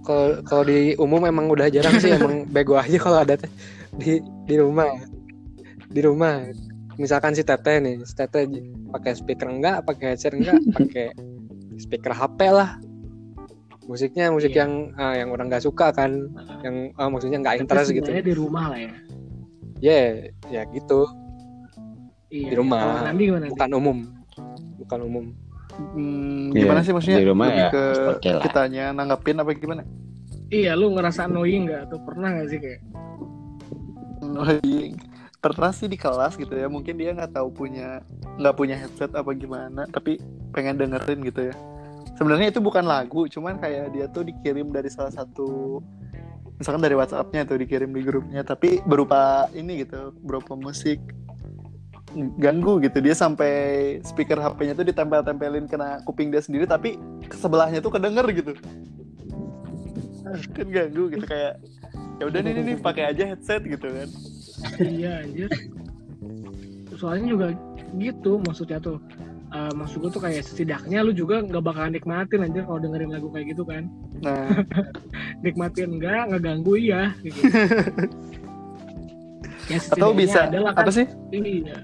Kalau 0.00 0.40
kalau 0.48 0.64
di 0.64 0.96
umum 0.96 1.28
emang 1.28 1.52
udah 1.52 1.68
jarang 1.68 2.00
sih 2.00 2.16
emang 2.16 2.48
bego 2.48 2.80
aja 2.80 2.96
kalau 2.96 3.20
ada 3.20 3.36
di 4.00 4.16
di 4.48 4.54
rumah 4.56 4.88
di 5.92 6.00
rumah 6.00 6.40
misalkan 7.00 7.32
si 7.32 7.40
teteh 7.40 7.80
nih 7.80 7.96
si 8.04 8.12
teteh 8.12 8.44
j- 8.44 8.60
pakai 8.92 9.16
speaker 9.16 9.48
enggak 9.48 9.80
pakai 9.82 10.12
headset 10.12 10.36
enggak 10.36 10.60
pakai 10.76 11.06
speaker 11.76 12.12
HP 12.12 12.40
lah. 12.46 12.76
Musiknya 13.88 14.30
musik 14.30 14.52
Iya. 14.52 14.62
yang 14.62 14.72
ah, 14.94 15.14
yang 15.16 15.28
orang 15.32 15.48
nggak 15.48 15.64
suka 15.64 15.90
kan 15.90 16.28
yang 16.62 16.92
ah, 16.94 17.08
maksudnya 17.08 17.40
nggak 17.40 17.58
interest 17.58 17.90
gitu. 17.90 18.06
di 18.06 18.34
rumah 18.36 18.70
lah 18.70 18.78
ya. 18.78 18.94
Ya 19.80 19.98
ya 20.46 20.62
gitu. 20.68 21.08
Iya, 22.30 22.46
Di 22.46 22.54
rumah. 22.54 23.02
Nandi 23.02 23.22
gimana 23.26 23.44
bukan 23.50 23.70
umum. 23.74 23.98
Bukan 24.78 25.00
umum. 25.02 25.24
Hmm, 25.90 26.52
Iya, 26.52 26.62
gimana 26.62 26.80
sih 26.84 26.92
maksudnya? 26.92 27.18
di 27.18 27.26
rumah 27.26 27.46
lebih 27.48 27.64
ya, 27.64 27.70
ke 27.72 27.84
kitanya 28.44 28.84
nanggapin 28.92 29.40
apa 29.40 29.50
gimana? 29.56 29.82
Iya 30.52 30.76
lu 30.76 30.92
ngerasa 30.94 31.26
annoying 31.26 31.66
nggak? 31.66 31.80
Atau 31.88 31.98
pernah 32.04 32.28
nggak 32.36 32.48
sih 32.52 32.58
kayak? 32.60 32.80
Oh, 34.20 34.46
iya. 34.62 34.94
Pernah 35.40 35.72
sih 35.72 35.88
di 35.88 35.96
kelas 35.96 36.36
gitu 36.36 36.52
ya 36.52 36.68
mungkin 36.68 37.00
dia 37.00 37.16
nggak 37.16 37.32
tahu 37.32 37.48
punya 37.48 38.04
nggak 38.36 38.54
punya 38.54 38.76
headset 38.76 39.08
apa 39.16 39.32
gimana 39.32 39.88
tapi 39.88 40.20
pengen 40.52 40.76
dengerin 40.76 41.20
gitu 41.24 41.48
ya. 41.48 41.54
Sebenarnya 42.20 42.52
itu 42.52 42.60
bukan 42.60 42.84
lagu 42.84 43.24
cuman 43.24 43.56
kayak 43.56 43.96
dia 43.96 44.06
tuh 44.12 44.28
dikirim 44.28 44.68
dari 44.68 44.92
salah 44.92 45.08
satu 45.08 45.80
misalkan 46.60 46.84
dari 46.84 46.92
WhatsAppnya 46.92 47.48
tuh 47.48 47.56
dikirim 47.56 47.88
di 47.88 48.04
grupnya 48.04 48.44
tapi 48.44 48.84
berupa 48.84 49.48
ini 49.56 49.80
gitu 49.80 50.12
berupa 50.20 50.52
musik. 50.52 51.00
Ganggu 52.36 52.82
gitu 52.84 53.00
dia 53.00 53.14
sampai 53.16 53.96
speaker 54.04 54.36
HP-nya 54.36 54.74
tuh 54.76 54.82
ditempel-tempelin 54.82 55.70
kena 55.70 56.04
kuping 56.04 56.28
dia 56.28 56.42
sendiri 56.44 56.68
tapi 56.68 57.00
sebelahnya 57.32 57.80
tuh 57.80 57.96
kedenger 57.96 58.28
gitu. 58.36 58.52
Kan 60.20 60.68
ganggu 60.68 61.08
gitu 61.16 61.24
kayak 61.24 61.64
ya 62.20 62.28
udah 62.28 62.40
nih 62.44 62.52
nih, 62.52 62.64
nih 62.68 62.76
pakai 62.84 63.08
aja 63.08 63.24
headset 63.32 63.64
gitu 63.64 63.88
kan 63.88 64.10
iya 64.80 65.24
anjir. 65.24 65.50
Soalnya 66.96 67.26
juga 67.32 67.46
gitu 67.96 68.38
maksudnya 68.44 68.78
tuh 68.78 69.00
Eh, 69.50 69.72
maksud 69.74 69.98
gue 69.98 70.10
tuh 70.14 70.22
kayak 70.22 70.46
setidaknya 70.46 71.02
lu 71.02 71.10
juga 71.10 71.42
nggak 71.42 71.64
bakalan 71.66 71.98
nikmatin 71.98 72.46
anjir 72.46 72.62
kalau 72.62 72.78
dengerin 72.78 73.10
lagu 73.10 73.34
kayak 73.34 73.50
gitu 73.50 73.66
kan. 73.66 73.90
Nah. 74.22 74.46
Nikmatin 75.42 75.98
enggak 75.98 76.30
ngeganggu 76.30 76.78
iya 76.78 77.10
gitu. 77.18 77.34
ya, 79.74 79.78
atau 79.90 80.14
bisa 80.14 80.46
adalah 80.46 80.70
kan. 80.70 80.86
apa 80.86 80.90
sih? 80.94 81.06
Iya. 81.34 81.82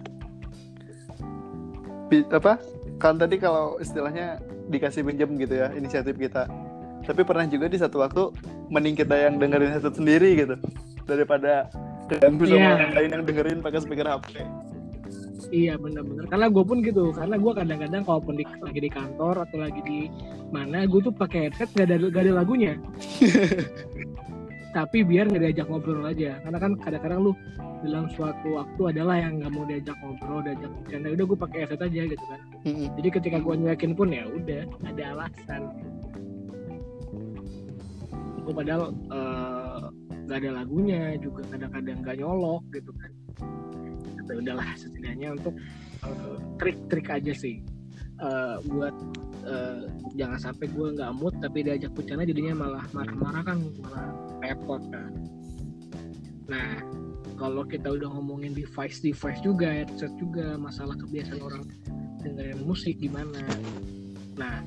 Bi- 2.06 2.30
apa? 2.30 2.62
Kan 3.02 3.18
tadi 3.18 3.34
kalau 3.42 3.82
istilahnya 3.82 4.38
dikasih 4.70 5.02
pinjam 5.02 5.34
gitu 5.34 5.58
ya 5.58 5.74
inisiatif 5.74 6.14
kita. 6.14 6.46
Tapi 7.02 7.26
pernah 7.26 7.50
juga 7.50 7.66
di 7.66 7.82
satu 7.82 7.98
waktu 7.98 8.30
mending 8.70 8.94
kita 8.94 9.26
yang 9.26 9.42
dengerin 9.42 9.74
headset 9.74 9.98
sendiri 9.98 10.38
gitu 10.38 10.54
daripada 11.02 11.66
keganggu 12.06 12.44
sama 12.46 12.58
Iya. 12.58 12.70
orang 12.78 12.92
lain 12.94 13.10
yang 13.12 13.24
dengerin 13.26 13.58
pakai 13.60 13.80
speaker 13.82 14.06
HP 14.06 14.42
Iya 15.46 15.78
bener-bener. 15.78 16.26
Karena 16.26 16.50
gue 16.50 16.64
pun 16.66 16.82
gitu 16.82 17.14
karena 17.14 17.38
gue 17.38 17.52
kadang-kadang 17.54 18.02
kalaupun 18.02 18.34
di, 18.34 18.42
lagi 18.58 18.80
di 18.82 18.90
kantor 18.90 19.46
atau 19.46 19.56
lagi 19.62 19.78
di 19.86 20.10
mana 20.50 20.90
gue 20.90 20.98
tuh 21.06 21.14
pakai 21.14 21.46
headset 21.46 21.70
gak 21.70 21.86
ada 21.86 22.02
gak 22.10 22.22
ada 22.26 22.42
lagunya. 22.42 22.74
Tapi 24.76 25.06
biar 25.06 25.30
nggak 25.30 25.42
diajak 25.46 25.70
ngobrol 25.70 26.02
aja. 26.02 26.42
Karena 26.42 26.58
kan 26.58 26.72
kadang-kadang 26.82 27.30
lu 27.30 27.32
dalam 27.86 28.10
suatu 28.10 28.58
waktu 28.58 28.82
adalah 28.90 29.22
yang 29.22 29.38
nggak 29.38 29.52
mau 29.54 29.62
diajak 29.70 29.94
ngobrol 30.02 30.42
diajak 30.42 30.70
bercanda 30.82 31.08
udah 31.14 31.24
gue 31.30 31.38
pakai 31.38 31.58
headset 31.62 31.82
aja 31.86 32.00
gitu 32.10 32.24
kan. 32.26 32.40
Jadi 32.98 33.08
ketika 33.14 33.36
gue 33.38 33.54
nyuekin 33.54 33.92
pun 33.94 34.08
ya 34.10 34.24
udah 34.26 34.62
ada 34.82 35.02
alasan. 35.14 35.62
Gue 38.42 38.50
padahal 38.54 38.82
eh, 39.14 39.65
nggak 40.36 40.52
ada 40.52 40.60
lagunya 40.60 41.16
juga 41.16 41.48
kadang-kadang 41.48 42.04
nggak 42.04 42.16
nyolok 42.20 42.62
gitu 42.76 42.92
kan. 43.00 43.10
Tapi 44.20 44.32
udahlah 44.36 44.68
setidaknya 44.76 45.32
untuk 45.32 45.56
eh, 46.04 46.36
trik-trik 46.60 47.08
aja 47.08 47.32
sih. 47.32 47.64
Eh, 48.20 48.56
buat 48.68 48.92
eh, 49.48 49.88
jangan 50.12 50.36
sampai 50.36 50.68
gue 50.68 50.92
nggak 50.92 51.12
mood 51.16 51.32
tapi 51.40 51.64
diajak 51.64 51.96
bercanda 51.96 52.28
jadinya 52.28 52.68
malah 52.68 52.84
marah-marah 52.92 53.42
kan 53.48 53.64
malah 53.80 54.12
repot 54.44 54.84
kan. 54.92 55.12
Nah 56.52 56.84
kalau 57.40 57.64
kita 57.64 57.96
udah 57.96 58.12
ngomongin 58.12 58.52
device 58.52 59.00
device 59.00 59.40
juga 59.40 59.72
headset 59.72 60.12
juga 60.20 60.60
masalah 60.60 61.00
kebiasaan 61.00 61.40
orang 61.40 61.64
dengerin 62.20 62.60
musik 62.60 63.00
gimana. 63.00 63.40
Nah 64.36 64.60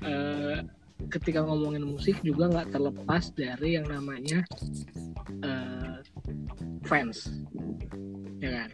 eh, 0.00 0.64
ketika 1.10 1.42
ngomongin 1.42 1.82
musik 1.82 2.16
juga 2.22 2.46
nggak 2.46 2.70
terlepas 2.70 3.34
dari 3.34 3.76
yang 3.76 3.86
namanya 3.90 4.46
eh, 5.42 5.98
fans. 6.86 7.28
Ya 8.40 8.64
kan? 8.64 8.70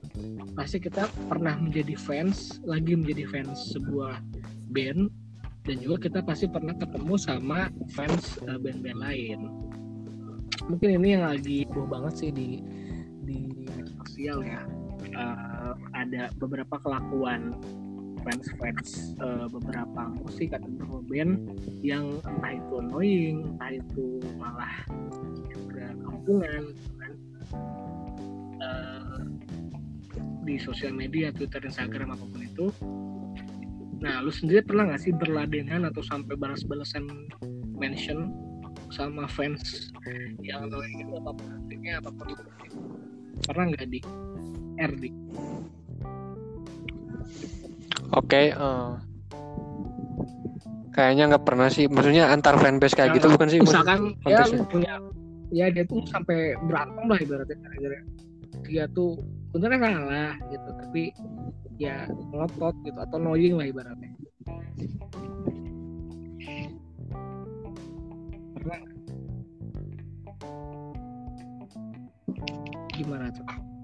Pasti 0.55 0.79
kita 0.79 1.11
pernah 1.27 1.59
menjadi 1.59 1.97
fans 1.99 2.63
lagi 2.63 2.95
menjadi 2.95 3.25
fans 3.33 3.75
sebuah 3.75 4.21
band 4.71 5.11
dan 5.67 5.77
juga 5.83 6.07
kita 6.07 6.23
pasti 6.23 6.47
pernah 6.47 6.77
ketemu 6.79 7.15
sama 7.19 7.73
fans 7.97 8.39
eh, 8.47 8.59
band-band 8.61 9.01
lain. 9.01 9.41
Mungkin 10.71 11.03
ini 11.03 11.19
yang 11.19 11.25
lagi 11.27 11.67
heboh 11.67 11.89
banget 11.89 12.15
sih 12.21 12.31
di 12.31 12.63
di 13.27 13.39
sosial 13.99 14.45
ya. 14.45 14.63
Eh, 15.07 15.73
ada 15.97 16.31
beberapa 16.39 16.79
kelakuan 16.79 17.57
fans-fans 18.27 19.15
eh, 19.23 19.47
beberapa 19.47 20.03
musik 20.19 20.51
atau 20.51 20.67
beberapa 20.67 20.99
band 21.07 21.33
yang 21.87 22.19
entah 22.27 22.53
itu 22.59 22.73
annoying, 22.83 23.37
entah 23.55 23.71
itu 23.79 24.19
malah 24.35 24.75
juga 25.55 25.95
kampungan, 26.03 26.75
gitu 26.75 26.93
kan. 26.99 27.13
di 30.47 30.63
sosial 30.63 30.95
media 30.95 31.35
Twitter 31.35 31.59
Instagram 31.59 32.15
apa 32.15 32.23
pun 32.23 32.41
itu. 32.43 32.67
Nah 33.99 34.23
lu 34.23 34.31
sendiri 34.31 34.63
pernah 34.63 34.95
nggak 34.95 35.03
sih 35.03 35.11
berladenan 35.11 35.91
atau 35.91 36.07
sampai 36.07 36.39
balas-balasan 36.39 37.03
mention 37.75 38.31
sama 38.95 39.27
fans 39.27 39.91
yang 40.47 40.71
annoying 40.71 41.03
itu 41.03 41.19
apa 41.19 41.31
pun 41.35 41.47
artinya 41.51 41.93
apa 41.99 42.11
pun 42.15 42.27
itu? 42.31 42.43
Pernah 43.43 43.65
nggak 43.75 43.87
di 43.91 44.01
RD 44.79 45.05
Oke, 48.15 48.55
eh, 48.55 48.89
kayaknya 50.95 51.35
nggak 51.35 51.45
pernah 51.45 51.69
sih. 51.73 51.91
Maksudnya 51.91 52.31
antar 52.31 52.61
fanbase 52.61 52.95
kayak 52.95 53.19
gitu 53.19 53.33
bukan 53.35 53.49
sih? 53.51 53.59
misalkan 53.59 54.15
ya 54.27 54.45
konteksnya. 54.47 54.59
lu 54.63 54.67
punya 54.71 54.93
ya 55.55 55.67
dia 55.71 55.85
tuh 55.87 56.03
sampai 56.11 56.59
berantem 56.67 57.07
lah 57.07 57.19
ibaratnya 57.23 57.57
gara-gara 57.63 57.99
dia 58.67 58.85
tuh 58.91 59.15
sebenarnya 59.55 59.79
salah 59.79 60.33
gitu 60.51 60.69
tapi 60.75 61.03
ya 61.79 62.09
ngotot 62.35 62.75
gitu 62.83 62.99
atau 62.99 63.17
annoying 63.21 63.55
lah 63.55 63.67
ibaratnya 63.69 64.11
pernah 68.59 68.81
gimana 72.97 73.27
tuh 73.31 73.76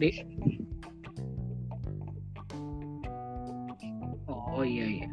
Dek 0.00 0.16
Oh 4.32 4.64
iya 4.64 4.86
iya. 4.88 5.06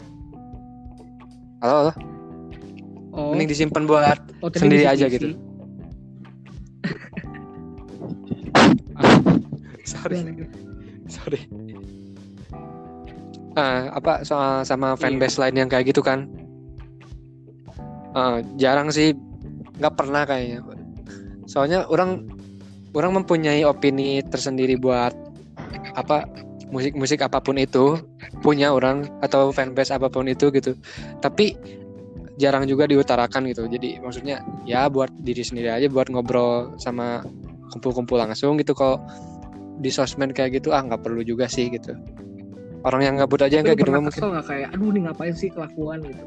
Halo, 1.59 1.75
halo. 1.75 1.91
Oh, 3.11 3.35
Mending 3.35 3.51
disimpan 3.51 3.83
buat 3.83 4.19
oh, 4.39 4.47
sendiri 4.55 4.87
di 4.87 4.87
aja 4.87 5.11
gitu. 5.11 5.35
sorry, 9.91 10.23
sorry. 11.11 11.41
Ah, 13.59 13.91
apa 13.91 14.23
soal 14.23 14.63
sama 14.63 14.95
fanbase 14.95 15.35
lain 15.41 15.67
yang 15.67 15.69
kayak 15.71 15.91
gitu 15.91 15.99
kan? 15.99 16.31
Ah, 18.15 18.39
jarang 18.55 18.87
sih, 18.87 19.11
nggak 19.83 19.95
pernah 19.99 20.23
kayaknya. 20.23 20.63
Soalnya 21.47 21.83
orang 21.91 22.36
orang 22.97 23.21
mempunyai 23.21 23.61
opini 23.61 24.25
tersendiri 24.25 24.73
buat 24.73 25.13
apa 25.93 26.25
musik-musik 26.73 27.21
apa 27.21 27.39
pun 27.39 27.55
itu 27.55 28.01
punya 28.41 28.73
orang 28.73 29.05
atau 29.21 29.53
fanbase 29.53 29.93
apa 29.93 30.09
pun 30.09 30.25
itu 30.25 30.49
gitu. 30.49 30.73
Tapi 31.21 31.53
jarang 32.41 32.65
juga 32.65 32.89
diutarakan 32.89 33.45
gitu. 33.53 33.69
Jadi 33.69 34.01
maksudnya 34.01 34.41
ya 34.65 34.89
buat 34.89 35.13
diri 35.21 35.45
sendiri 35.45 35.69
aja 35.69 35.87
buat 35.87 36.09
ngobrol 36.09 36.73
sama 36.81 37.21
kumpul-kumpul 37.71 38.17
langsung 38.17 38.57
gitu 38.57 38.73
kalau 38.73 38.97
di 39.77 39.93
sosmed 39.93 40.33
kayak 40.33 40.57
gitu 40.57 40.73
ah 40.73 40.81
nggak 40.81 41.05
perlu 41.05 41.21
juga 41.21 41.45
sih 41.45 41.69
gitu. 41.69 41.93
Orang 42.81 43.05
yang 43.05 43.15
gabut 43.21 43.41
aja 43.41 43.61
kayak 43.61 43.77
gitu 43.77 43.93
mungkin. 43.93 44.09
kesel 44.13 44.29
nggak 44.33 44.47
kayak 44.47 44.67
aduh 44.73 44.89
nih 44.93 45.01
ngapain 45.05 45.33
sih 45.35 45.49
kelakuan 45.53 46.01
gitu 46.01 46.23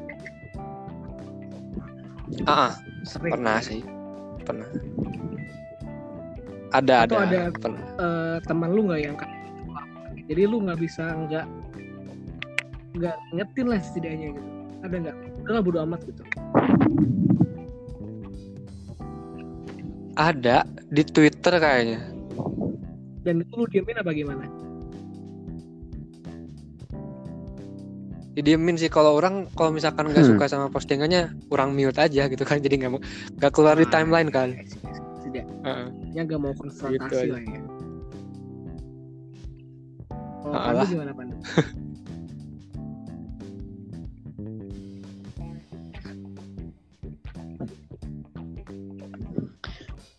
Ah, 2.47 2.71
ah, 2.71 2.73
sering 3.03 3.35
pernah 3.35 3.59
sih. 3.59 3.83
Pernah. 4.47 4.67
Ada 6.71 7.03
Atau 7.03 7.19
ada, 7.19 7.51
ada 7.51 7.69
eh, 7.99 8.37
teman 8.47 8.71
lu 8.71 8.87
nggak 8.87 9.01
yang 9.03 9.15
gitu? 9.15 9.27
jadi 10.31 10.41
lu 10.47 10.63
nggak 10.63 10.79
bisa 10.79 11.03
nggak 11.11 11.45
nggak 12.95 13.15
ngetin 13.35 13.65
lah 13.67 13.79
setidaknya 13.83 14.27
gitu 14.31 14.41
ada 14.81 14.95
nggak 15.03 15.15
udah 15.43 15.61
bodo 15.63 15.79
amat 15.83 16.01
gitu 16.07 16.23
Ada 20.11 20.67
di 20.87 21.03
Twitter 21.03 21.53
kayaknya. 21.57 21.99
dan 23.21 23.37
itu 23.37 23.53
lu 23.53 23.65
diemin 23.69 24.01
apa 24.01 24.11
gimana 24.11 24.45
Didiemin 28.31 28.79
sih 28.79 28.87
kalau 28.87 29.19
orang 29.19 29.51
kalau 29.59 29.75
misalkan 29.75 30.07
nggak 30.07 30.23
Hmm. 30.23 30.39
suka 30.39 30.47
sama 30.47 30.71
postingannya, 30.71 31.35
orang 31.51 31.75
mute 31.75 31.99
aja 31.99 32.31
gitu 32.31 32.47
kan. 32.47 32.63
Jadi 32.63 32.79
nggak 32.79 32.91
nggak 33.37 33.51
keluar 33.51 33.75
di 33.75 33.83
Ah, 33.83 33.91
timeline 33.91 34.31
kan. 34.31 34.55
setidaknya 35.19 35.91
Heeh. 36.13 36.23
nggak 36.25 36.39
mau 36.39 36.53
konfrontasi 36.53 37.25
Gitu 37.25 37.33
lah 37.33 37.41
ya 37.41 37.61
Oh, 40.41 40.49
Ah, 40.51 40.73
Pandu 40.73 40.77
lah. 40.77 40.87
gimana 40.89 41.11
Pandu? 41.13 41.35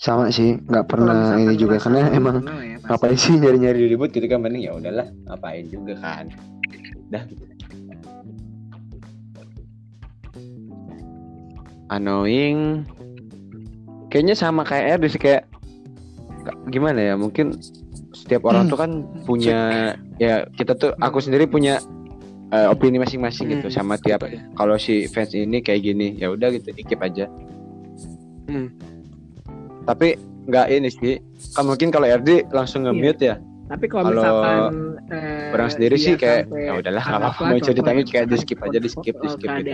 sama 0.02 0.35
sih 0.35 0.59
nggak 0.66 0.82
Kalau 0.82 0.90
pernah 0.90 1.39
ini 1.39 1.55
juga 1.55 1.78
karena 1.78 2.10
emang 2.10 2.43
ya, 2.43 2.77
ngapain 2.82 3.14
sih 3.14 3.39
nyari-nyari 3.39 3.86
ribut 3.86 4.10
gitu 4.10 4.27
kan 4.27 4.43
mending 4.43 4.66
ya 4.66 4.74
udahlah 4.74 5.06
ngapain 5.31 5.70
juga 5.70 5.94
kan 6.02 6.27
dah 7.06 7.23
annoying 11.89 12.82
kayaknya 14.10 14.35
sama 14.35 14.66
kayak 14.66 14.98
Erdi 14.98 15.09
sih 15.12 15.20
kayak 15.23 15.52
gimana 16.70 17.01
ya 17.01 17.14
mungkin 17.14 17.56
setiap 18.12 18.44
orang 18.48 18.69
tuh 18.69 18.78
kan 18.78 19.05
punya 19.24 19.93
ya 20.20 20.44
kita 20.55 20.77
tuh 20.77 20.90
aku 21.01 21.19
sendiri 21.23 21.48
punya 21.48 21.81
eh, 22.52 22.66
opini 22.69 23.01
masing-masing 23.01 23.48
gitu 23.59 23.66
Hmm, 23.73 23.77
sama 23.77 23.94
tiap 23.97 24.27
gitu 24.28 24.43
kalau 24.55 24.77
si 24.77 25.09
fans 25.09 25.32
ini 25.32 25.64
kayak 25.64 25.82
gini 25.82 26.19
ya 26.20 26.31
udah 26.32 26.52
gitu 26.52 26.70
dikip 26.74 27.01
aja. 27.01 27.27
Hmm. 28.51 28.69
tapi 29.86 30.19
nggak 30.51 30.66
ini 30.74 30.90
sih 30.90 31.14
kan 31.55 31.64
mungkin 31.66 31.94
kalau 31.94 32.06
RD 32.10 32.51
langsung 32.51 32.82
nge-mute 32.86 33.23
ya. 33.23 33.36
Tapi 33.70 33.86
kalau 33.89 34.10
misalkan 34.12 34.98
eh, 35.09 35.55
orang 35.55 35.70
sendiri 35.70 35.97
sih 35.97 36.14
kayak 36.19 36.51
ya 36.51 36.77
udahlah 36.77 37.02
nggak 37.02 37.20
apa-apa 37.23 37.43
mau 37.48 37.59
ceritanya 37.62 38.02
ya, 38.05 38.10
kayak 38.10 38.27
di 38.28 38.36
skip 38.36 38.59
aja 38.60 38.78
di 38.82 38.90
skip 38.90 39.16
di 39.16 39.28
skip 39.32 39.48
gitu. 39.48 39.70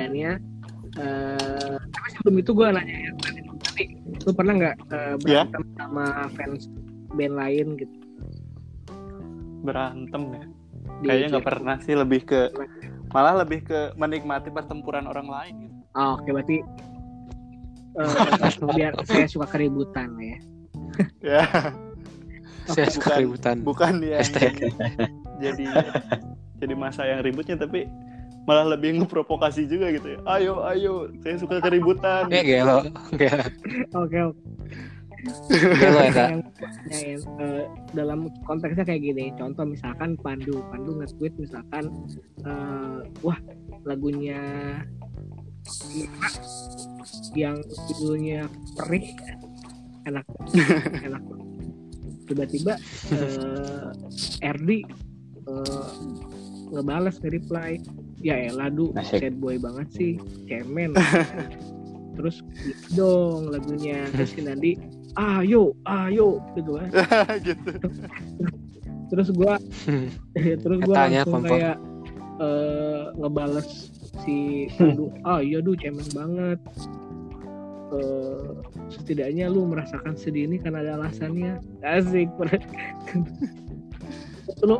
eh 0.99 1.77
tapi 1.93 2.07
sebelum 2.17 2.37
itu 2.41 2.51
gue 2.55 2.67
nanya 2.73 2.97
ya 3.11 3.13
lu 4.29 4.37
pernah 4.37 4.53
nggak 4.55 4.77
Ya. 5.25 5.49
berantem 5.49 5.63
sama 5.75 6.05
fans 6.37 6.69
band 7.11 7.35
lain 7.35 7.67
gitu? 7.75 7.97
Berantem 9.65 10.23
ya? 10.31 10.45
Di 11.01 11.07
kayaknya 11.07 11.27
nggak 11.33 11.47
pernah 11.47 11.77
sih 11.81 11.95
lebih 11.95 12.21
ke 12.23 12.41
malah 13.09 13.41
lebih 13.41 13.65
ke 13.65 13.97
menikmati 13.97 14.53
pertempuran 14.53 15.09
orang 15.09 15.27
lain 15.27 15.55
gitu. 15.65 15.77
Oh, 15.97 16.21
oke 16.21 16.29
berarti 16.29 16.57
eh, 17.97 18.13
biar 18.69 18.93
saya 19.03 19.25
suka 19.27 19.49
keributan 19.49 20.13
lah 20.13 20.27
ya. 20.27 20.39
Ya. 21.25 21.43
Saya 22.69 22.85
suka 22.93 23.01
bukan- 23.01 23.17
keributan. 23.17 23.57
bukan 23.65 23.93
jadi 23.97 24.61
jadi 25.41 25.65
jadi 26.61 26.75
masa 26.77 27.09
yang 27.09 27.25
ributnya 27.25 27.57
tapi 27.57 27.89
malah 28.49 28.65
lebih 28.73 29.05
ngeprovokasi 29.05 29.69
juga 29.69 29.93
gitu 29.93 30.17
ya. 30.17 30.19
Ayo 30.25 30.65
ayo 30.65 31.13
saya 31.21 31.37
suka 31.37 31.61
keributan. 31.61 32.33
Eh 32.33 32.41
gelo, 32.41 32.89
oke. 33.13 33.29
Oke 33.93 34.19
gelo 35.53 35.99
ya 35.99 36.13
kak. 36.15 36.29
yang 36.31 36.43
nanyain, 36.87 37.21
eh, 37.43 37.65
dalam 37.91 38.21
konteksnya 38.47 38.87
kayak 38.87 39.03
gini 39.03 39.35
contoh 39.35 39.67
misalkan 39.67 40.15
Pandu. 40.23 40.63
Pandu 40.71 41.03
nge-tweet 41.03 41.35
misalkan 41.37 41.91
eh, 42.47 42.99
wah 43.23 43.39
lagunya 43.83 44.41
yang 47.35 47.59
judulnya 47.91 48.47
perih 48.79 49.13
enak. 50.07 50.25
Enak. 51.07 51.23
Tiba-tiba 52.29 52.79
eh, 53.13 53.91
RD 54.45 54.71
eh, 54.71 54.85
ngebales 56.73 57.17
nge-reply 57.21 57.83
ya 58.19 58.35
elah 58.51 58.69
du 58.71 58.91
Asik. 58.99 59.23
sad 59.23 59.35
boy 59.39 59.57
banget 59.59 59.89
sih. 59.95 60.13
Cemen. 60.51 60.95
Terus 62.19 62.43
gitu 62.59 62.99
dong 62.99 63.55
lagunya. 63.55 64.07
Terus 64.11 64.35
si 64.35 64.41
Nandi 64.43 64.73
ayo 65.15 65.75
ayo 65.87 66.43
gitu 66.59 66.79
kan. 66.79 66.91
Gitu. 67.47 67.71
Terus 69.09 69.29
gua 69.33 69.57
terus 70.63 70.79
gua 70.85 70.95
Katanya 71.07 71.23
langsung 71.25 71.35
kompor. 71.43 71.51
kayak 71.57 71.77
eh 72.39 73.03
ngebales 73.19 73.69
si 74.23 74.67
Pandu 74.79 75.11
ah 75.27 75.43
iya 75.43 75.59
du 75.63 75.79
cemen 75.79 76.07
banget. 76.13 76.59
Eh 77.95 78.47
setidaknya 78.93 79.47
lu 79.49 79.65
merasakan 79.65 80.19
sedih 80.19 80.45
ini 80.51 80.59
karena 80.59 80.83
ada 80.85 80.93
alasannya. 81.01 81.63
Asik. 81.87 82.29
Lu 84.63 84.77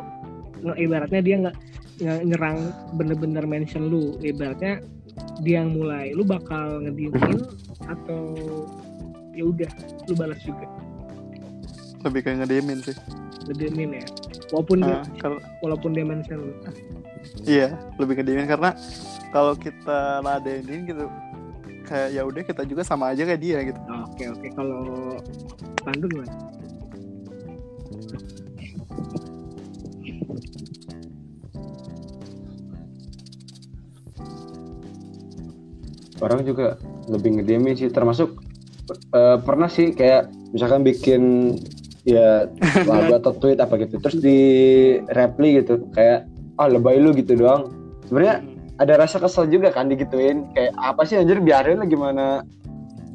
ibaratnya 0.75 1.21
dia 1.23 1.35
nggak 1.39 1.57
nyerang 1.99 2.57
bener-bener 2.95 3.43
mention 3.43 3.87
lu. 3.87 4.15
Ibaratnya 4.19 4.79
dia 5.39 5.61
yang 5.61 5.75
mulai 5.75 6.11
lu 6.11 6.23
bakal 6.23 6.79
ngediemin 6.81 7.43
atau 7.85 8.21
ya 9.31 9.43
udah 9.45 9.71
lu 10.07 10.13
balas 10.15 10.39
juga. 10.41 10.67
Lebih 12.03 12.19
kayak 12.23 12.37
ngediemin 12.43 12.79
sih. 12.81 12.95
Ngediemin 13.45 13.99
ya. 13.99 14.05
Walaupun 14.49 14.77
dia 14.81 14.97
Ah, 14.97 15.03
kar- 15.19 15.43
walaupun 15.59 15.91
dia 15.91 16.03
mention 16.03 16.39
lu. 16.41 16.53
Iya 17.43 17.75
lebih 17.99 18.17
ngediemin 18.17 18.47
karena 18.47 18.71
kalau 19.29 19.53
kita 19.53 20.23
ladenin 20.23 20.87
gitu 20.87 21.05
kayak 21.83 22.09
ya 22.13 22.21
udah 22.23 22.41
kita 22.41 22.63
juga 22.63 22.81
sama 22.81 23.11
aja 23.11 23.27
kayak 23.27 23.41
dia 23.43 23.59
gitu. 23.61 23.79
Oke 24.07 24.23
oke. 24.29 24.47
Kalau 24.55 24.81
Pandu 25.83 26.05
gimana 26.07 26.33
orang 36.19 36.43
juga 36.43 36.75
lebih 37.07 37.39
ngediemin 37.39 37.75
sih 37.75 37.89
termasuk 37.91 38.39
eh, 39.15 39.37
pernah 39.41 39.67
sih 39.71 39.95
kayak 39.95 40.31
misalkan 40.51 40.83
bikin 40.83 41.21
ya 42.07 42.47
lagu 42.87 43.13
atau 43.19 43.35
tweet 43.37 43.59
apa 43.59 43.75
gitu 43.85 43.99
terus 44.01 44.17
di 44.17 44.39
reply 45.13 45.61
gitu 45.61 45.83
kayak 45.93 46.25
ah 46.59 46.67
lebay 46.67 46.99
lu 46.99 47.15
gitu 47.15 47.39
doang. 47.39 47.71
Sebenarnya 48.07 48.43
ada 48.79 48.93
rasa 48.99 49.19
kesel 49.19 49.47
juga 49.51 49.71
kan 49.71 49.87
digituin 49.87 50.49
kayak 50.55 50.75
apa 50.75 51.03
sih 51.07 51.19
anjir 51.19 51.39
biarin 51.39 51.79
lah 51.79 51.87
gimana 51.87 52.25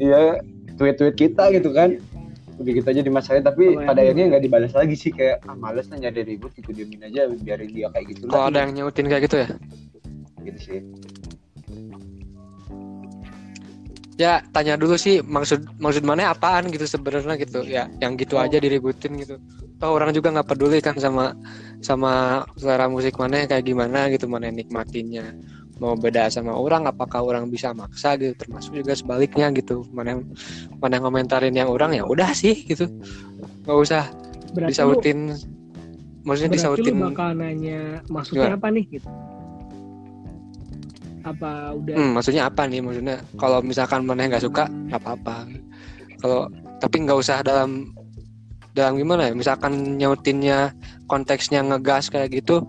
ya 0.00 0.40
tweet-tweet 0.80 1.16
kita 1.16 1.52
gitu 1.52 1.72
kan. 1.74 2.00
Udah 2.54 2.70
gitu 2.70 2.86
aja 2.86 3.02
dimasalahin 3.02 3.42
tapi 3.42 3.74
Kalau 3.74 3.82
pada 3.82 4.00
akhirnya 4.06 4.24
nggak 4.30 4.42
dibalas 4.46 4.72
lagi 4.78 4.94
sih 4.94 5.10
kayak 5.10 5.42
ah 5.50 5.58
males 5.58 5.90
lah 5.90 5.98
nyari 5.98 6.22
ribut 6.22 6.54
gitu 6.54 6.70
diemin 6.70 7.02
aja 7.02 7.26
biarin 7.26 7.66
dia 7.74 7.90
kayak 7.90 8.14
gitu 8.14 8.30
Kalau 8.30 8.46
ada 8.46 8.62
yang 8.62 8.72
nyautin 8.78 9.10
kayak 9.10 9.26
gitu 9.26 9.36
ya. 9.42 9.48
gitu 10.44 10.60
sih 10.62 10.78
Ya 14.14 14.38
tanya 14.54 14.78
dulu 14.78 14.94
sih 14.94 15.18
maksud 15.26 15.66
maksud 15.82 16.06
mana 16.06 16.30
apaan 16.30 16.70
gitu 16.70 16.86
sebenarnya 16.86 17.34
gitu. 17.40 17.66
Ya. 17.66 17.90
Yang 17.98 18.26
gitu 18.26 18.34
aja 18.38 18.56
diributin 18.62 19.18
gitu. 19.18 19.42
Toh 19.82 19.90
orang 19.90 20.14
juga 20.14 20.30
nggak 20.30 20.48
peduli 20.54 20.78
kan 20.78 20.94
sama 20.94 21.34
sama 21.82 22.44
selera 22.54 22.86
musik 22.86 23.18
mana 23.18 23.42
kayak 23.50 23.66
gimana 23.66 24.06
gitu 24.14 24.30
mana 24.30 24.54
nikmatinya 24.54 25.34
mau 25.82 25.98
beda 25.98 26.30
sama 26.30 26.54
orang 26.54 26.86
apakah 26.86 27.26
orang 27.26 27.50
bisa 27.50 27.74
maksa 27.74 28.14
gitu. 28.14 28.38
Termasuk 28.38 28.78
juga 28.78 28.94
sebaliknya 28.94 29.50
gitu. 29.50 29.82
Mana 29.90 30.22
mana 30.78 31.02
ngomentarin 31.02 31.54
yang 31.54 31.66
orang 31.66 31.98
ya 31.98 32.06
udah 32.06 32.30
sih 32.30 32.54
gitu. 32.54 32.86
Nggak 33.66 33.78
usah 33.82 34.02
berarti 34.54 34.62
lu, 34.62 34.70
disautin. 34.70 35.18
Maksudnya 36.22 36.54
berarti 36.54 36.62
lu 36.62 36.62
disautin 36.62 36.94
bakal 37.02 37.28
nanya 37.34 37.80
maksudnya 38.06 38.54
Gimana? 38.54 38.58
apa 38.62 38.68
nih? 38.70 38.86
Gitu 38.94 39.08
apa 41.24 41.72
udah 41.72 41.94
Hmm, 41.96 42.10
maksudnya 42.14 42.46
apa 42.46 42.68
nih? 42.68 42.84
Maksudnya 42.84 43.16
kalau 43.40 43.64
misalkan 43.64 44.04
mana 44.04 44.28
nggak 44.28 44.44
suka, 44.44 44.68
nggak 44.68 45.00
apa-apa. 45.00 45.48
Kalau 46.20 46.52
tapi 46.78 46.96
nggak 47.04 47.18
usah 47.18 47.40
dalam 47.40 47.90
dalam 48.76 49.00
gimana 49.00 49.32
ya? 49.32 49.34
Misalkan 49.34 49.96
nyautinnya 49.96 50.76
konteksnya 51.08 51.64
ngegas 51.64 52.12
kayak 52.12 52.36
gitu, 52.36 52.60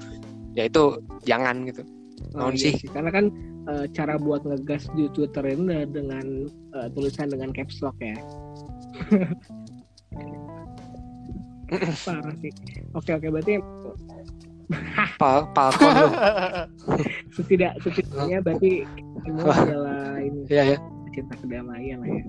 ya 0.55 0.71
itu 0.71 1.03
jangan 1.27 1.67
gitu. 1.67 1.83
Oh, 2.35 2.51
iya 2.51 2.75
sih? 2.75 2.87
Karena 2.91 3.11
kan 3.11 3.25
eh, 3.71 3.85
cara 3.91 4.15
buat 4.15 4.43
ngegas 4.47 4.87
di 4.95 5.11
Twitter 5.11 5.43
ini 5.51 5.83
dengan 5.91 6.47
eh, 6.75 6.87
tulisan 6.95 7.27
dengan 7.27 7.51
caps 7.51 7.83
lock 7.83 7.99
ya. 7.99 8.15
Parah 12.05 12.35
sih. 12.39 12.53
Oke 12.93 13.11
oke 13.17 13.27
berarti 13.33 13.57
Pal 15.21 15.47
Palkon 15.53 15.93
lu. 15.93 16.09
setidak 17.35 17.73
setidaknya 17.83 18.39
berarti 18.41 18.87
semua 19.27 19.53
adalah 19.53 20.17
ini 20.19 20.41
Iya 20.49 20.63
ya. 20.75 20.77
cinta 21.11 21.35
kedamaian 21.39 21.97
lah 22.03 22.09
ya. 22.09 22.23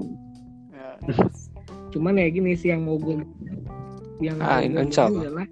Ya. 0.74 0.88
Cuman 1.92 2.18
ya 2.20 2.28
gini 2.28 2.52
sih 2.58 2.70
yang 2.74 2.84
mau 2.84 2.98
gue 3.00 3.22
yang 4.20 4.36
Ah, 4.40 4.64
gue 4.64 4.88
adalah 4.88 5.46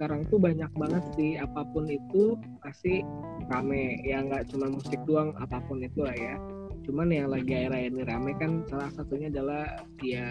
sekarang 0.00 0.24
tuh 0.32 0.40
banyak 0.40 0.72
banget 0.80 1.04
sih 1.12 1.36
apa 1.36 1.60
pun 1.76 1.84
itu 1.84 2.32
pasti 2.64 3.04
rame 3.52 4.00
ya 4.00 4.24
nggak 4.24 4.48
cuma 4.48 4.72
musik 4.72 4.96
doang 5.04 5.36
apa 5.36 5.60
pun 5.68 5.84
itu 5.84 6.08
lah 6.08 6.16
ya 6.16 6.40
cuman 6.88 7.12
yang 7.12 7.28
lagi 7.28 7.52
akhir-akhir 7.52 7.92
ini 7.92 8.02
rame 8.08 8.32
kan 8.40 8.64
salah 8.72 8.88
satunya 8.96 9.28
adalah 9.28 9.68
ya 10.00 10.24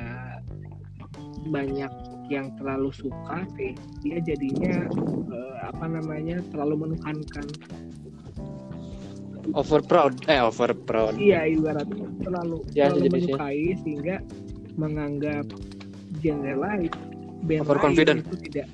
banyak 1.53 1.91
yang 2.29 2.53
terlalu 2.61 2.93
suka 2.93 3.43
sih 3.57 3.73
dia 4.05 4.21
jadinya 4.21 4.85
eh, 5.33 5.55
apa 5.65 5.85
namanya 5.89 6.39
terlalu 6.53 6.87
menuhankan. 6.87 7.45
Over 9.57 9.81
proud, 9.81 10.13
eh 10.29 10.37
over 10.37 10.77
proud. 10.77 11.17
iya 11.17 11.41
ibaratnya 11.49 12.05
terlalu 12.21 12.61
Ya, 12.77 12.93
terlalu 12.93 13.17
menyukai 13.17 13.73
sehingga 13.81 14.21
menganggap 14.77 15.49
genre 16.21 16.53
lain 16.53 16.91
band 17.49 17.65
lain 17.65 18.19
itu 18.21 18.35
tidak 18.51 18.67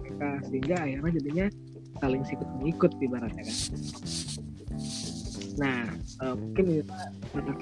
mereka 0.00 0.28
sehingga 0.48 0.76
akhirnya 0.80 1.10
jadinya 1.20 1.46
saling 2.00 2.22
sikut 2.24 2.48
mengikut 2.60 2.92
ibaratnya 3.02 3.44
kan 3.44 3.56
nah 5.58 5.86
eh, 6.22 6.34
mungkin 6.36 6.64
itu 6.82 6.94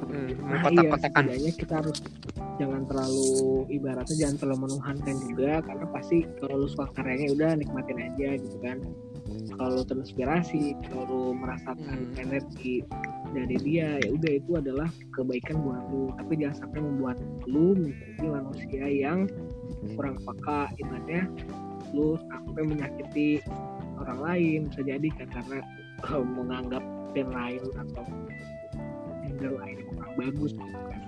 Hmm, 0.08 0.32
nah, 0.48 0.64
iya 0.72 1.52
kita 1.52 1.84
harus 1.84 2.00
jangan 2.56 2.82
terlalu 2.88 3.68
ibaratnya 3.70 4.16
jangan 4.16 4.36
terlalu 4.40 4.58
menuhankan 4.66 5.16
juga 5.28 5.52
karena 5.62 5.86
pasti 5.92 6.16
kalau 6.40 6.64
lu 6.64 6.68
suka 6.68 6.88
karyanya 6.96 7.28
udah 7.36 7.50
nikmatin 7.60 7.98
aja 8.00 8.28
gitu 8.40 8.58
kan. 8.64 8.80
Kalau 9.54 9.70
lu 9.80 9.84
terinspirasi 9.84 10.74
kalau 10.88 11.04
lu 11.06 11.22
merasakan 11.36 12.08
Hmm. 12.08 12.22
energi 12.24 12.80
dari 13.36 13.56
dia 13.60 14.00
ya 14.00 14.08
udah 14.16 14.32
itu 14.40 14.50
adalah 14.56 14.88
kebaikan 15.12 15.60
buat 15.60 15.84
lu. 15.92 16.08
Tapi 16.16 16.32
jangan 16.40 16.56
sampai 16.64 16.80
membuat 16.80 17.16
lu 17.44 17.76
menjadi 17.76 18.26
manusia 18.32 18.84
yang 18.88 19.18
kurang 19.94 20.16
peka 20.24 20.72
ibaratnya 20.80 21.22
lu 21.92 22.16
sampai 22.28 22.62
menyakiti 22.68 23.40
orang 24.00 24.18
lain 24.20 24.58
bisa 24.72 24.80
jadi 24.84 25.08
kan 25.20 25.28
karena 25.32 25.58
eh, 26.04 26.24
menganggap 26.24 26.84
lain 27.26 27.62
atau 27.74 28.04
genre 29.18 29.50
lain 29.58 29.76
yang 29.82 29.88
kurang 29.90 30.14
bagus 30.14 30.52
gitu 30.54 30.78
kan. 30.86 31.00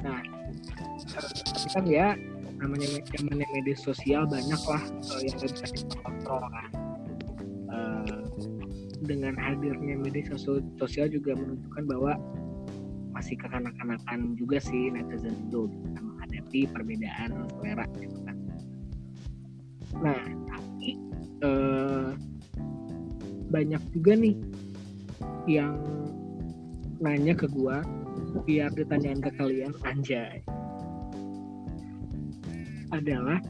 Nah, 0.00 0.20
kan 1.76 1.84
ya 1.84 2.16
namanya 2.62 2.88
namanya 3.18 3.46
media 3.52 3.76
sosial 3.76 4.22
banyak 4.24 4.62
lah 4.70 4.82
eh, 5.18 5.20
yang 5.26 5.36
bisa 5.36 5.66
kita 5.66 5.98
kan. 5.98 6.70
Eh, 7.72 8.22
dengan 9.02 9.34
hadirnya 9.34 9.98
media 9.98 10.22
sosial, 10.38 11.10
juga 11.10 11.34
menunjukkan 11.34 11.84
bahwa 11.90 12.14
masih 13.12 13.34
kekanak-kanakan 13.34 14.38
juga 14.38 14.62
sih 14.62 14.88
netizen 14.94 15.36
itu 15.50 15.68
menghadapi 15.98 16.70
perbedaan 16.70 17.50
selera 17.58 17.84
gitu. 17.98 18.21
Nah, 20.00 20.22
tapi 20.48 20.96
eh, 21.44 22.10
banyak 23.52 23.82
juga 23.92 24.12
nih 24.16 24.36
yang 25.44 25.76
nanya 27.02 27.34
ke 27.36 27.50
gua 27.50 27.84
biar 28.48 28.72
ditanyain 28.72 29.20
ke 29.20 29.30
kalian 29.36 29.76
anjay. 29.84 30.40
Adalah 32.92 33.40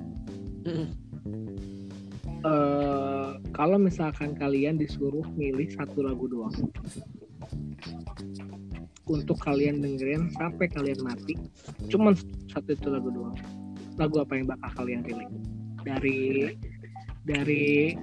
eh 2.43 3.31
kalau 3.55 3.79
misalkan 3.79 4.35
kalian 4.35 4.75
disuruh 4.75 5.23
milih 5.39 5.71
satu 5.79 6.03
lagu 6.03 6.27
doang 6.27 6.55
untuk 9.07 9.39
kalian 9.43 9.83
dengerin 9.83 10.31
sampai 10.35 10.67
kalian 10.67 10.99
mati 11.03 11.39
cuman 11.91 12.19
satu 12.51 12.75
itu 12.75 12.89
lagu 12.91 13.15
doang 13.15 13.39
lagu 14.01 14.19
apa 14.19 14.33
yang 14.35 14.47
bakal 14.51 14.71
kalian 14.83 15.07
pilih 15.07 15.29
dari 15.87 16.51
dari 17.23 17.95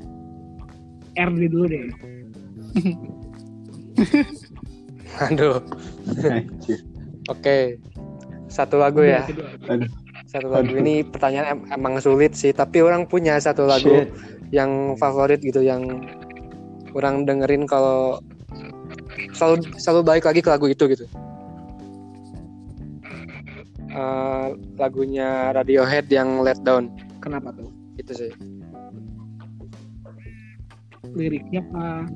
RD 1.16 1.42
dulu 1.52 1.66
deh 1.68 1.86
Aduh. 5.20 5.60
Oke. 7.28 7.76
Satu 8.48 8.80
lagu 8.80 9.04
ya. 9.04 9.26
Satu 10.30 10.48
lagu 10.48 10.72
ini 10.78 11.02
pertanyaan 11.04 11.60
em- 11.60 11.68
emang 11.74 11.98
sulit 12.00 12.38
sih, 12.38 12.54
tapi 12.54 12.80
orang 12.86 13.10
punya 13.10 13.36
satu 13.42 13.66
lagu 13.66 14.06
Shit. 14.06 14.14
yang 14.54 14.96
favorit 14.96 15.42
gitu 15.42 15.60
yang 15.66 16.06
orang 16.94 17.26
dengerin 17.26 17.66
kalau 17.66 18.22
selalu 19.34 19.66
selalu 19.82 20.02
balik 20.06 20.26
lagi 20.30 20.40
ke 20.46 20.50
lagu 20.50 20.70
itu 20.70 20.86
gitu. 20.88 21.06
Eh, 23.90 24.48
lagunya 24.78 25.50
Radiohead 25.50 26.14
yang 26.14 26.46
Let 26.46 26.62
Down 26.62 26.94
kenapa 27.20 27.50
tuh 27.58 27.69
itu 28.10 28.26
sih. 28.26 28.34
liriknya 31.14 31.62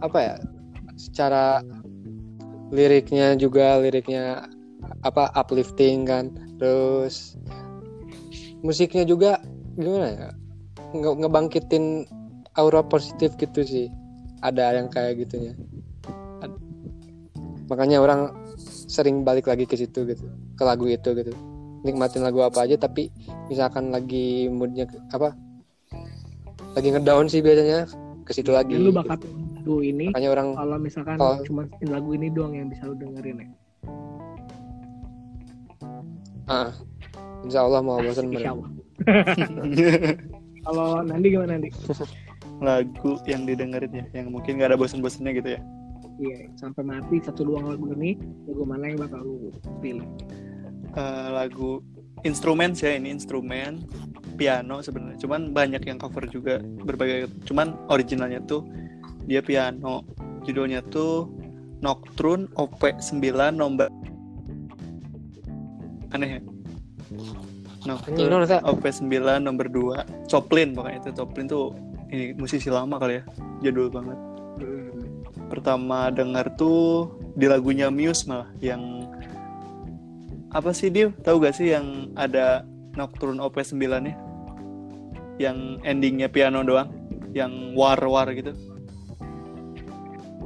apa 0.02 0.10
Apa 0.10 0.18
ya? 0.22 0.36
Secara 0.98 1.62
liriknya 2.74 3.38
juga 3.38 3.78
liriknya 3.78 4.50
apa 5.06 5.30
uplifting 5.38 6.10
kan. 6.10 6.34
Terus 6.58 7.38
musiknya 8.66 9.06
juga 9.06 9.38
gimana 9.78 10.08
ya? 10.10 10.30
Nge- 10.98 11.18
ngebangkitin 11.22 12.10
aura 12.58 12.82
positif 12.82 13.38
gitu 13.38 13.62
sih. 13.62 13.88
Ada 14.42 14.82
yang 14.82 14.90
kayak 14.90 15.22
gitunya. 15.22 15.54
Makanya 17.70 18.02
orang 18.02 18.34
sering 18.66 19.26
balik 19.26 19.50
lagi 19.50 19.66
ke 19.66 19.74
situ 19.74 20.06
gitu, 20.06 20.26
ke 20.58 20.64
lagu 20.66 20.86
itu 20.86 21.14
gitu. 21.14 21.34
Nikmatin 21.82 22.22
lagu 22.22 22.46
apa 22.46 22.64
aja 22.66 22.78
tapi 22.78 23.10
misalkan 23.50 23.90
lagi 23.90 24.48
moodnya 24.48 24.86
apa 25.12 25.34
lagi 26.74 26.88
ngedown 26.90 27.26
sih 27.26 27.40
biasanya 27.40 27.86
ke 28.24 28.32
situ 28.32 28.50
lagi 28.50 28.74
Dan 28.74 28.84
lu 28.84 28.92
bakal 28.92 29.18
lagu 29.20 29.76
ini 29.80 30.10
makanya 30.10 30.30
orang 30.32 30.48
kalau 30.54 30.78
misalkan 30.78 31.16
Oh. 31.18 31.38
cuma 31.44 31.62
lagu 31.82 32.10
ini 32.12 32.28
doang 32.28 32.54
yang 32.54 32.68
bisa 32.68 32.84
lu 32.84 32.96
dengerin 32.96 33.38
ya. 33.38 33.48
ah, 36.46 36.70
insya 37.42 37.60
Allah 37.62 37.80
mau 37.80 38.00
bosan 38.04 38.28
Insya 38.30 38.52
Allah. 38.52 38.70
Kalau 40.64 41.04
Nandi 41.04 41.28
gimana 41.30 41.60
Nandi? 41.60 41.70
lagu 42.60 43.20
yang 43.26 43.44
didengerin 43.44 43.92
ya 43.92 44.06
yang 44.14 44.32
mungkin 44.32 44.56
gak 44.56 44.72
ada 44.72 44.80
bosan-bosannya 44.80 45.34
gitu 45.36 45.50
ya 45.56 45.62
Iya, 46.14 46.46
sampai 46.56 46.86
mati 46.86 47.18
satu 47.20 47.42
dua 47.42 47.60
lagu 47.66 47.90
ini, 47.90 48.14
lagu 48.46 48.64
mana 48.64 48.86
yang 48.86 49.02
bakal 49.02 49.26
lu 49.26 49.50
pilih? 49.82 50.06
Eh, 50.94 51.28
lagu 51.34 51.82
instrumen 52.24 52.72
sih 52.76 52.88
ya 52.90 52.94
ini 52.98 53.12
instrumen 53.14 53.84
piano 54.36 54.82
sebenarnya. 54.82 55.20
Cuman 55.22 55.54
banyak 55.54 55.84
yang 55.86 56.00
cover 56.02 56.26
juga 56.28 56.60
berbagai 56.60 57.30
cuman 57.48 57.78
originalnya 57.92 58.42
tuh 58.44 58.66
dia 59.28 59.44
piano. 59.44 60.04
Judulnya 60.44 60.84
tuh 60.92 61.32
Nocturne 61.80 62.52
OP 62.60 62.80
9 62.80 63.20
nomor 63.56 63.88
aneh 66.12 66.40
ya? 66.40 66.42
Nocturne. 67.88 68.60
OP 68.68 68.84
9 68.84 69.08
nomor 69.44 69.68
2 69.68 70.28
Choplin 70.28 70.76
pokoknya 70.76 71.00
itu. 71.04 71.12
Choplin 71.16 71.46
tuh 71.48 71.76
ini 72.12 72.36
musisi 72.36 72.68
lama 72.72 73.00
kali 73.00 73.20
ya 73.20 73.24
jadul 73.64 73.88
banget. 73.92 74.20
Pertama 75.52 76.10
dengar 76.10 76.50
tuh 76.58 77.14
di 77.38 77.46
lagunya 77.50 77.90
Muse 77.90 78.26
malah 78.30 78.50
yang 78.62 79.03
apa 80.54 80.70
sih 80.72 80.88
dia 80.88 81.10
tahu 81.22 81.42
gak 81.42 81.58
sih 81.58 81.74
yang 81.74 82.14
ada 82.14 82.62
Nocturne 82.94 83.42
OP 83.42 83.58
9 83.58 83.74
nya 84.06 84.14
yang 85.42 85.82
endingnya 85.82 86.30
piano 86.30 86.62
doang? 86.62 86.94
Yang 87.34 87.74
war 87.74 87.98
war 88.06 88.30
gitu? 88.30 88.54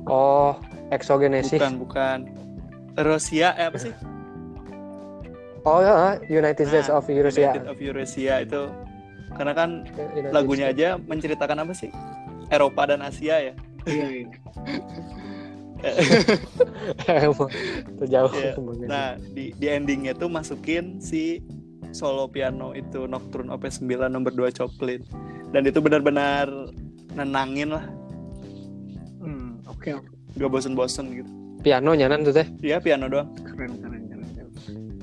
Oh 0.07 0.55
exogenesis. 0.89 1.59
Bukan 1.59 1.73
bukan. 1.83 2.17
Rusia 2.97 3.51
eh 3.53 3.67
apa 3.67 3.77
sih? 3.77 3.93
Oh 5.67 5.83
ya 5.83 6.15
United 6.25 6.63
States 6.65 6.87
Nah, 6.87 6.97
of 6.97 7.05
Eurasia. 7.11 7.51
United 7.51 7.67
of 7.67 7.77
Eurasia 7.77 8.33
itu. 8.39 8.63
Karena 9.35 9.51
kan 9.51 9.83
United 10.15 10.31
lagunya 10.31 10.71
States. 10.71 10.79
aja 10.79 11.03
menceritakan 11.03 11.57
apa 11.67 11.73
sih? 11.75 11.91
Eropa 12.47 12.87
dan 12.87 13.03
Asia 13.03 13.51
ya? 13.51 13.53
Iya, 13.83 14.07
terjauh 17.97 18.31
sebenarnya. 18.53 18.87
Nah, 18.87 19.07
di, 19.31 19.53
di 19.53 19.67
endingnya 19.67 20.13
tuh 20.13 20.27
masukin 20.27 20.97
si 20.97 21.41
solo 21.91 22.27
piano 22.27 22.73
itu 22.73 23.05
Nocturne 23.05 23.49
OP 23.49 23.65
9 23.65 23.85
nomor 24.07 24.31
2 24.31 24.51
Choplin. 24.51 25.01
Dan 25.49 25.63
itu 25.63 25.79
benar-benar 25.79 26.49
nenangin 27.13 27.71
lah, 27.71 27.85
Hmm, 29.17 29.57
oke 29.65 29.89
oke. 29.95 30.09
gak 30.35 30.51
bosen-bosen 30.51 31.09
gitu. 31.13 31.31
piano 31.59 31.91
nyanan 31.91 32.21
tuh 32.21 32.31
teh 32.31 32.45
Iya, 32.61 32.77
piano 32.77 33.07
doang. 33.07 33.25
Keren 33.41 33.73
keren 33.81 34.03
keren. 34.05 34.27
keren. 34.29 34.47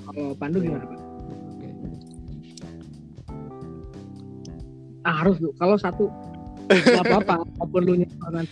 Kalau 0.04 0.36
Pandu 0.36 0.58
gimana 0.60 0.84
Pak? 0.84 1.00
Ah, 5.02 5.14
harus 5.20 5.36
lu. 5.36 5.50
Kalau 5.54 5.76
satu 5.76 6.04
nggak 6.70 7.04
apa-apa, 7.04 7.34
apa 7.44 7.64
pun 7.66 7.82
lu 7.82 7.94
nyaman. 7.98 8.44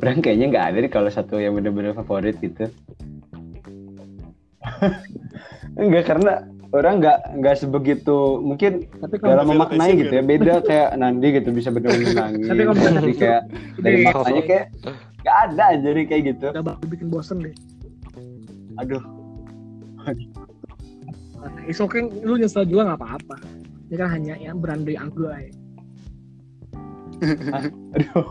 Orang 0.00 0.24
kayaknya 0.24 0.46
nggak 0.48 0.66
ada 0.72 0.78
nih 0.80 0.92
kalau 0.92 1.10
satu 1.12 1.36
yang 1.36 1.52
bener-bener 1.56 1.92
favorit 1.92 2.36
gitu. 2.40 2.68
Enggak 5.80 6.04
karena 6.08 6.48
orang 6.70 7.02
nggak 7.02 7.18
nggak 7.42 7.56
sebegitu 7.58 8.38
mungkin 8.40 8.86
Tapi 9.02 9.16
kalau 9.18 9.42
dalam 9.42 9.46
memaknai 9.50 9.98
gitu 9.98 10.12
ya 10.12 10.22
beda 10.22 10.54
kayak 10.62 10.88
Nandi 10.96 11.28
gitu 11.36 11.50
bisa 11.52 11.68
bener-bener 11.68 12.16
nangis. 12.16 12.48
Tapi 12.48 12.62
kalau 12.64 12.76
Jadi 12.80 13.14
kayak 13.16 13.42
dari 13.80 13.98
maknanya 14.08 14.42
kayak 14.48 14.64
nggak 15.20 15.36
ada 15.36 15.66
jadi 15.76 16.00
kayak 16.08 16.22
gitu. 16.32 16.46
udah 16.56 16.64
bakal 16.64 16.86
bikin 16.88 17.08
bosen 17.12 17.36
deh. 17.44 17.54
Aduh, 18.80 19.02
Nah, 21.40 21.50
It's 21.64 21.80
okay, 21.80 22.04
lu 22.04 22.36
nyesel 22.36 22.68
juga 22.68 22.92
nggak 22.92 23.00
apa-apa. 23.00 23.36
Ini 23.88 23.96
kan 23.96 24.08
hanya 24.12 24.34
yang 24.36 24.60
berandai 24.60 24.96
angga 24.96 25.32
ya. 25.40 25.52
aduh. 27.96 28.28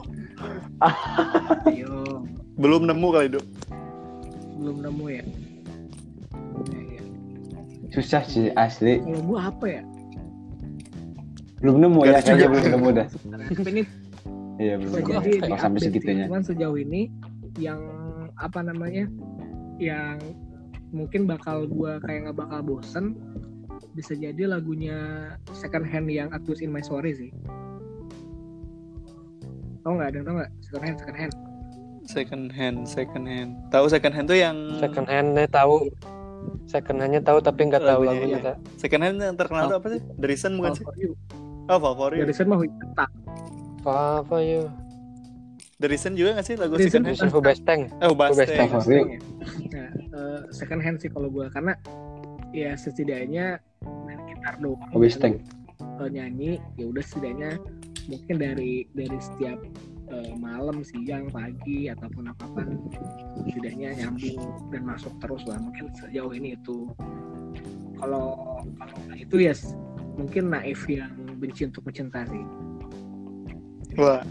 Ayo, 1.67 2.23
Belum 2.59 2.87
nemu 2.87 3.07
kali, 3.11 3.27
Dok. 3.31 3.45
belum 4.59 4.83
nemu 4.83 5.05
ya. 5.07 5.23
Susah 7.89 8.21
sih 8.27 8.53
asli. 8.53 9.01
Kalau 9.01 9.21
gua 9.25 9.39
apa 9.49 9.65
ya? 9.65 9.83
Belum 11.59 11.81
nemu 11.83 11.99
ya 12.05 12.19
kayaknya 12.21 12.47
belum 12.47 12.65
nemu 12.77 12.87
dah. 12.93 13.07
Tapi 13.55 13.69
ini 13.73 13.83
Iya 14.59 14.75
belum 14.77 14.91
nemu. 14.93 15.47
Oh, 15.49 15.59
sampai 15.59 15.79
segitunya. 15.79 16.25
Cuman 16.27 16.43
sejauh 16.43 16.77
ini 16.77 17.09
yang 17.57 17.81
apa 18.37 18.59
namanya? 18.61 19.07
Yang 19.79 20.21
mungkin 20.91 21.25
bakal 21.25 21.65
gua 21.65 21.97
kayak 22.03 22.29
nggak 22.29 22.37
bakal 22.37 22.59
bosen 22.61 23.15
bisa 23.97 24.13
jadi 24.13 24.45
lagunya 24.45 25.33
second 25.55 25.87
hand 25.87 26.11
yang 26.11 26.29
Atus 26.29 26.61
in 26.61 26.69
My 26.69 26.83
Story 26.83 27.15
sih. 27.15 27.31
Tau 29.81 29.91
nggak? 29.95 30.07
Ada 30.07 30.15
yang 30.15 30.25
tau 30.25 30.35
nggak? 30.35 30.51
Second 30.61 30.83
hand, 30.83 30.97
second 30.99 31.17
hand. 31.17 31.33
Second 32.09 32.45
hand, 32.51 32.77
second 32.87 33.25
hand. 33.25 33.51
Tahu 33.69 33.85
second 33.85 34.13
hand 34.13 34.27
tuh 34.27 34.37
yang 34.37 34.57
second 34.77 35.05
handnya 35.05 35.45
tahu 35.45 35.75
second 36.65 36.97
handnya 36.97 37.21
tahu 37.21 37.37
tapi 37.37 37.67
nggak 37.67 37.83
tahu 37.83 38.01
Lagunya, 38.07 38.39
iya. 38.39 38.53
Second 38.79 39.01
hand 39.03 39.17
yang 39.19 39.37
terkenal 39.37 39.69
tuh 39.69 39.77
apa 39.77 39.87
sih? 39.93 40.01
The 40.17 40.27
Reason 40.27 40.51
bukan 40.57 40.71
sih? 40.73 40.83
for 40.83 40.95
You. 40.97 41.11
Oh, 41.69 41.77
For 41.77 42.09
You. 42.17 42.25
Dari 42.25 42.33
sana 42.33 42.47
mah 42.49 42.59
Huijata. 42.59 43.05
apa 43.85 44.37
ya 44.41 44.65
The 45.79 45.87
Reason 45.87 46.11
juga 46.17 46.35
gak 46.35 46.47
sih 46.49 46.55
lagu 46.59 46.75
The 46.75 46.83
Reason 46.83 47.03
second 47.05 47.21
hand? 47.21 47.31
Who 47.31 47.39
Best 47.39 47.63
Tank 47.63 47.81
Eh, 48.01 48.09
For 48.09 48.83
You. 48.89 49.03
Nah, 49.69 49.89
eh, 49.93 50.39
second 50.51 50.81
hand 50.81 50.97
sih 50.99 51.07
kalau 51.13 51.29
gue 51.29 51.45
karena 51.53 51.77
ya 52.49 52.73
setidaknya 52.73 53.61
main 54.03 54.19
gitar 54.27 54.57
doang 54.57 54.81
tank. 55.21 55.45
eh, 55.79 56.09
nyanyi 56.09 56.57
ya 56.75 56.89
udah 56.89 57.03
setidaknya 57.05 57.61
mungkin 58.09 58.35
dari 58.41 58.89
dari 58.97 59.17
setiap 59.21 59.61
eh, 60.09 60.33
malam 60.41 60.81
siang 60.81 61.29
pagi 61.29 61.87
ataupun 61.93 62.33
apa 62.33 62.45
pun 62.49 62.67
setidaknya 63.45 63.93
nyambung 64.01 64.41
dan 64.73 64.81
masuk 64.83 65.13
terus 65.21 65.45
lah. 65.45 65.61
Mungkin 65.61 65.93
sejauh 66.01 66.33
ini 66.33 66.57
itu. 66.57 66.89
Kalau 68.01 68.33
kalau 68.81 68.97
itu 69.13 69.35
ya 69.45 69.53
mungkin 70.17 70.49
naif 70.49 70.83
yang 70.89 71.13
benci 71.37 71.69
untuk 71.69 71.85
mencinta 71.85 72.25
sih. 72.27 72.43
Wah, 73.99 74.23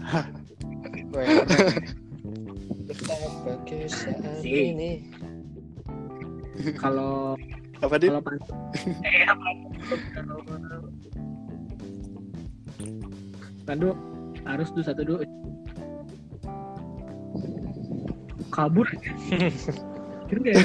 Betapa 2.89 3.53
kisah 3.69 4.17
Sih. 4.41 4.73
ini. 4.73 5.05
Kalau 6.75 7.37
apa 7.79 7.95
dia? 7.95 8.11
kalau 8.11 8.21
eh 9.07 9.23
apa 9.23 9.47
Pandu 13.69 13.93
harus 14.49 14.73
tuh 14.73 14.81
satu 14.81 15.05
dulu 15.05 15.21
kabur 18.49 18.89
Enggak, 20.29 20.61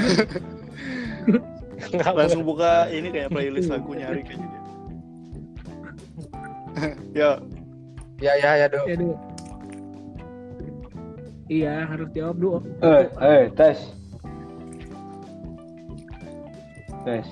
enggak. 1.93 2.13
Langsung 2.17 2.45
buka 2.49 2.89
ini 2.89 3.13
kayak 3.13 3.29
playlist 3.33 3.69
lagu 3.69 3.93
nyari 3.93 4.25
kayaknya 4.25 4.49
dia. 7.13 7.37
ya, 8.21 8.25
ya 8.25 8.33
ya 8.41 8.51
ya 8.65 8.67
dong 8.73 8.89
Ya. 8.89 8.97
Iya, 11.45 11.85
harus 11.85 12.09
jawab 12.17 12.41
dulu. 12.41 12.65
Eh, 12.81 13.05
eh, 13.21 13.53
tes. 13.53 13.77
Tes. 17.05 17.29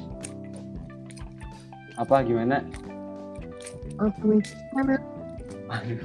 Apa 1.97 2.21
gimana? 2.21 2.61
Aku 3.97 4.37
mana? 4.77 5.01
Aduh. 5.73 6.01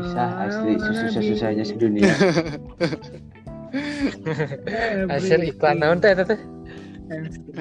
Susah 0.00 0.30
asli, 0.44 0.72
susah-susahnya 0.76 1.64
sedunia. 1.64 2.12
hasil 5.10 5.40
iklan 5.46 5.78
naon 5.78 6.02
teh 6.02 6.14
teh 6.14 6.26
teh 6.26 6.40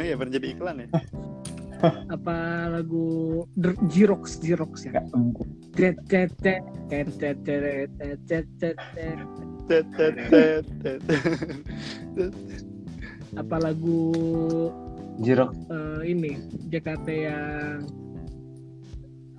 ya 0.01 0.17
pernah 0.17 0.33
jadi 0.33 0.47
iklan 0.57 0.75
ya. 0.85 0.87
Apa 2.11 2.67
lagu 2.67 3.39
Jirox 3.87 4.43
Jirox 4.43 4.83
ya? 4.89 4.99
Tet, 5.77 5.95
tet, 6.11 6.33
tet, 6.43 6.59
tet, 6.91 7.07
tet, 7.15 7.37
tet, 8.27 8.47
tet. 8.59 8.75
Tet, 9.69 9.85
tet, 9.95 10.15
tet, 10.27 10.65
tet. 10.81 11.01
Apa 13.37 13.61
lagu 13.61 14.01
Jirok. 15.19 15.51
eh, 15.67 16.01
ini 16.07 16.31
JKT 16.71 17.07
yang 17.27 17.83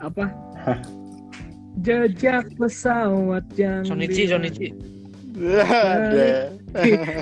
apa? 0.00 0.32
Jejak 1.80 2.52
pesawat 2.58 3.44
yang 3.56 3.86
Sonichi 3.86 4.26
Sonichi 4.28 4.68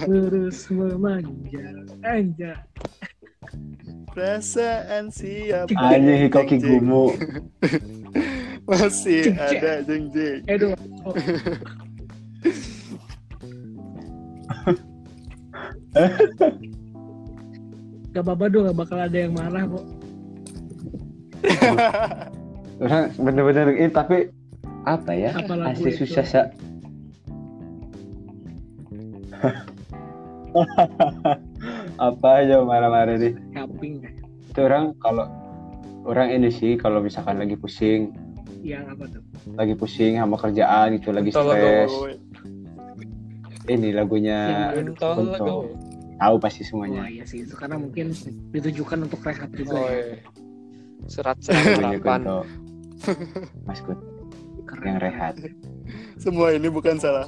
terus 0.09 0.67
memanjang 0.73 1.87
anjay 2.03 2.57
Perasaan 4.09 5.13
siap. 5.15 5.71
Anjing 5.79 6.27
Hikoki. 6.27 6.59
Gumu. 6.59 7.15
Masih 8.67 9.31
Jeng, 9.31 9.39
jeng. 9.39 9.61
ada 9.63 9.75
jeng 9.87 10.05
jeng. 10.11 10.41
Eh 10.51 10.57
dong. 10.59 10.75
Oh. 11.07 11.15
Gak 18.19 18.27
apa-apa 18.27 18.51
dong, 18.51 18.67
gak 18.67 18.75
bakal 18.83 18.99
ada 18.99 19.15
yang 19.15 19.31
marah 19.31 19.63
kok. 19.63 19.87
Orang 22.83 23.15
bener-bener 23.31 23.79
ini 23.79 23.95
tapi 23.95 24.35
apa 24.83 25.15
ya? 25.15 25.31
Asli 25.39 25.95
itu? 25.95 26.03
susah 26.03 26.27
sa. 26.27 26.43
apa 32.11 32.29
aja 32.43 32.59
marah-marah 32.67 33.23
nih. 33.23 33.39
Camping 33.55 34.03
kan. 34.03 34.11
Itu 34.51 34.67
orang 34.67 34.99
kalau 34.99 35.31
orang 36.03 36.35
ini 36.35 36.51
sih 36.51 36.75
kalau 36.75 36.99
misalkan 36.99 37.39
lagi 37.39 37.55
pusing, 37.55 38.11
Yang 38.67 38.99
apa 38.99 39.05
tuh? 39.15 39.23
lagi 39.55 39.79
pusing 39.79 40.19
sama 40.19 40.35
kerjaan 40.43 40.99
gitu, 40.99 41.15
lagi 41.15 41.31
stres. 41.31 41.95
Ini 43.71 43.95
lagunya 43.95 44.75
lagu. 44.75 45.71
Tahu 46.19 46.37
pasti 46.37 46.63
Oh 46.63 46.67
semuanya. 46.75 47.07
iya 47.07 47.23
sih, 47.23 47.43
itu 47.43 47.55
karena 47.55 47.77
mungkin 47.77 48.11
ditujukan 48.51 48.99
untuk 49.03 49.21
rehat 49.23 49.49
juga 49.53 49.73
Oh, 49.73 49.87
ya. 49.87 49.95
iya. 49.95 50.19
Harapan. 51.79 52.21
Kunto. 52.21 52.39
Mas 53.65 53.81
Kut 53.81 53.99
Keren. 54.67 54.85
yang 54.85 54.99
rehat. 54.99 55.35
Semua 56.17 56.53
ini 56.53 56.67
bukan 56.69 56.99
salah. 56.99 57.25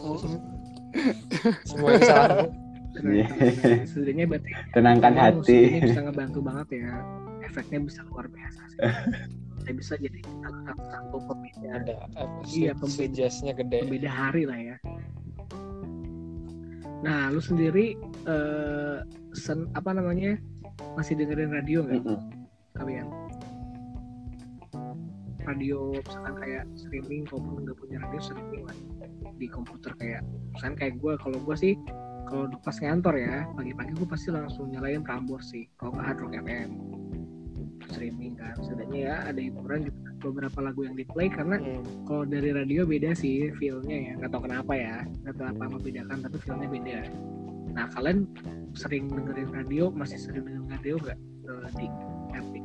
Semua 1.65 1.89
yang 1.95 2.03
salah. 2.03 2.29
Keren. 2.91 3.15
Iya. 3.15 3.27
Setidaknya 3.87 4.27
berarti 4.27 4.51
Tenangkan 4.75 5.13
memang 5.15 5.35
musik 5.39 5.55
ini 5.55 5.71
hati. 5.71 5.87
bisa 5.87 6.01
ngebantu 6.03 6.39
banget 6.43 6.67
ya. 6.77 6.95
Efeknya 7.41 7.79
bisa 7.81 8.01
luar 8.05 8.27
biasa 8.27 8.61
sih. 8.69 8.79
Saya 9.61 9.75
bisa 9.77 9.95
jadi 9.95 10.21
satu 10.91 11.17
pembeda, 11.23 11.69
Ada 11.77 11.95
Iya, 12.49 12.73
pembeda. 12.75 13.27
Gede. 13.31 13.79
pembeda 13.85 14.11
hari 14.11 14.43
lah 14.45 14.59
ya. 14.59 14.77
Nah, 17.01 17.33
lu 17.33 17.41
sendiri 17.41 17.97
eh, 18.29 18.99
sen, 19.33 19.69
apa 19.73 19.97
namanya 19.97 20.37
masih 20.97 21.17
dengerin 21.17 21.53
radio 21.53 21.85
nggak? 21.85 22.03
Mm-mm. 22.05 22.21
kalian? 22.77 23.07
Radio 25.45 25.97
misalkan 26.05 26.35
kayak 26.39 26.65
streaming 26.77 27.25
kalaupun 27.27 27.65
nggak 27.65 27.79
punya 27.81 27.97
radio 28.05 28.21
streaming 28.21 28.63
lah. 28.69 28.77
Di 29.41 29.47
komputer 29.49 29.93
kayak 29.97 30.23
misalkan 30.53 30.77
kayak 30.77 30.95
gue 31.01 31.13
kalau 31.19 31.39
gue 31.41 31.57
sih 31.57 31.75
kalau 32.29 32.47
pas 32.63 32.77
ngantor 32.79 33.19
ya 33.19 33.49
pagi-pagi 33.59 33.93
gue 33.99 34.09
pasti 34.09 34.29
langsung 34.31 34.71
nyalain 34.71 35.03
Prambors 35.03 35.51
sih. 35.51 35.67
Kalau 35.81 35.97
nggak 35.97 36.07
Hard 36.07 36.19
Rock 36.21 36.35
FM 36.45 36.71
streaming 37.91 38.39
kan 38.39 38.55
setidaknya 38.63 39.01
ya 39.03 39.15
ada 39.27 39.41
hiburan 39.41 39.89
gitu 39.89 39.99
beberapa 40.21 40.59
lagu 40.61 40.85
yang 40.85 40.95
di 40.95 41.05
play 41.09 41.33
karena 41.33 41.57
Hmm. 41.57 41.83
kalau 42.05 42.25
dari 42.29 42.53
radio 42.53 42.85
beda 42.85 43.17
sih 43.17 43.49
feelnya 43.57 43.97
ya. 43.97 44.13
Nggak 44.21 44.31
tahu 44.31 44.43
kenapa 44.47 44.73
ya. 44.77 44.97
Nggak 45.25 45.35
tahu 45.41 45.47
apa 45.49 45.65
membedakan 45.73 46.17
tapi 46.23 46.37
feelnya 46.45 46.69
beda. 46.69 46.99
Nah 47.73 47.87
kalian 47.97 48.19
sering 48.77 49.09
dengerin 49.09 49.51
radio? 49.51 49.85
Masih 49.91 50.19
sering 50.21 50.45
dengerin 50.45 50.69
radio 50.69 50.95
nggak? 51.01 51.19
Eh, 51.51 51.71
di 51.75 51.87
Epic 52.37 52.65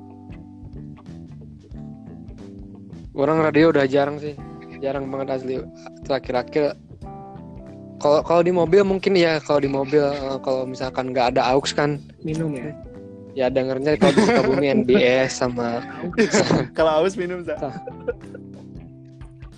Orang 3.16 3.40
radio 3.40 3.72
udah 3.72 3.86
jarang 3.88 4.20
sih. 4.20 4.36
Jarang 4.84 5.08
banget 5.08 5.40
asli. 5.40 5.56
Terakhir-akhir 6.04 6.76
kalau 7.96 8.20
kalau 8.28 8.42
di 8.44 8.52
mobil 8.52 8.84
mungkin 8.84 9.16
ya. 9.16 9.40
Kalau 9.40 9.64
di 9.64 9.72
mobil 9.72 10.04
eh, 10.04 10.38
kalau 10.44 10.68
misalkan 10.68 11.16
nggak 11.16 11.34
ada 11.34 11.56
aux 11.56 11.72
kan. 11.72 11.98
Minum 12.22 12.52
ya 12.54 12.76
ya 13.36 13.52
dengernya 13.52 14.00
kalau 14.00 14.16
di 14.16 14.24
Sukabumi 14.24 14.68
NBS 14.84 15.44
sama 15.44 15.84
Kalau 16.78 16.92
haus 17.04 17.20
minum 17.20 17.44
Za. 17.44 17.60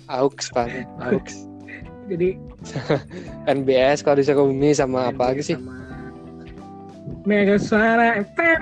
aux 0.08 0.32
kan 0.50 0.66
aux 1.04 1.30
jadi 2.08 2.40
NBS 3.46 4.00
kalau 4.02 4.16
di 4.18 4.24
Sukabumi 4.26 4.74
sama 4.74 5.14
apa 5.14 5.30
lagi 5.32 5.42
sih 5.46 5.54
sama 5.54 5.78
Mega 7.28 7.60
Suara 7.60 8.24
FM 8.24 8.60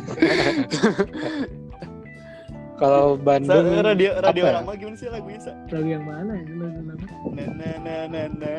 kalau 2.75 3.15
Sa, 3.15 3.23
Bandung 3.23 3.79
radio 3.79 4.19
radio 4.19 4.43
apa 4.43 4.51
ya? 4.51 4.59
lama 4.59 4.75
gimana 4.75 4.99
sih 4.99 5.07
lagunya 5.07 5.39
Sa? 5.39 5.55
lagu 5.71 5.87
yang 5.87 6.03
mana 6.03 6.35
ya 6.35 6.43
lagu 6.51 6.83
apa 6.83 7.31
Na 7.31 7.45
na 7.55 7.69
na 7.79 7.95
na 8.11 8.23
na. 8.35 8.55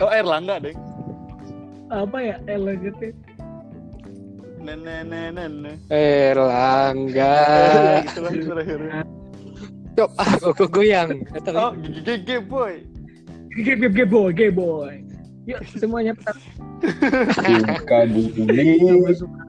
Oh 0.00 0.08
Erlangga 0.08 0.62
deh. 0.62 0.72
Apa 1.90 2.16
ya 2.22 2.36
eh 2.46 2.58
na. 5.34 5.72
Erlangga 5.90 7.36
terakhirnya. 8.14 9.02
Yuk, 9.98 10.10
ah, 10.16 10.32
gue 10.38 10.68
goyang 10.70 11.10
Oh, 11.50 11.74
GG 11.74 12.46
boy. 12.46 12.78
gay 13.50 14.06
boy 14.06 14.30
gay 14.30 14.48
boy 14.54 14.94
yuk 15.48 15.60
semuanya 15.74 16.14
diri. 18.06 18.78
Coba 18.78 19.10
suka 19.16 19.42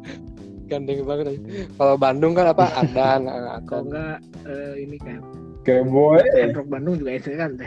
gandeng 0.72 1.04
banget 1.04 1.26
aja. 1.36 1.42
Kalau 1.76 1.96
Bandung 2.00 2.34
kan 2.34 2.48
apa 2.56 2.66
Adan 2.80 3.28
kalau 3.28 3.52
aku 3.60 3.76
enggak 3.92 4.18
eh, 4.48 4.74
ini 4.88 4.98
kan 5.04 5.20
Keboy. 5.62 6.24
Hard 6.26 6.58
Rock 6.58 6.68
Bandung 6.72 6.96
juga 6.98 7.12
itu 7.20 7.36
kan 7.38 7.60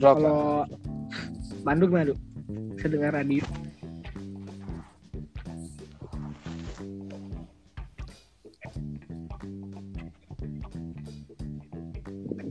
rock 0.00 0.16
kalau 0.18 0.64
Bandung 1.62 1.90
mana 1.92 2.10
Duk? 2.10 2.18
Saya 2.48 2.88
dengar 2.88 3.12
radio 3.12 3.44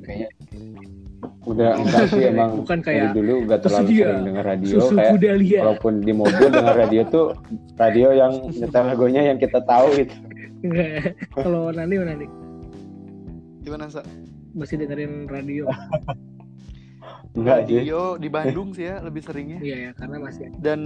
Kayaknya 0.05 0.29
udah 1.47 1.71
enggak 1.79 2.05
sih 2.11 2.23
emang 2.31 2.51
Bukan 2.61 2.79
dari 2.83 2.85
kayak 3.01 3.15
dulu 3.17 3.33
enggak 3.47 3.59
terlalu 3.65 3.87
sering 3.89 4.21
denger 4.27 4.45
radio 4.45 4.69
susu 4.77 4.93
kayak 4.93 5.11
Kudalia 5.15 5.59
walaupun 5.65 5.93
di 6.03 6.13
mobil 6.13 6.47
denger 6.53 6.75
radio 6.75 7.01
tuh 7.09 7.25
radio 7.79 8.07
yang 8.13 8.33
nyetel 8.53 8.83
lagunya 8.83 9.21
yang 9.33 9.37
kita 9.41 9.59
tahu 9.65 9.87
gitu. 9.97 10.15
Enggak. 10.61 11.17
kalau 11.33 11.73
Nani 11.73 11.95
mana 11.97 12.13
nih 12.21 12.29
Gimana 13.65 13.89
Sa? 13.89 14.01
masih 14.53 14.75
dengerin 14.77 15.25
radio 15.25 15.65
Enggak. 17.33 17.65
Radio 17.65 18.15
di 18.15 18.27
Bandung 18.27 18.71
sih 18.71 18.85
ya 18.85 18.99
lebih 18.99 19.21
seringnya. 19.21 19.59
iya 19.59 19.77
ya 19.79 19.91
karena 19.93 20.17
masih 20.19 20.47
Dan 20.57 20.79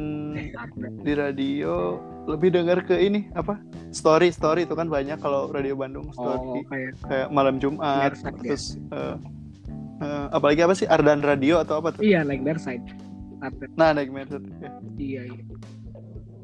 di 1.00 1.14
radio 1.14 2.00
lebih 2.26 2.50
dengar 2.52 2.82
ke 2.82 2.96
ini 2.96 3.30
apa? 3.32 3.60
Story 3.90 4.30
story 4.30 4.64
itu 4.64 4.74
kan 4.74 4.88
banyak 4.88 5.18
kalau 5.18 5.48
radio 5.48 5.74
Bandung 5.74 6.10
oh 6.10 6.16
story 6.16 6.66
kayak 6.66 6.92
kayak 7.04 7.28
malam 7.30 7.58
Jumat 7.58 8.14
ya. 8.14 8.32
terus 8.42 8.76
eh, 8.90 9.16
eh, 10.00 10.26
apalagi 10.30 10.62
apa 10.62 10.74
sih 10.74 10.86
Ardan 10.86 11.22
Radio 11.22 11.60
atau 11.60 11.78
apa 11.78 11.92
tuh? 11.92 12.02
iya 12.02 12.22
naik 12.22 12.42
Bearside 12.42 12.84
update 13.40 13.74
Nah, 13.74 13.90
naik 13.92 14.10
Mercedes. 14.10 14.54
Ya. 14.58 14.70
iya 14.98 15.22
iya 15.26 15.44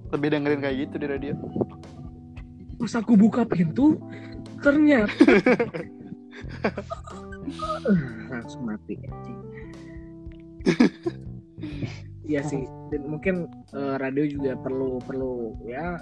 Lebih 0.09 0.27
dengerin 0.29 0.61
kayak 0.61 0.77
gitu 0.83 0.95
di 0.97 1.07
radio. 1.07 1.33
pas 2.77 2.93
aku 2.93 3.13
buka 3.13 3.41
pintu 3.43 3.97
ternyata 4.59 5.09
langsung 8.27 8.63
mati 8.63 8.93
anjing. 8.99 9.39
Iya 12.27 12.43
sih, 12.43 12.67
dan 12.91 13.07
mungkin 13.07 13.47
eh, 13.71 13.95
radio 13.95 14.27
juga 14.27 14.59
perlu 14.59 14.99
perlu 14.99 15.63
ya 15.63 15.95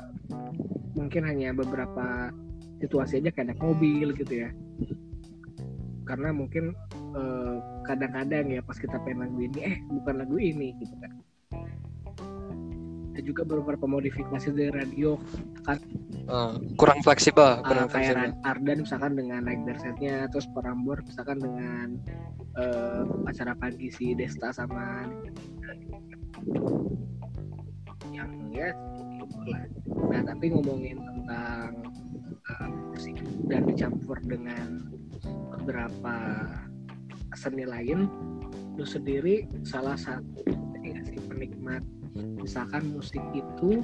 mungkin 0.98 1.22
hanya 1.22 1.54
beberapa 1.54 2.34
situasi 2.82 3.22
aja 3.22 3.30
kayak 3.30 3.54
naik 3.54 3.62
mobil 3.62 4.10
gitu 4.18 4.48
ya. 4.48 4.50
Karena 6.10 6.34
mungkin 6.34 6.74
eh, 7.14 7.56
kadang-kadang 7.86 8.50
ya 8.50 8.62
pas 8.66 8.78
kita 8.82 8.98
pengen 9.06 9.30
lagu 9.30 9.38
ini 9.38 9.60
eh 9.62 9.78
bukan 10.02 10.26
lagu 10.26 10.36
ini 10.42 10.74
gitu 10.82 10.96
kan. 10.98 11.12
Ada 13.14 13.22
juga 13.22 13.46
beberapa 13.46 13.86
modifikasi 13.86 14.50
dari 14.50 14.74
radio 14.74 15.22
Eh, 16.26 16.54
kurang 16.82 17.06
fleksibel 17.06 17.62
uh, 17.62 17.62
kurang 17.62 17.86
kayak 17.86 18.18
fleksibel. 18.18 18.34
Ar- 18.42 18.58
Ardan 18.58 18.78
misalkan 18.82 19.14
dengan 19.14 19.46
naik 19.46 19.62
bersetnya 19.62 20.26
terus 20.34 20.50
Perambor 20.58 20.98
misalkan 21.06 21.38
dengan 21.38 21.88
eh, 22.58 23.30
acara 23.30 23.54
pagi 23.54 23.94
si 23.94 24.18
Desta 24.18 24.50
sama 24.50 25.06
yang 28.10 28.32
ya 28.50 28.74
nah 30.10 30.22
tapi 30.26 30.50
ngomongin 30.50 30.98
tentang 30.98 31.94
eh, 32.42 32.70
musik 32.74 33.22
dan 33.46 33.70
dicampur 33.70 34.18
dengan 34.26 34.82
beberapa 35.62 36.42
seni 37.38 37.70
lain 37.70 38.10
lu 38.74 38.86
sendiri 38.88 39.46
salah 39.62 39.94
satu 39.94 40.42
ini 40.82 41.06
sih 41.06 41.22
penikmat 41.30 41.86
misalkan 42.16 42.96
musik 42.96 43.20
itu 43.36 43.84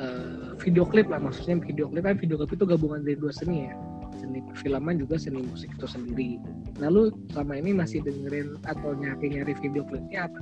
eh, 0.00 0.56
video 0.56 0.88
klip 0.88 1.12
lah 1.12 1.20
maksudnya 1.20 1.60
video 1.60 1.86
klip 1.86 2.04
kan 2.04 2.16
video 2.16 2.40
klip 2.40 2.56
itu 2.56 2.64
gabungan 2.64 3.04
dari 3.04 3.16
dua 3.20 3.28
seni 3.30 3.68
ya 3.68 3.74
seni 4.16 4.40
perfilman 4.44 4.96
juga 4.96 5.20
seni 5.20 5.44
musik 5.44 5.68
itu 5.76 5.86
sendiri 5.86 6.40
lalu 6.80 7.12
selama 7.32 7.60
ini 7.60 7.70
masih 7.76 8.00
dengerin 8.00 8.56
atau 8.64 8.96
nyari 8.96 9.36
nyari 9.36 9.52
video 9.60 9.84
klipnya 9.84 10.28
apa 10.28 10.40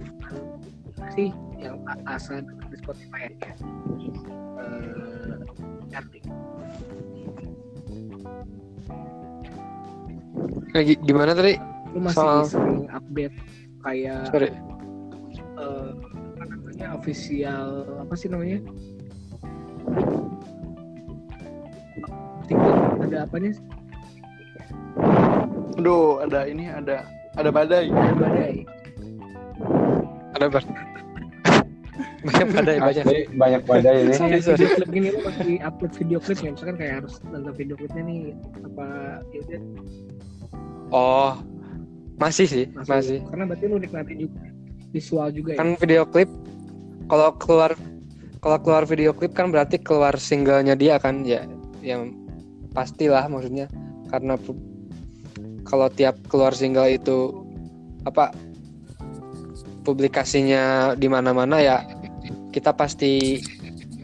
sih 1.14 1.30
yang 1.58 1.78
asal 2.06 2.42
di 2.42 2.76
Spotify 2.78 3.30
ya. 3.38 3.54
Kayak 10.70 10.84
gi- 10.86 11.02
gimana 11.04 11.32
tadi? 11.32 11.54
lu 11.96 12.04
masih 12.04 12.20
Soal- 12.20 12.44
sering 12.52 12.84
update 12.92 13.32
kayak 13.80 14.28
Sorry. 14.28 14.50
apa 15.56 16.07
namanya 16.78 16.94
official 16.94 17.66
apa 17.98 18.14
sih 18.14 18.30
namanya 18.30 18.62
TikTok 22.46 23.02
ada 23.04 23.18
apanya 23.26 23.50
sih? 23.52 23.64
Aduh, 25.76 26.22
ada 26.24 26.48
ini 26.48 26.70
ada 26.70 27.04
ada 27.36 27.50
badai. 27.52 27.90
ada 27.92 28.14
badai 28.16 28.54
Ada 30.38 30.46
ber. 30.48 30.62
banyak 32.26 32.48
badai 32.50 32.76
banyak. 32.80 33.04
Asli, 33.04 33.20
banyak 33.36 33.62
badai 33.68 33.96
ini. 34.06 34.12
Sorry. 34.16 34.38
video 34.40 34.70
klip 34.74 34.88
gini 34.90 35.08
lu 35.12 35.20
masih 35.26 35.58
upload 35.60 35.92
video 35.98 36.18
klipnya 36.22 36.50
misalkan 36.56 36.76
kayak 36.80 36.94
harus 37.02 37.14
nonton 37.28 37.52
video 37.58 37.74
klipnya 37.76 38.02
nih 38.06 38.20
apa 38.64 38.86
ya 39.34 39.58
Oh, 40.88 41.36
masih 42.16 42.46
sih, 42.48 42.64
masih. 42.72 43.20
karena 43.28 43.44
berarti 43.44 43.64
lu 43.68 43.76
nikmatin 43.76 44.24
juga 44.24 44.40
visual 44.88 45.28
juga 45.36 45.52
ya 45.52 45.58
Kan 45.60 45.76
video 45.76 46.02
klip 46.08 46.30
kalau 47.08 47.34
keluar 47.40 47.72
kalau 48.38 48.58
keluar 48.62 48.84
video 48.86 49.10
klip 49.10 49.34
kan 49.34 49.50
berarti 49.50 49.80
keluar 49.82 50.14
singlenya 50.14 50.78
dia 50.78 51.00
kan 51.02 51.26
ya 51.26 51.42
yang 51.82 52.14
pastilah 52.70 53.26
maksudnya 53.26 53.66
karena 54.12 54.38
kalau 55.66 55.88
tiap 55.92 56.16
keluar 56.30 56.54
single 56.54 56.88
itu 56.88 57.44
apa 58.06 58.32
publikasinya 59.82 60.94
di 60.94 61.08
mana-mana 61.08 61.60
ya 61.60 61.78
kita 62.52 62.72
pasti 62.72 63.40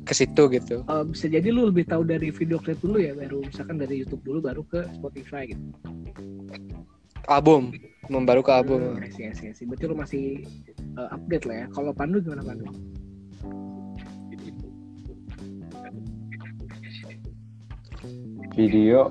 ke 0.04 0.12
situ 0.12 0.52
gitu. 0.52 0.84
Eh, 0.84 1.04
bisa 1.08 1.26
jadi 1.32 1.48
lu 1.48 1.72
lebih 1.72 1.88
tahu 1.88 2.04
dari 2.04 2.28
video 2.28 2.60
klip 2.60 2.76
dulu 2.84 3.00
ya 3.00 3.16
baru 3.16 3.40
misalkan 3.40 3.80
dari 3.80 4.04
YouTube 4.04 4.20
dulu 4.20 4.38
baru 4.44 4.62
ke 4.68 4.84
Spotify 5.00 5.48
gitu 5.48 5.64
Album, 7.24 7.72
membaru 8.12 8.44
ke 8.44 8.52
album. 8.52 9.00
Hmm, 9.00 9.08
I 9.08 9.32
see. 9.32 9.64
Berarti 9.64 9.84
lu 9.88 9.96
masih 9.96 10.24
eh, 10.76 11.08
update 11.08 11.48
lah 11.48 11.56
ya. 11.64 11.66
Kalau 11.72 11.96
Pandu 11.96 12.20
gimana 12.20 12.44
Pandu? 12.44 12.68
Video 18.54 19.10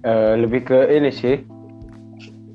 eh, 0.00 0.34
lebih 0.36 0.64
ke 0.64 0.78
ini 0.90 1.10
sih. 1.10 1.36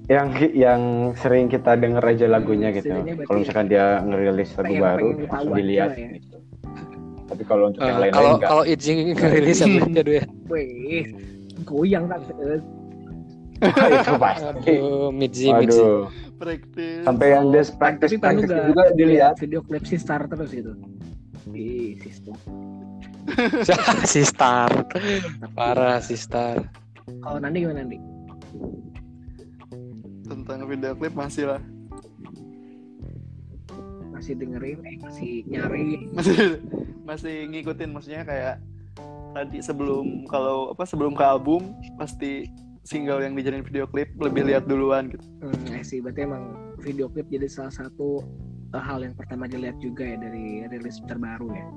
Yang 0.05 0.27
yang 0.53 0.81
sering 1.15 1.47
kita 1.47 1.73
denger 1.73 2.03
aja 2.03 2.27
lagunya 2.27 2.69
gitu. 2.69 2.91
Setidaknya 2.91 3.13
berarti 3.15 3.25
Kalau 3.25 3.39
misalkan 3.39 3.67
dia 3.67 3.85
ngerilis 3.99 4.49
lagu 4.53 4.73
baru, 4.75 5.07
langsung 5.23 5.53
dilihat. 5.55 5.89
ya. 5.93 6.07
gitu. 6.11 6.37
Tapi 7.23 7.43
kalau 7.45 7.63
untuk 7.65 7.79
yang 7.79 7.87
Eh, 7.87 8.01
lain-lain 8.01 8.13
kalau 8.13 8.31
enggak. 8.35 8.49
kalau 8.51 8.63
Itzy 8.67 8.91
ngerilis 9.09 9.57
apa 9.57 9.77
aja 9.79 10.01
dulu 10.01 10.11
ya? 10.11 10.23
Wih, 10.51 11.03
goyang. 11.63 12.05
Eh, 13.63 13.89
itu 13.95 14.11
pasti. 14.19 14.73
Aduh, 14.75 15.07
Midzi, 15.09 15.47
Midzi. 15.49 15.79
Waduh, 15.79 15.99
Praktis. 16.35 16.99
sampai 17.07 17.27
yang 17.31 17.45
dia 17.47 17.63
praktis 17.71 18.09
praktis 18.19 18.49
juga 18.51 18.83
dilihat. 18.91 19.39
video 19.39 19.63
klip 19.63 19.87
si 19.87 19.95
Star 19.95 20.27
terus 20.27 20.51
gitu. 20.51 20.75
Ih, 21.49 21.95
si 21.97 22.09
Star. 22.11 22.35
si 24.11 24.21
Star. 24.23 24.69
Parah 25.55 25.99
si 26.03 26.15
Star. 26.19 26.59
Kalau 27.23 27.37
Nandi 27.39 27.63
gimana 27.63 27.83
Nandi? 27.83 27.97
Tentang 30.27 30.59
video 30.67 30.95
klip 30.95 31.13
masih 31.15 31.55
lah. 31.55 31.61
Masih 34.13 34.39
dengerin, 34.39 34.79
eh, 34.87 34.97
masih 35.03 35.31
nyari. 35.51 36.07
Masih 36.15 36.63
masih 37.03 37.35
ngikutin 37.51 37.91
maksudnya 37.91 38.23
kayak 38.23 38.55
tadi 39.35 39.59
sebelum 39.59 40.23
kalau 40.31 40.71
apa 40.71 40.87
sebelum 40.87 41.17
ke 41.17 41.23
album 41.25 41.75
pasti 41.99 42.47
single 42.87 43.23
yang 43.23 43.35
dijadiin 43.35 43.65
video 43.65 43.83
klip 43.87 44.11
lebih 44.19 44.47
lihat 44.47 44.67
duluan 44.67 45.11
gitu. 45.11 45.23
Hmm, 45.43 45.83
see. 45.83 45.99
Berarti 45.99 46.23
emang 46.23 46.75
video 46.79 47.11
klip 47.11 47.27
jadi 47.27 47.47
salah 47.51 47.73
satu 47.73 48.23
eh, 48.71 48.83
hal 48.83 49.03
yang 49.03 49.15
pertama 49.15 49.47
dilihat 49.47 49.75
juga 49.83 50.07
ya 50.07 50.15
dari 50.19 50.67
rilis 50.71 51.03
terbaru 51.03 51.51
ya. 51.51 51.67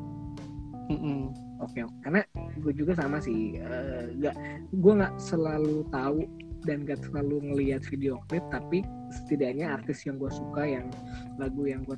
Mm-mm. 0.87 1.35
Oke, 1.59 1.83
oke. 1.83 1.97
karena 2.05 2.23
gue 2.63 2.73
juga 2.77 2.95
sama 2.95 3.19
sih. 3.19 3.59
eh, 3.59 4.15
nggak, 4.15 4.35
gue 4.71 4.93
nggak 5.03 5.15
selalu 5.19 5.83
tahu 5.91 6.23
dan 6.67 6.83
gak 6.83 6.99
selalu 7.07 7.53
ngelihat 7.53 7.87
video 7.87 8.19
klip, 8.27 8.43
tapi 8.51 8.83
setidaknya 9.15 9.79
artis 9.79 10.03
yang 10.03 10.19
gue 10.19 10.29
suka, 10.35 10.67
yang 10.67 10.91
lagu 11.39 11.63
yang 11.71 11.87
gue 11.87 11.95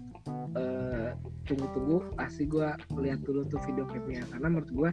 eh, 0.60 1.16
tunggu-tunggu, 1.48 2.12
pasti 2.20 2.44
gue 2.44 2.68
lihat 3.00 3.24
dulu 3.24 3.48
tuh 3.48 3.56
video 3.64 3.88
klipnya. 3.88 4.20
Karena 4.28 4.52
menurut 4.52 4.70
gue 4.70 4.90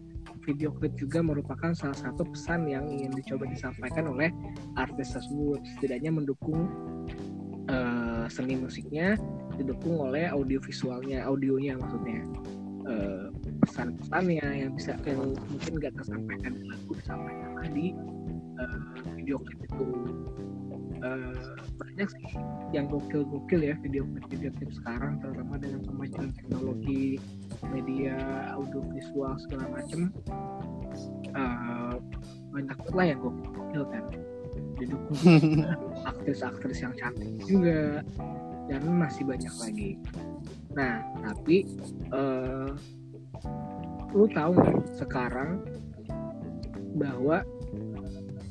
video 0.47 0.71
klip 0.71 0.95
juga 0.95 1.19
merupakan 1.19 1.75
salah 1.75 1.97
satu 1.97 2.23
pesan 2.23 2.71
yang 2.71 2.87
ingin 2.87 3.11
dicoba 3.11 3.49
disampaikan 3.51 4.07
oleh 4.07 4.31
artis 4.79 5.11
tersebut. 5.11 5.59
Setidaknya 5.75 6.15
mendukung 6.15 6.71
eh, 7.67 8.25
seni 8.31 8.55
musiknya, 8.55 9.19
didukung 9.59 9.99
oleh 9.99 10.31
audio 10.31 10.63
visualnya, 10.63 11.27
audionya 11.27 11.75
maksudnya. 11.75 12.23
Eh, 12.85 13.27
pesan-pesannya 13.65 14.47
yang 14.65 14.71
bisa 14.77 14.93
yang 15.09 15.33
mungkin 15.33 15.73
gak 15.81 15.93
tersampaikan 15.97 16.51
di 16.55 16.63
lagu 16.69 16.91
disampaikan 16.95 17.51
di 17.73 17.87
eh, 18.61 18.79
video 19.17 19.37
klip 19.41 19.59
itu 19.65 19.87
Eh, 21.05 21.53
banyak 21.77 22.07
sih 22.07 22.33
yang 22.73 22.89
gokil-gokil 22.89 23.61
ya 23.61 23.75
video 23.77 24.07
klip 24.09 24.25
video 24.31 24.49
klip 24.57 24.71
sekarang 24.73 25.21
terutama 25.21 25.61
dengan 25.61 25.85
kemajuan 25.85 26.33
teknologi 26.33 27.21
media 27.69 28.15
audio 28.57 28.81
visual 28.89 29.37
segala 29.37 29.69
macem. 29.69 30.09
Eh, 31.29 31.95
banyak 32.49 32.79
lah 32.95 33.05
yang 33.05 33.19
gokil 33.21 33.83
kan. 33.91 34.03
Didukung 34.81 35.61
aktris-aktris 36.09 36.81
yang 36.81 36.95
cantik 36.97 37.43
juga 37.45 38.01
dan 38.65 38.81
masih 38.89 39.29
banyak 39.29 39.53
lagi. 39.61 39.91
Nah 40.73 41.05
tapi 41.21 41.69
eh 42.15 42.69
lu 44.15 44.25
tahu 44.31 44.55
nggak 44.55 44.79
sekarang 44.95 45.59
bahwa 46.95 47.43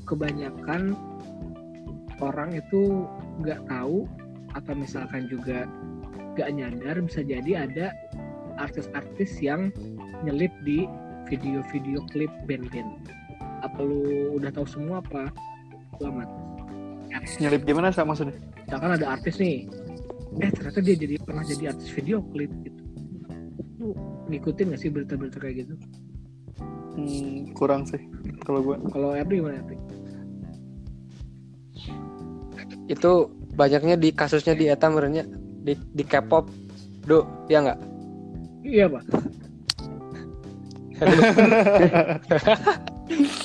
kebanyakan 0.05 0.93
orang 2.21 2.53
itu 2.53 3.09
nggak 3.41 3.65
tahu 3.67 4.05
atau 4.53 4.73
misalkan 4.77 5.25
juga 5.33 5.65
nggak 6.37 6.51
nyadar 6.53 7.01
bisa 7.01 7.25
jadi 7.25 7.65
ada 7.65 7.97
artis-artis 8.61 9.41
yang 9.41 9.73
nyelip 10.23 10.53
di 10.63 10.87
video-video 11.27 12.05
klip 12.13 12.31
band-band. 12.45 13.09
Apa 13.65 13.81
lu 13.81 14.37
udah 14.37 14.53
tahu 14.53 14.69
semua 14.69 15.01
apa? 15.01 15.33
Lu 15.99 16.13
amat 16.13 16.29
Nyelip 17.41 17.65
gimana 17.65 17.95
sih 17.95 18.05
maksudnya? 18.05 18.37
misalkan 18.65 18.91
ada 18.97 19.07
artis 19.15 19.39
nih 19.39 19.71
eh 20.43 20.51
ternyata 20.51 20.81
dia 20.83 20.97
jadi 20.99 21.15
pernah 21.23 21.45
jadi 21.47 21.71
artis 21.71 21.89
video 21.95 22.19
klip 22.35 22.51
gitu 22.67 22.84
lu 23.81 23.93
ngikutin 24.29 24.71
gak 24.71 24.81
sih 24.81 24.91
berita-berita 24.91 25.39
kayak 25.39 25.67
gitu 25.67 25.75
Hmm, 26.95 27.51
kurang 27.59 27.83
sih 27.83 27.99
kalau 28.47 28.63
gua. 28.63 28.79
kalau 28.95 29.19
Erdi 29.19 29.43
gimana 29.43 29.59
Erdi? 29.59 29.75
Itu 32.87 33.35
banyaknya 33.55 33.99
di 33.99 34.15
kasusnya 34.15 34.55
di 34.55 34.71
eta 34.71 34.87
merenya 34.87 35.27
di 35.67 35.75
di 35.91 36.05
K-pop. 36.07 36.47
Do, 37.03 37.27
ya 37.51 37.67
nggak? 37.67 37.81
iya 38.63 38.87
pak 38.87 39.03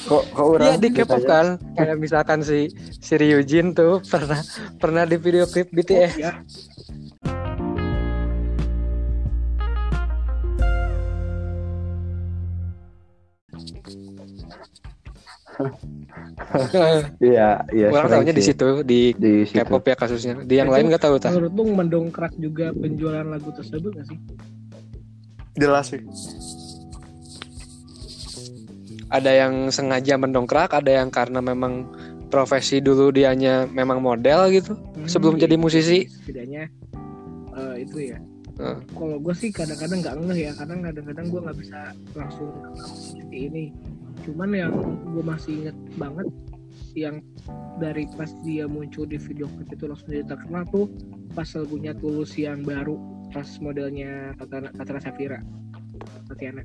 Kok 0.08 0.24
kok 0.32 0.46
Iya 0.62 0.78
orang 0.78 0.80
di 0.80 0.90
K-pop 0.94 1.22
kan. 1.26 1.48
Kayak 1.76 1.98
misalkan 1.98 2.40
si 2.40 2.70
si 3.02 3.14
Ryujin 3.18 3.74
tuh 3.74 4.00
pernah 4.06 4.40
pernah 4.78 5.04
di 5.04 5.18
video 5.18 5.44
klip 5.44 5.74
BTS. 5.74 6.14
ya 6.16 6.32
Iya, 17.20 17.68
iya. 17.76 17.88
Orang 17.92 18.10
tahunya 18.10 18.32
di 18.32 18.44
situ 18.44 18.82
di 18.82 19.12
di. 19.14 19.44
K-pop 19.44 19.84
ya 19.84 19.96
kasusnya. 20.00 20.40
Di 20.42 20.56
yang 20.56 20.72
lain 20.72 20.88
nggak 20.88 21.04
tahu 21.04 21.20
tah. 21.20 21.36
menurut 21.36 21.52
lu 21.52 21.64
mendongkrak 21.76 22.32
juga 22.40 22.72
penjualan 22.72 23.28
lagu 23.28 23.52
tersebut 23.52 23.92
gak 23.92 24.08
sih 24.08 24.20
Jelas 25.60 25.92
sih. 25.92 26.00
Ada 29.10 29.32
yang 29.36 29.54
sengaja 29.68 30.16
mendongkrak, 30.16 30.72
ada 30.72 31.02
yang 31.02 31.10
karena 31.10 31.42
memang 31.42 31.90
profesi 32.30 32.78
dulu 32.78 33.10
dianya 33.10 33.66
memang 33.66 34.00
model 34.00 34.54
gitu 34.54 34.78
sebelum 35.04 35.36
Hmm, 35.36 35.44
jadi 35.44 35.56
iya. 35.58 35.62
musisi. 35.62 36.00
setidaknya 36.06 36.64
eh, 37.58 37.76
itu 37.82 37.98
ya 38.14 38.22
Heeh. 38.62 38.78
kalau 38.94 39.18
gue 39.18 39.34
sih 39.34 39.50
kadang-kadang 39.50 39.98
nggak 40.06 40.16
ngeh 40.30 40.40
ya 40.46 40.52
karena 40.54 40.94
kadang-kadang 40.94 41.26
gue 41.26 41.40
nggak 41.42 41.58
bisa 41.58 41.80
langsung 42.14 42.50
seperti 42.94 43.38
ini 43.50 43.64
cuman 44.26 44.50
yang 44.56 44.74
gue 45.14 45.24
masih 45.24 45.54
inget 45.66 45.78
banget 45.96 46.28
yang 46.98 47.22
dari 47.78 48.08
pas 48.18 48.32
dia 48.44 48.66
muncul 48.66 49.06
di 49.06 49.18
video 49.20 49.48
klip 49.56 49.70
itu 49.72 49.86
langsung 49.88 50.10
jadi 50.10 50.26
terkenal 50.28 50.64
tuh 50.70 50.88
pas 51.38 51.48
lagunya 51.56 51.94
tulus 51.96 52.36
yang 52.36 52.66
baru 52.66 52.98
pas 53.30 53.48
modelnya 53.62 54.34
Tata 54.36 54.74
Tatra 54.74 55.00
Safira 55.00 55.40
Tatiana 56.28 56.64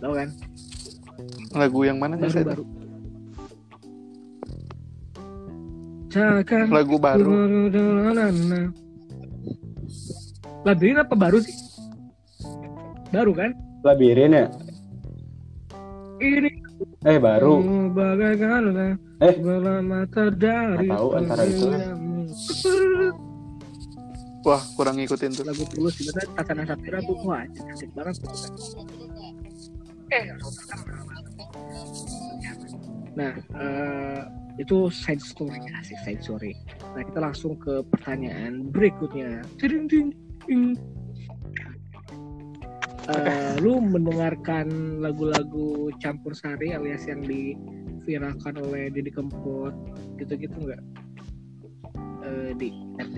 tahu 0.00 0.14
kan 0.14 0.30
Lagu 1.56 1.80
yang 1.88 1.96
mana 1.96 2.20
sih? 2.20 2.28
baru 2.28 2.32
saya? 2.36 2.46
baru 2.52 2.64
Cakar 6.06 6.64
Lagu 6.72 6.96
baru. 6.96 7.28
Labirin 10.64 10.96
apa 10.96 11.12
baru 11.12 11.38
sih? 11.44 11.52
Baru 13.12 13.36
kan? 13.36 13.52
Labirin 13.84 14.32
ya? 14.32 14.46
Ini 16.16 16.50
Eh 17.06 17.18
baru. 17.20 17.60
Bagaikan 17.92 18.72
Eh. 19.22 19.34
bola 19.40 19.80
mata 19.80 20.28
dari 20.28 20.88
tahu 20.92 21.08
antara 21.16 21.42
itu. 21.48 21.66
Wah, 24.46 24.62
kurang 24.78 25.00
ngikutin 25.02 25.30
tuh. 25.34 25.42
lagu 25.42 25.64
tulus 25.66 25.98
sebenarnya 25.98 26.30
Tatana 26.38 26.62
Safira 26.62 26.98
tuh 27.02 27.18
wah 27.26 27.42
asik 27.42 27.90
banget 27.98 28.14
tuh 28.22 28.30
eh 30.14 30.24
nah 33.18 33.34
eh, 33.34 34.20
itu 34.62 34.86
side 34.94 35.18
story 35.18 35.58
asik 35.82 35.98
side 36.06 36.22
story 36.22 36.52
nah 36.94 37.02
kita 37.02 37.18
langsung 37.18 37.58
ke 37.58 37.82
pertanyaan 37.90 38.70
berikutnya 38.70 39.42
Ting, 39.58 39.90
ting, 39.90 40.14
ting. 40.46 40.78
Eh, 43.06 43.22
lu 43.62 43.78
mendengarkan 43.78 44.66
lagu-lagu 44.98 45.94
campur 45.96 46.34
sari 46.34 46.74
alias 46.74 47.06
yang 47.06 47.22
diviralkan 47.22 48.58
oleh 48.58 48.90
Didi 48.90 49.10
Kempot 49.10 49.70
gitu-gitu 50.16 50.58
nggak 50.58 50.82
Eh, 52.20 52.50
di 52.54 52.68
RD 52.98 53.16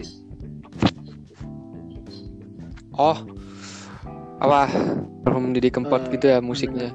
Oh, 2.92 3.16
apa? 4.38 4.68
Almarhum 5.24 5.54
Didi 5.54 5.70
Kempot 5.70 6.02
Eh, 6.02 6.10
gitu 6.12 6.26
ya 6.28 6.38
musiknya. 6.38 6.90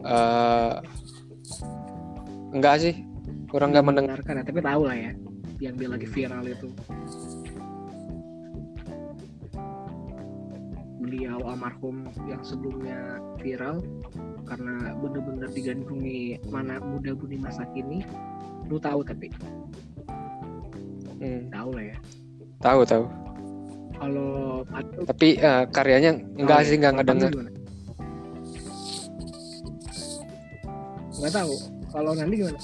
eh 0.00 0.72
enggak 2.50 2.74
sih, 2.80 2.94
kurang 3.46 3.70
nggak 3.70 3.84
mendengar. 3.84 4.18
mendengarkan 4.18 4.40
ya, 4.40 4.44
tapi 4.48 4.60
tahu 4.60 4.82
lah 4.84 4.96
ya 4.96 5.12
yang 5.58 5.74
dia 5.74 5.88
lagi 5.88 6.06
viral 6.06 6.44
itu 6.46 6.68
beliau 10.98 11.38
almarhum 11.42 12.06
yang 12.26 12.42
sebelumnya 12.42 13.18
viral 13.38 13.78
karena 14.44 14.94
bener-bener 14.98 15.46
digandrungi 15.48 16.42
mana 16.48 16.78
muda 16.78 17.14
budi 17.14 17.38
masa 17.38 17.62
kini 17.70 18.02
lu 18.66 18.76
tahu 18.76 19.02
tapi 19.02 19.30
Hmm, 21.18 21.50
tahu 21.50 21.74
lah 21.74 21.82
ya 21.82 21.96
tahu 22.58 22.80
tahu. 22.84 23.04
kalau 23.98 24.62
Tapi 25.02 25.34
eh, 25.34 25.64
karyanya 25.74 26.14
enggak 26.38 26.62
tahu 26.62 26.68
sih 26.68 26.74
ya? 26.74 26.78
enggak 26.78 26.94
ngedenger. 26.94 27.32
nggak 31.18 31.32
tahu 31.34 31.54
kalau 31.90 32.12
nanti 32.14 32.34
gimana 32.38 32.60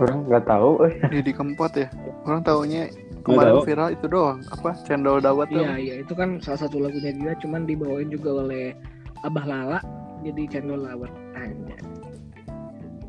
Orang 0.00 0.24
nggak 0.24 0.48
tahu. 0.48 0.70
Eh. 0.88 0.96
Didi 1.12 1.28
Kempot 1.28 1.76
ya. 1.76 1.92
Orang 2.24 2.40
taunya 2.40 2.88
kemarin 3.30 3.54
viral 3.62 3.88
itu 3.94 4.06
doang. 4.10 4.38
Apa? 4.50 4.70
Cendol 4.82 5.18
dawat 5.22 5.46
tuh. 5.50 5.62
Iya 5.62 5.74
iya 5.78 5.94
itu 6.02 6.12
kan 6.18 6.42
salah 6.42 6.66
satu 6.66 6.82
lagunya 6.82 7.14
dia 7.14 7.32
cuman 7.38 7.64
dibawain 7.64 8.10
juga 8.10 8.42
oleh 8.44 8.74
Abah 9.22 9.44
Lala 9.44 9.78
jadi 10.24 10.42
cendol 10.48 10.84
lawat 10.84 11.12
aja 11.36 11.76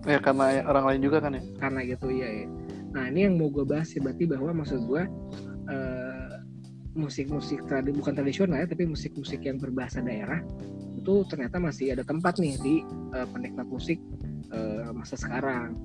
Ya 0.01 0.17
karena 0.17 0.65
orang 0.65 0.85
lain 0.89 1.01
juga 1.05 1.17
kan 1.21 1.37
ya. 1.37 1.43
karena 1.61 1.79
gitu 1.85 2.09
ya, 2.09 2.25
ya. 2.25 2.47
Nah 2.97 3.05
ini 3.13 3.29
yang 3.29 3.37
mau 3.37 3.53
gue 3.53 3.61
bahas 3.61 3.93
sih 3.93 4.01
berarti 4.01 4.25
bahwa 4.25 4.49
maksud 4.65 4.89
gue 4.89 5.03
eh, 5.69 6.33
musik-musik 6.97 7.63
tradi 7.69 7.93
bukan 7.93 8.17
tradisional 8.17 8.59
ya 8.59 8.67
tapi 8.67 8.89
musik-musik 8.89 9.45
yang 9.45 9.61
berbahasa 9.61 10.01
daerah 10.01 10.41
itu 10.97 11.21
ternyata 11.29 11.61
masih 11.61 11.93
ada 11.93 12.01
tempat 12.01 12.41
nih 12.41 12.57
di 12.65 12.75
eh, 13.13 13.27
penikmat 13.29 13.69
musik 13.69 14.01
eh, 14.49 14.89
masa 14.89 15.13
sekarang. 15.13 15.77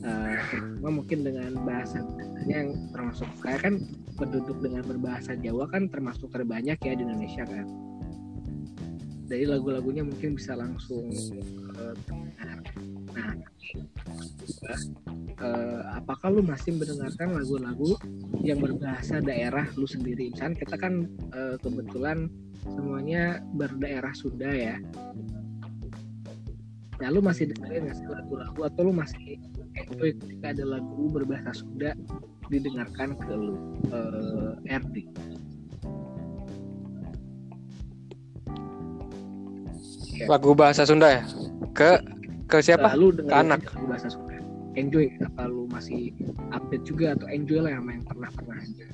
Terutama 0.00 0.90
mungkin 1.04 1.18
dengan 1.22 1.52
bahasa 1.62 2.00
yang 2.48 2.72
termasuk 2.90 3.28
kayak 3.44 3.60
kan 3.68 3.74
penduduk 4.16 4.58
dengan 4.64 4.82
berbahasa 4.84 5.36
Jawa 5.36 5.68
kan 5.68 5.92
termasuk 5.92 6.32
terbanyak 6.32 6.80
ya 6.80 6.92
di 6.96 7.02
Indonesia 7.04 7.44
kan. 7.44 7.68
Jadi 9.30 9.46
lagu-lagunya 9.46 10.02
mungkin 10.02 10.34
bisa 10.34 10.58
langsung 10.58 11.06
eh, 11.78 11.94
terdengar. 12.02 12.58
Nah, 13.14 13.30
eh, 15.38 15.80
apakah 15.94 16.28
lu 16.34 16.42
masih 16.42 16.74
mendengarkan 16.74 17.38
lagu-lagu 17.38 17.94
yang 18.42 18.58
berbahasa 18.58 19.22
daerah 19.22 19.70
lu 19.78 19.86
sendiri? 19.86 20.34
Misalnya 20.34 20.66
kita 20.66 20.76
kan 20.82 21.06
eh, 21.30 21.56
kebetulan 21.62 22.26
semuanya 22.66 23.38
berdaerah 23.54 24.10
Sunda 24.18 24.50
ya. 24.50 24.82
Nah, 27.00 27.08
lu 27.08 27.22
masih 27.22 27.54
dengerin 27.54 27.86
nggak 27.86 27.96
sih 28.02 28.06
lagu-lagu 28.10 28.60
atau 28.66 28.82
lu 28.82 28.92
masih 28.92 29.38
enjoy 29.86 30.10
ketika 30.16 30.46
ada 30.52 30.64
lagu 30.66 31.08
berbahasa 31.12 31.52
Sunda 31.56 31.92
didengarkan 32.50 33.14
ke 33.16 33.32
lu 33.32 33.56
eh, 33.94 34.78
RD? 34.80 34.96
Lagu 40.28 40.52
bahasa 40.52 40.84
Sunda 40.84 41.08
ya? 41.20 41.22
Ke 41.72 42.00
ke 42.50 42.60
siapa? 42.60 42.92
Dengerin 42.92 43.26
Ke 43.30 43.34
anak. 43.34 43.60
lagu 43.72 43.86
bahasa 43.88 44.08
Sunda. 44.12 44.36
Enjoy 44.78 45.10
apa 45.24 45.50
lu 45.50 45.66
masih 45.70 46.14
update 46.54 46.84
juga 46.86 47.18
atau 47.18 47.26
enjoy 47.26 47.58
lah 47.58 47.74
sama 47.74 47.90
yang 47.96 48.04
pernah-pernah 48.06 48.56
aja. 48.62 48.86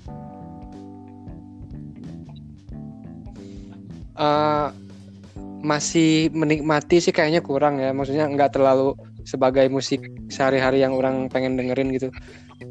Eh, 4.16 4.68
masih 5.60 6.30
menikmati 6.32 7.02
sih 7.02 7.12
kayaknya 7.12 7.44
kurang 7.44 7.76
ya. 7.82 7.92
Maksudnya 7.92 8.30
nggak 8.32 8.56
terlalu 8.56 8.96
sebagai 9.26 9.66
musik 9.68 10.00
sehari-hari 10.30 10.86
yang 10.86 10.94
orang 10.94 11.26
pengen 11.28 11.58
dengerin 11.58 11.92
gitu. 11.92 12.08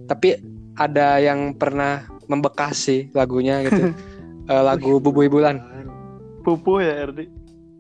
Tapi 0.08 0.40
ada 0.80 1.20
yang 1.20 1.54
pernah 1.56 2.08
membekas 2.32 2.90
sih 2.90 3.12
lagunya 3.14 3.62
gitu. 3.68 3.92
Eh, 4.46 4.62
lagu 4.62 5.02
Bubui 5.02 5.26
Bulan. 5.26 5.58
Pupu 6.46 6.78
ya 6.78 7.10
RD. 7.10 7.26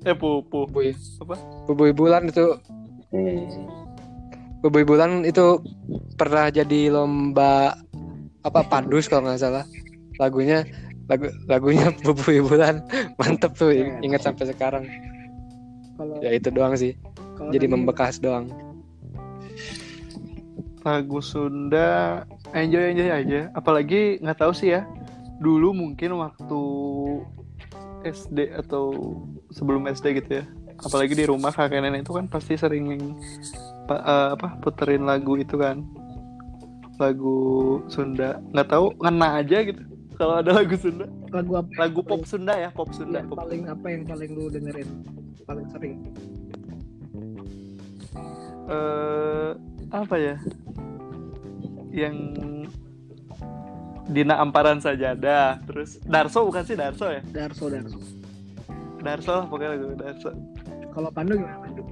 Eh 0.01 0.17
pupu. 0.17 0.65
Bubui. 0.65 0.97
Apa? 1.21 1.37
Bubui 1.69 1.93
Bulan 1.93 2.25
itu 2.25 2.57
Hmm. 3.13 3.69
Bubui 4.65 4.81
Bulan 4.81 5.21
itu 5.23 5.61
pernah 6.17 6.49
jadi 6.49 6.89
lomba 6.89 7.77
apa 8.41 8.65
padus 8.65 9.05
kalau 9.05 9.29
nggak 9.29 9.41
salah. 9.41 9.63
Lagunya 10.17 10.65
lagu 11.05 11.29
lagunya 11.45 11.93
Bubui 12.03 12.41
Bulan 12.41 12.81
mantep 13.21 13.53
tuh 13.53 13.69
ingat 14.01 14.25
sampai 14.25 14.49
sekarang. 14.49 14.83
Kalau 15.95 16.17
Ya 16.19 16.33
itu 16.33 16.49
doang 16.49 16.73
sih. 16.73 16.97
Kalau 17.35 17.51
Jadi 17.51 17.65
nanti 17.67 17.75
membekas 17.75 18.15
doang. 18.17 18.47
Lagu 20.85 21.19
Sunda 21.19 22.21
enjoy 22.53 22.93
enjoy 22.93 23.09
aja. 23.09 23.39
Apalagi 23.53 24.21
nggak 24.21 24.39
tahu 24.39 24.53
sih 24.53 24.73
ya. 24.77 24.85
Dulu 25.41 25.73
mungkin 25.75 26.15
waktu 26.15 26.61
SD 28.05 28.53
atau 28.53 28.93
sebelum 29.49 29.89
SD 29.89 30.21
gitu 30.21 30.41
ya. 30.41 30.45
Apalagi 30.77 31.17
di 31.17 31.25
rumah 31.25 31.49
kakek 31.49 31.81
nenek 31.81 32.05
itu 32.05 32.13
kan 32.13 32.29
pasti 32.29 32.53
sering 32.53 33.17
eh, 33.89 34.27
apa 34.35 34.61
puterin 34.61 35.03
lagu 35.03 35.35
itu 35.35 35.57
kan. 35.57 35.81
Lagu 37.01 37.37
Sunda. 37.89 38.37
Nggak 38.53 38.67
tahu 38.69 38.93
ngena 39.01 39.41
aja 39.41 39.57
gitu. 39.65 39.81
Kalau 40.15 40.39
ada 40.39 40.51
lagu 40.55 40.75
Sunda. 40.79 41.05
lagu 41.35 41.51
apa 41.59 41.67
Lagu 41.75 41.99
pop 41.99 42.23
Sunda 42.23 42.55
ya, 42.55 42.69
pop 42.71 42.87
Sunda. 42.95 43.19
yang 43.19 43.27
Pop. 43.27 43.43
paling 43.43 43.67
apa 43.67 43.87
yang 43.91 44.07
paling 44.07 44.31
lu 44.31 44.47
dengerin 44.47 44.87
paling 45.43 45.67
sering 45.67 45.99
eh 48.65 49.51
apa 49.93 50.15
ya? 50.17 50.35
Yang 51.95 52.15
Dina 54.05 54.37
Amparan 54.37 54.77
Sajadah 54.83 55.65
terus 55.65 55.97
Darso 56.05 56.45
bukan 56.45 56.61
sih 56.61 56.77
Darso 56.77 57.09
ya? 57.09 57.21
Darso 57.33 57.71
Darso. 57.71 57.97
Darso 59.01 59.31
lah 59.33 59.45
pokoknya 59.49 59.69
lagu 59.77 59.95
Darso. 59.97 60.29
Kalau 60.93 61.09
Pandu 61.09 61.37
gimana 61.37 61.59
Pandu? 61.61 61.83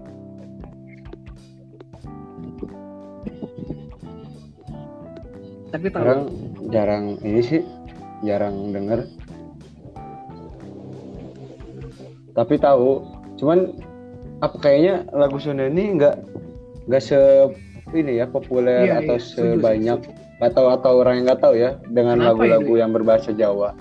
Tapi 5.73 5.87
tahu. 5.89 6.03
Orang 6.05 6.21
jarang 6.69 7.05
ini 7.25 7.41
sih 7.41 7.61
jarang 8.21 8.69
denger. 8.69 9.09
Tapi 12.33 12.57
tahu, 12.57 13.01
cuman 13.41 13.73
apa 14.41 14.57
kayaknya 14.57 15.05
lagu 15.13 15.37
Sunda 15.37 15.69
ini 15.69 15.97
nggak 15.97 16.17
nggak 16.84 17.01
se 17.01 17.19
ini 17.93 18.19
ya 18.19 18.26
populer 18.26 18.84
Iya, 18.84 18.95
atau 19.01 19.15
iya, 19.15 19.23
sebanyak 19.23 19.99
setuju. 20.01 20.41
atau 20.41 20.65
atau 20.72 20.91
orang 20.99 21.22
yang 21.22 21.26
nggak 21.30 21.41
tahu 21.41 21.55
ya 21.55 21.72
dengan 21.88 22.18
lagu-lagu 22.19 22.73
yang 22.73 22.91
berbahasa 22.91 23.31
Jawa. 23.31 23.72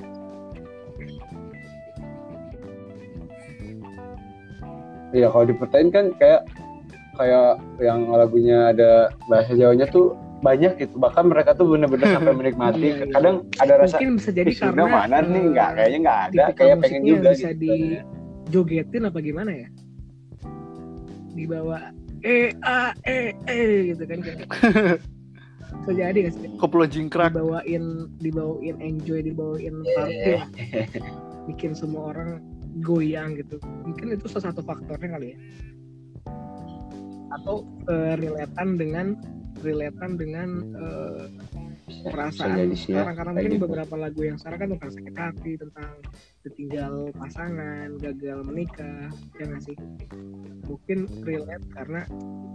Iya 5.12 5.29
kalau 5.29 5.45
dipertain 5.45 5.93
kan 5.93 6.16
kayak 6.16 6.49
kayak 7.20 7.61
yang 7.79 8.09
lagunya 8.09 8.73
ada 8.73 9.12
bahasa 9.29 9.53
Jawanya 9.53 9.85
tuh 9.87 10.16
banyak 10.41 10.74
gitu. 10.81 10.97
Bahkan 10.97 11.29
mereka 11.29 11.53
tuh 11.53 11.69
bener-bener 11.69 12.09
sampai 12.16 12.33
menikmati. 12.33 12.81
Iya, 12.81 12.95
iya. 12.99 13.12
kadang 13.12 13.37
ada 13.61 13.74
rasa 13.79 13.97
mungkin 14.01 14.11
bisa 14.19 14.31
jadi 14.33 14.51
"Ih, 14.51 14.57
Sunda 14.57 14.73
karena 14.73 14.85
mana 14.89 15.16
nih? 15.20 15.37
eh, 15.37 15.45
nggak 15.53 15.70
kayaknya 15.77 15.99
nggak 16.01 16.20
ada. 16.31 16.45
kayak 16.57 16.77
pengen 16.81 17.01
juga 17.05 17.31
bisa 17.37 17.51
gitu 17.53 17.61
dijogetin 18.49 19.03
apa 19.07 19.19
gimana 19.20 19.51
ya? 19.53 19.69
Dibawa 21.33 21.79
eh 22.23 22.55
a 22.62 22.94
eh 23.07 23.35
eh 23.51 23.94
gitu 23.94 24.03
kan 24.07 24.19
kayak 24.23 24.39
bisa 25.82 25.93
jadi 25.99 26.15
nggak 26.15 26.35
sih? 26.39 26.49
Koplo 26.62 26.86
jingkrak. 26.86 27.35
Dibawain 27.35 28.07
dibawain 28.23 28.77
enjoy 28.78 29.19
dibawain 29.27 29.82
party 29.99 30.31
lah. 30.39 30.49
bikin 31.51 31.74
semua 31.74 32.15
orang 32.15 32.39
goyang 32.86 33.35
gitu. 33.35 33.59
Mungkin 33.82 34.15
itu 34.15 34.31
salah 34.31 34.55
satu 34.55 34.62
faktornya 34.62 35.19
kali 35.19 35.35
ya. 35.35 35.39
Atau 37.35 37.66
eh, 37.90 38.15
relatean 38.15 38.78
dengan 38.78 39.07
relatean 39.66 40.15
dengan 40.15 40.49
bisa 40.70 41.72
perasaan 42.01 42.56
jadi 42.56 42.77
sih 42.77 42.93
ya, 42.93 43.05
sekarang 43.05 43.16
karena 43.16 43.32
mungkin 43.36 43.52
gitu. 43.52 43.64
beberapa 43.69 43.94
lagu 44.01 44.20
yang 44.24 44.39
sekarang 44.40 44.59
kan 44.59 44.69
tentang 44.77 44.90
sakit 44.93 45.14
hati 45.16 45.52
tentang 45.60 45.90
ditinggal 46.43 46.94
pasangan 47.14 47.89
gagal 48.02 48.39
menikah 48.48 49.09
ya 49.39 49.44
nggak 49.47 49.62
sih? 49.62 49.77
Mungkin 50.66 50.98
relate 51.23 51.66
karena 51.77 52.01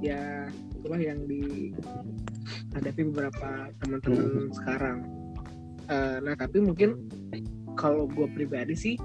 ya 0.03 0.49
itulah 0.75 0.99
yang 0.99 1.19
dihadapi 1.29 3.01
beberapa 3.13 3.71
teman-teman 3.83 4.51
sekarang. 4.51 4.97
Eh, 5.87 6.17
nah 6.19 6.35
tapi 6.35 6.57
mungkin 6.59 7.07
kalau 7.79 8.09
gue 8.11 8.27
pribadi 8.35 8.75
sih 8.75 8.95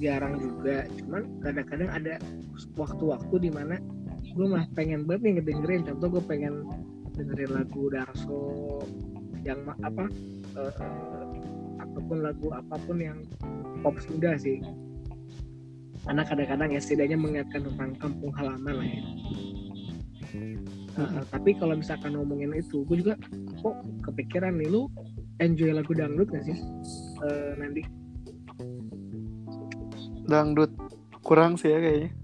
jarang 0.00 0.40
juga 0.40 0.88
cuman 0.98 1.22
kadang-kadang 1.44 1.90
ada 1.92 2.14
waktu-waktu 2.74 3.34
di 3.38 3.50
mana 3.52 3.76
gue 4.32 4.46
mah 4.48 4.64
pengen 4.72 5.04
banget 5.04 5.22
nih 5.22 5.32
ngedengerin. 5.38 5.82
Contoh 5.86 6.18
gue 6.18 6.22
pengen 6.24 6.64
dengerin 7.12 7.52
lagu 7.52 7.92
Darso 7.92 8.80
yang 9.42 9.60
apa 9.82 10.04
eh, 10.58 10.72
ataupun 11.82 12.18
lagu 12.22 12.48
apa 12.54 12.74
pun 12.86 12.98
yang 13.02 13.18
pop 13.82 13.98
Sunda 13.98 14.38
sih. 14.38 14.62
Karena 16.02 16.26
kadang-kadang 16.26 16.74
ya 16.74 16.80
setidaknya 16.82 17.14
mengingatkan 17.14 17.62
tentang 17.62 17.90
kampung 17.98 18.32
halaman 18.34 18.74
lah 18.74 18.88
ya. 18.88 19.02
Eh, 20.92 21.24
tapi 21.32 21.56
kalau 21.56 21.78
misalkan 21.78 22.16
ngomongin 22.16 22.52
itu 22.56 22.84
gue 22.84 23.00
juga 23.00 23.14
kok 23.60 23.76
kepikiran 24.04 24.60
nih 24.60 24.68
lu 24.68 24.88
enjoy 25.40 25.72
lagu 25.72 25.92
dangdut 25.96 26.28
gak 26.28 26.44
sih 26.44 26.56
Eh, 27.22 27.52
nanti 27.54 27.80
dangdut. 30.26 30.72
Kurang 31.22 31.54
sih 31.54 31.70
ya 31.70 31.78
kayaknya 31.78 32.21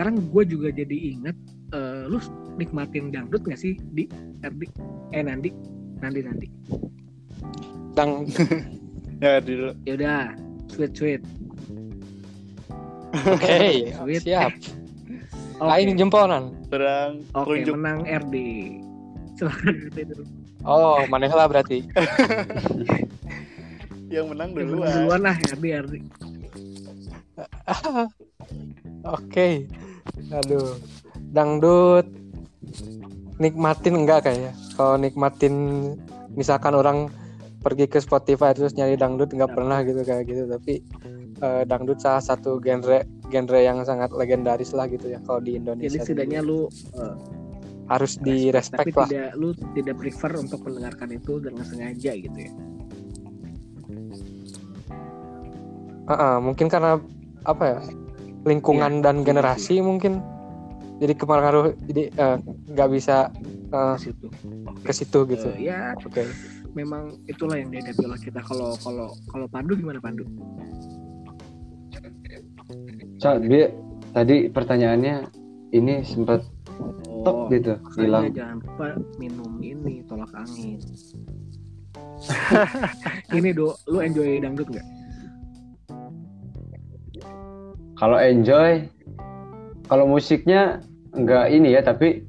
sekarang 0.00 0.32
gue 0.32 0.44
juga 0.48 0.72
jadi 0.72 0.96
inget, 1.12 1.36
eh, 1.76 2.08
lu 2.08 2.16
nikmatin 2.56 3.12
dangdut 3.12 3.44
gak 3.44 3.60
sih 3.60 3.76
di 3.92 4.08
Erdi? 4.40 4.64
Eh 5.12 5.20
Nandi, 5.20 5.52
Nandi 6.00 6.24
Nandi. 6.24 6.48
Dang 7.92 8.24
ya 9.20 9.44
dulu 9.44 9.76
Ya 9.84 9.92
udah, 10.00 10.32
sweet 10.72 10.96
sweet. 10.96 11.20
oke 13.12 13.60
Sweet. 13.92 14.22
siap. 14.24 14.56
Oke, 15.60 15.68
Lain 15.68 15.92
jempolan. 16.00 16.56
terang 16.72 17.20
oke 17.36 17.60
kunjuk 17.60 17.76
menang 17.76 18.08
RD. 18.08 18.34
Silakan 19.36 19.74
itu 19.84 20.00
dulu. 20.16 20.24
Oh, 20.64 21.04
lah 21.36 21.44
berarti. 21.44 21.84
yang 24.16 24.32
menang 24.32 24.56
Yang 24.56 24.64
duluan 24.64 24.96
Duluan 24.96 25.20
lah 25.28 25.36
RD 25.36 25.64
RD. 25.76 25.94
Oke. 29.04 29.68
Aduh. 30.30 30.76
Dangdut 31.30 32.06
nikmatin 33.40 33.94
enggak 34.04 34.28
kayaknya. 34.28 34.52
Kalau 34.76 34.96
nikmatin 35.00 35.54
misalkan 36.34 36.74
orang 36.76 37.10
pergi 37.60 37.86
ke 37.86 38.00
Spotify 38.00 38.56
terus 38.56 38.72
nyari 38.72 38.96
dangdut 38.96 39.36
nggak 39.36 39.52
pernah 39.52 39.84
gitu 39.84 40.00
kayak 40.00 40.24
gitu 40.24 40.48
tapi 40.48 40.80
eh, 41.44 41.62
dangdut 41.68 42.00
salah 42.00 42.24
satu 42.24 42.56
genre 42.56 43.04
genre 43.28 43.60
yang 43.60 43.84
sangat 43.84 44.08
legendaris 44.16 44.72
lah 44.72 44.88
gitu 44.88 45.12
ya 45.12 45.20
kalau 45.28 45.44
di 45.44 45.54
Jadi 45.54 45.60
Indonesia 45.60 46.00
setidaknya 46.00 46.40
lu 46.40 46.72
eh, 46.96 47.16
harus 47.90 48.16
di 48.22 48.48
respect, 48.54 48.94
lah 48.94 49.10
tidak 49.10 49.30
lu 49.36 49.50
tidak 49.74 49.98
prefer 49.98 50.32
untuk 50.38 50.62
mendengarkan 50.62 51.10
itu 51.10 51.42
dengan 51.42 51.66
sengaja 51.66 52.12
gitu 52.14 52.38
ya. 52.38 52.52
Heeh, 56.10 56.36
mungkin 56.38 56.66
karena 56.70 57.02
apa 57.44 57.62
ya 57.66 57.78
lingkungan 58.42 59.00
dan 59.00 59.20
iya 59.20 59.24
generasi 59.24 59.80
mungkin 59.80 60.20
jadi 61.00 61.16
kepengaruh 61.16 61.76
jadi 61.86 62.02
eh, 62.10 62.36
nggak 62.70 62.88
bisa 62.92 63.32
eh, 63.70 63.94
Ke 63.96 64.00
situ. 64.00 64.26
ke 64.80 64.92
situ 64.92 65.18
gitu 65.28 65.48
Eh, 65.56 65.68
ya 65.68 65.92
oke 65.96 66.24
memang 66.70 67.18
itulah 67.26 67.58
yang 67.58 67.68
dihadapi 67.68 68.02
oleh 68.04 68.20
kita 68.20 68.40
kalau 68.40 68.76
kalau 68.78 69.10
kalau 69.26 69.46
Pandu 69.48 69.74
gimana 69.74 69.98
Pandu? 69.98 70.22
So, 73.18 73.36
dia 73.36 73.68
tadi 74.12 74.48
pertanyaannya 74.48 75.28
ini 75.72 76.06
sempat 76.06 76.46
Oh, 77.20 77.26
top 77.26 77.52
gitu 77.52 77.76
hilang 78.00 78.32
jangan 78.32 78.64
lupa 78.64 78.96
minum 79.20 79.60
ini 79.60 80.00
tolak 80.08 80.32
angin. 80.32 80.80
ini 83.36 83.52
do, 83.52 83.76
lu 83.84 84.00
enjoy 84.00 84.40
dangdut 84.40 84.72
nggak? 84.72 84.86
Kalau 88.00 88.16
enjoy 88.16 88.88
kalau 89.84 90.08
musiknya 90.08 90.80
enggak 91.12 91.52
ini 91.52 91.76
ya 91.76 91.84
tapi 91.84 92.24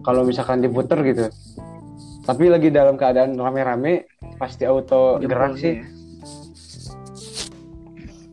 kalau 0.00 0.24
misalkan 0.24 0.64
diputer 0.64 0.96
gitu 1.04 1.28
tapi 2.24 2.48
lagi 2.48 2.72
dalam 2.72 2.96
keadaan 2.96 3.36
rame-rame 3.36 4.08
pasti 4.40 4.64
auto 4.64 5.20
gerak 5.20 5.52
Jempolnya 5.52 5.60
sih 5.60 5.72
ya. 5.76 5.84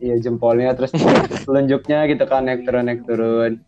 iya 0.00 0.16
jempolnya 0.24 0.72
terus 0.72 0.96
telunjuknya 1.44 2.08
gitu 2.08 2.24
kan 2.24 2.48
naik 2.48 2.64
turun 2.64 2.88
naik 2.88 3.04
turun 3.04 3.60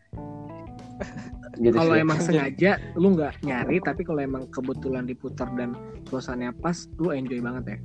gitu 1.60 1.76
Kalau 1.76 1.94
emang 1.94 2.16
sengaja 2.26 2.80
lu 2.96 3.12
nggak 3.12 3.44
nyari, 3.44 3.76
tapi 3.84 4.02
kalau 4.08 4.24
emang 4.24 4.48
kebetulan 4.48 5.04
diputar 5.04 5.46
dan 5.52 5.76
suasananya 6.08 6.56
pas, 6.58 6.88
lu 6.96 7.12
enjoy 7.12 7.38
banget 7.44 7.76
ya. 7.76 7.78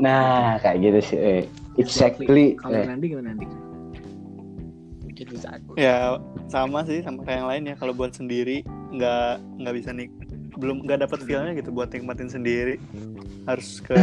nah 0.00 0.56
kayak 0.64 0.80
gitu 0.80 1.00
sih 1.04 1.18
eh. 1.20 1.44
Exactly 1.78 2.56
Kalau 2.58 2.74
eh. 2.74 2.86
Nandi 2.86 3.06
gimana 3.12 3.34
Nandi? 3.34 3.46
Gitu, 5.20 5.36
jago. 5.36 5.76
ya 5.76 6.16
sama 6.48 6.80
sih 6.88 7.04
sama 7.04 7.20
kayak 7.28 7.44
yang 7.44 7.48
lain 7.52 7.62
ya 7.68 7.74
kalau 7.76 7.92
buat 7.92 8.16
sendiri 8.16 8.64
nggak 8.88 9.36
nggak 9.60 9.74
bisa 9.76 9.92
nik 9.92 10.08
belum 10.56 10.88
nggak 10.88 11.04
dapat 11.04 11.20
feelnya 11.28 11.52
gitu 11.52 11.68
buat 11.68 11.92
nikmatin 11.92 12.32
sendiri 12.32 12.80
harus 13.44 13.84
ke 13.84 13.96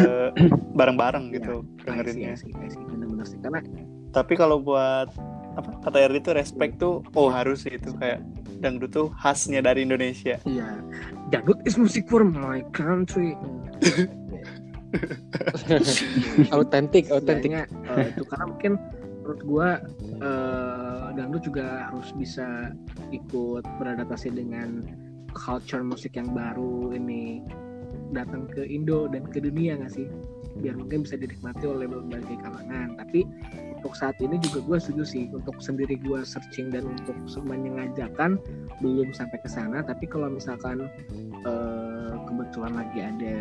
bareng-bareng 0.77 1.33
gitu 1.33 1.65
dengerinnya 1.81 2.33
I 2.33 2.39
see, 2.39 2.53
I 2.53 2.69
see, 2.69 2.69
I 2.69 2.69
see. 2.69 2.85
Bener-bener 2.85 3.25
sih. 3.25 3.37
Karena 3.41 3.65
tapi 4.13 4.33
kalau 4.37 4.61
buat 4.61 5.09
apa 5.57 5.69
kata 5.89 5.97
Erdi 6.05 6.21
tuh 6.21 6.33
respect 6.37 6.77
tuh 6.77 7.01
oh 7.17 7.33
harus 7.33 7.65
sih 7.65 7.73
itu 7.73 7.89
kayak 7.97 8.21
dangdut 8.61 8.93
tuh 8.93 9.09
khasnya 9.17 9.61
dari 9.65 9.85
Indonesia 9.85 10.37
Iya, 10.45 10.81
dangdut 11.33 11.61
is 11.65 11.81
music 11.81 12.05
for 12.05 12.21
my 12.21 12.61
country. 12.77 13.33
autentik 16.55 17.11
autentik. 17.11 17.51
Setidaknya, 17.51 17.63
eh, 17.97 18.07
itu 18.15 18.23
karena 18.27 18.45
mungkin 18.47 18.73
menurut 19.23 19.41
gua 19.43 19.69
eh, 20.23 21.05
dangdut 21.15 21.43
juga 21.43 21.91
harus 21.91 22.09
bisa 22.15 22.71
ikut 23.11 23.63
beradaptasi 23.79 24.31
dengan 24.31 24.83
culture 25.35 25.83
musik 25.83 26.15
yang 26.15 26.31
baru 26.31 26.95
ini. 26.95 27.43
Datang 28.07 28.47
ke 28.47 28.63
Indo 28.63 29.11
dan 29.11 29.27
ke 29.27 29.43
dunia 29.43 29.75
nggak 29.79 29.91
sih? 29.91 30.07
Biar 30.63 30.79
mungkin 30.79 31.03
bisa 31.03 31.19
dinikmati 31.19 31.67
oleh 31.67 31.91
berbagai 31.91 32.39
kalangan. 32.39 32.95
Tapi 32.95 33.27
untuk 33.77 33.93
saat 33.93 34.17
ini 34.17 34.41
juga 34.41 34.65
gue 34.65 34.77
setuju 34.81 35.03
sih 35.05 35.23
untuk 35.29 35.61
sendiri 35.61 36.01
gue 36.01 36.25
searching 36.25 36.73
dan 36.73 36.89
untuk 36.89 37.13
menyengajakan 37.45 38.41
belum 38.81 39.13
sampai 39.13 39.37
ke 39.37 39.49
sana. 39.49 39.85
Tapi 39.85 40.09
kalau 40.09 40.33
misalkan 40.33 40.89
eh, 41.45 42.13
kebetulan 42.25 42.73
lagi 42.73 42.99
ada 43.05 43.37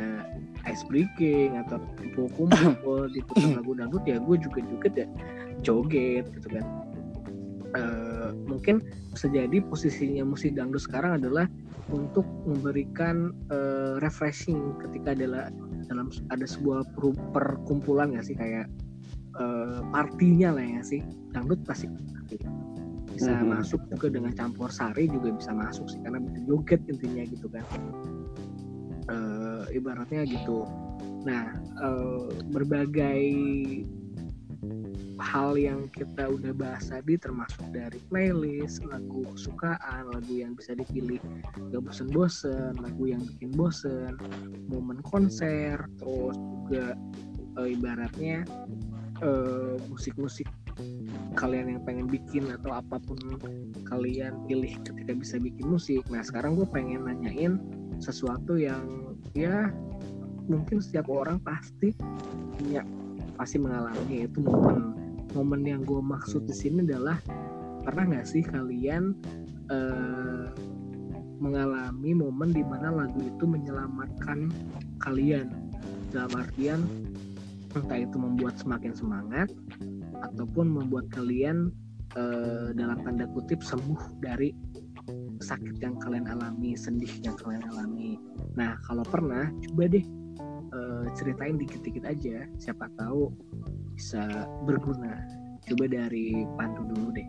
ice 0.68 0.84
breaking 0.92 1.56
atau 1.66 1.80
kumpul-kumpul 1.96 3.08
di 3.16 3.24
lagu 3.56 3.72
dangdut 3.72 4.04
ya 4.04 4.20
gue 4.20 4.36
juga 4.36 4.60
joget 4.68 4.94
ya 4.94 5.06
joget 5.64 6.24
gitu 6.36 6.48
kan. 6.52 6.64
Eh, 7.76 8.30
mungkin 8.44 8.84
bisa 9.16 9.32
jadi 9.32 9.64
posisinya 9.64 10.22
musik 10.28 10.52
dangdut 10.52 10.84
sekarang 10.84 11.24
adalah 11.24 11.48
untuk 11.88 12.28
memberikan 12.44 13.32
eh, 13.48 13.96
refreshing 14.04 14.76
ketika 14.84 15.16
adalah 15.16 15.48
dalam 15.88 16.12
ada 16.28 16.44
sebuah 16.44 16.84
perkumpulan 17.32 18.12
nggak 18.12 18.26
sih? 18.28 18.36
Kayak 18.36 18.68
eh, 19.36 19.80
partinya 19.92 20.56
lah 20.56 20.64
ya 20.64 20.82
sih. 20.82 21.00
Dangdut 21.32 21.60
pasti 21.68 21.86
bisa 23.16 23.32
Mhm. 23.32 23.48
masuk 23.48 23.80
juga 23.88 24.12
dengan 24.12 24.32
campur 24.36 24.68
sari 24.68 25.08
juga 25.08 25.32
bisa 25.32 25.48
masuk 25.56 25.88
sih 25.88 26.00
karena 26.04 26.20
bisa 26.20 26.38
joget 26.44 26.80
intinya 26.88 27.24
gitu 27.24 27.48
kan. 27.48 27.64
Eh, 29.06 29.62
ibaratnya 29.76 30.26
gitu. 30.28 30.68
Nah 31.24 31.54
eh, 31.80 32.28
berbagai 32.52 33.24
hal 35.16 35.56
yang 35.56 35.88
kita 35.96 36.28
udah 36.28 36.52
bahas 36.52 36.92
tadi 36.92 37.16
termasuk 37.16 37.64
dari 37.72 37.96
playlist, 38.12 38.84
lagu 38.84 39.24
kesukaan, 39.32 40.12
lagu 40.12 40.32
yang 40.32 40.52
bisa 40.52 40.76
dipilih 40.76 41.20
gak 41.72 41.82
bosen-bosen, 41.88 42.76
lagu 42.76 43.04
yang 43.08 43.24
bikin 43.24 43.52
bosen, 43.56 44.16
momen 44.68 45.00
konser, 45.08 45.80
terus 45.96 46.36
juga 46.36 46.92
eh, 47.64 47.68
ibaratnya 47.72 48.44
eh, 49.22 49.74
musik-musik 49.88 50.48
kalian 51.36 51.72
yang 51.72 51.82
pengen 51.88 52.06
bikin 52.08 52.52
atau 52.52 52.76
apa 52.76 53.00
pun 53.00 53.16
kalian 53.88 54.36
pilih 54.44 54.76
ketika 54.84 55.12
bisa 55.16 55.36
bikin 55.40 55.72
musik. 55.72 56.04
Nah 56.12 56.20
sekarang 56.20 56.56
gue 56.56 56.68
pengen 56.68 57.08
nanyain 57.08 57.60
sesuatu 57.96 58.60
yang 58.60 59.16
ya 59.32 59.72
mungkin 60.46 60.78
setiap 60.78 61.08
orang 61.08 61.40
pasti 61.40 61.96
punya 62.60 62.84
pasti 63.36 63.56
mengalami 63.60 64.24
yaitu 64.24 64.40
momen 64.40 64.96
momen 65.36 65.62
yang 65.64 65.82
gue 65.84 66.00
maksud 66.00 66.48
di 66.48 66.54
sini 66.56 66.84
adalah 66.86 67.20
pernah 67.84 68.08
nggak 68.08 68.26
sih 68.28 68.40
kalian 68.44 69.12
eh, 69.68 70.48
mengalami 71.36 72.16
momen 72.16 72.50
di 72.52 72.64
mana 72.64 72.88
lagu 72.88 73.20
itu 73.20 73.44
menyelamatkan 73.44 74.48
kalian 75.04 75.52
dalam 76.08 76.32
artian 76.32 76.80
entah 77.76 78.00
itu 78.00 78.16
membuat 78.16 78.56
semakin 78.56 78.96
semangat 78.96 79.52
ataupun 80.32 80.72
membuat 80.72 81.12
kalian 81.12 81.68
eh, 82.16 82.72
dalam 82.72 83.04
tanda 83.04 83.28
kutip 83.36 83.60
sembuh 83.60 84.20
dari 84.24 84.50
sakit 85.36 85.76
yang 85.84 86.00
kalian 86.00 86.26
alami, 86.32 86.72
sedih 86.74 87.12
yang 87.22 87.36
kalian 87.36 87.62
alami. 87.68 88.16
Nah, 88.56 88.80
kalau 88.88 89.04
pernah, 89.04 89.52
coba 89.68 89.92
deh 89.92 90.04
eh, 90.72 91.04
ceritain 91.12 91.60
dikit-dikit 91.60 92.08
aja. 92.08 92.48
Siapa 92.56 92.88
tahu 92.96 93.30
bisa 93.92 94.48
berguna. 94.64 95.20
Coba 95.66 95.84
dari 95.90 96.46
Pandu 96.56 96.82
dulu 96.88 97.08
deh. 97.12 97.28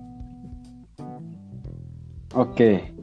Oke. 2.38 2.96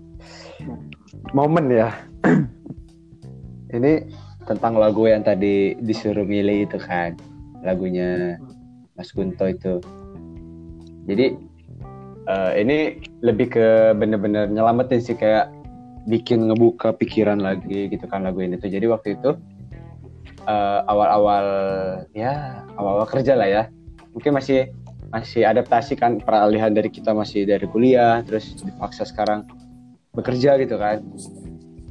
Momen 1.37 1.67
ya. 1.69 1.91
Ini 3.77 3.93
tentang 4.45 4.79
lagu 4.79 5.09
yang 5.09 5.27
tadi 5.27 5.75
disuruh 5.81 6.23
milih 6.23 6.71
itu 6.71 6.79
kan. 6.79 7.34
Lagunya 7.65 8.37
Mas 8.95 9.11
Kunto 9.11 9.49
itu. 9.49 9.81
Jadi 11.09 11.27
eh, 12.29 12.53
ini 12.61 13.01
lebih 13.25 13.53
ke 13.53 13.97
bener-bener 13.97 14.49
nyelamatin 14.53 15.01
sih 15.01 15.17
kayak 15.17 15.51
bikin 16.05 16.53
ngebuka 16.53 16.93
pikiran 16.93 17.41
lagi 17.41 17.89
gitu 17.89 18.05
kan 18.07 18.23
lagu 18.23 18.45
ini 18.45 18.61
tuh. 18.61 18.69
Jadi 18.69 18.87
waktu 18.87 19.17
itu 19.17 19.35
eh, 20.45 20.81
awal-awal 20.87 21.47
ya 22.13 22.63
awal-awal 22.77 23.09
kerja 23.09 23.35
lah 23.35 23.49
ya. 23.49 23.63
Mungkin 24.13 24.37
masih 24.37 24.71
masih 25.11 25.47
adaptasi 25.47 25.95
kan 25.95 26.19
peralihan 26.19 26.75
dari 26.75 26.91
kita 26.91 27.15
masih 27.15 27.47
dari 27.47 27.71
kuliah 27.71 28.19
terus 28.27 28.55
dipaksa 28.61 29.09
sekarang 29.09 29.49
bekerja 30.13 30.61
gitu 30.61 30.77
kan. 30.77 31.03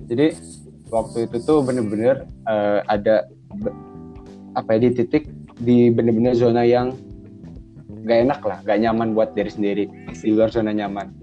Jadi 0.08 0.38
waktu 0.94 1.26
itu 1.26 1.38
tuh 1.41 1.66
bener-bener 1.66 2.30
eh, 2.45 2.80
ada 2.86 3.28
apa 4.54 4.78
ya 4.78 4.80
di 4.86 4.90
titik 4.94 5.33
di 5.62 5.94
bener-bener 5.94 6.34
zona 6.34 6.66
yang 6.66 6.96
gak 8.04 8.20
enak 8.30 8.42
lah, 8.44 8.58
gak 8.66 8.80
nyaman 8.82 9.14
buat 9.14 9.38
diri 9.38 9.52
sendiri 9.52 9.86
di 10.12 10.30
luar 10.34 10.50
zona 10.50 10.74
nyaman. 10.74 11.14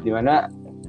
Di 0.00 0.10
mana 0.14 0.46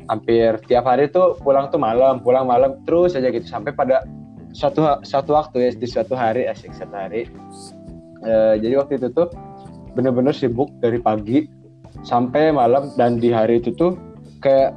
hampir 0.07 0.55
tiap 0.69 0.87
hari 0.87 1.11
tuh 1.11 1.35
pulang 1.41 1.67
tuh 1.73 1.81
malam, 1.81 2.23
pulang 2.23 2.47
malam 2.47 2.79
terus 2.87 3.17
aja 3.17 3.27
gitu 3.27 3.43
sampai 3.43 3.75
pada 3.75 4.07
suatu 4.55 5.03
suatu 5.03 5.35
waktu 5.35 5.67
ya 5.67 5.69
di 5.75 5.87
suatu 5.87 6.15
hari 6.15 6.47
asik 6.47 6.71
satu 6.71 6.95
hari. 6.95 7.27
Eh, 8.23 8.55
jadi 8.61 8.81
waktu 8.81 8.97
itu 8.97 9.11
tuh 9.13 9.29
bener-bener 9.93 10.33
sibuk 10.33 10.69
dari 10.79 11.01
pagi 11.01 11.49
sampai 12.05 12.53
malam 12.53 12.93
dan 12.95 13.17
di 13.17 13.33
hari 13.33 13.59
itu 13.59 13.73
tuh 13.73 13.97
kayak 14.39 14.73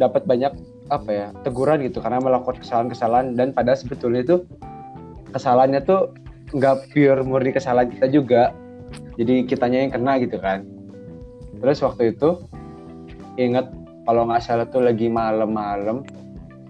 dapat 0.00 0.24
banyak 0.24 0.52
apa 0.88 1.10
ya 1.10 1.26
teguran 1.44 1.84
gitu 1.84 2.00
karena 2.00 2.20
melakukan 2.20 2.60
kesalahan-kesalahan 2.60 3.36
dan 3.36 3.52
pada 3.52 3.76
sebetulnya 3.76 4.24
itu 4.24 4.36
kesalahannya 5.32 5.80
tuh 5.84 6.12
nggak 6.52 6.92
pure 6.92 7.20
murni 7.24 7.50
kesalahan 7.52 7.88
kita 7.88 8.06
juga. 8.12 8.52
Jadi 9.16 9.44
kitanya 9.48 9.88
yang 9.88 9.92
kena 9.92 10.12
gitu 10.20 10.36
kan. 10.40 10.64
Terus 11.60 11.80
waktu 11.84 12.16
itu 12.16 12.44
inget 13.40 13.68
kalau 14.04 14.28
nggak 14.28 14.42
salah 14.44 14.66
tuh 14.68 14.84
lagi 14.84 15.08
malam-malam 15.08 16.04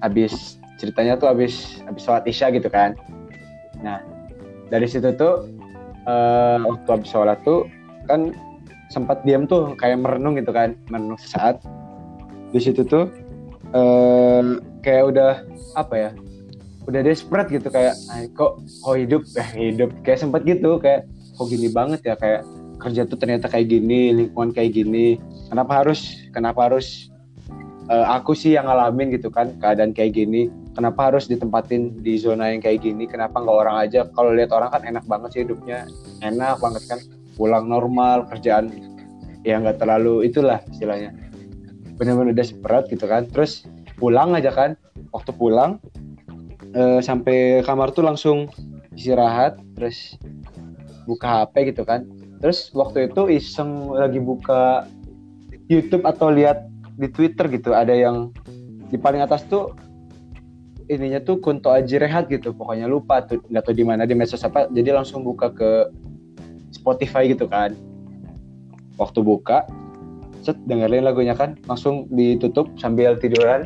habis 0.02 0.58
ceritanya 0.78 1.18
tuh 1.18 1.30
habis 1.30 1.82
habis 1.86 2.02
sholat 2.02 2.24
isya 2.26 2.50
gitu 2.54 2.66
kan. 2.70 2.94
Nah 3.82 4.02
dari 4.70 4.86
situ 4.86 5.14
tuh 5.14 5.50
eh, 6.06 6.58
waktu 6.62 6.88
habis 6.90 7.10
sholat 7.10 7.38
tuh 7.42 7.66
kan 8.06 8.34
sempat 8.90 9.24
diam 9.24 9.48
tuh 9.48 9.72
kayak 9.78 10.02
merenung 10.02 10.38
gitu 10.38 10.50
kan 10.54 10.74
merenung 10.90 11.18
sesaat. 11.18 11.62
Di 12.52 12.60
situ 12.60 12.82
tuh 12.86 13.10
eh, 13.74 14.42
kayak 14.82 15.04
udah 15.14 15.32
apa 15.78 15.94
ya 15.94 16.10
udah 16.86 17.00
desperate 17.02 17.50
gitu 17.50 17.68
kayak 17.70 17.94
"Ay, 18.10 18.26
kok 18.34 18.58
kok 18.82 18.96
hidup? 18.98 19.22
Eh 19.38 19.48
hidup. 19.70 19.90
Kayak 20.02 20.18
sempat 20.26 20.42
gitu 20.42 20.82
kayak 20.82 21.06
kok 21.38 21.46
gini 21.48 21.68
banget 21.70 22.00
ya 22.02 22.14
kayak 22.18 22.42
kerja 22.82 23.06
tuh 23.06 23.14
ternyata 23.14 23.46
kayak 23.46 23.70
gini 23.70 24.10
lingkungan 24.10 24.50
kayak 24.50 24.74
gini. 24.74 25.16
Kenapa 25.46 25.82
harus 25.84 26.18
kenapa 26.34 26.66
harus 26.66 27.12
eh, 27.86 28.06
aku 28.10 28.34
sih 28.34 28.58
yang 28.58 28.66
ngalamin 28.66 29.14
gitu 29.14 29.30
kan 29.30 29.54
keadaan 29.62 29.94
kayak 29.94 30.18
gini? 30.18 30.50
Kenapa 30.72 31.12
harus 31.12 31.28
ditempatin 31.28 32.02
di 32.02 32.16
zona 32.18 32.50
yang 32.50 32.64
kayak 32.64 32.82
gini? 32.82 33.06
Kenapa 33.06 33.38
nggak 33.38 33.58
orang 33.68 33.76
aja? 33.86 34.08
Kalau 34.10 34.34
lihat 34.34 34.50
orang 34.50 34.72
kan 34.72 34.82
enak 34.82 35.04
banget 35.06 35.28
sih 35.36 35.40
hidupnya. 35.46 35.86
Enak 36.24 36.58
banget 36.58 36.82
kan 36.90 36.98
pulang 37.38 37.70
normal 37.70 38.26
kerjaan 38.28 38.72
ya 39.46 39.58
nggak 39.62 39.78
terlalu 39.78 40.26
itulah 40.26 40.58
istilahnya. 40.66 41.14
Bener-bener 41.94 42.34
desperate 42.34 42.90
gitu 42.90 43.06
kan. 43.06 43.30
Terus 43.30 43.62
pulang 44.00 44.34
aja 44.34 44.50
kan 44.50 44.74
waktu 45.14 45.30
pulang 45.36 45.78
eh, 46.72 47.00
sampai 47.04 47.60
kamar 47.64 47.92
tuh 47.92 48.04
langsung 48.04 48.48
istirahat 48.92 49.56
terus 49.76 50.16
buka 51.04 51.44
HP 51.44 51.74
gitu 51.74 51.82
kan. 51.84 52.06
Terus 52.42 52.74
waktu 52.74 53.10
itu 53.10 53.30
iseng 53.30 53.94
lagi 53.94 54.18
buka 54.18 54.86
YouTube 55.70 56.04
atau 56.04 56.28
lihat 56.32 56.66
di 56.98 57.08
Twitter 57.08 57.46
gitu. 57.48 57.72
Ada 57.72 57.94
yang 57.94 58.34
di 58.90 58.98
paling 58.98 59.22
atas 59.22 59.46
tuh 59.46 59.72
ininya 60.90 61.22
tuh 61.22 61.38
Kunto 61.38 61.70
Aji 61.70 62.02
Rehat 62.02 62.26
gitu. 62.28 62.52
Pokoknya 62.52 62.90
lupa 62.90 63.22
tuh 63.24 63.40
nggak 63.48 63.62
tahu 63.64 63.74
di 63.78 63.84
mana 63.86 64.04
di 64.04 64.14
medsos 64.18 64.42
apa. 64.42 64.66
Jadi 64.68 64.90
langsung 64.90 65.22
buka 65.22 65.54
ke 65.54 65.88
Spotify 66.74 67.30
gitu 67.30 67.46
kan. 67.46 67.72
Waktu 68.98 69.22
buka 69.24 69.64
set 70.42 70.58
dengerin 70.66 71.06
lagunya 71.06 71.38
kan. 71.38 71.56
Langsung 71.70 72.10
ditutup 72.10 72.68
sambil 72.76 73.16
tiduran 73.16 73.64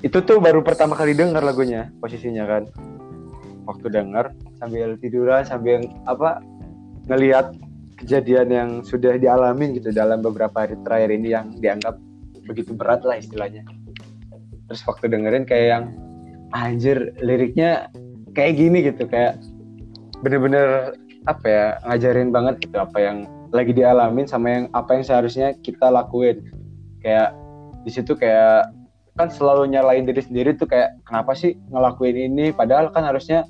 itu 0.00 0.18
tuh 0.24 0.40
baru 0.40 0.64
pertama 0.64 0.96
kali 0.96 1.12
denger 1.12 1.44
lagunya 1.44 1.92
posisinya 2.00 2.48
kan. 2.48 2.64
Waktu 3.68 3.86
denger 3.92 4.32
sambil 4.56 4.96
tiduran 4.96 5.44
sambil 5.44 5.84
apa 6.08 6.40
ngelihat 7.06 7.52
kejadian 8.00 8.48
yang 8.48 8.70
sudah 8.80 9.20
dialami 9.20 9.76
gitu 9.76 9.92
dalam 9.92 10.24
beberapa 10.24 10.64
hari 10.64 10.80
terakhir 10.80 11.10
ini 11.12 11.28
yang 11.36 11.52
dianggap 11.60 12.00
begitu 12.48 12.72
berat 12.72 13.04
lah 13.04 13.20
istilahnya. 13.20 13.60
Terus 14.72 14.80
waktu 14.88 15.12
dengerin 15.12 15.44
kayak 15.44 15.66
yang 15.68 15.84
anjir 16.56 17.12
liriknya 17.20 17.92
kayak 18.32 18.56
gini 18.56 18.88
gitu. 18.88 19.04
Kayak 19.04 19.36
bener-bener 20.24 20.96
apa 21.28 21.44
ya 21.44 21.66
ngajarin 21.84 22.32
banget 22.32 22.64
gitu 22.64 22.80
apa 22.80 22.96
yang 22.96 23.28
lagi 23.52 23.76
dialamin 23.76 24.24
sama 24.24 24.48
yang 24.48 24.64
apa 24.72 24.96
yang 24.96 25.04
seharusnya 25.04 25.52
kita 25.60 25.92
lakuin. 25.92 26.40
Kayak 27.04 27.36
di 27.84 27.90
situ 27.92 28.16
kayak 28.16 28.79
kan 29.16 29.28
selalu 29.30 29.70
nyalain 29.70 30.06
diri 30.06 30.22
sendiri 30.22 30.54
tuh 30.54 30.70
kayak 30.70 30.94
kenapa 31.06 31.34
sih 31.34 31.56
ngelakuin 31.70 32.16
ini? 32.16 32.54
Padahal 32.54 32.92
kan 32.94 33.06
harusnya 33.06 33.46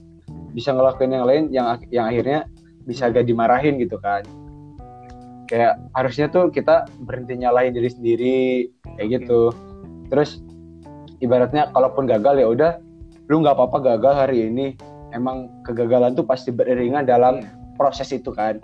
bisa 0.57 0.75
ngelakuin 0.75 1.13
yang 1.15 1.27
lain 1.27 1.43
yang 1.53 1.67
yang 1.93 2.07
akhirnya 2.11 2.49
bisa 2.89 3.13
gak 3.13 3.29
dimarahin 3.29 3.77
gitu 3.79 4.01
kan. 4.01 4.25
Kayak 5.51 5.83
harusnya 5.99 6.31
tuh 6.31 6.49
kita 6.55 6.87
berhenti 7.03 7.35
nyalain 7.39 7.75
diri 7.75 7.91
sendiri 7.91 8.39
kayak 8.97 9.21
gitu. 9.21 9.51
Terus 10.09 10.43
ibaratnya 11.19 11.71
kalaupun 11.75 12.07
gagal 12.07 12.39
ya 12.39 12.47
udah 12.47 12.73
lu 13.31 13.43
nggak 13.43 13.59
apa-apa 13.59 13.79
gagal 13.95 14.15
hari 14.27 14.47
ini. 14.47 14.79
Emang 15.11 15.51
kegagalan 15.67 16.15
tuh 16.15 16.23
pasti 16.23 16.55
beriringan 16.55 17.03
dalam 17.03 17.43
proses 17.75 18.15
itu 18.15 18.31
kan. 18.31 18.63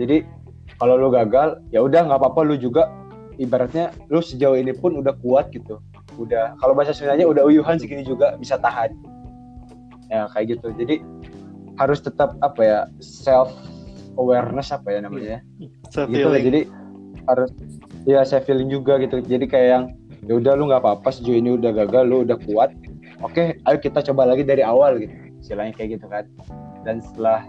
Jadi 0.00 0.24
kalau 0.80 0.96
lu 0.96 1.12
gagal 1.12 1.60
ya 1.68 1.84
udah 1.84 2.08
nggak 2.08 2.20
apa-apa 2.24 2.40
lu 2.40 2.56
juga 2.56 2.88
ibaratnya 3.36 3.92
lu 4.08 4.24
sejauh 4.24 4.56
ini 4.56 4.72
pun 4.72 4.96
udah 4.96 5.12
kuat 5.20 5.52
gitu 5.52 5.76
udah 6.16 6.54
kalau 6.58 6.72
bahasa 6.76 6.94
Sundanya 6.94 7.26
udah 7.26 7.42
uyuhan 7.46 7.78
segini 7.78 8.06
juga 8.06 8.38
bisa 8.38 8.58
tahan. 8.60 8.94
Ya 10.12 10.28
kayak 10.30 10.58
gitu. 10.58 10.70
Jadi 10.76 11.00
harus 11.80 11.98
tetap 11.98 12.38
apa 12.42 12.60
ya 12.62 12.80
self 13.02 13.50
awareness 14.14 14.70
apa 14.70 14.94
ya 14.94 15.02
namanya 15.02 15.42
Self 15.90 16.06
gitu 16.06 16.30
lah 16.30 16.38
jadi 16.38 16.70
harus 17.26 17.50
ya 18.06 18.22
saya 18.22 18.42
feeling 18.44 18.70
juga 18.70 19.00
gitu. 19.02 19.18
Jadi 19.24 19.46
kayak 19.48 19.68
yang 19.68 19.84
ya 20.24 20.38
udah 20.38 20.52
lu 20.56 20.70
nggak 20.70 20.82
apa-apa 20.84 21.08
sejauh 21.10 21.36
ini 21.36 21.58
udah 21.58 21.72
gagal 21.74 22.04
lu 22.06 22.22
udah 22.22 22.38
kuat. 22.46 22.70
Oke 23.22 23.58
ayo 23.64 23.76
kita 23.80 24.04
coba 24.12 24.28
lagi 24.28 24.46
dari 24.46 24.62
awal 24.62 25.00
gitu. 25.02 25.14
Istilahnya 25.42 25.74
kayak 25.74 26.00
gitu 26.00 26.06
kan. 26.06 26.24
Dan 26.84 27.00
setelah 27.00 27.42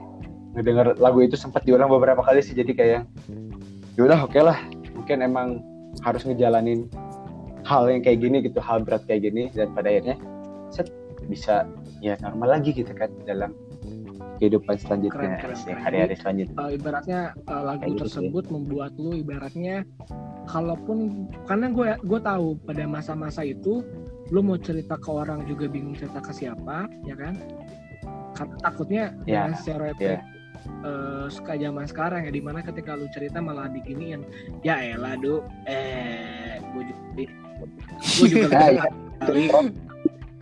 ngedenger 0.56 0.96
lagu 0.98 1.20
itu 1.20 1.36
sempat 1.36 1.68
diulang 1.68 1.92
beberapa 1.92 2.24
kali 2.24 2.40
sih 2.40 2.56
jadi 2.56 2.72
kayak 2.72 3.02
yaudah 4.00 4.26
oke 4.26 4.40
lah. 4.40 4.58
Mungkin 4.96 5.22
emang 5.22 5.62
harus 6.02 6.24
ngejalanin 6.24 6.88
hal 7.66 7.90
yang 7.90 8.02
kayak 8.02 8.22
gini 8.22 8.38
gitu 8.42 8.62
hal 8.62 8.82
berat 8.82 9.04
kayak 9.06 9.26
gini 9.26 9.50
dan 9.52 9.74
pada 9.74 9.90
akhirnya 9.90 10.16
set 10.70 10.88
bisa 11.26 11.66
ya 12.00 12.14
normal 12.22 12.60
lagi 12.60 12.70
gitu 12.72 12.94
kan 12.94 13.10
dalam 13.26 13.52
kehidupan 14.38 14.76
selanjutnya 14.76 15.16
Keren, 15.16 15.40
keren, 15.42 15.56
sih, 15.56 15.72
keren. 15.72 15.82
hari-hari 15.82 16.16
selanjutnya 16.16 16.56
Uh, 16.56 16.72
ibaratnya 16.72 17.20
uh, 17.48 17.64
lagu 17.64 17.82
Kayak 17.82 17.92
gitu 17.92 18.02
tersebut 18.06 18.44
membuat 18.52 18.92
lu 18.96 19.12
ibaratnya 19.16 19.76
kalaupun 20.46 21.26
karena 21.44 21.68
gue 21.72 21.90
gue 22.04 22.20
tahu 22.22 22.48
pada 22.62 22.84
masa-masa 22.86 23.42
itu 23.42 23.82
lu 24.30 24.42
mau 24.42 24.58
cerita 24.58 24.96
ke 24.96 25.10
orang 25.10 25.46
juga 25.46 25.66
bingung 25.66 25.96
cerita 25.96 26.20
ke 26.20 26.32
siapa 26.32 26.86
ya 27.04 27.16
kan 27.16 27.34
karena 28.36 28.56
takutnya 28.60 29.04
Ya, 29.24 29.48
dengan 29.48 29.54
stereotip 29.56 30.10
ya. 30.12 30.20
eh, 30.84 31.26
suka 31.32 31.54
zaman 31.56 31.86
sekarang 31.88 32.22
ya 32.28 32.32
di 32.32 32.42
mana 32.44 32.60
ketika 32.60 32.94
lu 32.94 33.08
cerita 33.10 33.40
malah 33.40 33.72
diginiin 33.72 34.22
ya 34.62 34.78
elah 34.84 35.16
du 35.16 35.40
eh 35.66 36.60
gue 36.76 36.84
juga 36.84 37.24
gue 38.00 38.28
juga 38.28 38.48
Nah, 38.52 38.70
iya. 38.70 38.82
kali 39.26 39.68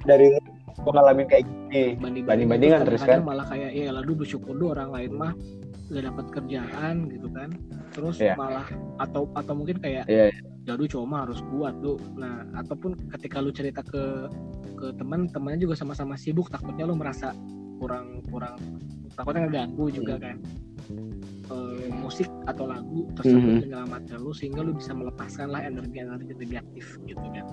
dari 0.03 0.25
lu 0.29 0.39
gua 0.83 0.91
ngalamin 0.99 1.27
kayak 1.29 1.43
gini. 1.45 1.95
Banding 1.95 2.25
Banding-bandingan 2.27 2.79
terus 2.83 3.01
kan? 3.01 3.23
malah 3.23 3.45
kayak 3.47 3.71
ya 3.71 3.83
elah 3.87 4.03
du 4.03 4.13
bersyukur 4.13 4.51
du 4.53 4.73
orang 4.73 4.89
lain 4.91 5.11
mah 5.15 5.31
gak 5.87 6.03
dapat 6.03 6.25
kerjaan 6.33 6.95
gitu 7.07 7.27
kan. 7.31 7.49
Terus 7.93 8.17
Iya. 8.19 8.35
malah 8.35 8.67
atau 8.99 9.29
atau 9.31 9.53
mungkin 9.55 9.77
kayak 9.79 10.09
Iya, 10.09 10.33
jadu 10.65 10.83
cowok 10.87 11.07
mah 11.07 11.19
harus 11.23 11.39
kuat 11.47 11.75
tuh 11.79 11.99
nah 12.15 12.43
ataupun 12.55 12.95
ketika 13.11 13.39
lu 13.39 13.51
cerita 13.51 13.83
ke 13.83 14.27
ke 14.73 14.91
teman 14.95 15.27
temannya 15.27 15.59
juga 15.61 15.75
sama-sama 15.75 16.15
sibuk 16.15 16.47
takutnya 16.47 16.87
lu 16.87 16.95
merasa 16.95 17.31
kurang 17.79 18.23
kurang 18.31 18.55
takutnya 19.11 19.43
ngeganggu 19.47 19.91
juga 19.91 20.15
kan 20.19 20.39
Eh, 21.43 21.91
musik 21.91 22.31
atau 22.47 22.71
lagu 22.71 23.03
tersebut 23.19 23.43
Mhm. 23.43 23.67
menyelamatkan 23.67 24.15
lu 24.15 24.31
sehingga 24.31 24.63
lu 24.63 24.71
bisa 24.71 24.95
melepaskan 24.95 25.51
lah 25.51 25.59
energi 25.59 25.99
energi 25.99 26.31
negatif 26.39 26.95
gitu 27.03 27.19
kan 27.19 27.43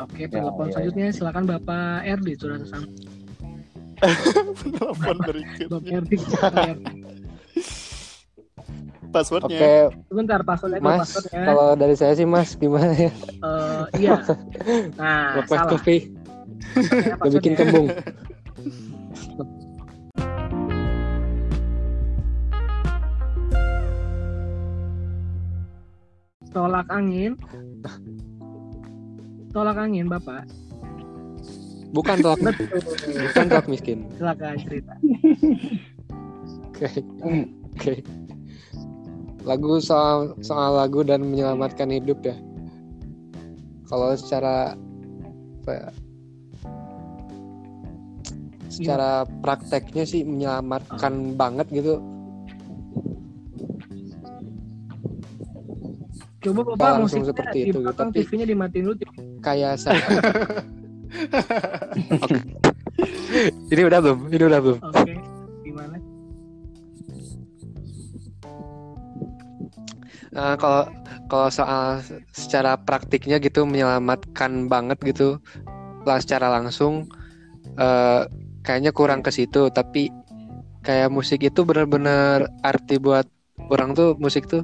oke 0.00 0.22
telepon 0.24 0.64
iya, 0.64 0.72
selanjutnya 0.72 1.06
silakan 1.12 1.44
bapak 1.44 2.00
Erdi 2.08 2.32
sudah 2.40 2.64
sama 2.64 2.88
Telepon 4.80 5.16
berikutnya. 5.20 5.66
Bapak 5.68 5.92
Erdi. 5.92 6.16
Passwordnya. 9.12 9.60
Oke, 9.60 9.72
sebentar 10.08 10.40
passwordnya 10.40 10.80
Mas. 10.80 11.04
passwordnya 11.04 11.44
Kalau 11.44 11.68
dari 11.76 11.94
saya 11.98 12.12
sih 12.16 12.24
Mas 12.24 12.56
gimana 12.56 12.96
ya? 12.96 13.12
Eh, 13.44 13.84
iya 14.00 14.16
nah 15.00 15.44
Request 15.44 15.60
salah 15.60 15.72
Passwordnya, 15.76 16.08
udah 17.20 17.30
bikin 17.36 17.52
kembung. 17.58 17.86
Tolak 26.50 26.86
angin 26.90 27.34
tolak 29.50 29.78
angin 29.78 30.06
bapak 30.06 30.46
Bukan 31.90 32.22
tolak, 32.22 32.38
betul 32.38 32.70
bukan 33.26 33.44
tolak 33.50 33.66
miskin. 33.66 33.98
silakan 34.14 34.54
cerita 34.62 34.94
Oke, 36.70 36.86
oke. 37.76 37.92
Lagu 39.44 39.82
soal 39.82 40.32
soal 40.40 40.80
lagu 40.80 41.04
dan 41.04 41.26
menyelamatkan 41.26 41.92
hidup 41.92 42.22
ya. 42.24 42.32
Kalau 43.84 44.16
secara 44.16 44.72
apa 45.60 45.70
ya, 45.76 45.88
secara 48.70 49.28
prakteknya 49.44 50.08
sih 50.08 50.24
menyelamatkan 50.24 51.36
banget 51.36 51.68
gitu. 51.68 52.00
Coba 56.40 56.60
bapak 56.66 56.88
langsung 56.96 57.20
musiknya 57.20 57.28
seperti 57.30 57.58
itu, 57.66 57.78
belakang 57.78 58.08
tapi- 58.08 58.24
TV-nya 58.24 58.46
dimatiin 58.46 58.84
dulu 58.84 58.94
Kayak 59.40 59.74
saya. 59.76 60.00
Oke. 62.16 62.36
Ini 63.68 63.82
udah 63.82 63.98
belum? 63.98 64.18
Ini 64.28 64.44
udah 64.44 64.60
belum? 64.60 64.78
oke 64.80 65.12
gimana 65.62 65.96
Eh, 70.30 70.54
kalau 70.56 70.86
kalau 71.26 71.48
soal 71.50 71.98
secara 72.30 72.78
praktiknya 72.78 73.36
gitu 73.36 73.66
menyelamatkan 73.66 74.66
banget 74.66 75.02
gitu 75.04 75.42
lah 76.04 76.22
secara 76.22 76.46
langsung 76.48 77.10
eh, 77.74 78.22
kayaknya 78.62 78.94
kurang 78.94 79.20
ke 79.20 79.30
situ 79.30 79.66
tapi 79.68 80.06
kayak 80.80 81.10
musik 81.10 81.42
itu 81.42 81.60
benar-benar 81.60 82.46
arti 82.62 82.96
buat 82.96 83.26
orang 83.68 83.92
tuh 83.92 84.14
musik 84.16 84.46
tuh 84.46 84.62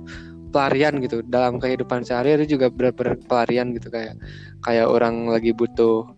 pelarian 0.56 0.96
gitu. 1.04 1.20
Dalam 1.20 1.60
kehidupan 1.60 2.00
sehari-hari 2.08 2.48
juga 2.48 2.72
benar-benar 2.72 3.20
pelarian 3.28 3.76
gitu 3.76 3.92
kayak 3.92 4.16
kayak 4.64 4.88
orang 4.88 5.28
lagi 5.28 5.52
butuh 5.52 6.08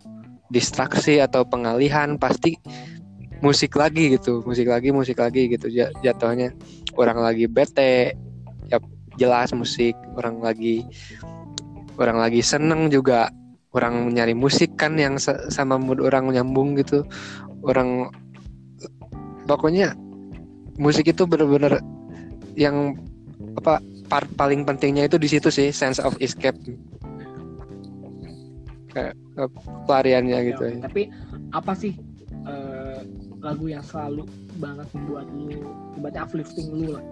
distraksi 0.55 1.19
atau 1.19 1.43
pengalihan 1.43 2.15
pasti 2.15 2.55
musik 3.43 3.75
lagi 3.75 4.15
gitu 4.15 4.47
musik 4.47 4.71
lagi 4.71 4.95
musik 4.95 5.19
lagi 5.19 5.51
gitu. 5.51 5.67
Ja- 5.67 5.91
jatuhnya 6.07 6.55
orang 6.95 7.19
lagi 7.19 7.51
bete 7.51 8.15
ya 8.71 8.79
jelas 9.19 9.51
musik 9.51 9.99
orang 10.15 10.39
lagi 10.39 10.87
orang 11.99 12.23
lagi 12.23 12.39
seneng 12.47 12.87
juga. 12.95 13.35
Orang 13.69 14.17
nyari 14.17 14.33
musik 14.33 14.81
kan 14.81 14.97
yang 14.97 15.21
sa- 15.21 15.53
sama 15.53 15.77
mood 15.77 16.01
orang 16.01 16.33
nyambung 16.33 16.73
gitu. 16.81 17.05
Orang 17.61 18.09
pokoknya 19.45 19.93
musik 20.81 21.13
itu 21.13 21.29
bener-bener 21.29 21.77
yang 22.57 22.97
apa 23.61 23.83
part 24.09 24.29
paling 24.35 24.65
pentingnya 24.65 25.07
itu 25.07 25.21
di 25.21 25.29
situ 25.29 25.53
sih 25.53 25.69
sense 25.71 26.01
of 26.01 26.17
escape. 26.19 26.57
Kayak 28.91 29.15
eh, 29.37 29.51
pelariannya 29.85 30.39
gitu. 30.53 30.65
Oke, 30.65 30.81
tapi 30.83 31.03
apa 31.53 31.73
sih 31.77 31.93
eh, 32.49 33.01
lagu 33.39 33.71
yang 33.71 33.85
selalu 33.85 34.27
banget 34.59 34.89
membuat 34.97 35.27
lu 35.31 35.53
ibaratnya 35.95 36.23
uplifting 36.27 36.69
lu 36.75 36.97
lah 36.97 37.05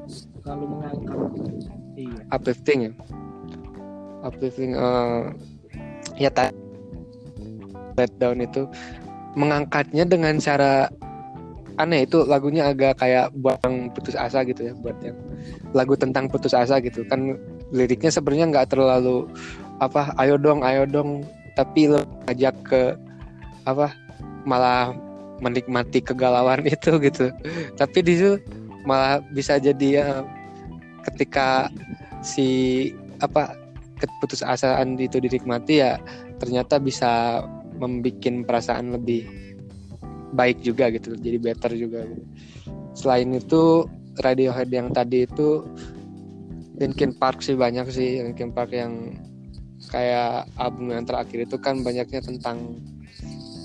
selalu 0.43 0.65
mengangkat? 0.73 1.19
Iya. 1.97 2.21
Uplifting 2.33 2.79
ya? 2.89 2.93
Uplifting 4.25 4.73
eh, 4.75 5.23
ya 6.17 6.31
tak 6.33 6.57
let 7.97 8.13
down 8.21 8.41
itu 8.41 8.69
mengangkatnya 9.37 10.09
dengan 10.09 10.41
cara 10.41 10.89
aneh 11.77 12.09
itu 12.09 12.25
lagunya 12.25 12.73
agak 12.73 13.01
kayak 13.01 13.33
buat 13.37 13.61
yang 13.65 13.93
putus 13.93 14.17
asa 14.17 14.43
gitu 14.49 14.73
ya 14.73 14.75
buat 14.81 14.97
yang 15.05 15.17
lagu 15.77 15.93
tentang 15.97 16.29
putus 16.33 16.57
asa 16.57 16.81
gitu. 16.81 17.05
Kan 17.09 17.37
liriknya 17.73 18.09
sebenarnya 18.09 18.47
nggak 18.53 18.69
terlalu 18.73 19.29
apa 19.85 20.13
ayo 20.17 20.41
dong 20.41 20.65
ayo 20.65 20.89
dong 20.89 21.25
tapi 21.53 21.93
lo 21.93 22.01
ngajak 22.29 22.57
ke 22.65 22.83
apa 23.69 23.93
malah 24.49 24.97
menikmati 25.45 26.01
kegalauan 26.01 26.65
itu 26.75 26.97
gitu. 27.01 27.29
Tapi 27.77 27.99
di 28.01 28.13
situ 28.17 28.35
malah 28.89 29.21
bisa 29.35 29.61
jadi 29.61 29.89
ya 30.01 30.09
ketika 31.13 31.69
si 32.25 32.91
apa 33.21 33.55
keputusasaan 34.01 35.01
itu 35.01 35.21
dinikmati 35.21 35.81
ya 35.81 35.97
ternyata 36.37 36.77
bisa 36.77 37.41
membuat 37.81 38.45
perasaan 38.45 38.93
lebih 38.97 39.46
baik 40.35 40.63
juga 40.65 40.91
gitu 40.91 41.15
jadi 41.15 41.39
better 41.39 41.73
juga 41.77 42.07
gitu. 42.07 42.25
selain 42.97 43.31
itu 43.37 43.87
Radiohead 44.17 44.73
yang 44.73 44.89
tadi 44.97 45.29
itu 45.29 45.63
Linkin 46.81 47.13
Park 47.17 47.45
sih 47.45 47.53
banyak 47.53 47.87
sih 47.93 48.25
Linkin 48.25 48.51
Park 48.51 48.73
yang 48.73 49.21
kayak 49.93 50.49
album 50.57 50.91
yang 50.91 51.05
terakhir 51.05 51.45
itu 51.45 51.57
kan 51.61 51.85
banyaknya 51.85 52.25
tentang 52.25 52.81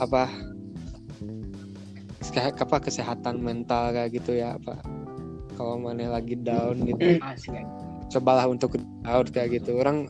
apa 0.04 0.28
kayak 2.32 2.60
apa 2.60 2.78
kesehatan 2.84 3.40
mental 3.44 3.92
kayak 3.96 4.16
gitu 4.16 4.38
ya 4.40 4.56
apa 4.56 4.80
kalau 5.62 5.78
mana 5.78 6.18
lagi 6.18 6.34
down 6.42 6.82
gitu. 6.82 7.22
Cobalah 8.12 8.50
untuk 8.50 8.82
down 9.06 9.28
kayak 9.30 9.62
gitu. 9.62 9.78
Orang 9.78 10.10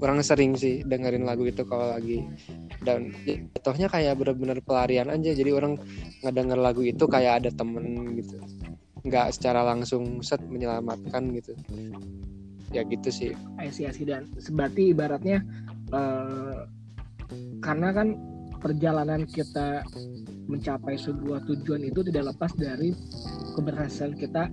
orang 0.00 0.24
sering 0.24 0.56
sih 0.56 0.80
dengerin 0.82 1.28
lagu 1.28 1.44
itu 1.44 1.62
kalau 1.68 1.92
lagi 1.92 2.24
dan 2.80 3.12
jatuhnya 3.28 3.86
kayak 3.92 4.16
bener-bener 4.16 4.58
pelarian 4.64 5.12
aja. 5.12 5.30
Jadi 5.36 5.50
orang 5.52 5.76
ngedenger 6.24 6.58
lagu 6.58 6.82
itu 6.82 7.04
kayak 7.04 7.44
ada 7.44 7.50
temen 7.52 8.16
gitu. 8.16 8.40
Nggak 9.04 9.36
secara 9.36 9.64
langsung 9.64 10.24
set 10.24 10.40
menyelamatkan 10.44 11.32
gitu. 11.36 11.52
Ya 12.72 12.82
gitu 12.88 13.08
sih. 13.12 13.30
Asik-asik 13.60 14.08
dan 14.08 14.28
berarti 14.56 14.96
ibaratnya 14.96 15.44
eh, 15.92 16.58
karena 17.60 17.88
kan 17.92 18.08
perjalanan 18.60 19.24
kita 19.24 19.84
mencapai 20.50 20.98
sebuah 20.98 21.46
tujuan 21.46 21.86
itu 21.86 22.02
tidak 22.02 22.34
lepas 22.34 22.50
dari 22.58 22.90
keberhasilan 23.54 24.18
kita 24.18 24.50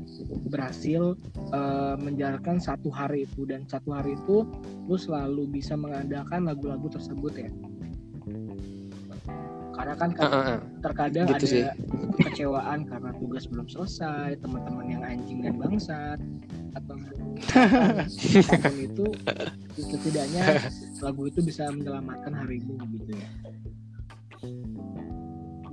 berhasil 0.48 1.17
eh, 1.51 1.95
menjalankan 1.98 2.61
satu 2.61 2.93
hari 2.93 3.26
itu 3.26 3.50
dan 3.50 3.66
satu 3.66 3.98
hari 3.98 4.14
itu 4.14 4.45
lu 4.85 4.95
selalu 4.95 5.50
bisa 5.50 5.74
mengandalkan 5.74 6.45
lagu-lagu 6.45 6.85
tersebut 6.88 7.34
ya 7.35 7.50
karena 9.77 9.93
kan 9.93 10.09
Ah, 10.17 10.26
ah, 10.26 10.42
ah. 10.58 10.59
terkadang 10.82 11.26
Gitu 11.30 11.38
ada 11.38 11.45
sih. 11.48 11.64
kekecewaan 12.17 12.80
karena 12.90 13.14
tugas 13.22 13.45
belum 13.45 13.69
selesai 13.69 14.42
teman-teman 14.42 14.85
yang 14.90 15.03
anjing 15.06 15.40
dan 15.45 15.53
bangsat 15.53 16.17
atau 16.74 16.98
apa 16.98 18.09
pun 18.09 18.76
itu 18.82 19.06
setidaknya 19.77 20.66
lagu 21.00 21.30
itu 21.30 21.40
bisa 21.45 21.69
menyelamatkan 21.69 22.34
harimu 22.34 22.74
gitu 22.98 23.11
ya 23.14 23.30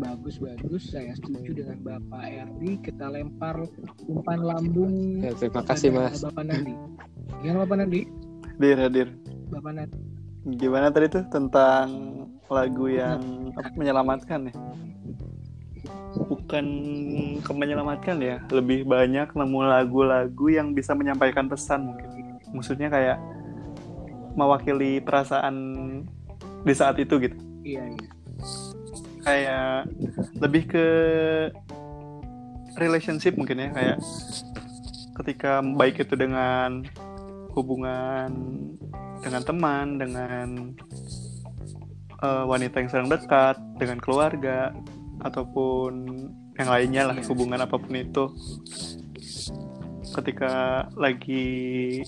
bagus 0.04 0.36
bagus 0.36 0.82
saya 0.92 1.16
setuju 1.16 1.64
dengan 1.64 1.78
Bapak 1.80 2.24
Erdi 2.28 2.76
kita 2.84 3.08
lempar 3.08 3.64
umpan 4.04 4.40
lambung 4.44 5.24
Ya, 5.24 5.32
terima 5.32 5.64
kasih 5.64 5.88
mas. 5.96 6.20
Bapak 6.20 6.44
Nandi 6.44 6.76
gimana 7.40 7.58
Bapak 7.64 7.76
Nandi 7.80 8.00
Hadir, 8.54 8.76
hadir. 8.78 9.08
Bapak 9.48 9.72
Nandi 9.72 9.98
Gimana 10.44 10.92
tadi 10.92 11.08
tuh 11.08 11.24
tentang 11.32 11.88
lagu 12.52 12.84
yang 12.92 13.48
apa, 13.56 13.72
menyelamatkan 13.80 14.52
ya? 14.52 14.54
Bukan 16.28 16.66
ke 17.40 17.52
menyelamatkan 17.56 18.20
ya, 18.20 18.44
lebih 18.52 18.84
banyak 18.84 19.32
nemu 19.32 19.60
lagu-lagu 19.64 20.46
yang 20.52 20.76
bisa 20.76 20.92
menyampaikan 20.92 21.48
pesan 21.48 21.88
mungkin. 21.88 22.36
Maksudnya 22.52 22.92
kayak 22.92 23.16
mewakili 24.36 25.00
perasaan 25.00 25.56
di 26.64 26.74
saat 26.76 27.00
itu 27.00 27.16
gitu. 27.20 27.36
iya 27.64 27.88
iya 27.88 28.08
Kayak 29.24 29.88
lebih 30.38 30.62
ke 30.68 30.86
relationship 32.76 33.34
mungkin 33.40 33.64
ya, 33.64 33.68
kayak 33.72 33.98
ketika 35.22 35.62
baik 35.62 36.02
itu 36.04 36.14
dengan 36.18 36.84
hubungan 37.54 38.30
dengan 39.24 39.42
teman, 39.42 39.86
dengan 39.96 40.48
eh, 42.20 42.44
wanita 42.44 42.84
yang 42.84 42.90
sedang 42.92 43.08
dekat, 43.08 43.56
dengan 43.80 43.98
keluarga, 44.02 44.74
ataupun 45.24 45.92
yang 46.60 46.68
lainnya 46.70 47.02
lah 47.10 47.16
hubungan 47.26 47.58
apa 47.64 47.80
pun 47.80 47.94
itu. 47.96 48.24
Ketika 50.14 50.86
lagi 50.94 52.04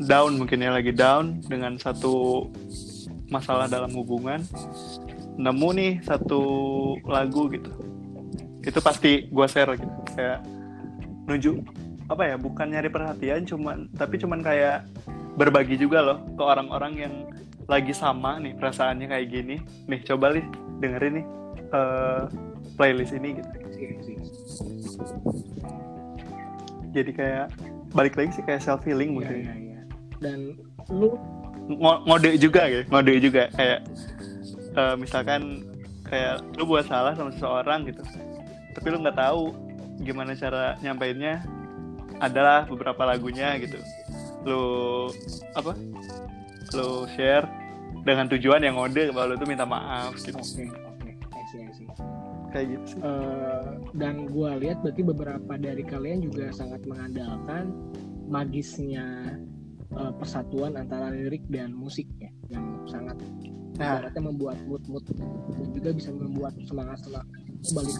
down 0.00 0.40
mungkin 0.40 0.64
ya 0.64 0.72
lagi 0.72 0.94
down 0.94 1.42
dengan 1.44 1.76
satu 1.76 2.46
masalah 3.28 3.68
dalam 3.68 3.92
hubungan, 3.92 4.40
nemu 5.38 5.68
nih 5.72 5.92
satu 6.02 6.42
lagu 7.06 7.46
gitu. 7.48 7.70
Itu 8.60 8.82
pasti 8.82 9.30
gua 9.30 9.46
share 9.46 9.78
gitu, 9.78 9.96
kayak 10.12 10.42
nunjuk 11.30 11.62
apa 12.08 12.24
ya 12.24 12.36
bukan 12.40 12.72
nyari 12.72 12.88
perhatian 12.88 13.44
cuman 13.44 13.92
tapi 13.92 14.16
cuman 14.16 14.40
kayak 14.40 14.88
berbagi 15.36 15.76
juga 15.76 16.00
loh 16.00 16.18
ke 16.24 16.42
orang-orang 16.42 16.92
yang 16.96 17.14
lagi 17.68 17.92
sama 17.92 18.40
nih 18.40 18.56
perasaannya 18.56 19.06
kayak 19.06 19.28
gini. 19.28 19.56
Nih 19.86 20.00
coba 20.04 20.34
nih 20.34 20.44
dengerin 20.82 21.22
nih 21.22 21.26
eh, 21.72 22.22
playlist 22.74 23.14
ini 23.14 23.38
gitu. 23.38 23.50
Jadi 26.96 27.10
kayak 27.12 27.46
balik 27.92 28.16
lagi 28.16 28.40
sih 28.40 28.44
kayak 28.44 28.64
self 28.64 28.82
healing 28.82 29.14
mungkin. 29.14 29.44
Iya, 29.44 29.54
iya. 29.54 29.80
dan 30.18 30.38
lu 30.90 31.14
Ngo- 31.68 32.00
ngode 32.08 32.40
juga 32.40 32.64
gitu 32.72 32.88
ngode 32.88 33.12
juga. 33.20 33.52
Kayak 33.52 33.84
eh, 34.78 34.94
misalkan 34.94 35.66
kayak 36.06 36.40
lu 36.56 36.64
buat 36.64 36.86
salah 36.86 37.12
sama 37.18 37.34
seseorang 37.34 37.84
gitu 37.84 38.00
tapi 38.78 38.86
lu 38.94 39.02
nggak 39.02 39.18
tahu 39.18 39.50
gimana 39.98 40.38
cara 40.38 40.78
nyampainnya 40.78 41.42
adalah 42.22 42.66
beberapa 42.66 43.02
lagunya 43.06 43.58
gitu. 43.58 43.78
Lu 44.46 44.62
apa? 45.54 45.74
Lu 46.74 47.06
share 47.14 47.46
dengan 48.06 48.30
tujuan 48.30 48.62
yang 48.62 48.78
ngode 48.78 49.10
kalau 49.10 49.34
lu 49.34 49.36
tuh 49.38 49.48
minta 49.50 49.66
maaf 49.66 50.14
gitu. 50.22 50.38
Oke 50.38 50.70
oke 50.70 51.10
I 51.10 51.42
see, 51.50 51.60
I 51.66 51.72
see. 51.74 51.88
kayak 52.54 52.66
gitu 52.74 52.84
sih. 52.94 52.98
Eh, 53.02 53.68
dan 53.98 54.30
gue 54.30 54.50
lihat 54.62 54.78
berarti 54.80 55.02
beberapa 55.02 55.52
dari 55.58 55.82
kalian 55.82 56.22
juga 56.22 56.54
sangat 56.54 56.86
mengandalkan 56.86 57.74
magisnya 58.30 59.36
eh, 59.94 60.12
persatuan 60.16 60.78
antara 60.78 61.10
lirik 61.10 61.42
dan 61.50 61.74
musik 61.74 62.06
ya 62.22 62.30
yang 62.54 62.86
sangat 62.86 63.18
Nah. 63.78 64.02
ibaratnya 64.02 64.22
membuat 64.24 64.58
mood 64.66 64.82
mood 64.86 65.04
dan 65.08 65.68
juga 65.70 65.90
bisa 65.94 66.10
membuat 66.10 66.52
semangat 66.66 66.98
semangat 67.00 67.26
balik 67.70 67.96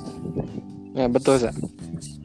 Ya 0.92 1.06
betul 1.06 1.38
sa. 1.38 1.50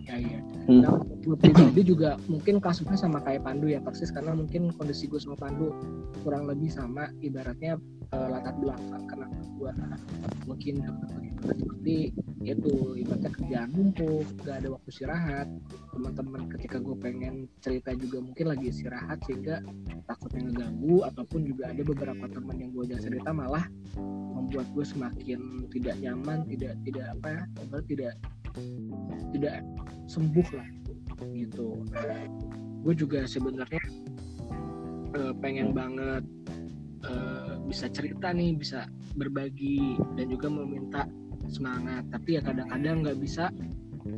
ya 0.03 0.17
iya 0.17 0.39
Hmm. 0.63 0.79
nah 0.79 0.95
gue 0.95 1.35
pribadi 1.35 1.83
juga 1.83 2.15
mungkin 2.25 2.63
kasusnya 2.63 2.95
sama 2.95 3.19
kayak 3.19 3.43
Pandu 3.43 3.67
ya 3.67 3.83
persis 3.83 4.07
karena 4.07 4.31
mungkin 4.31 4.71
kondisi 4.71 5.11
gue 5.11 5.19
sama 5.19 5.35
Pandu 5.35 5.75
kurang 6.23 6.47
lebih 6.47 6.71
sama 6.71 7.11
ibaratnya 7.19 7.75
eh, 8.11 8.27
latar 8.27 8.55
belakang 8.59 9.03
karena 9.07 9.27
gue 9.31 9.71
mungkin 10.43 10.75
seperti 11.43 12.15
itu 12.43 12.95
ibaratnya 12.99 13.31
kerjaan 13.31 13.69
numpuk 13.71 14.27
gak 14.43 14.63
ada 14.63 14.67
waktu 14.75 14.89
istirahat. 14.91 15.47
Teman-teman 15.95 16.47
ketika 16.55 16.79
gue 16.79 16.95
pengen 16.99 17.47
cerita 17.63 17.95
juga 17.95 18.23
mungkin 18.23 18.45
lagi 18.51 18.71
istirahat 18.71 19.19
sehingga 19.27 19.63
takutnya 20.07 20.51
ngeganggu 20.51 21.07
ataupun 21.07 21.47
juga 21.47 21.71
ada 21.71 21.81
beberapa 21.83 22.25
teman 22.27 22.55
yang 22.59 22.71
gue 22.75 22.83
ajak 22.91 23.01
cerita 23.07 23.29
malah 23.31 23.63
membuat 24.33 24.67
gue 24.75 24.85
semakin 24.87 25.39
tidak 25.71 25.95
nyaman 26.03 26.43
tidak 26.47 26.73
tidak 26.83 27.05
apa 27.19 27.27
ya 27.27 27.43
tidak 27.87 28.13
tidak 29.31 29.55
sembuh 30.07 30.47
lah 30.55 30.67
gitu. 31.31 31.67
Gue 32.83 32.93
juga 32.95 33.23
sebenarnya 33.23 33.83
eh, 35.15 35.33
pengen 35.39 35.71
banget 35.71 36.23
eh, 37.07 37.53
bisa 37.67 37.85
cerita 37.91 38.31
nih 38.31 38.55
bisa 38.57 38.87
berbagi 39.15 39.97
dan 40.17 40.25
juga 40.31 40.47
meminta 40.51 41.01
semangat. 41.49 42.07
Tapi 42.11 42.39
ya 42.39 42.41
kadang-kadang 42.43 43.03
nggak 43.03 43.19
bisa. 43.19 43.51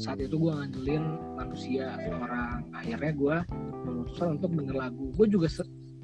Saat 0.02 0.18
itu 0.18 0.42
gue 0.42 0.50
ngandelin 0.50 1.06
manusia 1.38 1.94
orang. 2.10 2.66
Akhirnya 2.74 3.14
gue 3.14 3.38
memutuskan 3.86 4.42
untuk 4.42 4.52
denger 4.58 4.76
lagu. 4.90 5.14
Gue 5.14 5.28
juga 5.30 5.48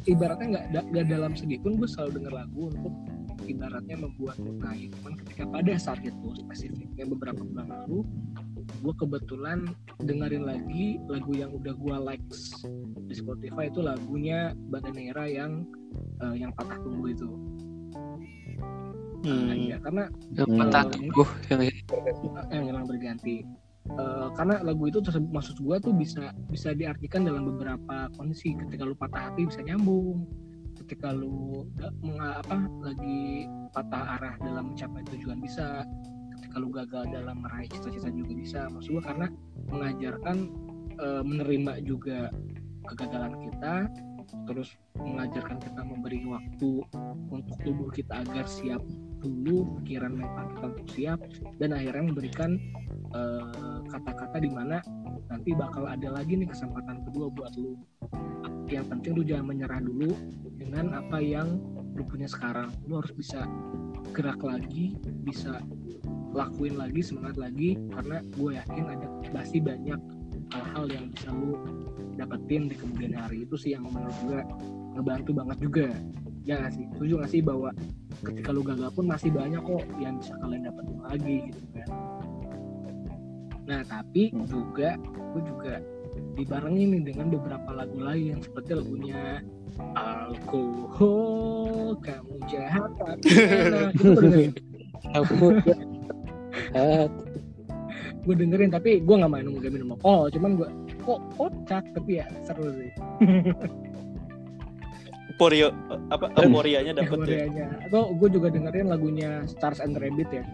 ibaratnya 0.06 0.48
nggak 0.58 0.66
da- 0.74 1.10
dalam 1.10 1.34
pun 1.34 1.72
gue 1.78 1.90
selalu 1.90 2.12
denger 2.22 2.34
lagu 2.34 2.62
untuk 2.70 2.94
ibaratnya 3.50 3.98
membuat 3.98 4.38
naik. 4.38 4.94
Cuman 5.02 5.14
ketika 5.26 5.44
pada 5.50 5.74
saat 5.82 6.02
itu 6.06 6.30
spesifiknya 6.46 7.06
beberapa 7.10 7.42
bulan 7.42 7.68
lalu 7.70 8.06
gue 8.82 8.94
kebetulan 8.98 9.68
dengerin 10.00 10.46
lagi 10.48 10.98
lagu 11.10 11.34
yang 11.36 11.52
udah 11.54 11.74
gue 11.74 11.98
likes 12.06 12.54
di 13.10 13.16
Spotify. 13.18 13.70
Itu 13.70 13.82
lagunya 13.82 14.54
Bandanera 14.70 15.26
yang 15.26 15.66
eh, 16.22 16.36
yang 16.38 16.52
patah 16.54 16.78
tumbuh 16.82 17.10
itu. 17.10 17.30
Nah, 19.22 19.54
Hmm. 19.54 19.54
iya, 19.54 19.78
karena 19.78 20.04
Yang 20.34 20.50
Hmm. 20.50 20.60
patah 20.66 20.84
tumbuh 20.90 21.28
yang 21.52 21.62
yang 22.50 22.64
hilang 22.66 22.86
berganti. 22.90 23.46
Eh, 23.92 24.28
karena 24.38 24.62
lagu 24.64 24.88
itu 24.88 25.04
tersebut 25.04 25.30
maksud 25.30 25.58
gua 25.62 25.78
tuh 25.82 25.92
bisa 25.92 26.32
bisa 26.48 26.72
diartikan 26.72 27.28
dalam 27.28 27.50
beberapa 27.50 28.08
kondisi. 28.16 28.56
Ketika 28.56 28.88
lu 28.88 28.96
patah 28.98 29.30
hati 29.30 29.46
bisa 29.46 29.62
nyambung. 29.62 30.26
Ketika 30.82 31.14
lu 31.14 31.70
apa 32.18 32.58
lagi 32.82 33.46
patah 33.76 34.18
arah 34.18 34.36
dalam 34.42 34.74
mencapai 34.74 35.06
tujuan 35.14 35.38
bisa. 35.44 35.86
Ketika 36.40 36.56
lu 36.58 36.74
gagal 36.74 37.04
dalam 37.14 37.46
meraih 37.46 37.70
cita-cita 37.70 38.10
juga 38.10 38.34
bisa. 38.34 38.60
Maksud 38.72 38.90
gua 38.98 39.04
karena 39.06 39.28
mengajarkan 39.70 40.38
eh, 41.02 41.24
menerima 41.26 41.74
juga 41.86 42.30
kegagalan 42.90 43.34
kita 43.38 43.74
terus 44.48 44.76
mengajarkan 44.98 45.58
kita 45.60 45.82
memberi 45.84 46.24
waktu 46.28 46.72
untuk 47.30 47.58
tubuh 47.64 47.90
kita 47.92 48.24
agar 48.24 48.46
siap 48.48 48.82
dulu 49.22 49.78
pikiran 49.82 50.18
mental 50.18 50.46
kita 50.56 50.66
untuk 50.74 50.88
siap 50.92 51.20
dan 51.62 51.78
akhirnya 51.78 52.04
memberikan 52.10 52.58
eh, 53.14 53.80
kata-kata 53.92 54.42
di 54.42 54.50
mana 54.50 54.82
nanti 55.30 55.56
bakal 55.56 55.88
ada 55.88 56.10
lagi 56.12 56.36
nih 56.36 56.50
kesempatan 56.50 57.08
kedua 57.08 57.32
buat 57.32 57.54
lu. 57.56 57.80
Yang 58.68 58.86
penting 58.92 59.12
lu 59.16 59.24
jangan 59.24 59.46
menyerah 59.52 59.80
dulu 59.84 60.12
dengan 60.60 60.96
apa 60.96 61.20
yang 61.24 61.60
lu 61.96 62.04
punya 62.08 62.28
sekarang. 62.28 62.72
Lu 62.88 63.00
harus 63.00 63.14
bisa 63.16 63.48
gerak 64.12 64.42
lagi 64.44 64.98
bisa 65.24 65.62
lakuin 66.32 66.80
lagi 66.80 67.04
semangat 67.04 67.36
lagi 67.36 67.76
karena 67.92 68.24
gue 68.24 68.52
yakin 68.56 68.86
ada 68.88 69.08
pasti 69.36 69.60
banyak 69.60 70.00
hal-hal 70.52 70.86
yang 70.92 71.06
bisa 71.12 71.30
lu 71.32 71.56
dapetin 72.20 72.68
di 72.68 72.76
kemudian 72.76 73.16
hari. 73.16 73.48
Itu 73.48 73.56
sih 73.56 73.74
yang 73.74 73.88
menurut 73.88 74.16
gue 74.28 74.40
ngebantu 75.00 75.32
banget 75.36 75.58
juga. 75.64 75.88
Ya 76.44 76.60
nggak 76.60 76.74
sih? 76.76 76.86
Setuju 76.98 77.14
nggak 77.22 77.32
sih 77.32 77.42
bahwa 77.42 77.70
ketika 78.22 78.50
lu 78.54 78.62
gagal 78.62 78.92
pun 78.94 79.06
masih 79.08 79.32
banyak 79.32 79.62
kok 79.62 79.86
yang 79.98 80.20
bisa 80.20 80.34
kalian 80.42 80.64
dapetin 80.68 81.00
lagi 81.02 81.38
gitu 81.50 81.66
kan? 81.74 81.90
Nah 83.66 83.82
tapi 83.88 84.24
juga 84.50 85.00
gue 85.32 85.42
juga 85.48 85.74
dibarengin 86.36 86.92
nih 86.92 87.16
dengan 87.16 87.32
beberapa 87.32 87.72
lagu 87.72 88.04
lain 88.04 88.44
seperti 88.44 88.76
lagunya 88.76 89.40
alkohol 89.96 91.96
kamu 92.04 92.36
jahat 92.52 92.92
tapi 93.00 93.24
enak. 93.32 93.96
Itu 93.96 94.12
gue 94.12 94.24
dengerin 94.28 94.52
aku 95.16 95.56
gue 98.22 98.36
dengerin 98.38 98.70
tapi 98.70 99.02
gue 99.02 99.16
nggak 99.18 99.32
main 99.32 99.48
gak 99.50 99.74
minum 99.74 99.98
alkohol 99.98 100.30
cuman 100.30 100.52
gue 100.60 100.70
kok 101.02 101.20
kocak 101.36 101.84
tapi 101.98 102.22
ya 102.22 102.26
seru 102.46 102.70
sih 102.78 102.92
euforia 105.42 105.74
apa 106.14 106.30
euforianya 106.38 106.94
dapet 106.94 107.18
ya 107.26 107.50
Euforianya. 107.50 107.68
Atau 107.90 108.14
gue 108.14 108.30
juga 108.30 108.54
dengerin 108.54 108.94
lagunya 108.94 109.42
Stars 109.50 109.82
and 109.82 109.98
Rabbit 109.98 110.30
ya. 110.30 110.46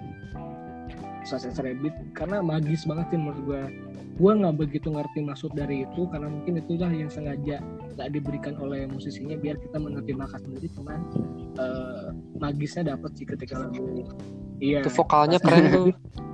Stars 1.28 1.44
and 1.44 1.60
Rabbit 1.60 1.92
karena 2.16 2.40
magis 2.40 2.88
banget 2.88 3.12
sih 3.12 3.20
menurut 3.20 3.42
gue. 3.44 3.62
Gue 4.16 4.32
nggak 4.32 4.56
begitu 4.56 4.88
ngerti 4.88 5.28
maksud 5.28 5.52
dari 5.60 5.84
itu 5.84 6.08
karena 6.08 6.32
mungkin 6.32 6.64
itulah 6.64 6.88
yang 6.88 7.12
sengaja 7.12 7.60
nggak 8.00 8.10
diberikan 8.16 8.56
oleh 8.64 8.88
musisinya 8.88 9.36
biar 9.36 9.60
kita 9.60 9.76
mengerti 9.76 10.16
makna 10.16 10.40
sendiri. 10.40 10.72
Cuman 10.72 11.00
eh, 11.60 12.08
magisnya 12.40 12.96
dapet 12.96 13.12
sih 13.20 13.28
ketika 13.28 13.60
lagu. 13.60 14.08
Iya. 14.58 14.80
Itu 14.82 14.90
vokalnya 14.92 15.38
keren 15.38 15.64
tuh. 15.70 15.86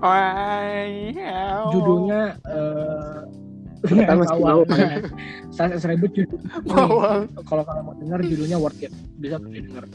Judulnya 1.73 2.21
eh. 2.47 3.19
Nah, 3.83 4.15
Stars 5.51 5.83
and 5.83 5.91
Rabbit 5.91 6.15
judul. 6.15 6.39
Kalau 7.43 7.63
kalian 7.67 7.83
mau 7.83 7.95
denger 7.99 8.19
judulnya 8.23 8.55
Worth 8.55 8.79
It. 8.79 8.93
Bisa 9.19 9.35
denger. 9.39 9.85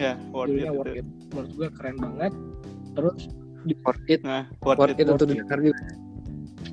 ya 0.00 0.16
worth 0.32 0.48
it, 0.48 0.64
judulnya 0.64 0.72
Worth 0.72 0.88
itu. 0.88 1.00
It. 1.00 1.06
Menurut 1.28 1.50
gue 1.52 1.68
keren 1.76 1.96
banget. 2.00 2.32
Terus 2.96 3.18
Worth 3.84 4.08
it. 4.08 4.20
nah 4.24 4.48
worth, 4.64 4.80
Worth 4.80 4.96
it, 4.96 5.04
it 5.04 5.12
untuk 5.12 5.28
didengar 5.28 5.60
juga. 5.60 5.84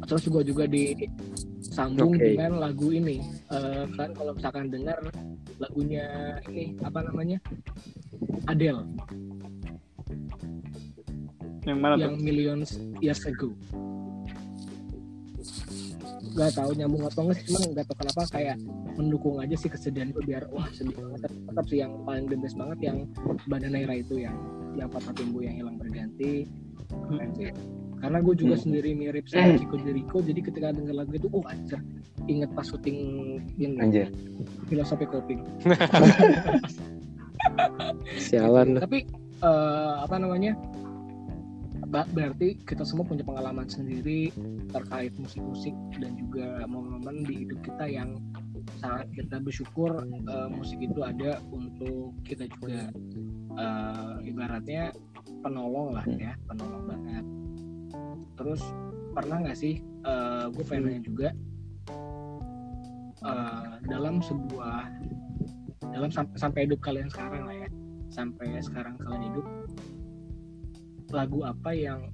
terus 0.08 0.22
juga 0.24 0.40
juga 0.46 0.64
disambung 0.70 2.16
Oke. 2.16 2.24
dengan 2.24 2.62
lagu 2.62 2.88
ini 2.94 3.20
Eh, 3.48 3.84
kan 3.96 4.12
kalau 4.12 4.32
misalkan 4.32 4.68
dengar 4.68 4.96
lagunya 5.58 6.08
ini 6.48 6.76
apa 6.80 7.00
namanya 7.02 7.40
Adele 8.46 8.84
yang 11.64 11.80
mana 11.80 12.00
yang 12.00 12.16
tuh 12.16 12.24
Millions 12.24 12.70
Years 13.00 13.22
Ago 13.24 13.52
gak 16.34 16.54
tahu 16.54 16.70
nyambung 16.78 17.02
atau 17.04 17.26
enggak 17.26 17.42
sih 17.42 17.46
cuman 17.50 17.74
gak 17.74 17.86
tahu 17.90 17.98
kenapa 17.98 18.22
kayak 18.30 18.56
mendukung 18.94 19.42
aja 19.42 19.56
sih 19.58 19.68
kesedihan 19.68 20.14
gue 20.14 20.22
biar 20.22 20.46
wah 20.50 20.70
sedih 20.70 20.94
banget 20.94 21.20
Tapi 21.26 21.36
tetap 21.50 21.66
sih 21.66 21.78
yang 21.82 21.92
paling 22.06 22.30
the 22.30 22.38
best 22.38 22.54
banget 22.56 22.80
yang 22.84 22.98
Bandanera 23.50 23.94
itu 23.96 24.22
yang 24.22 24.38
yang 24.78 24.86
patah 24.88 25.10
tumbuh 25.12 25.42
yang 25.42 25.58
hilang 25.58 25.76
berganti 25.76 26.46
keren 27.10 27.30
sih 27.34 27.50
karena 27.98 28.22
gue 28.22 28.36
juga 28.38 28.54
Hmm. 28.54 28.64
sendiri 28.64 28.90
mirip 28.94 29.26
sama 29.26 29.58
Chico 29.58 29.76
Jericho 29.82 30.18
jadi 30.22 30.40
ketika 30.40 30.70
denger 30.70 30.94
lagu 30.96 31.12
itu 31.12 31.28
oh 31.34 31.42
anjir 31.44 31.82
inget 32.30 32.54
pas 32.54 32.64
syuting 32.64 32.98
ini 33.58 33.82
Anjir. 33.82 34.14
filosofi 34.70 35.10
coping 35.10 35.42
Sialan. 38.20 38.78
tapi 38.78 39.10
eh, 39.44 39.94
apa 40.02 40.16
namanya? 40.18 40.58
Berarti 41.88 42.60
kita 42.68 42.84
semua 42.84 43.08
punya 43.08 43.24
pengalaman 43.24 43.64
sendiri 43.70 44.34
terkait 44.76 45.16
musik-musik 45.16 45.72
dan 46.04 46.20
juga 46.20 46.68
momen-momen 46.68 47.24
di 47.24 47.48
hidup 47.48 47.64
kita 47.64 47.88
yang 47.88 48.20
sangat 48.84 49.08
kita 49.16 49.40
bersyukur 49.40 50.04
eh, 50.04 50.50
musik 50.52 50.84
itu 50.84 51.00
ada 51.06 51.40
untuk 51.54 52.12
kita 52.28 52.50
juga. 52.60 52.92
Eh, 53.58 54.16
ibaratnya 54.30 54.94
penolong 55.42 55.96
lah 55.96 56.06
ya 56.06 56.36
penolong 56.52 56.84
banget. 56.86 57.26
Terus 58.38 58.62
pernah 59.16 59.42
nggak 59.42 59.58
sih 59.58 59.82
gue 60.48 60.64
pengen 60.64 60.88
nanya 60.88 61.02
juga 61.04 61.30
eh, 63.24 63.72
dalam 63.88 64.20
sebuah 64.20 64.88
dalam 65.92 66.12
sampai 66.12 66.36
sampai 66.38 66.60
hidup 66.68 66.80
kalian 66.84 67.10
sekarang 67.10 67.44
lah 67.48 67.56
ya 67.56 67.70
sampai 68.10 68.60
sekarang 68.60 68.96
kalian 69.00 69.24
hidup 69.32 69.46
lagu 71.12 71.44
apa 71.48 71.72
yang 71.72 72.12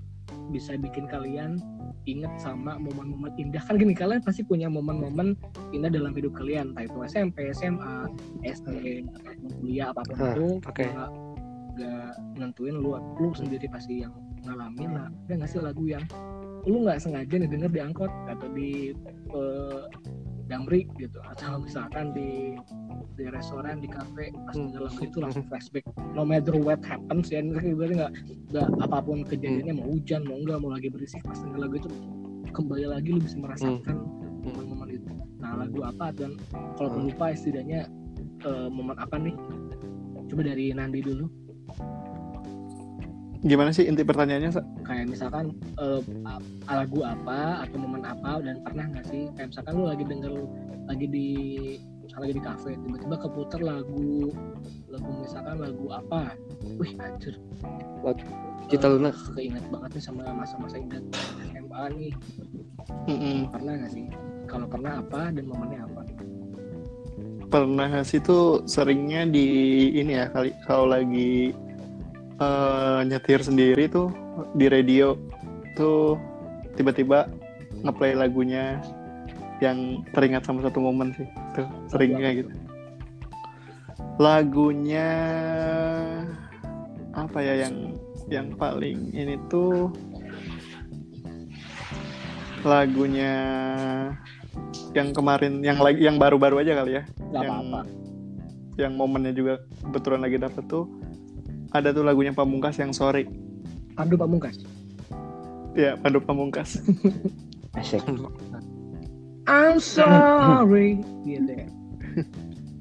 bisa 0.49 0.73
bikin 0.77 1.05
kalian 1.05 1.61
inget 2.03 2.31
sama 2.41 2.75
momen-momen 2.77 3.31
indah? 3.39 3.61
Kan 3.63 3.79
gini 3.79 3.95
kalian 3.95 4.19
pasti 4.21 4.43
punya 4.43 4.67
momen-momen 4.67 5.37
indah 5.71 5.89
dalam 5.89 6.11
hidup 6.13 6.35
kalian 6.35 6.73
entah 6.75 6.85
itu 6.85 6.99
SMP, 7.07 7.49
SMA, 7.55 8.09
SD, 8.43 8.69
ataupun 9.07 9.49
kuliah 9.61 9.87
apa 9.95 10.01
pun 10.05 10.15
Ah, 10.19 10.33
itu. 10.35 10.47
oke. 10.59 10.83
nggak 10.83 11.09
nggak 11.73 12.11
nentuin 12.37 12.75
lu 12.77 12.93
lu 13.17 13.33
sendiri 13.33 13.65
pasti 13.71 14.03
yang 14.05 14.13
ngalamin 14.45 14.89
lah. 14.93 15.07
Ada 15.25 15.33
nggak 15.41 15.49
sih 15.49 15.61
lagu 15.63 15.83
yang 15.87 16.03
lu 16.67 16.85
nggak 16.85 16.99
sengaja 17.01 17.33
nih 17.39 17.49
denger 17.49 17.71
di 17.71 17.81
angkot 17.81 18.11
atau 18.29 18.47
di 18.53 18.69
eh, 19.33 19.81
damri 20.45 20.85
gitu. 20.97 21.19
Atau 21.23 21.61
misalkan 21.61 22.11
di 22.11 22.57
di 23.13 23.25
restoran 23.29 23.77
di 23.77 23.87
kafe 23.87 24.33
pas 24.43 24.55
Hmm. 24.57 24.73
lagu 24.73 24.99
itu 24.99 25.17
langsung 25.21 25.45
flashback. 25.47 25.85
No 26.13 26.25
matter 26.25 26.55
what 26.57 26.81
happens 26.81 27.29
ya 27.29 27.41
berarti 27.43 27.93
nggak? 27.95 28.11
Nggak 28.51 28.67
apa 28.81 28.97
pun 29.01 29.21
kejadiannya 29.23 29.73
mau 29.77 29.87
hujan 29.89 30.21
mau 30.25 30.37
enggak 30.37 30.57
mau 30.59 30.71
lagi 30.71 30.87
berisik 30.89 31.21
pas 31.23 31.37
denger 31.37 31.59
lagu 31.61 31.75
itu 31.77 31.89
kembali 32.51 32.85
lagi 32.85 33.09
lu 33.13 33.21
bisa 33.21 33.37
merasakan 33.37 33.95
momen-momen 34.41 34.89
itu. 34.93 35.09
Nah 35.39 35.57
lagu 35.57 35.79
apa? 35.81 36.11
Dan 36.11 36.37
kalau 36.75 36.89
Hmm. 36.97 37.07
lupa 37.07 37.31
setidaknya 37.31 37.87
eh, 38.43 38.67
momen 38.67 38.97
apa 38.99 39.15
nih? 39.15 39.35
Coba 40.27 40.41
dari 40.43 40.73
Nandi 40.73 40.99
dulu 40.99 41.25
gimana 43.43 43.75
sih 43.75 43.83
inti 43.83 44.01
pertanyaannya 44.01 44.51
Sa? 44.51 44.63
kayak 44.81 45.05
misalkan 45.05 45.51
a- 46.23 46.39
lagu 46.69 47.03
apa 47.03 47.67
atau 47.67 47.75
momen 47.75 48.03
apa 48.03 48.39
dan 48.39 48.63
pernah 48.63 48.87
nggak 48.87 49.05
sih 49.05 49.27
kayak 49.35 49.51
misalkan 49.51 49.73
lu 49.75 49.83
lagi 49.85 50.03
denger 50.07 50.33
lagi 50.87 51.05
di 51.05 51.27
misalkan 52.01 52.23
lagi 52.23 52.35
di 52.35 52.43
kafe 52.43 52.71
tiba-tiba 52.77 53.15
keputar 53.19 53.59
lagu 53.59 54.31
lagu 54.87 55.09
misalkan 55.19 55.55
lagu 55.59 55.85
apa 55.91 56.35
wih 56.79 56.91
anjir 56.97 57.35
Eh, 58.63 58.79
Luna. 58.79 59.11
keinget 59.35 59.63
banget 59.69 59.91
nih 59.91 60.03
sama 60.03 60.23
masa-masa 60.33 60.79
indah 60.79 61.03
SMA 61.45 61.83
nih 61.93 62.13
Mm-mm. 63.05 63.51
pernah 63.51 63.73
nggak 63.75 63.91
sih 63.91 64.07
kalau 64.47 64.65
pernah 64.65 64.97
apa 64.97 65.29
dan 65.29 65.43
momennya 65.45 65.83
apa 65.83 66.01
pernah 67.47 68.01
sih 68.01 68.17
tuh 68.17 68.63
seringnya 68.65 69.27
di 69.27 69.45
ini 69.93 70.15
ya 70.15 70.25
kali 70.31 70.55
kalau 70.63 70.89
lagi 70.89 71.51
eh, 72.39 72.99
nyetir 73.05 73.39
sendiri 73.43 73.85
tuh 73.89 74.09
di 74.57 74.65
radio 74.69 75.17
tuh 75.77 76.17
tiba-tiba 76.73 77.29
ngeplay 77.83 78.13
lagunya 78.17 78.81
yang 79.61 80.01
teringat 80.11 80.43
sama 80.43 80.65
satu 80.65 80.81
momen 80.81 81.13
sih 81.15 81.27
tuh 81.53 81.67
seringnya 81.91 82.43
gitu. 82.43 82.51
Lagunya 84.17 85.09
apa 87.13 87.39
ya 87.41 87.67
yang 87.67 87.75
yang 88.29 88.47
paling 88.57 89.13
ini 89.13 89.37
tuh? 89.47 89.93
Lagunya 92.63 93.33
yang 94.93 95.09
kemarin 95.11 95.59
yang 95.65 95.81
lagi 95.81 95.99
yang 96.05 96.17
baru-baru 96.21 96.61
aja 96.63 96.83
kali 96.83 96.91
ya. 97.01 97.03
Nggak 97.31 97.43
yang 97.43 97.53
apa-apa. 97.53 97.81
yang 98.73 98.93
momennya 98.97 99.37
juga 99.37 99.61
kebetulan 99.85 100.25
lagi 100.25 100.37
dapet 100.41 100.65
tuh 100.65 100.89
ada 101.73 101.89
tuh 101.89 102.05
lagunya 102.05 102.31
Pamungkas 102.31 102.77
yang 102.77 102.93
sorry. 102.93 103.25
Pandu 103.97 104.17
Pamungkas 104.17 104.57
ya 105.73 105.97
Pandu 105.97 106.21
Pamungkas 106.21 106.77
Asik. 107.77 108.05
I'm 109.49 109.81
sorry. 109.81 111.01
Gitu 111.25 111.51
ya 111.51 111.67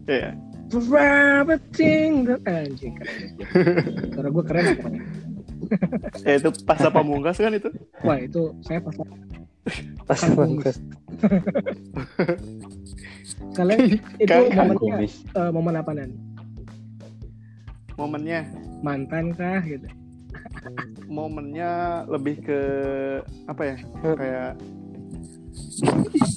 ya 0.05 0.31
for 0.69 0.97
everything 1.01 2.29
that 2.29 2.41
anjing 2.49 2.97
keren 2.97 4.13
karena 4.13 4.29
gue 4.29 4.45
keren 4.45 4.63
ya 4.65 4.75
pokoknya. 4.77 5.03
Ya 6.27 6.37
itu 6.37 6.51
pas 6.67 6.77
Pamungkas 6.91 7.39
kan 7.39 7.55
itu? 7.55 7.71
Wah 8.05 8.19
itu 8.21 8.53
saya 8.67 8.83
pas 8.83 8.93
Pas 10.05 10.19
Kangkumis. 10.19 10.77
kalian 13.55 13.79
itu 14.19 14.35
momennya 14.59 15.07
eh, 15.07 15.51
momen 15.55 15.75
apa 15.79 15.91
nan 15.95 16.11
momennya. 17.97 18.47
Mantan 18.83 19.35
kah 19.37 19.61
gitu. 19.65 19.87
Momennya 21.07 22.03
lebih 22.09 22.41
ke 22.43 22.61
apa 23.47 23.63
ya 23.63 23.77
kayak 24.03 24.53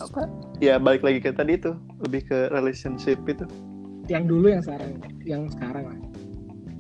apa? 0.04 0.22
Ya 0.60 0.76
balik 0.80 1.04
lagi 1.04 1.20
ke 1.24 1.32
tadi 1.32 1.60
itu 1.60 1.76
lebih 2.04 2.28
ke 2.28 2.52
relationship 2.52 3.20
itu. 3.28 3.46
Yang 4.12 4.24
dulu 4.30 4.46
yang 4.52 4.64
sekarang. 4.64 4.92
Yang 5.24 5.44
sekarang 5.58 5.86
lah. 5.90 6.00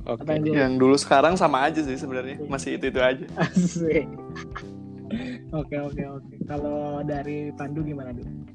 Oke. 0.05 0.21
apa 0.21 0.29
yang 0.37 0.43
dulu? 0.45 0.53
Yang 0.53 0.73
dulu 0.77 0.95
sekarang 1.01 1.33
sama 1.33 1.57
aja 1.65 1.81
sih 1.81 1.97
sebenarnya. 1.97 2.37
Masih 2.45 2.77
itu 2.77 2.93
itu 2.93 2.99
aja. 3.01 3.25
Asik. 3.41 4.05
oke 5.49 5.75
oke 5.79 6.03
oke. 6.21 6.33
Kalau 6.45 7.01
dari 7.01 7.49
Pandu 7.55 7.81
gimana 7.81 8.13
dulu 8.13 8.45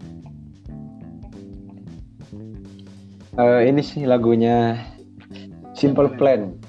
Eh, 3.38 3.62
ini 3.70 3.78
sih 3.80 4.10
lagunya 4.10 4.74
Simple 5.80 6.12
Plan. 6.20 6.60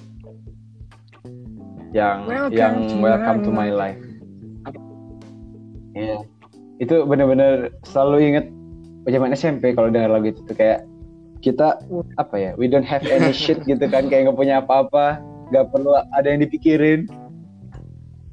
Yang 1.91 2.17
Welcome 2.31 2.55
yang 2.55 2.73
to 2.87 2.95
Welcome 3.03 3.37
my 3.37 3.43
to 3.43 3.51
my 3.51 3.69
life. 3.69 4.01
Iya. 5.91 6.23
Itu 6.79 7.03
bener-bener 7.03 7.75
selalu 7.83 8.17
inget 8.31 8.45
zaman 9.11 9.35
SMP 9.35 9.75
kalau 9.75 9.91
dengar 9.91 10.15
lagu 10.15 10.31
itu 10.31 10.39
tuh 10.47 10.55
kayak 10.55 10.87
kita 11.43 11.75
apa 12.21 12.35
ya 12.37 12.51
we 12.55 12.69
don't 12.69 12.87
have 12.87 13.03
any 13.11 13.35
shit 13.35 13.59
gitu 13.69 13.83
kan 13.91 14.07
kayak 14.07 14.29
nggak 14.29 14.37
punya 14.39 14.63
apa-apa 14.63 15.19
nggak 15.51 15.67
perlu 15.73 15.97
ada 15.97 16.27
yang 16.31 16.45
dipikirin 16.45 17.09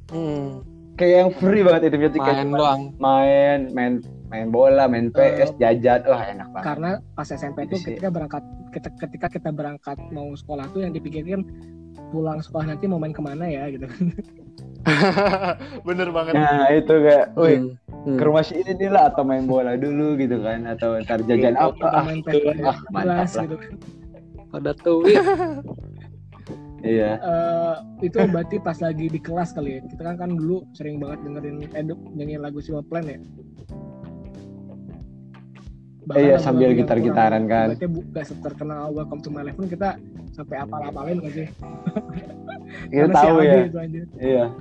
Hmm, 0.09 0.65
kayak 0.97 1.15
yang 1.21 1.31
free 1.37 1.61
banget 1.61 1.93
itu 1.93 2.17
main 2.17 2.49
doang. 2.49 2.81
main 2.97 3.69
main 3.77 3.93
main 4.29 4.47
bola 4.47 4.85
main 4.85 5.09
PS 5.09 5.57
jajan. 5.57 5.99
Wah 6.05 6.21
enak 6.23 6.47
banget. 6.49 6.65
karena 6.65 6.89
pas 7.13 7.27
SMP 7.27 7.65
itu 7.65 7.75
Iya 7.75 7.83
ketika 7.89 8.07
berangkat 8.09 8.43
kita, 8.69 8.87
ketika 8.97 9.27
kita 9.27 9.49
berangkat 9.49 9.97
mau 10.09 10.29
sekolah 10.31 10.65
tuh 10.69 10.81
yang 10.81 10.93
dipikirin 10.93 11.41
pulang 12.09 12.39
sekolah 12.39 12.65
nanti 12.67 12.85
mau 12.85 12.97
main 12.97 13.11
ke 13.11 13.19
mana 13.19 13.43
ya 13.45 13.67
gitu 13.69 13.85
Bener 15.87 16.07
banget. 16.09 16.33
nah 16.33 16.65
itu 16.69 16.93
kayak 16.93 17.25
wih 17.35 17.59
Hmm. 17.99 17.99
Hmm. 17.99 18.15
ke 18.15 18.23
rumah 18.23 18.41
si 18.41 18.55
ini 18.55 18.71
nih 18.79 18.87
lah 18.87 19.11
atau 19.11 19.21
main 19.21 19.43
bola 19.43 19.75
dulu 19.75 20.15
gitu 20.15 20.39
kan. 20.39 20.63
Atau 20.65 20.95
ntar 21.03 21.19
jajan 21.25 21.53
apa. 21.53 21.75
Atau 21.75 21.89
ah 21.91 22.03
main 22.07 22.21
itu 22.21 22.31
PS 22.31 22.57
ah 22.63 22.77
mantap 22.89 23.27
lah. 23.27 23.43
gitu 23.43 23.55
Pada 24.49 24.71
tuh. 24.73 24.99
Iya. 25.03 25.21
iya 26.95 27.09
Eh, 27.19 27.75
itu 28.07 28.17
berarti 28.23 28.55
pas 28.57 28.79
lagi 28.79 29.05
di 29.05 29.19
kelas 29.19 29.51
kali 29.51 29.69
ya. 29.75 29.79
Kita 29.83 30.01
kan 30.01 30.15
kan 30.15 30.29
dulu 30.31 30.63
sering 30.71 30.95
banget 30.97 31.19
dengerin 31.27 31.57
eduk 31.75 31.99
nyanyiin 32.15 32.39
lagu 32.39 32.63
Simple 32.63 32.87
Plan 32.87 33.03
ya 33.03 33.19
Iya, 36.11 36.31
lagu-lagu 36.31 36.41
sambil 36.41 36.65
yang 36.65 36.77
gitar-gitaran 36.79 37.39
kurang- 37.39 37.47
kan. 37.47 37.67
ibaratnya 37.69 37.89
bu- 37.91 38.07
gak 38.09 38.25
terkenal 38.39 38.89
Welcome 38.89 39.21
to 39.21 39.29
My 39.29 39.41
Life. 39.43 39.55
Pun 39.55 39.67
kita 39.67 39.89
sampai 40.31 40.57
apal-apalin 40.57 41.19
gak 41.19 41.33
sih? 41.35 41.47
Kita 42.89 43.07
si 43.07 43.11
tahu 43.11 43.41
ya. 43.41 43.63
itu 43.63 43.77
aja. 43.77 44.01
iya. 44.19 44.45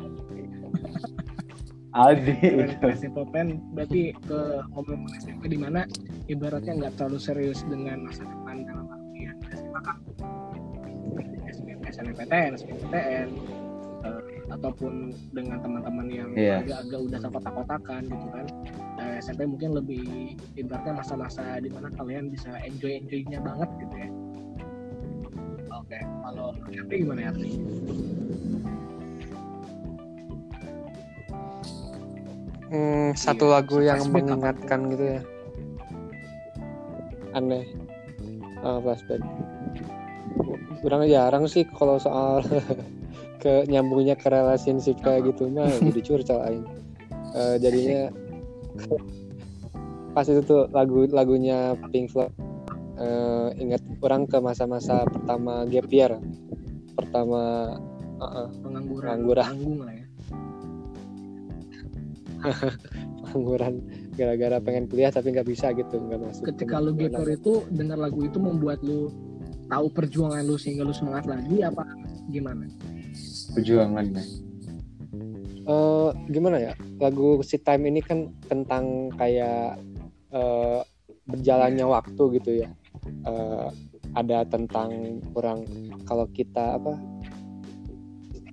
Aldi. 1.99 2.35
Simple 2.95 3.27
Plan 3.27 3.59
berarti 3.71 4.15
ke 4.19 4.39
momen 4.71 5.07
SMP 5.19 5.47
di 5.47 5.57
mana 5.57 5.87
ibaratnya 6.27 6.75
nggak 6.79 6.93
terlalu 6.95 7.19
serius 7.19 7.63
dengan 7.65 8.03
masa 8.03 8.23
depan 8.23 8.63
dalam 8.63 8.87
artian 8.87 9.35
SMA 9.51 9.81
kan 9.83 9.99
SNMPTN, 11.83 12.51
SNMPTN 12.55 13.29
eh, 14.05 14.21
ataupun 14.49 14.93
dengan 15.31 15.61
teman-teman 15.61 16.07
yang 16.09 16.31
Iya. 16.33 16.65
agak-agak 16.65 17.01
udah 17.05 17.19
terkotak-kotakan 17.21 18.03
gitu 18.07 18.29
kan 18.31 18.47
Eh, 18.99 19.23
SMP 19.23 19.47
mungkin 19.47 19.79
lebih 19.79 20.35
ibaratnya 20.55 20.99
masa-masa 20.99 21.63
di 21.63 21.71
mana 21.71 21.87
kalian 21.95 22.29
bisa 22.29 22.51
enjoy 22.61 22.99
enjoynya 22.99 23.39
banget 23.39 23.71
gitu 23.79 23.95
ya 23.95 24.09
oke 25.71 25.99
kalau 26.25 26.47
Arti 26.67 26.95
gimana 26.99 27.21
ya 27.23 27.31
Arti? 27.31 27.49
Hmm, 32.69 33.17
satu 33.17 33.49
Iya, 33.49 33.53
lagu 33.55 33.77
yang 33.81 34.01
apa 34.03 34.13
mengingatkan 34.13 34.81
gitu 34.93 35.05
ya. 35.09 35.21
Aneh. 37.33 37.65
Ah, 38.61 38.77
flashback. 38.77 39.25
Kurang 40.85 41.09
jarang 41.09 41.49
sih 41.49 41.65
kalau 41.65 41.97
soal 41.97 42.45
ke 43.39 43.65
nyambungnya 43.71 44.19
ke 44.19 44.27
relationship 44.29 44.99
kayak 45.01 45.31
gitu 45.31 45.49
mah 45.49 45.71
jadi 45.87 46.01
curcol 46.03 46.41
aing. 46.45 46.67
Eh, 47.39 47.57
jadinya 47.61 48.03
pas 50.17 50.25
itu 50.27 50.43
tuh 50.43 50.67
lagu 50.75 51.07
lagunya 51.13 51.77
Pink 51.93 52.11
Floyd 52.11 52.33
eh, 52.99 53.49
ingat 53.63 53.83
orang 54.03 54.27
ke 54.27 54.41
masa-masa 54.43 55.07
pertama 55.07 55.63
gap 55.69 55.87
year 55.93 56.19
pertama 56.99 57.75
uh-uh, 58.19 58.51
pengangguran 58.65 59.07
Pengangguran. 59.07 59.47
tanggung 59.47 59.79
lah 59.87 59.95
ya 59.95 60.07
pengangguran 63.23 63.75
gara-gara 64.19 64.57
pengen 64.59 64.85
kuliah 64.91 65.13
tapi 65.15 65.31
nggak 65.31 65.47
bisa 65.47 65.71
gitu 65.77 65.95
nggak 66.01 66.19
masuk 66.19 66.43
ketika 66.51 66.83
lu 66.83 66.91
gap 66.97 67.15
year 67.15 67.39
itu 67.39 67.63
dengar 67.71 67.99
lagu 68.01 68.25
itu 68.27 68.39
membuat 68.43 68.83
lu 68.83 69.13
tahu 69.69 69.87
perjuangan 69.93 70.43
lu 70.49 70.57
sehingga 70.57 70.83
lu 70.83 70.97
semangat 70.97 71.29
lagi 71.29 71.61
apa 71.61 71.85
gimana? 72.33 72.65
Perjuangan 73.59 74.07
ya. 74.15 74.23
Eh, 75.69 76.11
gimana 76.33 76.57
ya? 76.57 76.73
Lagu 76.97 77.45
si 77.45 77.61
time 77.61 77.93
ini 77.93 78.01
kan 78.01 78.33
tentang 78.49 79.13
kayak 79.19 79.77
eh, 80.33 80.81
berjalannya 81.29 81.85
waktu 81.85 82.23
gitu 82.41 82.51
ya. 82.65 82.69
Eh, 83.27 83.69
ada 84.17 84.49
tentang 84.49 85.21
kurang 85.37 85.69
kalau 86.09 86.25
kita 86.33 86.81
apa 86.81 86.97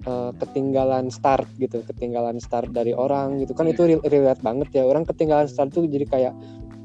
eh, 0.03 0.31
ketinggalan 0.43 1.07
start 1.07 1.47
gitu 1.55 1.79
ketinggalan 1.87 2.41
start 2.43 2.75
dari 2.75 2.91
orang 2.91 3.39
gitu. 3.39 3.55
Kan 3.55 3.71
itu 3.71 3.87
re- 3.87 4.03
relate 4.11 4.43
banget 4.43 4.75
ya. 4.75 4.83
Orang 4.83 5.07
ketinggalan 5.07 5.47
start 5.47 5.71
tuh 5.71 5.87
jadi 5.87 6.03
kayak 6.03 6.33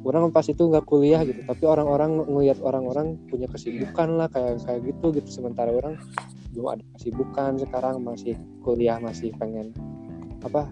orang 0.07 0.31
pas 0.31 0.47
itu 0.47 0.62
nggak 0.65 0.89
kuliah 0.89 1.20
gitu 1.28 1.44
tapi 1.44 1.68
orang-orang 1.68 2.24
ngelihat 2.24 2.57
orang-orang 2.65 3.20
punya 3.28 3.44
kesibukan 3.52 4.16
lah 4.16 4.31
kayak 4.31 4.62
kayak 4.62 4.94
gitu 4.94 5.10
gitu. 5.10 5.28
Sementara 5.42 5.74
orang 5.74 5.99
belum 6.55 6.67
ada 6.79 6.85
kesibukan 6.99 7.59
sekarang 7.62 8.03
masih 8.03 8.35
kuliah 8.67 8.99
masih 8.99 9.31
pengen 9.39 9.70
apa 10.43 10.67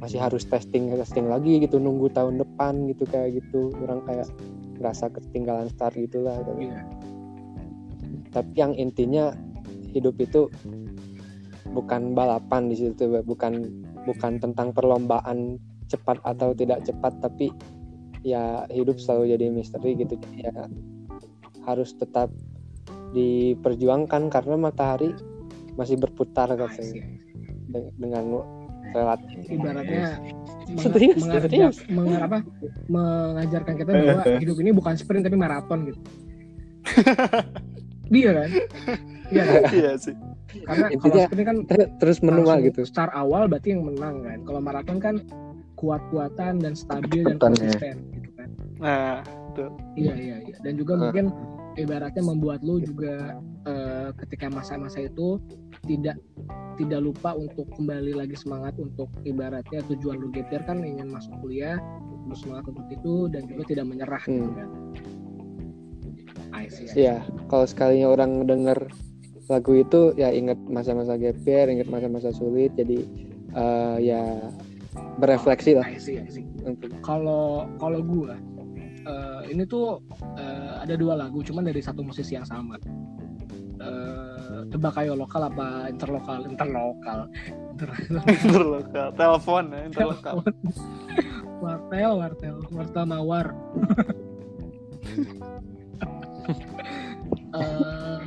masih 0.00 0.16
harus 0.16 0.48
testing 0.48 0.88
testing 0.96 1.28
lagi 1.28 1.60
gitu 1.60 1.76
nunggu 1.76 2.08
tahun 2.16 2.40
depan 2.40 2.88
gitu 2.88 3.04
kayak 3.04 3.36
gitu. 3.44 3.68
Orang 3.84 4.00
kayak 4.08 4.32
ngerasa 4.80 5.12
ketinggalan 5.12 5.68
start 5.68 5.92
gitulah 5.92 6.40
tapi, 6.40 6.72
Iya. 6.72 6.80
tapi 8.32 8.52
yang 8.56 8.72
intinya 8.80 9.36
hidup 9.92 10.16
itu 10.16 10.48
bukan 11.76 12.16
balapan 12.16 12.72
di 12.72 12.80
situ 12.80 13.12
bukan 13.28 13.68
bukan 14.08 14.40
tentang 14.40 14.72
perlombaan 14.72 15.60
cepat 15.92 16.16
atau 16.24 16.56
tidak 16.56 16.80
cepat 16.88 17.12
tapi 17.20 17.52
ya 18.24 18.64
hidup 18.72 18.96
selalu 18.96 19.36
jadi 19.36 19.46
misteri 19.52 20.00
gitu. 20.00 20.16
Ya 20.32 20.64
harus 21.68 21.92
tetap 21.92 22.32
diperjuangkan 23.12 24.28
karena 24.28 24.54
matahari 24.56 25.10
masih 25.74 25.96
berputar 25.96 26.48
I 26.48 26.58
katanya 26.58 26.92
see. 26.92 27.02
De- 27.66 27.92
dengan 27.96 28.24
relatif 28.90 29.38
Ibaratnya 29.46 30.18
meng- 30.66 30.80
Serius, 30.84 31.18
mengajak, 31.20 31.42
serius. 31.46 31.76
mengar- 31.88 32.24
apa, 32.24 32.38
mengajarkan 32.86 33.74
kita 33.76 33.90
bahwa 33.90 34.22
hidup 34.42 34.56
ini 34.58 34.70
bukan 34.70 34.94
sprint 34.94 35.22
tapi 35.22 35.34
maraton 35.34 35.78
gitu. 35.84 36.00
Iya 38.08 38.30
kan? 38.34 38.48
Iya 39.30 39.42
kan? 39.44 39.62
Iya 39.70 39.92
sih. 39.96 40.14
Karena 40.60 40.86
kalau 40.86 40.94
Intinya, 40.96 41.24
sprint 41.26 41.44
kan 41.44 41.56
Ter- 41.64 41.90
terus 41.96 42.18
menua 42.20 42.58
gitu 42.58 42.82
Start 42.82 43.10
awal 43.12 43.46
berarti 43.46 43.70
yang 43.70 43.82
menang 43.84 44.22
kan. 44.22 44.38
Kalau 44.42 44.60
maraton 44.60 44.98
kan 44.98 45.14
kuat-kuatan 45.74 46.58
dan 46.58 46.74
stabil 46.74 47.22
dan 47.24 47.34
ya. 47.34 47.40
konsisten 47.40 47.94
gitu 48.12 48.30
kan. 48.32 48.48
Nah, 48.78 49.18
Iya 49.92 50.14
iya 50.14 50.36
iya. 50.40 50.56
Dan 50.60 50.74
juga 50.74 50.94
Ah. 50.94 51.00
mungkin 51.04 51.26
ibaratnya 51.82 52.22
membuat 52.24 52.60
lu 52.62 52.78
juga 52.80 53.40
eh, 53.66 54.08
ketika 54.24 54.52
masa-masa 54.52 55.04
itu 55.04 55.40
tidak 55.88 56.16
tidak 56.76 57.00
lupa 57.04 57.36
untuk 57.36 57.68
kembali 57.76 58.16
lagi 58.16 58.36
semangat 58.36 58.76
untuk 58.80 59.08
ibaratnya 59.28 59.84
tujuan 59.88 60.16
lu 60.20 60.32
year 60.32 60.62
kan 60.64 60.80
ingin 60.80 61.12
masuk 61.12 61.32
kuliah, 61.44 61.76
lu 62.24 62.32
semangat 62.36 62.72
untuk 62.72 62.86
itu 62.88 63.28
dan 63.28 63.44
juga 63.48 63.62
tidak 63.68 63.84
menyerah 63.88 64.22
gitu 64.24 64.48
Hmm. 64.48 64.56
kan. 64.56 64.68
I 66.50 66.66
see. 66.66 66.88
Iya, 66.98 67.22
kalau 67.46 67.64
sekalinya 67.68 68.10
orang 68.10 68.44
denger 68.48 68.90
lagu 69.50 69.72
itu 69.76 70.14
ya 70.14 70.30
ingat 70.30 70.58
masa-masa 70.70 71.18
gap 71.18 71.38
year, 71.46 71.66
ingat 71.68 71.88
masa-masa 71.90 72.30
sulit, 72.34 72.72
jadi 72.78 73.02
eh, 73.54 73.96
ya 74.02 74.22
berefleksi 75.18 75.78
lah. 75.78 75.86
Kalau 77.04 77.66
kalau 77.78 78.00
gua 78.02 78.34
eh, 79.10 79.40
ini 79.50 79.66
tuh 79.66 79.98
eh, 80.38 80.74
ada 80.86 80.94
dua 80.94 81.18
lagu 81.18 81.42
cuman 81.42 81.66
dari 81.66 81.82
satu 81.82 82.06
musisi 82.06 82.38
yang 82.38 82.46
sama. 82.46 82.78
Eh, 83.80 84.60
tebak 84.70 84.94
ayo 85.02 85.18
lokal 85.18 85.50
apa 85.50 85.90
interlokal? 85.90 86.46
Interlokal. 86.46 87.26
Inter- 87.74 88.06
interlokal. 88.46 89.08
Telepon 89.18 89.64
ya, 89.74 89.80
interlokal. 89.90 90.34
wartel, 91.60 92.12
wartel, 92.16 92.56
wartel 92.72 93.04
mawar. 93.04 93.46
Eh, 97.50 98.18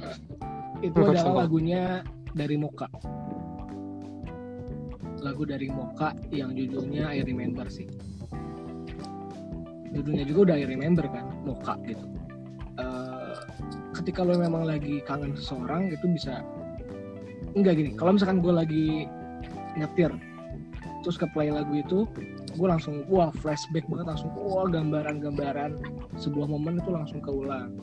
itu 0.84 1.00
adalah 1.00 1.48
lagunya 1.48 2.04
dari 2.36 2.60
Moka. 2.60 2.92
Lagu 5.24 5.48
dari 5.48 5.72
Moka 5.72 6.12
yang 6.28 6.52
judulnya 6.52 7.08
I 7.16 7.24
Remember 7.24 7.72
sih. 7.72 7.88
Judulnya 9.94 10.26
juga 10.26 10.40
udah 10.52 10.56
I 10.58 10.66
Remember 10.66 11.06
kan, 11.06 11.26
Moka 11.46 11.78
gitu. 11.86 12.06
Eh, 12.82 13.38
ketika 13.94 14.26
lo 14.26 14.36
memang 14.36 14.66
lagi 14.66 15.06
kangen 15.06 15.38
seseorang 15.38 15.94
itu 15.94 16.06
bisa 16.10 16.42
enggak 17.54 17.78
gini. 17.78 17.94
Kalau 17.94 18.18
misalkan 18.18 18.42
gue 18.42 18.54
lagi 18.54 18.86
nyetir 19.78 20.14
terus 21.04 21.20
ke 21.20 21.28
play 21.36 21.52
lagu 21.52 21.76
itu 21.76 22.08
gue 22.56 22.68
langsung 22.68 23.04
wah 23.12 23.30
flashback 23.44 23.84
banget 23.92 24.16
langsung 24.16 24.32
wah 24.40 24.66
gambaran-gambaran 24.72 25.76
sebuah 26.16 26.48
momen 26.48 26.80
itu 26.80 26.90
langsung 26.96 27.20
keulang 27.20 27.76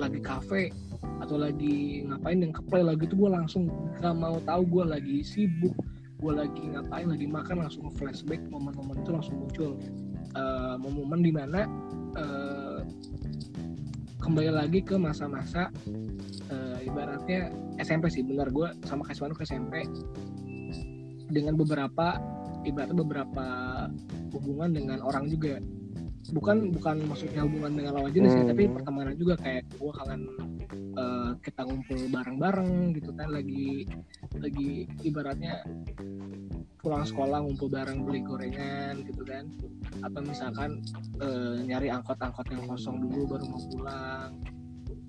lagi 0.00 0.18
kafe 0.18 0.72
atau 1.20 1.36
lagi 1.36 2.08
ngapain 2.08 2.40
yang 2.40 2.56
keplay 2.56 2.80
lagu 2.80 3.04
itu 3.04 3.14
gue 3.14 3.30
langsung 3.30 3.68
gak 4.00 4.16
mau 4.16 4.40
tahu 4.48 4.64
gue 4.64 4.84
lagi 4.96 5.16
sibuk 5.20 5.76
gue 6.24 6.32
lagi 6.32 6.72
ngapain 6.72 7.12
lagi 7.12 7.26
makan 7.28 7.68
langsung 7.68 7.92
flashback 8.00 8.40
momen-momen 8.48 9.04
itu 9.04 9.10
langsung 9.12 9.36
muncul 9.44 9.76
Eh, 10.34 10.74
momen-momen 10.82 11.22
di 11.22 11.30
mana 11.30 11.62
eh, 12.18 12.82
kembali 14.18 14.50
lagi 14.50 14.82
ke 14.82 14.98
masa-masa 14.98 15.70
eh, 16.50 16.78
ibaratnya 16.82 17.54
SMP 17.78 18.10
sih 18.10 18.26
benar 18.26 18.50
gue 18.50 18.66
sama 18.82 19.06
Kaswanu 19.06 19.38
ke 19.38 19.46
SMP 19.46 19.86
dengan 21.30 21.54
beberapa 21.54 22.18
ibaratnya 22.66 22.98
beberapa 22.98 23.46
hubungan 24.34 24.74
dengan 24.74 25.06
orang 25.06 25.30
juga 25.30 25.62
bukan 26.30 26.72
bukan 26.72 26.96
maksudnya 27.04 27.44
hubungan 27.44 27.72
dengan 27.74 27.92
lawan 28.00 28.12
jenis 28.12 28.32
ya 28.32 28.40
Hmm. 28.40 28.50
tapi 28.50 28.62
pertemanan 28.70 29.14
juga. 29.14 29.34
Kayak 29.36 29.62
gue 29.74 29.92
kangen 29.92 30.22
eh, 30.94 31.30
kita 31.42 31.60
ngumpul 31.66 32.00
bareng-bareng 32.08 32.72
gitu 32.94 33.10
kan. 33.12 33.28
Lagi 33.28 33.84
lagi 34.38 34.68
ibaratnya 35.02 35.60
pulang 36.78 37.04
sekolah 37.04 37.40
ngumpul 37.40 37.68
bareng 37.68 38.04
beli 38.04 38.20
gorengan 38.20 39.04
gitu 39.04 39.22
kan. 39.24 39.44
Atau 40.00 40.20
misalkan 40.22 40.80
eh, 41.20 41.56
nyari 41.62 41.88
angkot-angkot 41.88 42.46
yang 42.48 42.64
kosong 42.64 43.02
dulu 43.02 43.36
baru 43.36 43.44
mau 43.44 43.60
pulang. 43.68 44.30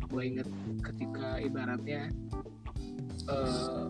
Gue 0.05 0.21
inget 0.25 0.47
ketika 0.83 1.39
ibaratnya 1.39 2.11
eh 3.25 3.85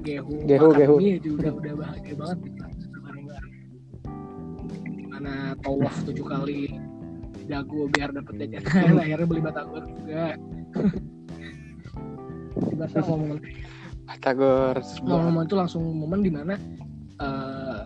gehu 0.00 0.44
Gehu, 0.44 0.68
makan 0.68 0.80
gehu. 0.80 0.94
mie 0.96 1.16
aja 1.16 1.30
udah 1.32 1.52
udah 1.56 1.72
bahagia 1.76 2.14
banget 2.14 2.38
gitu 2.44 2.60
gimana 5.20 5.52
tawaf 5.60 5.92
tujuh 6.08 6.24
kali 6.24 6.80
jago 7.44 7.92
biar 7.92 8.08
dapet 8.08 8.40
jajanan 8.40 8.96
akhirnya 9.04 9.26
beli 9.28 9.42
batagor 9.44 9.84
juga. 9.84 10.32
Tiba-tiba 12.72 13.04
ngomong 13.04 13.36
Batagor 14.08 14.80
momen 15.04 15.44
itu 15.44 15.54
langsung 15.60 15.84
momen 15.84 16.24
di 16.24 16.32
mana 16.32 16.56
eh 17.20 17.84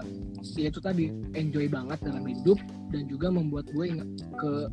ya 0.62 0.70
itu 0.70 0.78
tadi 0.78 1.10
enjoy 1.34 1.66
banget 1.66 1.98
dalam 2.06 2.22
hidup 2.22 2.54
dan 2.94 3.02
juga 3.10 3.34
membuat 3.34 3.66
gue 3.74 3.82
ingat 3.82 4.06
ke 4.38 4.70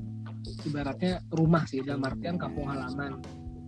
ibaratnya 0.70 1.18
rumah 1.34 1.66
sih 1.66 1.82
dalam 1.82 2.06
artian 2.06 2.38
kampung 2.38 2.70
halaman. 2.70 3.18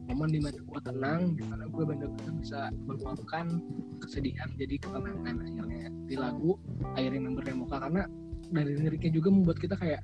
Momen 0.06 0.30
di 0.30 0.38
mana 0.38 0.62
gue 0.62 0.80
tenang 0.86 1.34
di 1.34 1.44
mana 1.50 1.66
gue 1.66 1.82
benar-benar 1.82 2.34
bisa 2.38 2.70
meluapkan 2.86 3.58
kesedihan 4.06 4.54
jadi 4.54 4.78
ketenangan 4.78 5.42
akhirnya 5.42 5.90
di 6.06 6.14
lagu 6.14 6.62
I 6.94 7.10
Remember 7.10 7.42
Muka 7.58 7.82
karena 7.82 8.06
dari 8.52 8.74
liriknya 8.76 9.12
juga 9.14 9.30
membuat 9.32 9.58
kita 9.62 9.76
kayak 9.78 10.02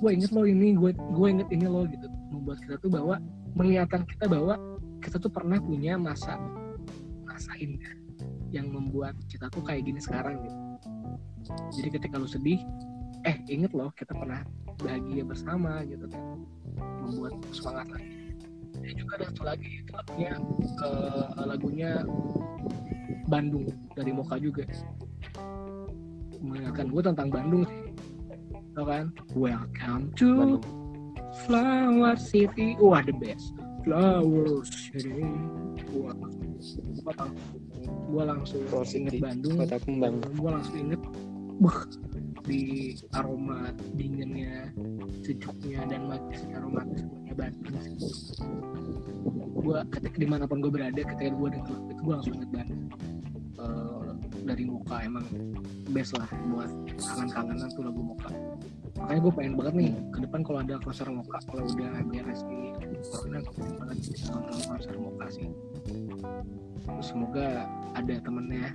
gue 0.00 0.10
inget 0.16 0.32
lo 0.32 0.48
ini 0.48 0.72
gue 0.72 0.90
gue 0.96 1.28
inget 1.28 1.48
ini 1.52 1.66
lo 1.68 1.84
gitu. 1.86 2.08
Membuat 2.32 2.58
kita 2.64 2.80
tuh 2.80 2.90
bahwa 2.90 3.20
mengingatkan 3.54 4.02
kita 4.08 4.24
bahwa 4.30 4.56
kita 5.04 5.16
tuh 5.20 5.32
pernah 5.32 5.60
punya 5.60 6.00
masa 6.00 6.40
masa 7.24 7.52
indah 7.60 7.94
yang 8.50 8.68
membuat 8.72 9.14
kita 9.30 9.46
tuh 9.52 9.62
kayak 9.62 9.86
gini 9.86 10.00
sekarang 10.00 10.40
gitu. 10.42 10.58
Jadi 11.80 11.88
ketika 12.00 12.16
lu 12.16 12.28
sedih 12.28 12.60
eh 13.28 13.36
inget 13.52 13.76
loh 13.76 13.92
kita 13.92 14.16
pernah 14.16 14.40
bahagia 14.80 15.22
bersama 15.26 15.84
gitu 15.84 16.08
kan. 16.08 16.24
Membuat 17.04 17.34
semangat 17.52 17.88
lagi. 17.92 18.12
Dan 18.80 18.96
juga 18.96 19.12
ada 19.20 19.24
satu 19.28 19.42
lagi 19.44 19.70
itu 19.84 19.90
lagunya 19.92 20.32
eh, 20.80 21.44
lagunya 21.44 21.90
Bandung 23.28 23.68
dari 23.92 24.10
Moka 24.10 24.40
juga 24.40 24.64
mengingatkan 26.40 26.86
gue 26.88 27.02
tentang 27.04 27.28
Bandung 27.28 27.62
sih. 27.68 27.82
Tau 28.74 28.84
kan? 28.86 29.06
Welcome 29.36 30.12
to 30.16 30.28
Bandung. 30.58 30.62
Flower 31.46 32.14
City. 32.18 32.74
Wah 32.80 33.04
the 33.04 33.14
best. 33.14 33.54
Flower 33.86 34.64
City. 34.66 35.24
Wah. 35.94 36.16
Gua 37.00 37.12
langsung 37.16 37.62
gue 38.10 38.24
langsung 38.26 38.60
Flower 38.68 38.86
inget 38.88 39.12
City. 39.16 39.24
Bandung. 39.24 39.56
Kota 39.60 39.78
Kembang. 39.84 40.14
gue 40.20 40.50
langsung 40.50 40.76
inget 40.76 41.02
wah 41.60 41.80
di 42.48 42.96
aroma 43.12 43.68
dinginnya 43.92 44.72
sejuknya 45.20 45.84
dan 45.92 46.08
magisnya 46.08 46.56
aromatisnya 46.56 47.32
Bandung 47.36 48.00
gue 49.60 49.78
ketika 49.92 50.16
di 50.16 50.28
mana 50.28 50.44
pun 50.48 50.64
gue 50.64 50.72
berada 50.72 50.96
ketika 50.96 51.30
gue 51.36 51.48
denger 51.52 51.68
lagu 51.68 51.88
itu 51.92 52.00
gue 52.00 52.14
langsung 52.16 52.34
inget 52.40 52.50
Bandung. 52.50 52.84
Eh, 53.60 53.99
dari 54.44 54.64
muka 54.64 55.04
emang 55.04 55.26
best 55.92 56.16
lah 56.16 56.28
buat 56.50 56.70
kangen-kangenan 56.96 57.68
tuh 57.72 57.84
lagu 57.86 58.00
muka. 58.00 58.30
Makanya 59.00 59.20
gue 59.20 59.32
pengen 59.32 59.54
banget 59.56 59.74
nih 59.76 59.92
ke 60.12 60.18
depan 60.24 60.40
kalau 60.44 60.58
ada 60.60 60.74
konser 60.82 61.08
muka 61.08 61.38
kalau 61.48 61.64
udah 61.64 61.92
beres 62.08 62.40
ini 62.48 62.70
corona 63.08 63.38
gue 63.40 63.54
pengen 63.56 63.74
banget 63.80 63.96
bisa 64.12 64.24
nonton 64.32 64.58
konser 64.66 64.94
muka 64.96 65.26
sih. 65.32 65.48
Terus 66.84 67.06
semoga 67.06 67.46
ada 67.96 68.14
temennya 68.20 68.68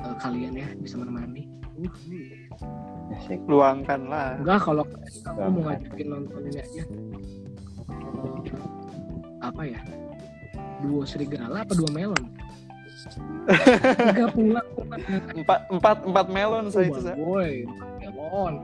eh, 0.00 0.16
kalian 0.20 0.54
ya 0.56 0.68
bisa 0.80 0.94
menemani. 0.98 1.44
Uh, 1.78 3.14
Asik. 3.14 3.38
luangkan 3.46 4.10
lah. 4.10 4.34
Enggak 4.42 4.66
kalau 4.66 4.82
aku 4.82 5.40
mau 5.46 5.62
ngajakin 5.70 6.06
nonton 6.10 6.42
ini 6.50 6.58
aja. 6.58 6.82
Eh, 7.86 8.62
apa 9.38 9.62
ya? 9.62 9.78
Duo 10.82 11.06
serigala 11.06 11.62
apa 11.62 11.78
dua 11.78 11.90
melon 11.94 12.34
tiga 13.06 14.26
pulang 14.34 14.68
empat 15.38 15.60
empat 15.70 15.96
empat 16.02 16.26
melon 16.34 16.66
saya 16.74 16.90
itu 16.90 17.00
saya 17.00 17.14
boy 17.14 17.62
melon. 18.02 18.54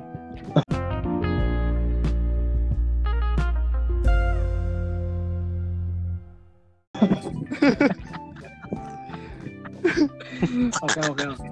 Oke 10.84 11.00
oke 11.06 11.24
oke. 11.32 11.48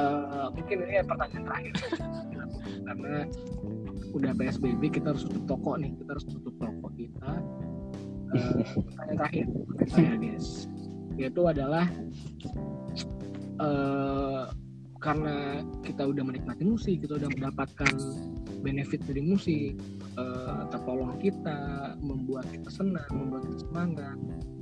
Eh, 0.00 0.46
mungkin 0.54 0.76
ini 0.86 1.02
pertanyaan 1.02 1.42
terakhir. 1.44 1.74
Karena 2.86 3.14
udah 4.14 4.32
PSBB 4.38 4.82
kita 4.94 5.12
harus 5.12 5.26
tutup 5.26 5.44
toko 5.50 5.70
nih. 5.76 5.92
Kita 5.98 6.10
harus 6.14 6.26
tutup 6.30 6.54
toko 6.56 6.86
kita. 6.94 7.30
Eh, 8.30 8.62
pertanyaan 8.86 9.16
terakhir. 9.18 9.44
Pertanyaan 9.50 9.90
saya 9.90 10.14
guys 10.16 10.70
yaitu 11.20 11.44
adalah 11.44 11.84
eh 13.60 14.44
karena 15.00 15.64
kita 15.80 16.04
udah 16.04 16.20
menikmati 16.28 16.64
musik 16.64 17.00
kita 17.00 17.16
udah 17.16 17.30
mendapatkan 17.32 17.92
benefit 18.60 19.00
dari 19.08 19.24
musik 19.24 19.72
eh, 20.20 20.62
tertolong 20.68 21.16
kita 21.18 21.58
membuat 22.04 22.44
kita 22.52 22.68
senang 22.68 23.08
membuat 23.10 23.48
kita 23.48 23.58
semangat. 23.64 24.18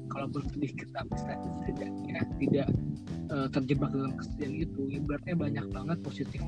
Kalaupun 0.09 0.41
sedih 0.49 0.73
kita 0.73 1.05
bisa 1.11 1.33
setidaknya 1.61 2.19
tidak 2.39 2.69
eh, 3.29 3.49
terjebak 3.51 3.91
dalam 3.93 4.15
kesedihan 4.15 4.55
itu 4.63 4.83
ibaratnya 4.95 5.35
banyak 5.37 5.67
banget 5.75 5.99
positif 6.07 6.41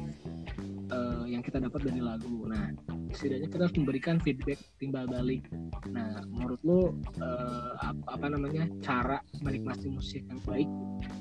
eh, 0.91 1.25
yang 1.31 1.43
kita 1.43 1.63
dapat 1.63 1.87
dari 1.87 2.03
lagu. 2.03 2.47
Nah 2.47 2.75
setidaknya 3.15 3.49
kita 3.51 3.63
harus 3.67 3.77
memberikan 3.79 4.17
feedback 4.21 4.59
timbal 4.83 5.07
balik. 5.07 5.47
Nah 5.91 6.21
menurut 6.29 6.61
lo 6.67 6.81
eh, 7.19 7.73
apa, 7.81 8.03
apa 8.19 8.27
namanya 8.31 8.67
cara 8.83 9.23
menikmati 9.41 9.89
musik 9.89 10.27
yang 10.27 10.43
baik 10.45 10.69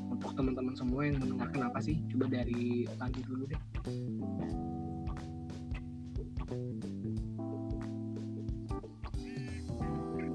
untuk 0.09 0.33
teman-teman 0.35 0.73
semua 0.75 1.07
yang 1.07 1.17
mendengarkan 1.21 1.69
apa 1.69 1.79
sih? 1.79 2.01
Coba 2.13 2.25
dari 2.29 2.89
Panji 2.97 3.21
dulu 3.23 3.43
deh. 3.47 3.61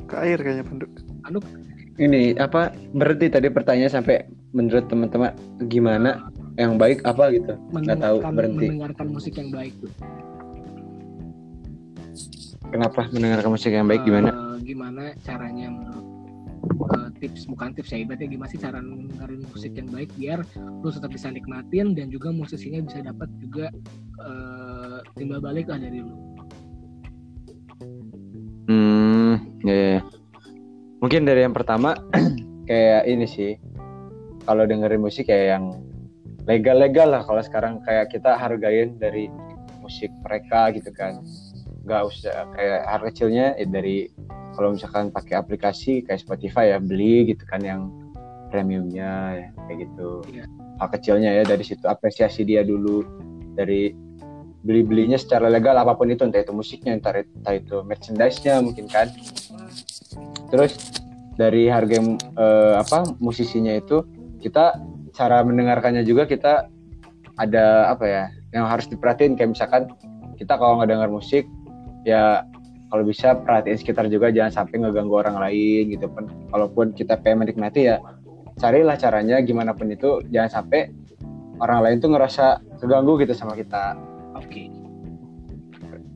Ke 0.04 0.14
air 0.20 0.38
kayaknya 0.38 0.64
penduk 0.68 0.92
Anuk 1.24 1.44
Ini 1.94 2.38
apa 2.42 2.74
berarti 2.92 3.30
tadi 3.30 3.48
pertanyaan 3.48 4.02
sampai 4.02 4.26
menurut 4.54 4.86
teman-teman 4.86 5.34
gimana 5.66 6.30
yang 6.54 6.78
baik 6.78 7.02
apa 7.02 7.34
gitu? 7.34 7.54
Nggak 7.74 7.98
tahu 7.98 8.16
berhenti. 8.30 8.66
mendengarkan 8.70 9.06
musik 9.10 9.34
yang 9.38 9.50
baik 9.50 9.74
tuh 9.82 9.92
Kenapa 12.74 13.06
mendengarkan 13.14 13.50
musik 13.54 13.70
yang 13.70 13.86
baik 13.86 14.02
gimana? 14.02 14.34
Eh, 14.34 14.56
gimana 14.66 15.14
caranya 15.22 15.70
menurut 15.70 16.06
eh, 16.90 17.08
tips 17.22 17.46
bukan 17.46 17.70
tips 17.70 17.94
ya 17.94 18.02
ibaratnya 18.02 18.26
gimana 18.26 18.50
sih 18.50 18.58
cara 18.58 18.82
dengerin 18.82 19.46
musik 19.46 19.72
yang 19.78 19.88
baik 19.94 20.10
biar 20.18 20.42
lu 20.82 20.88
tetap 20.90 21.14
bisa 21.14 21.30
nikmatin 21.30 21.94
dan 21.94 22.10
juga 22.10 22.34
musisinya 22.34 22.82
bisa 22.82 22.98
dapat 23.04 23.30
juga 23.38 23.70
eh, 24.26 24.98
timbal 25.14 25.38
balik 25.38 25.70
lah 25.70 25.78
dari 25.78 26.02
lu 26.02 26.14
Hmm, 28.64 29.60
ya, 29.60 29.74
ya, 29.76 29.88
ya. 29.98 30.02
Mungkin 31.04 31.28
dari 31.28 31.44
yang 31.44 31.52
pertama 31.52 31.92
kayak 32.68 33.04
ini 33.04 33.26
sih. 33.28 33.52
Kalau 34.48 34.64
dengerin 34.64 35.04
musik 35.04 35.28
kayak 35.28 35.46
yang 35.60 35.64
legal-legal 36.44 37.08
lah 37.08 37.22
kalau 37.24 37.40
sekarang 37.40 37.80
kayak 37.84 38.12
kita 38.12 38.36
hargain 38.36 38.96
dari 39.00 39.32
musik 39.80 40.12
mereka 40.24 40.72
gitu 40.72 40.92
kan. 40.92 41.24
Gak 41.84 42.02
usah 42.08 42.48
kayak 42.56 42.80
harga 42.88 43.08
kecilnya 43.12 43.46
ya 43.60 43.66
dari 43.68 44.08
kalau 44.56 44.72
misalkan 44.72 45.12
pakai 45.12 45.36
aplikasi 45.36 46.00
kayak 46.06 46.22
Spotify 46.22 46.72
ya 46.72 46.78
beli 46.80 47.34
gitu 47.34 47.44
kan 47.44 47.60
yang 47.60 47.92
premiumnya 48.48 49.12
ya, 49.36 49.46
kayak 49.66 49.78
gitu. 49.88 50.10
Iya. 50.30 50.44
Hal 50.80 50.88
kecilnya 50.90 51.30
ya 51.36 51.42
dari 51.44 51.64
situ 51.66 51.84
apresiasi 51.84 52.46
dia 52.46 52.64
dulu 52.64 53.04
dari 53.54 53.92
beli-belinya 54.64 55.20
secara 55.20 55.52
legal 55.52 55.76
apa 55.76 55.92
pun 55.92 56.08
itu 56.08 56.24
entah 56.24 56.40
itu 56.40 56.56
musiknya 56.56 56.96
entah, 56.96 57.20
entah 57.20 57.54
itu 57.54 57.84
merchandise-nya 57.84 58.64
mungkin 58.64 58.88
kan 58.88 59.12
terus 60.48 60.80
dari 61.36 61.68
harga 61.68 62.00
yang, 62.00 62.16
eh, 62.16 62.74
apa 62.80 63.04
musisinya 63.20 63.76
itu 63.76 64.00
kita 64.40 64.80
cara 65.14 65.40
mendengarkannya 65.46 66.02
juga 66.02 66.26
kita 66.26 66.68
ada 67.38 67.90
apa 67.90 68.04
ya 68.04 68.24
yang 68.50 68.66
harus 68.66 68.90
diperhatiin. 68.90 69.38
Kayak 69.38 69.56
misalkan 69.56 69.82
kita 70.36 70.58
kalau 70.58 70.82
nggak 70.82 70.90
dengar 70.90 71.08
musik 71.10 71.46
ya 72.02 72.42
kalau 72.90 73.02
bisa 73.06 73.34
perhatiin 73.38 73.78
sekitar 73.80 74.06
juga 74.06 74.30
jangan 74.30 74.62
sampai 74.62 74.82
ngeganggu 74.82 75.14
orang 75.18 75.40
lain 75.40 75.94
gitu 75.94 76.06
kan 76.14 76.30
kalaupun 76.54 76.94
kita 76.94 77.18
pengen 77.18 77.42
menikmati 77.46 77.90
ya 77.90 77.98
carilah 78.58 78.94
caranya 78.94 79.42
gimana 79.42 79.74
pun 79.74 79.90
itu. 79.90 80.22
Jangan 80.30 80.62
sampai 80.62 80.90
orang 81.58 81.80
lain 81.82 81.96
tuh 82.02 82.10
ngerasa 82.14 82.62
keganggu 82.82 83.18
gitu 83.22 83.34
sama 83.34 83.58
kita. 83.58 83.98
Oke. 84.38 84.70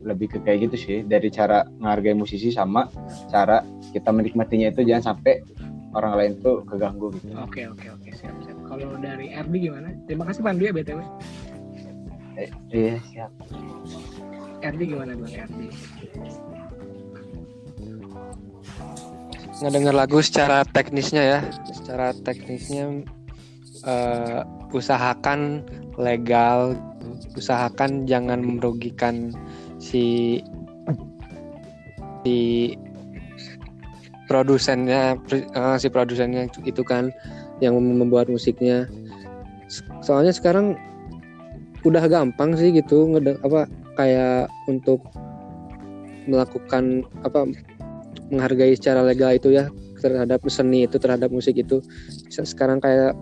Lebih 0.07 0.27
ke 0.31 0.39
kayak 0.41 0.70
gitu 0.70 0.77
sih 0.78 0.99
dari 1.02 1.28
cara 1.28 1.67
menghargai 1.83 2.15
musisi 2.15 2.55
sama 2.55 2.86
cara 3.31 3.62
kita 3.91 4.15
menikmatinya 4.15 4.70
itu. 4.70 4.86
Jangan 4.86 5.15
sampai 5.15 5.43
orang 5.94 6.15
lain 6.15 6.33
tuh 6.39 6.62
keganggu 6.62 7.10
gitu. 7.18 7.35
Oke 7.43 7.67
oke 7.67 7.86
oke. 7.91 8.09
Siap 8.15 8.36
siap. 8.47 8.48
Kalau 8.68 9.00
dari 9.00 9.32
RD 9.32 9.55
gimana? 9.58 9.88
Terima 10.05 10.28
kasih 10.28 10.44
Pandu 10.44 10.62
ya 10.64 10.72
btw. 10.72 11.00
eh, 12.38 12.50
iya 12.70 12.94
siap 13.02 13.32
RD 14.62 14.80
gimana 14.86 15.10
bang 15.16 15.32
RD? 15.42 15.60
ngedenger 19.58 19.90
lagu 19.90 20.22
secara 20.22 20.62
teknisnya 20.62 21.22
ya 21.22 21.38
secara 21.66 22.14
teknisnya 22.14 23.02
eh, 23.82 24.40
usahakan 24.70 25.66
legal 25.98 26.78
usahakan 27.34 28.06
jangan 28.06 28.38
merugikan 28.38 29.34
si 29.82 30.38
si 32.22 32.70
produsennya 34.30 35.18
eh, 35.34 35.76
si 35.80 35.88
produsennya 35.90 36.47
itu- 36.47 36.62
itu 36.62 36.82
kan 36.86 37.10
yang 37.58 37.78
membuat 37.78 38.30
musiknya. 38.30 38.86
Soalnya 40.02 40.32
sekarang 40.32 40.78
udah 41.86 42.04
gampang 42.10 42.58
sih 42.58 42.74
gitu 42.74 43.06
ngede 43.14 43.38
apa 43.46 43.70
kayak 43.94 44.50
untuk 44.66 45.02
melakukan 46.28 47.06
apa 47.22 47.48
menghargai 48.28 48.76
secara 48.76 49.06
legal 49.06 49.32
itu 49.32 49.54
ya 49.54 49.70
terhadap 49.98 50.42
seni 50.46 50.86
itu 50.86 50.96
terhadap 50.98 51.30
musik 51.30 51.58
itu. 51.58 51.82
Se- 52.30 52.46
sekarang 52.46 52.78
kayak 52.78 53.14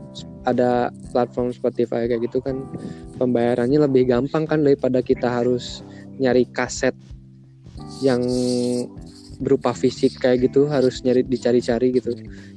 ada 0.47 0.93
platform 1.11 1.51
Spotify 1.51 2.07
kayak 2.07 2.31
gitu 2.31 2.39
kan 2.39 2.63
pembayarannya 3.19 3.83
lebih 3.83 4.07
gampang 4.07 4.47
kan 4.47 4.63
daripada 4.63 5.03
kita 5.03 5.27
harus 5.27 5.83
nyari 6.21 6.47
kaset 6.53 6.95
yang 8.05 8.23
berupa 9.41 9.77
fisik 9.77 10.17
kayak 10.21 10.49
gitu 10.51 10.69
harus 10.69 11.05
nyari 11.05 11.25
dicari-cari 11.25 11.93
gitu. 11.93 12.13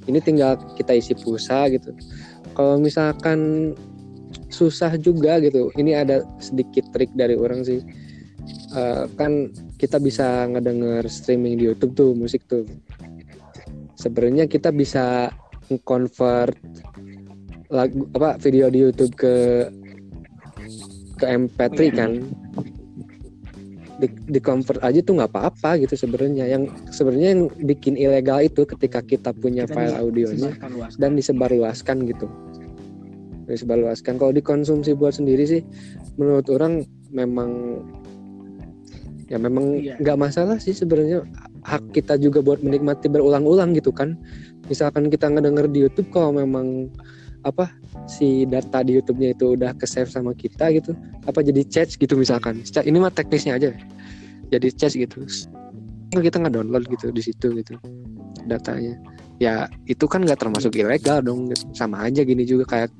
Ini 0.08 0.19
tinggal 0.24 0.59
kita 0.80 0.95
isi 0.95 1.16
pulsa 1.16 1.67
gitu. 1.72 1.91
Kalau 2.56 2.80
misalkan 2.80 3.72
susah 4.49 4.98
juga 4.98 5.38
gitu 5.41 5.69
ini 5.77 5.93
ada 5.93 6.25
sedikit 6.41 6.90
trik 6.91 7.11
dari 7.14 7.38
orang 7.38 7.64
sih. 7.64 7.82
Eh, 8.69 9.03
kan 9.17 9.49
kita 9.82 9.98
bisa 9.98 10.45
ngedenger 10.49 11.06
streaming 11.09 11.58
di 11.58 11.69
YouTube 11.69 11.93
tuh 11.98 12.11
musik 12.14 12.45
tuh. 12.45 12.66
Sebenarnya 13.99 14.48
kita 14.48 14.72
bisa 14.74 15.30
convert 15.85 16.58
lagu 17.69 18.09
apa 18.17 18.41
video 18.41 18.74
di 18.74 18.82
YouTube 18.82 19.14
ke 19.14 19.35
ke 21.19 21.25
MP3 21.27 21.77
kan 21.93 22.11
di, 24.00 24.08
di 24.28 24.40
convert 24.40 24.80
aja 24.80 25.00
tuh 25.00 25.19
nggak 25.19 25.30
apa-apa 25.30 25.76
gitu 25.80 25.95
sebenarnya. 25.95 26.48
Yang 26.48 26.72
sebenarnya 26.90 27.30
yang 27.36 27.44
bikin 27.61 27.94
ilegal 27.94 28.40
itu 28.42 28.64
ketika 28.64 29.00
kita 29.00 29.30
punya 29.32 29.68
Kita 29.68 29.76
file 29.76 29.92
di- 29.92 30.00
audionya 30.00 30.52
dan 30.95 31.14
disebarluaskan 31.14 32.08
gitu. 32.08 32.28
Disebarluaskan. 33.45 34.16
Kalau 34.16 34.32
dikonsumsi 34.32 34.94
buat 34.94 35.18
sendiri 35.18 35.44
sih 35.44 35.61
menurut 36.16 36.45
orang 36.50 36.86
memang 37.10 37.82
ya 39.26 39.38
memang 39.38 39.78
Iya. 39.78 39.98
nggak 39.98 40.18
masalah 40.18 40.58
sih 40.58 40.74
sebenarnya. 40.74 41.26
Hak 41.60 41.92
kita 41.92 42.16
juga 42.16 42.40
buat 42.40 42.64
menikmati 42.64 43.11
berulang-ulang 43.11 43.76
gitu 43.76 43.92
kan. 43.92 44.16
Misalkan 44.69 45.10
kita 45.10 45.28
ngedenger 45.28 45.68
di 45.68 45.84
YouTube 45.84 46.08
kalau 46.10 46.32
memang 46.32 46.88
apa 47.48 47.72
si 48.09 48.43
data 48.43 48.84
di 48.84 49.00
YouTube-nya 49.00 49.32
itu 49.32 49.56
udah 49.56 49.72
ke 49.80 49.88
save 49.88 50.11
sama 50.11 50.35
kita 50.35 50.76
gitu 50.76 50.92
apa 51.24 51.40
jadi 51.40 51.64
cache 51.64 51.95
gitu 51.95 52.19
misalkan. 52.19 52.59
Ini 52.64 52.98
mah 53.00 53.14
teknisnya 53.14 53.56
aja. 53.56 53.72
Jadi 54.51 54.68
cache 54.76 55.08
gitu. 55.08 55.24
Kita 56.09 56.42
nggak 56.42 56.53
download 56.58 56.84
gitu 56.90 57.14
di 57.14 57.22
situ 57.24 57.53
gitu 57.56 57.80
datanya. 58.50 58.98
Ya 59.40 59.72
itu 59.88 60.03
kan 60.03 60.27
nggak 60.27 60.43
termasuk 60.43 60.76
ilegal 60.76 61.24
dong. 61.24 61.48
Sama 61.72 62.03
aja 62.03 62.27
gini 62.27 62.43
juga 62.43 62.68
kayak 62.68 62.92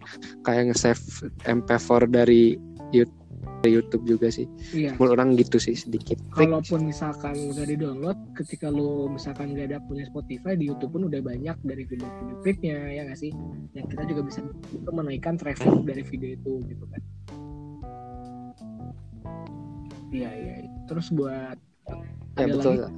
kayak 0.48 0.72
nge-save 0.72 1.03
MP4 1.43 2.08
dari 2.08 2.56
YouTube, 2.95 3.19
dari 3.60 3.76
YouTube 3.76 4.04
juga 4.08 4.28
sih 4.32 4.48
Iya. 4.72 4.96
menurut 4.96 5.20
orang 5.20 5.36
gitu 5.36 5.60
sih 5.60 5.76
sedikit 5.76 6.16
Kalaupun 6.32 6.88
misalkan 6.88 7.36
udah 7.52 7.66
di 7.68 7.76
download, 7.76 8.16
ketika 8.38 8.72
lu 8.72 9.12
misalkan 9.12 9.52
gak 9.52 9.72
ada 9.74 9.84
punya 9.84 10.08
Spotify 10.08 10.56
di 10.56 10.72
YouTube 10.72 10.96
pun 10.96 11.04
udah 11.12 11.20
banyak 11.20 11.58
dari 11.68 11.84
video-video 11.84 12.36
klipnya 12.40 12.78
ya 12.96 13.02
nggak 13.04 13.20
sih? 13.20 13.32
Yang 13.76 13.86
kita 13.92 14.04
juga 14.08 14.22
bisa 14.24 14.40
untuk 14.72 14.94
menaikkan 14.96 15.36
traffic 15.36 15.68
dari 15.84 16.04
video 16.08 16.30
itu 16.40 16.54
gitu 16.72 16.86
kan? 16.88 17.02
Iya 20.10 20.30
iya. 20.32 20.54
iya. 20.64 20.70
Terus 20.88 21.12
buat 21.12 21.58
ya 22.40 22.46
ada 22.48 22.54
betul 22.56 22.74
lagi 22.80 22.94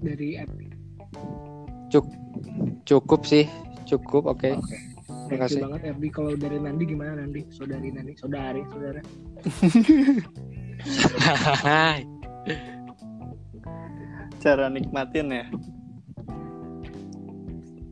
dari 0.00 0.28
app. 0.40 0.50
cukup 2.88 3.20
sih 3.22 3.44
cukup 3.84 4.26
oke 4.26 4.50
Oke. 4.56 4.76
Terima 5.30 5.46
Thank 5.46 5.54
you 5.54 5.56
kasih. 5.62 5.62
banget 5.62 5.94
Erdi. 5.94 6.10
Kalau 6.10 6.34
dari 6.34 6.58
Nandi 6.58 6.90
gimana 6.90 7.22
Nandi? 7.22 7.46
Saudari 7.54 7.94
Nandi, 7.94 8.18
saudari, 8.18 8.66
saudara. 8.66 8.98
cara 14.40 14.72
nikmatin 14.72 15.28
ya 15.28 15.44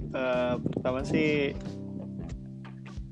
Eh, 0.08 0.54
pertama 0.72 1.04
sih 1.04 1.52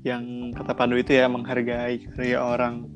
yang 0.01 0.49
kata 0.49 0.73
Pandu 0.73 0.97
itu 0.97 1.13
ya 1.13 1.29
menghargai 1.29 2.09
karya 2.09 2.41
orang 2.41 2.89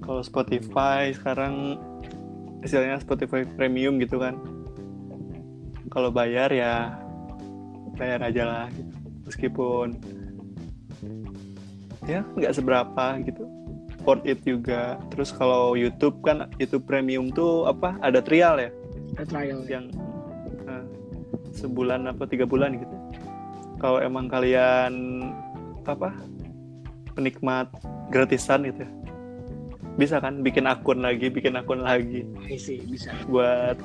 kalau 0.00 0.24
Spotify 0.24 1.12
sekarang 1.12 1.76
istilahnya 2.64 3.04
Spotify 3.04 3.44
premium 3.44 4.00
gitu 4.00 4.16
kan 4.16 4.40
kalau 5.92 6.08
bayar 6.08 6.48
ya 6.56 6.96
bayar 8.00 8.24
aja 8.24 8.42
lah 8.48 8.66
gitu 8.72 8.93
meskipun 9.24 9.96
ya 12.04 12.24
nggak 12.36 12.54
seberapa 12.54 13.04
gitu. 13.24 13.44
Worth 14.04 14.28
it 14.28 14.44
juga. 14.44 15.00
Terus 15.08 15.32
kalau 15.32 15.72
YouTube 15.72 16.20
kan 16.20 16.52
YouTube 16.60 16.84
premium 16.84 17.32
tuh 17.32 17.64
apa 17.64 17.96
ada 18.04 18.20
trial 18.20 18.60
ya? 18.60 18.70
Ada 19.16 19.24
trial 19.24 19.60
ya. 19.64 19.80
yang 19.80 19.84
eh, 20.68 20.84
sebulan 21.56 22.12
apa 22.12 22.28
tiga 22.28 22.44
bulan 22.44 22.76
gitu. 22.76 22.92
Kalau 23.80 24.04
emang 24.04 24.28
kalian 24.28 25.24
apa 25.88 26.12
penikmat 27.16 27.72
gratisan 28.12 28.68
gitu 28.68 28.84
ya. 28.84 28.90
Bisa 29.96 30.20
kan 30.20 30.44
bikin 30.44 30.68
akun 30.68 31.00
lagi 31.00 31.32
bikin 31.32 31.56
akun 31.56 31.80
lagi. 31.80 32.28
I 32.44 32.60
see, 32.60 32.84
bisa. 32.84 33.14
buat 33.24 33.80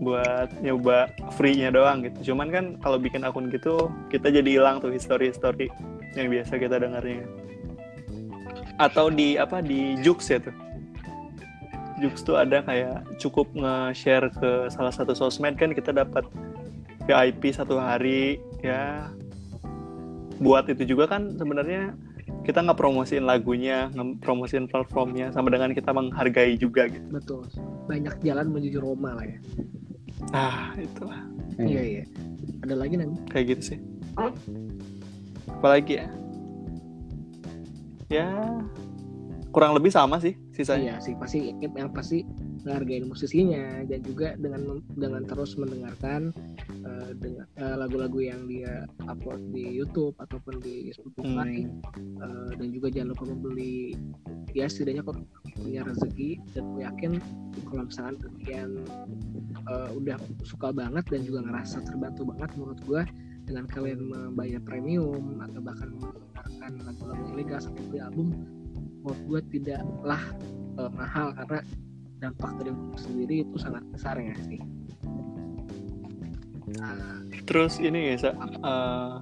buat 0.00 0.52
nyoba 0.60 1.08
free-nya 1.36 1.72
doang 1.72 2.04
gitu. 2.04 2.32
Cuman 2.32 2.52
kan 2.52 2.64
kalau 2.84 3.00
bikin 3.00 3.24
akun 3.24 3.48
gitu 3.48 3.88
kita 4.12 4.28
jadi 4.28 4.60
hilang 4.60 4.80
tuh 4.80 4.92
history 4.92 5.32
history 5.32 5.72
yang 6.12 6.28
biasa 6.28 6.60
kita 6.60 6.76
dengarnya. 6.76 7.24
Atau 8.76 9.08
di 9.08 9.40
apa 9.40 9.64
di 9.64 9.96
Jux 10.04 10.28
ya 10.28 10.40
tuh. 10.40 10.52
Jux 11.96 12.20
tuh 12.20 12.36
ada 12.36 12.60
kayak 12.60 13.08
cukup 13.16 13.48
nge-share 13.56 14.28
ke 14.36 14.68
salah 14.68 14.92
satu 14.92 15.16
sosmed 15.16 15.56
kan 15.56 15.72
kita 15.72 15.96
dapat 15.96 16.28
VIP 17.08 17.56
satu 17.56 17.80
hari 17.80 18.36
ya. 18.60 19.08
Buat 20.36 20.68
itu 20.68 20.84
juga 20.84 21.08
kan 21.08 21.40
sebenarnya 21.40 21.96
kita 22.44 22.60
nggak 22.62 22.78
promosiin 22.78 23.24
lagunya 23.24 23.88
nge 23.96 24.20
promosiin 24.20 24.68
platformnya 24.68 25.32
sama 25.32 25.48
dengan 25.48 25.72
kita 25.72 25.90
menghargai 25.96 26.60
juga 26.60 26.84
gitu. 26.86 27.08
Betul. 27.08 27.48
Banyak 27.88 28.20
jalan 28.20 28.52
menuju 28.52 28.78
Roma 28.78 29.16
lah 29.16 29.24
ya. 29.24 29.40
Ah 30.32 30.72
itulah. 30.78 31.20
Iya 31.56 31.82
iya. 31.82 32.04
Ada 32.64 32.74
lagi 32.76 32.94
Nandi? 32.98 33.20
kayak 33.30 33.46
gitu 33.56 33.62
sih. 33.74 33.78
Apalagi 35.48 36.02
ya? 36.02 36.06
Ya 38.06 38.28
kurang 39.50 39.72
lebih 39.72 39.88
sama 39.88 40.20
sih 40.20 40.36
sisanya. 40.52 41.00
Iya 41.00 41.04
sih 41.04 41.14
pasti 41.16 41.56
yang 41.60 41.90
pasti 41.92 42.22
menghargai 42.66 43.06
musisinya 43.06 43.86
dan 43.86 44.02
juga 44.02 44.34
dengan 44.34 44.82
dengan 44.98 45.22
terus 45.22 45.54
mendengarkan 45.54 46.34
eh, 46.82 47.10
dengan 47.14 47.46
eh, 47.62 47.76
lagu-lagu 47.78 48.18
yang 48.18 48.50
dia 48.50 48.82
upload 49.06 49.54
di 49.54 49.78
YouTube 49.78 50.18
ataupun 50.18 50.58
di 50.58 50.90
Spotify 50.90 51.62
Hmm. 51.66 52.20
Eh, 52.20 52.50
dan 52.58 52.68
juga 52.72 52.88
jangan 52.88 53.12
lupa 53.12 53.24
membeli 53.28 53.96
ya 54.56 54.66
setidaknya 54.66 55.04
kalau 55.04 55.20
punya 55.56 55.84
rezeki 55.84 56.40
dan 56.56 56.64
gue 56.72 56.82
yakin 56.84 57.12
kalau 57.68 57.82
misalkan 57.88 58.16
kalian 58.20 58.70
eh, 59.68 59.90
udah 59.96 60.16
suka 60.44 60.72
banget 60.72 61.04
dan 61.12 61.20
juga 61.24 61.44
ngerasa 61.44 61.84
terbantu 61.84 62.28
banget 62.34 62.50
menurut 62.56 62.80
gue 62.84 63.02
dengan 63.46 63.64
kalian 63.70 64.00
membayar 64.10 64.60
premium 64.64 65.38
atau 65.38 65.60
bahkan 65.62 65.88
mendengarkan 65.94 66.72
lagu-lagu 66.82 67.24
ilegal 67.36 67.60
sampai 67.62 67.82
beli 67.88 68.00
album 68.02 68.28
menurut 69.04 69.20
gue 69.30 69.40
tidaklah 69.54 70.22
eh, 70.82 70.90
mahal 70.92 71.26
karena 71.36 71.60
dampak 72.20 72.56
dari 72.60 72.72
musik 72.72 73.12
sendiri 73.12 73.44
itu 73.44 73.56
sangat 73.60 73.84
besar 73.92 74.16
ya 74.16 74.34
sih. 74.48 74.60
Nah, 76.76 77.22
terus 77.46 77.78
ini 77.78 78.10
ya 78.12 78.26
Sa, 78.26 78.30
eh, 78.34 79.14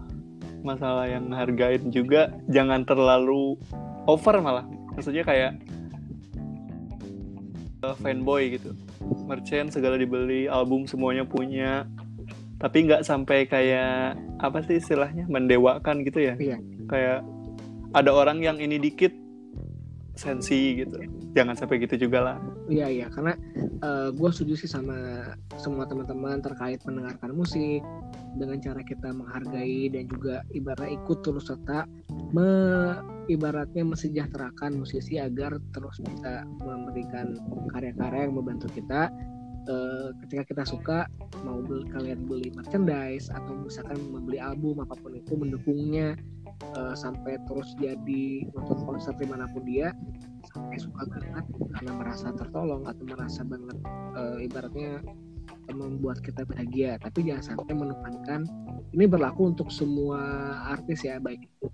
masalah 0.64 1.06
yang 1.06 1.28
hargain 1.34 1.92
juga 1.92 2.32
jangan 2.48 2.88
terlalu 2.88 3.60
over 4.08 4.40
malah. 4.40 4.64
Maksudnya 4.96 5.26
kayak 5.26 5.60
uh, 7.84 7.96
fanboy 8.00 8.56
gitu. 8.56 8.72
Merchant 9.28 9.68
segala 9.74 10.00
dibeli 10.00 10.48
album 10.48 10.88
semuanya 10.88 11.28
punya. 11.28 11.84
Tapi 12.56 12.88
nggak 12.88 13.04
sampai 13.04 13.44
kayak 13.44 14.16
apa 14.40 14.64
sih 14.64 14.80
istilahnya 14.80 15.28
mendewakan 15.28 16.00
gitu 16.06 16.32
ya. 16.32 16.34
Iya. 16.40 16.58
kayak 16.84 17.24
ada 17.96 18.10
orang 18.12 18.44
yang 18.44 18.60
ini 18.60 18.76
dikit 18.76 19.23
sensi 20.14 20.78
gitu. 20.78 20.98
Jangan 21.34 21.54
sampai 21.58 21.82
gitu 21.82 22.06
juga 22.08 22.18
lah. 22.22 22.36
Iya 22.70 22.86
iya. 22.90 23.06
Karena 23.10 23.34
gue 24.14 24.30
setuju 24.32 24.64
sih 24.64 24.70
sama 24.70 25.28
semua 25.60 25.84
teman-teman 25.84 26.40
terkait 26.40 26.80
mendengarkan 26.88 27.36
musik 27.36 27.84
dengan 28.34 28.58
cara 28.58 28.80
kita 28.82 29.14
menghargai 29.14 29.90
dan 29.90 30.10
juga 30.10 30.42
ibaratnya 30.50 30.98
ikut 30.98 31.18
terus 31.22 31.46
serta 31.46 31.86
me, 32.34 32.50
ibaratnya 33.30 33.86
mesejahterakan 33.86 34.82
musisi 34.82 35.22
agar 35.22 35.58
terus 35.70 36.02
bisa 36.02 36.42
memberikan 36.62 37.38
karya-karya 37.70 38.26
yang 38.26 38.34
membantu 38.34 38.66
kita. 38.74 39.10
Eh, 39.64 40.08
ketika 40.24 40.44
kita 40.44 40.64
suka 40.68 40.98
mau 41.40 41.64
beli, 41.64 41.88
kalian 41.88 42.28
beli 42.28 42.52
merchandise 42.52 43.32
atau 43.32 43.56
misalkan 43.56 43.96
membeli 44.12 44.36
album 44.36 44.84
apa 44.84 44.92
pun 45.00 45.16
itu 45.16 45.32
mendukungnya 45.40 46.20
eh, 46.62 46.94
sampai 46.96 47.40
terus 47.48 47.74
jadi 47.78 48.46
nonton 48.54 48.78
konser 48.86 49.14
di 49.18 49.26
mana 49.26 49.48
pun 49.50 49.62
dia 49.66 49.92
sampai 50.52 50.76
suka 50.76 51.08
banget 51.08 51.44
karena 51.72 51.92
merasa 51.96 52.30
tertolong 52.36 52.84
atau 52.84 53.04
merasa 53.06 53.40
banget 53.46 53.76
eh, 54.18 54.46
ibaratnya 54.46 55.00
membuat 55.72 56.20
kita 56.20 56.44
bahagia. 56.44 57.00
Tapi 57.00 57.24
jangan 57.24 57.56
sampai 57.56 57.72
menekankan 57.72 58.44
ini 58.92 59.04
berlaku 59.08 59.50
untuk 59.52 59.72
semua 59.72 60.20
artis 60.70 61.02
ya 61.04 61.16
baik 61.18 61.48
itu 61.48 61.68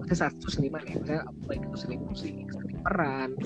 maksudnya 0.00 0.32
satu 0.32 0.46
seniman 0.50 0.82
ya 0.88 0.96
misalnya 0.98 1.22
baik 1.46 1.62
itu 1.62 1.76
seni 1.76 1.96
musik 2.00 2.34
seni 2.50 2.74
peran 2.82 3.36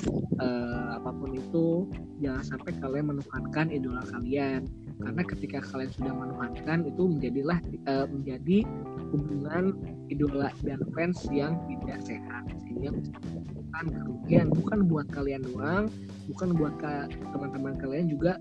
eh, 0.41 0.87
apa 0.97 1.11
pun 1.13 1.37
itu 1.37 1.91
jangan 2.23 2.45
sampai 2.57 2.73
kalian 2.81 3.13
menuhankan 3.13 3.67
idola 3.69 4.01
kalian 4.09 4.65
karena 5.03 5.23
ketika 5.27 5.59
kalian 5.71 5.91
sudah 5.91 6.13
menuhankan 6.15 6.79
itu 6.87 7.03
menjadilah 7.11 7.59
eh, 7.91 8.07
menjadi 8.07 8.59
hubungan 9.11 9.75
idola 10.11 10.55
dan 10.63 10.81
fans 10.95 11.27
yang 11.35 11.59
tidak 11.67 11.99
sehat. 12.07 12.45
Sehingga 12.63 12.95
kerugian. 13.75 14.47
Bukan 14.55 14.79
buat 14.87 15.07
kalian 15.11 15.43
doang 15.43 15.91
bukan 16.31 16.57
buat 16.57 16.75
teman-teman 17.35 17.77
kalian 17.77 18.09
juga 18.09 18.41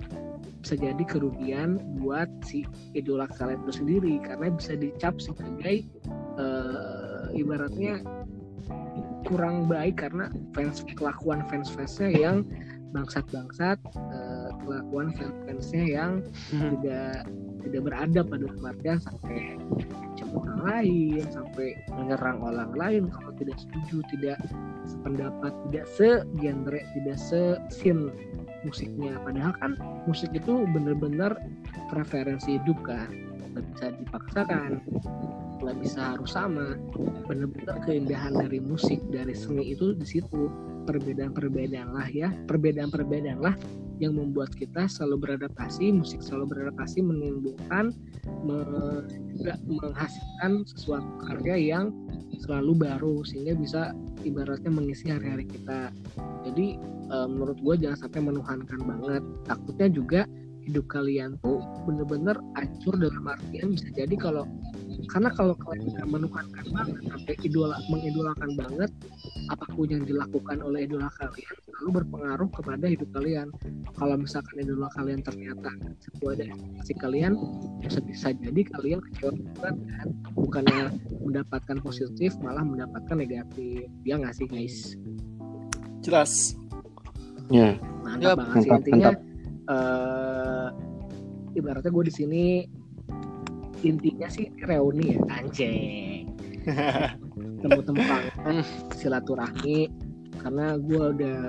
bisa 0.64 0.80
jadi 0.80 1.04
kerugian 1.04 1.76
buat 2.00 2.32
si 2.48 2.64
idola 2.96 3.28
kalian 3.28 3.60
itu 3.68 3.84
sendiri 3.84 4.14
karena 4.24 4.48
bisa 4.56 4.80
dicap 4.80 5.20
sebagai 5.20 5.84
eh, 6.40 7.26
ibaratnya 7.36 8.00
kurang 9.28 9.68
baik 9.68 10.00
karena 10.00 10.32
fans 10.56 10.84
kelakuan 10.96 11.44
fans 11.52 11.68
fansnya 11.68 12.16
yang 12.16 12.48
bangsat-bangsat 12.96 13.76
eh, 13.92 14.43
kelakuan 14.62 15.08
fans 15.18 15.36
fansnya 15.48 15.84
yang 15.86 16.12
tidak 16.52 17.26
tidak 17.64 17.82
beradab 17.88 18.26
pada 18.28 18.46
artian 18.68 19.00
sampai 19.00 19.56
mencem 20.04 20.30
orang 20.36 20.60
lain 20.68 21.24
sampai 21.32 21.68
menyerang 21.96 22.38
orang 22.44 22.72
lain. 22.76 23.04
Kalau 23.10 23.32
tidak 23.40 23.58
setuju 23.58 23.98
tidak 24.12 24.38
sependapat 24.84 25.54
tidak 25.70 25.86
segenre 25.90 26.82
tidak 26.94 27.18
se-scene 27.18 28.12
musiknya. 28.68 29.16
Padahal 29.24 29.54
kan 29.60 29.72
musik 30.06 30.32
itu 30.36 30.68
benar-benar 30.72 31.36
preferensi 31.88 32.60
hidup 32.60 32.78
kan? 32.84 33.08
Nggak 33.54 33.64
bisa 33.74 33.86
dipaksakan 34.02 34.72
nggak 35.64 35.80
bisa 35.80 36.00
harus 36.14 36.32
sama. 36.36 36.76
Benar-benar 37.26 37.80
keindahan 37.88 38.36
dari 38.36 38.60
musik 38.60 39.00
dari 39.08 39.32
seni 39.32 39.72
itu 39.72 39.96
di 39.96 40.04
situ. 40.04 40.52
Perbedaan-perbedaan 40.84 41.96
lah 41.96 42.08
ya. 42.12 42.30
Perbedaan-perbedaan 42.52 43.40
lah 43.40 43.56
yang 44.02 44.18
membuat 44.18 44.54
kita 44.58 44.90
selalu 44.90 45.30
beradaptasi 45.30 45.94
musik 45.94 46.22
selalu 46.24 46.56
beradaptasi 46.56 47.06
menimbulkan 47.06 47.94
me- 48.46 49.06
menghasilkan 49.68 50.66
sesuatu 50.66 51.12
karya 51.26 51.78
yang 51.78 51.94
selalu 52.44 52.76
baru 52.76 53.24
sehingga 53.24 53.56
bisa 53.56 53.82
ibaratnya 54.28 54.68
mengisi 54.68 55.08
hari-hari 55.08 55.48
kita. 55.48 55.96
Jadi 56.44 56.76
eh, 56.84 57.28
menurut 57.30 57.56
gue 57.64 57.88
jangan 57.88 58.08
sampai 58.08 58.20
menuhankan 58.20 58.80
banget. 58.84 59.24
Takutnya 59.48 59.88
juga 59.88 60.22
hidup 60.64 60.86
kalian 60.88 61.36
tuh 61.44 61.60
bener-bener 61.84 62.36
hancur 62.56 62.96
dalam 62.96 63.24
artian 63.28 63.76
bisa 63.76 63.88
jadi 63.92 64.16
kalau 64.16 64.48
karena 65.12 65.30
kalau 65.36 65.54
kalian 65.58 65.90
udah 65.92 66.06
menuhankan 66.08 66.66
banget 66.72 67.00
sampai 67.10 67.36
idola 67.44 67.78
mengidolakan 67.92 68.52
banget 68.56 68.92
apa 69.52 69.66
pun 69.76 69.88
yang 69.92 70.04
dilakukan 70.08 70.64
oleh 70.64 70.88
idola 70.88 71.12
kalian 71.20 71.56
lalu 71.84 72.00
berpengaruh 72.00 72.50
kepada 72.56 72.86
hidup 72.88 73.10
kalian. 73.12 73.52
Kalau 74.00 74.16
misalkan 74.16 74.56
idola 74.64 74.88
kalian 74.96 75.20
ternyata 75.20 75.70
sesuai 76.00 76.34
dengan 76.40 76.56
ekspektasi 76.56 76.94
kalian 76.96 77.34
bisa 77.84 78.00
bisa 78.08 78.28
jadi 78.32 78.62
kalian 78.72 79.00
kecewa 79.04 79.32
banget 79.36 79.78
kan? 79.92 80.08
Bukannya 80.32 80.86
mendapatkan 81.20 81.78
positif 81.84 82.40
malah 82.40 82.64
mendapatkan 82.64 83.20
negatif. 83.20 83.92
Ya 84.08 84.16
nggak 84.16 84.32
sih 84.32 84.48
guys? 84.48 84.96
Jelas. 86.00 86.56
Ya. 87.52 87.76
mantap 88.08 88.24
Yap. 88.24 88.38
banget 88.40 88.56
sih 88.64 88.72
Mantap, 88.72 88.80
intinya 88.88 89.12
eh 89.70 90.68
ibaratnya 91.54 91.92
gue 91.94 92.06
di 92.10 92.14
sini 92.14 92.46
intinya 93.84 94.28
sih 94.32 94.48
reuni 94.64 95.16
ya. 95.16 95.20
Anjing. 95.30 96.32
Temu-temu 97.62 98.00
kangen 98.00 98.64
silaturahmi. 98.96 99.92
Karena 100.40 100.76
gue 100.80 101.04
udah 101.16 101.40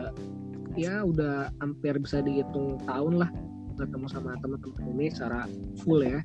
ya 0.74 1.06
udah 1.06 1.54
hampir 1.62 1.94
bisa 2.02 2.18
dihitung 2.22 2.82
tahun 2.82 3.22
lah 3.22 3.30
ketemu 3.74 4.06
sama 4.06 4.38
teman-teman 4.38 4.86
ini 4.94 5.10
secara 5.10 5.50
full 5.82 6.02
ya. 6.02 6.22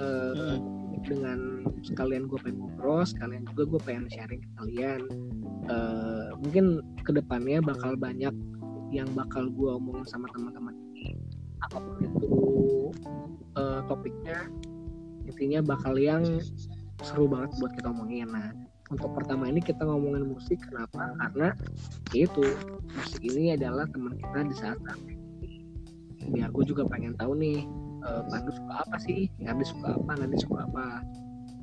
Eh, 0.00 0.56
dengan 1.04 1.64
sekalian 1.80 2.28
gue 2.28 2.36
pengen 2.44 2.60
ngobrol 2.60 3.04
sekalian 3.08 3.48
juga 3.52 3.76
gue 3.76 3.80
pengen 3.84 4.06
sharing 4.08 4.40
ke 4.40 4.50
kalian. 4.60 5.00
Eh, 5.68 6.28
mungkin 6.40 6.80
ke 7.04 7.12
depannya 7.12 7.60
bakal 7.60 7.96
banyak 7.96 8.32
yang 8.90 9.08
bakal 9.12 9.48
gue 9.52 9.70
omongin 9.76 10.08
sama 10.08 10.26
teman-teman 10.34 10.74
apa 11.64 11.78
pun 11.78 11.96
itu 12.00 12.28
eh, 13.56 13.80
topiknya 13.86 14.38
intinya 15.28 15.60
bakal 15.76 15.94
yang 15.96 16.24
seru 17.00 17.30
banget 17.30 17.50
buat 17.60 17.72
kita 17.76 17.88
omongin. 17.92 18.28
Nah 18.28 18.52
untuk 18.90 19.14
pertama 19.14 19.46
ini 19.46 19.62
kita 19.62 19.86
ngomongin 19.86 20.26
musik 20.26 20.58
kenapa? 20.66 21.14
Karena 21.16 21.54
itu 22.12 22.44
musik 22.90 23.22
ini 23.22 23.54
adalah 23.54 23.86
teman 23.88 24.18
kita 24.18 24.38
di 24.50 24.54
saat 24.58 24.78
ini 25.06 25.16
biar 26.30 26.52
gue 26.52 26.64
juga 26.68 26.84
pengen 26.86 27.16
tahu 27.16 27.32
nih 27.38 27.64
eh, 28.04 28.22
Pandu 28.28 28.52
suka 28.52 28.74
apa 28.84 28.96
sih? 29.00 29.30
Ngardi 29.40 29.64
suka 29.64 29.96
apa? 29.96 30.10
Nadi 30.18 30.36
suka 30.36 30.66
apa 30.66 31.00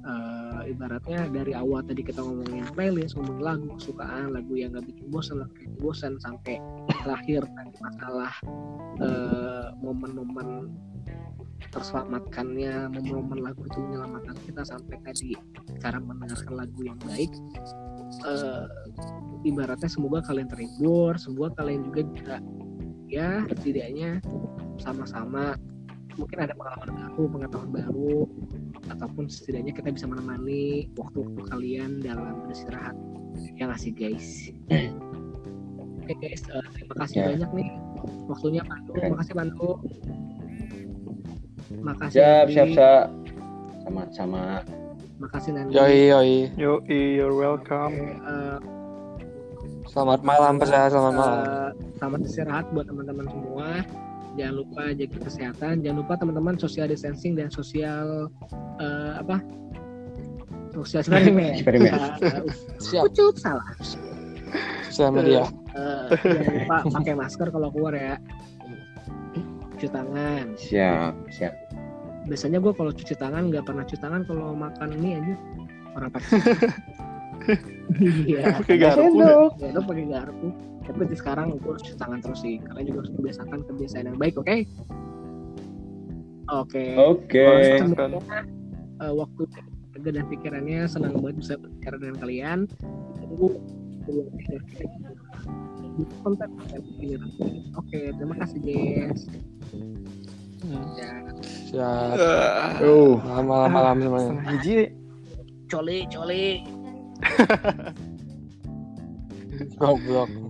Eh, 0.08 0.72
ibaratnya 0.72 1.28
dari 1.28 1.52
awal 1.52 1.84
tadi 1.84 2.00
kita 2.00 2.24
ngomongin 2.24 2.64
playlist 2.72 3.20
ngomongin 3.20 3.44
lagu 3.44 3.68
kesukaan 3.76 4.32
lagu 4.32 4.56
yang 4.56 4.72
gak 4.72 4.88
bikin 4.88 5.04
bosan 5.12 5.44
yang 5.44 5.52
bikin 5.52 5.72
bosan 5.84 6.14
sampai 6.24 6.64
terakhir 7.04 7.44
tadi 7.44 7.72
masalah 7.84 8.32
eh, 9.04 9.68
momen-momen 9.84 10.72
terselamatkannya 11.76 12.88
momen-momen 12.88 13.52
lagu 13.52 13.68
itu 13.68 13.84
menyelamatkan 13.84 14.38
kita 14.48 14.64
sampai 14.64 14.96
tadi 15.04 15.36
cara 15.84 16.00
mendengarkan 16.00 16.56
lagu 16.56 16.80
yang 16.88 17.00
baik. 17.04 17.32
Eh, 18.24 18.66
ibaratnya 19.44 19.92
semoga 19.92 20.24
kalian 20.24 20.48
terhibur 20.48 21.20
semoga 21.20 21.60
kalian 21.60 21.84
juga 21.92 22.02
bisa 22.08 22.36
ya 23.12 23.44
setidaknya 23.52 24.24
sama-sama. 24.80 25.60
Mungkin 26.16 26.48
ada 26.48 26.56
pengalaman 26.56 26.96
baru 26.96 27.24
pengetahuan 27.28 27.72
baru 27.76 28.16
ataupun 28.90 29.28
setidaknya 29.28 29.74
kita 29.74 29.90
bisa 29.92 30.06
menemani 30.06 30.88
waktu-waktu 30.96 31.42
kalian 31.48 31.92
dalam 32.00 32.44
beristirahat 32.44 32.96
yang 33.56 33.70
asik 33.70 33.96
guys 33.96 34.50
oke 36.02 36.14
guys 36.18 36.42
eh, 36.48 36.66
terima 36.74 36.96
kasih 36.98 37.16
Ya. 37.18 37.26
banyak 37.34 37.52
nih 37.54 37.70
waktunya 38.28 38.62
Pandu 38.64 38.92
Oke. 38.94 39.08
makasih 39.10 39.34
Pandu 39.34 39.70
makasih 41.78 42.16
Siap, 42.16 42.46
siap, 42.50 42.68
siap. 42.74 43.06
Sama-sama. 43.84 44.62
makasih 45.18 45.52
Nandi 45.52 45.74
Yoi 45.74 46.00
yoi. 46.08 46.34
yo 46.56 46.80
you're 46.88 47.34
welcome 47.34 47.96
Oke, 47.96 48.22
eh, 48.24 48.58
Selamat 49.88 50.20
malam 50.22 50.60
Pesa, 50.60 50.92
selamat 50.92 51.14
malam. 51.16 51.38
Eh, 51.40 51.70
selamat 51.98 52.20
istirahat 52.28 52.66
buat 52.70 52.86
teman-teman 52.86 53.24
semua. 53.34 53.68
Jangan 54.38 54.54
lupa 54.54 54.84
jaga 54.94 55.18
kesehatan. 55.26 55.74
Jangan 55.82 55.98
lupa 56.06 56.14
teman-teman 56.16 56.56
social 56.56 56.86
distancing 56.86 57.34
dan 57.34 57.50
sosial 57.50 58.30
eh, 58.78 59.14
apa? 59.18 59.42
Sosial 60.78 61.02
eksperimen. 61.02 61.54
Eksperimen. 61.58 61.92
Eh, 62.22 62.54
Siap. 62.78 63.10
Ucup 63.10 63.36
salah. 63.42 63.66
Sosial 64.88 65.10
media. 65.12 65.50
Eh, 65.74 66.06
jangan 66.22 66.54
lupa 66.54 66.76
pakai 67.02 67.14
masker 67.18 67.48
kalau 67.50 67.70
keluar 67.74 67.98
ya. 67.98 68.16
Cuci 69.78 69.90
tangan. 69.90 70.54
Siap, 70.58 71.14
siap. 71.34 71.54
Biasanya 72.30 72.62
gue 72.62 72.74
kalau 72.78 72.92
cuci 72.94 73.14
tangan 73.18 73.50
nggak 73.50 73.66
pernah 73.66 73.84
cuci 73.88 73.98
tangan 73.98 74.22
kalau 74.30 74.54
makan 74.54 74.90
mie 75.02 75.18
aja. 75.18 75.36
Orang 75.98 76.10
pakai 76.14 76.30
iya 78.30 78.60
Pakai 78.60 78.76
garpu. 78.78 79.18
ya? 79.18 79.72
Ya 79.74 79.80
pakai 79.82 80.06
garpu 80.06 80.48
tapi 80.96 81.16
sekarang 81.16 81.58
gue 81.60 81.68
harus 81.68 81.84
cuci 81.84 81.98
tangan 82.00 82.20
terus 82.24 82.40
sih 82.40 82.64
kalian 82.64 82.86
juga 82.88 83.00
harus 83.04 83.12
membiasakan 83.20 83.60
kebiasaan 83.68 84.06
yang 84.08 84.18
baik 84.20 84.36
oke 84.40 84.58
oke 86.48 86.84
Oke. 86.96 87.46
Eh, 88.98 89.14
waktu 89.14 89.42
kerja 89.94 90.10
dan 90.10 90.26
pikirannya 90.26 90.90
senang 90.90 91.22
banget 91.22 91.38
bisa 91.44 91.54
berbicara 91.60 91.96
dengan 92.02 92.18
kalian 92.18 92.60
tunggu 93.20 93.50
oke 97.76 98.00
terima 98.16 98.36
kasih 98.42 98.60
Jess 98.64 99.28
ya 100.96 101.12
Siap. 101.68 102.18
Uh. 102.82 103.20
Malam 103.44 103.70
malam 103.76 103.96
semuanya. 104.02 104.26
Setengah 104.26 104.48
hiji 104.58 104.78
coli 105.68 105.98
coli 106.10 106.46
Goblok. 109.78 110.47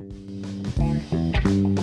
Thank 0.76 1.46
you. 1.46 1.77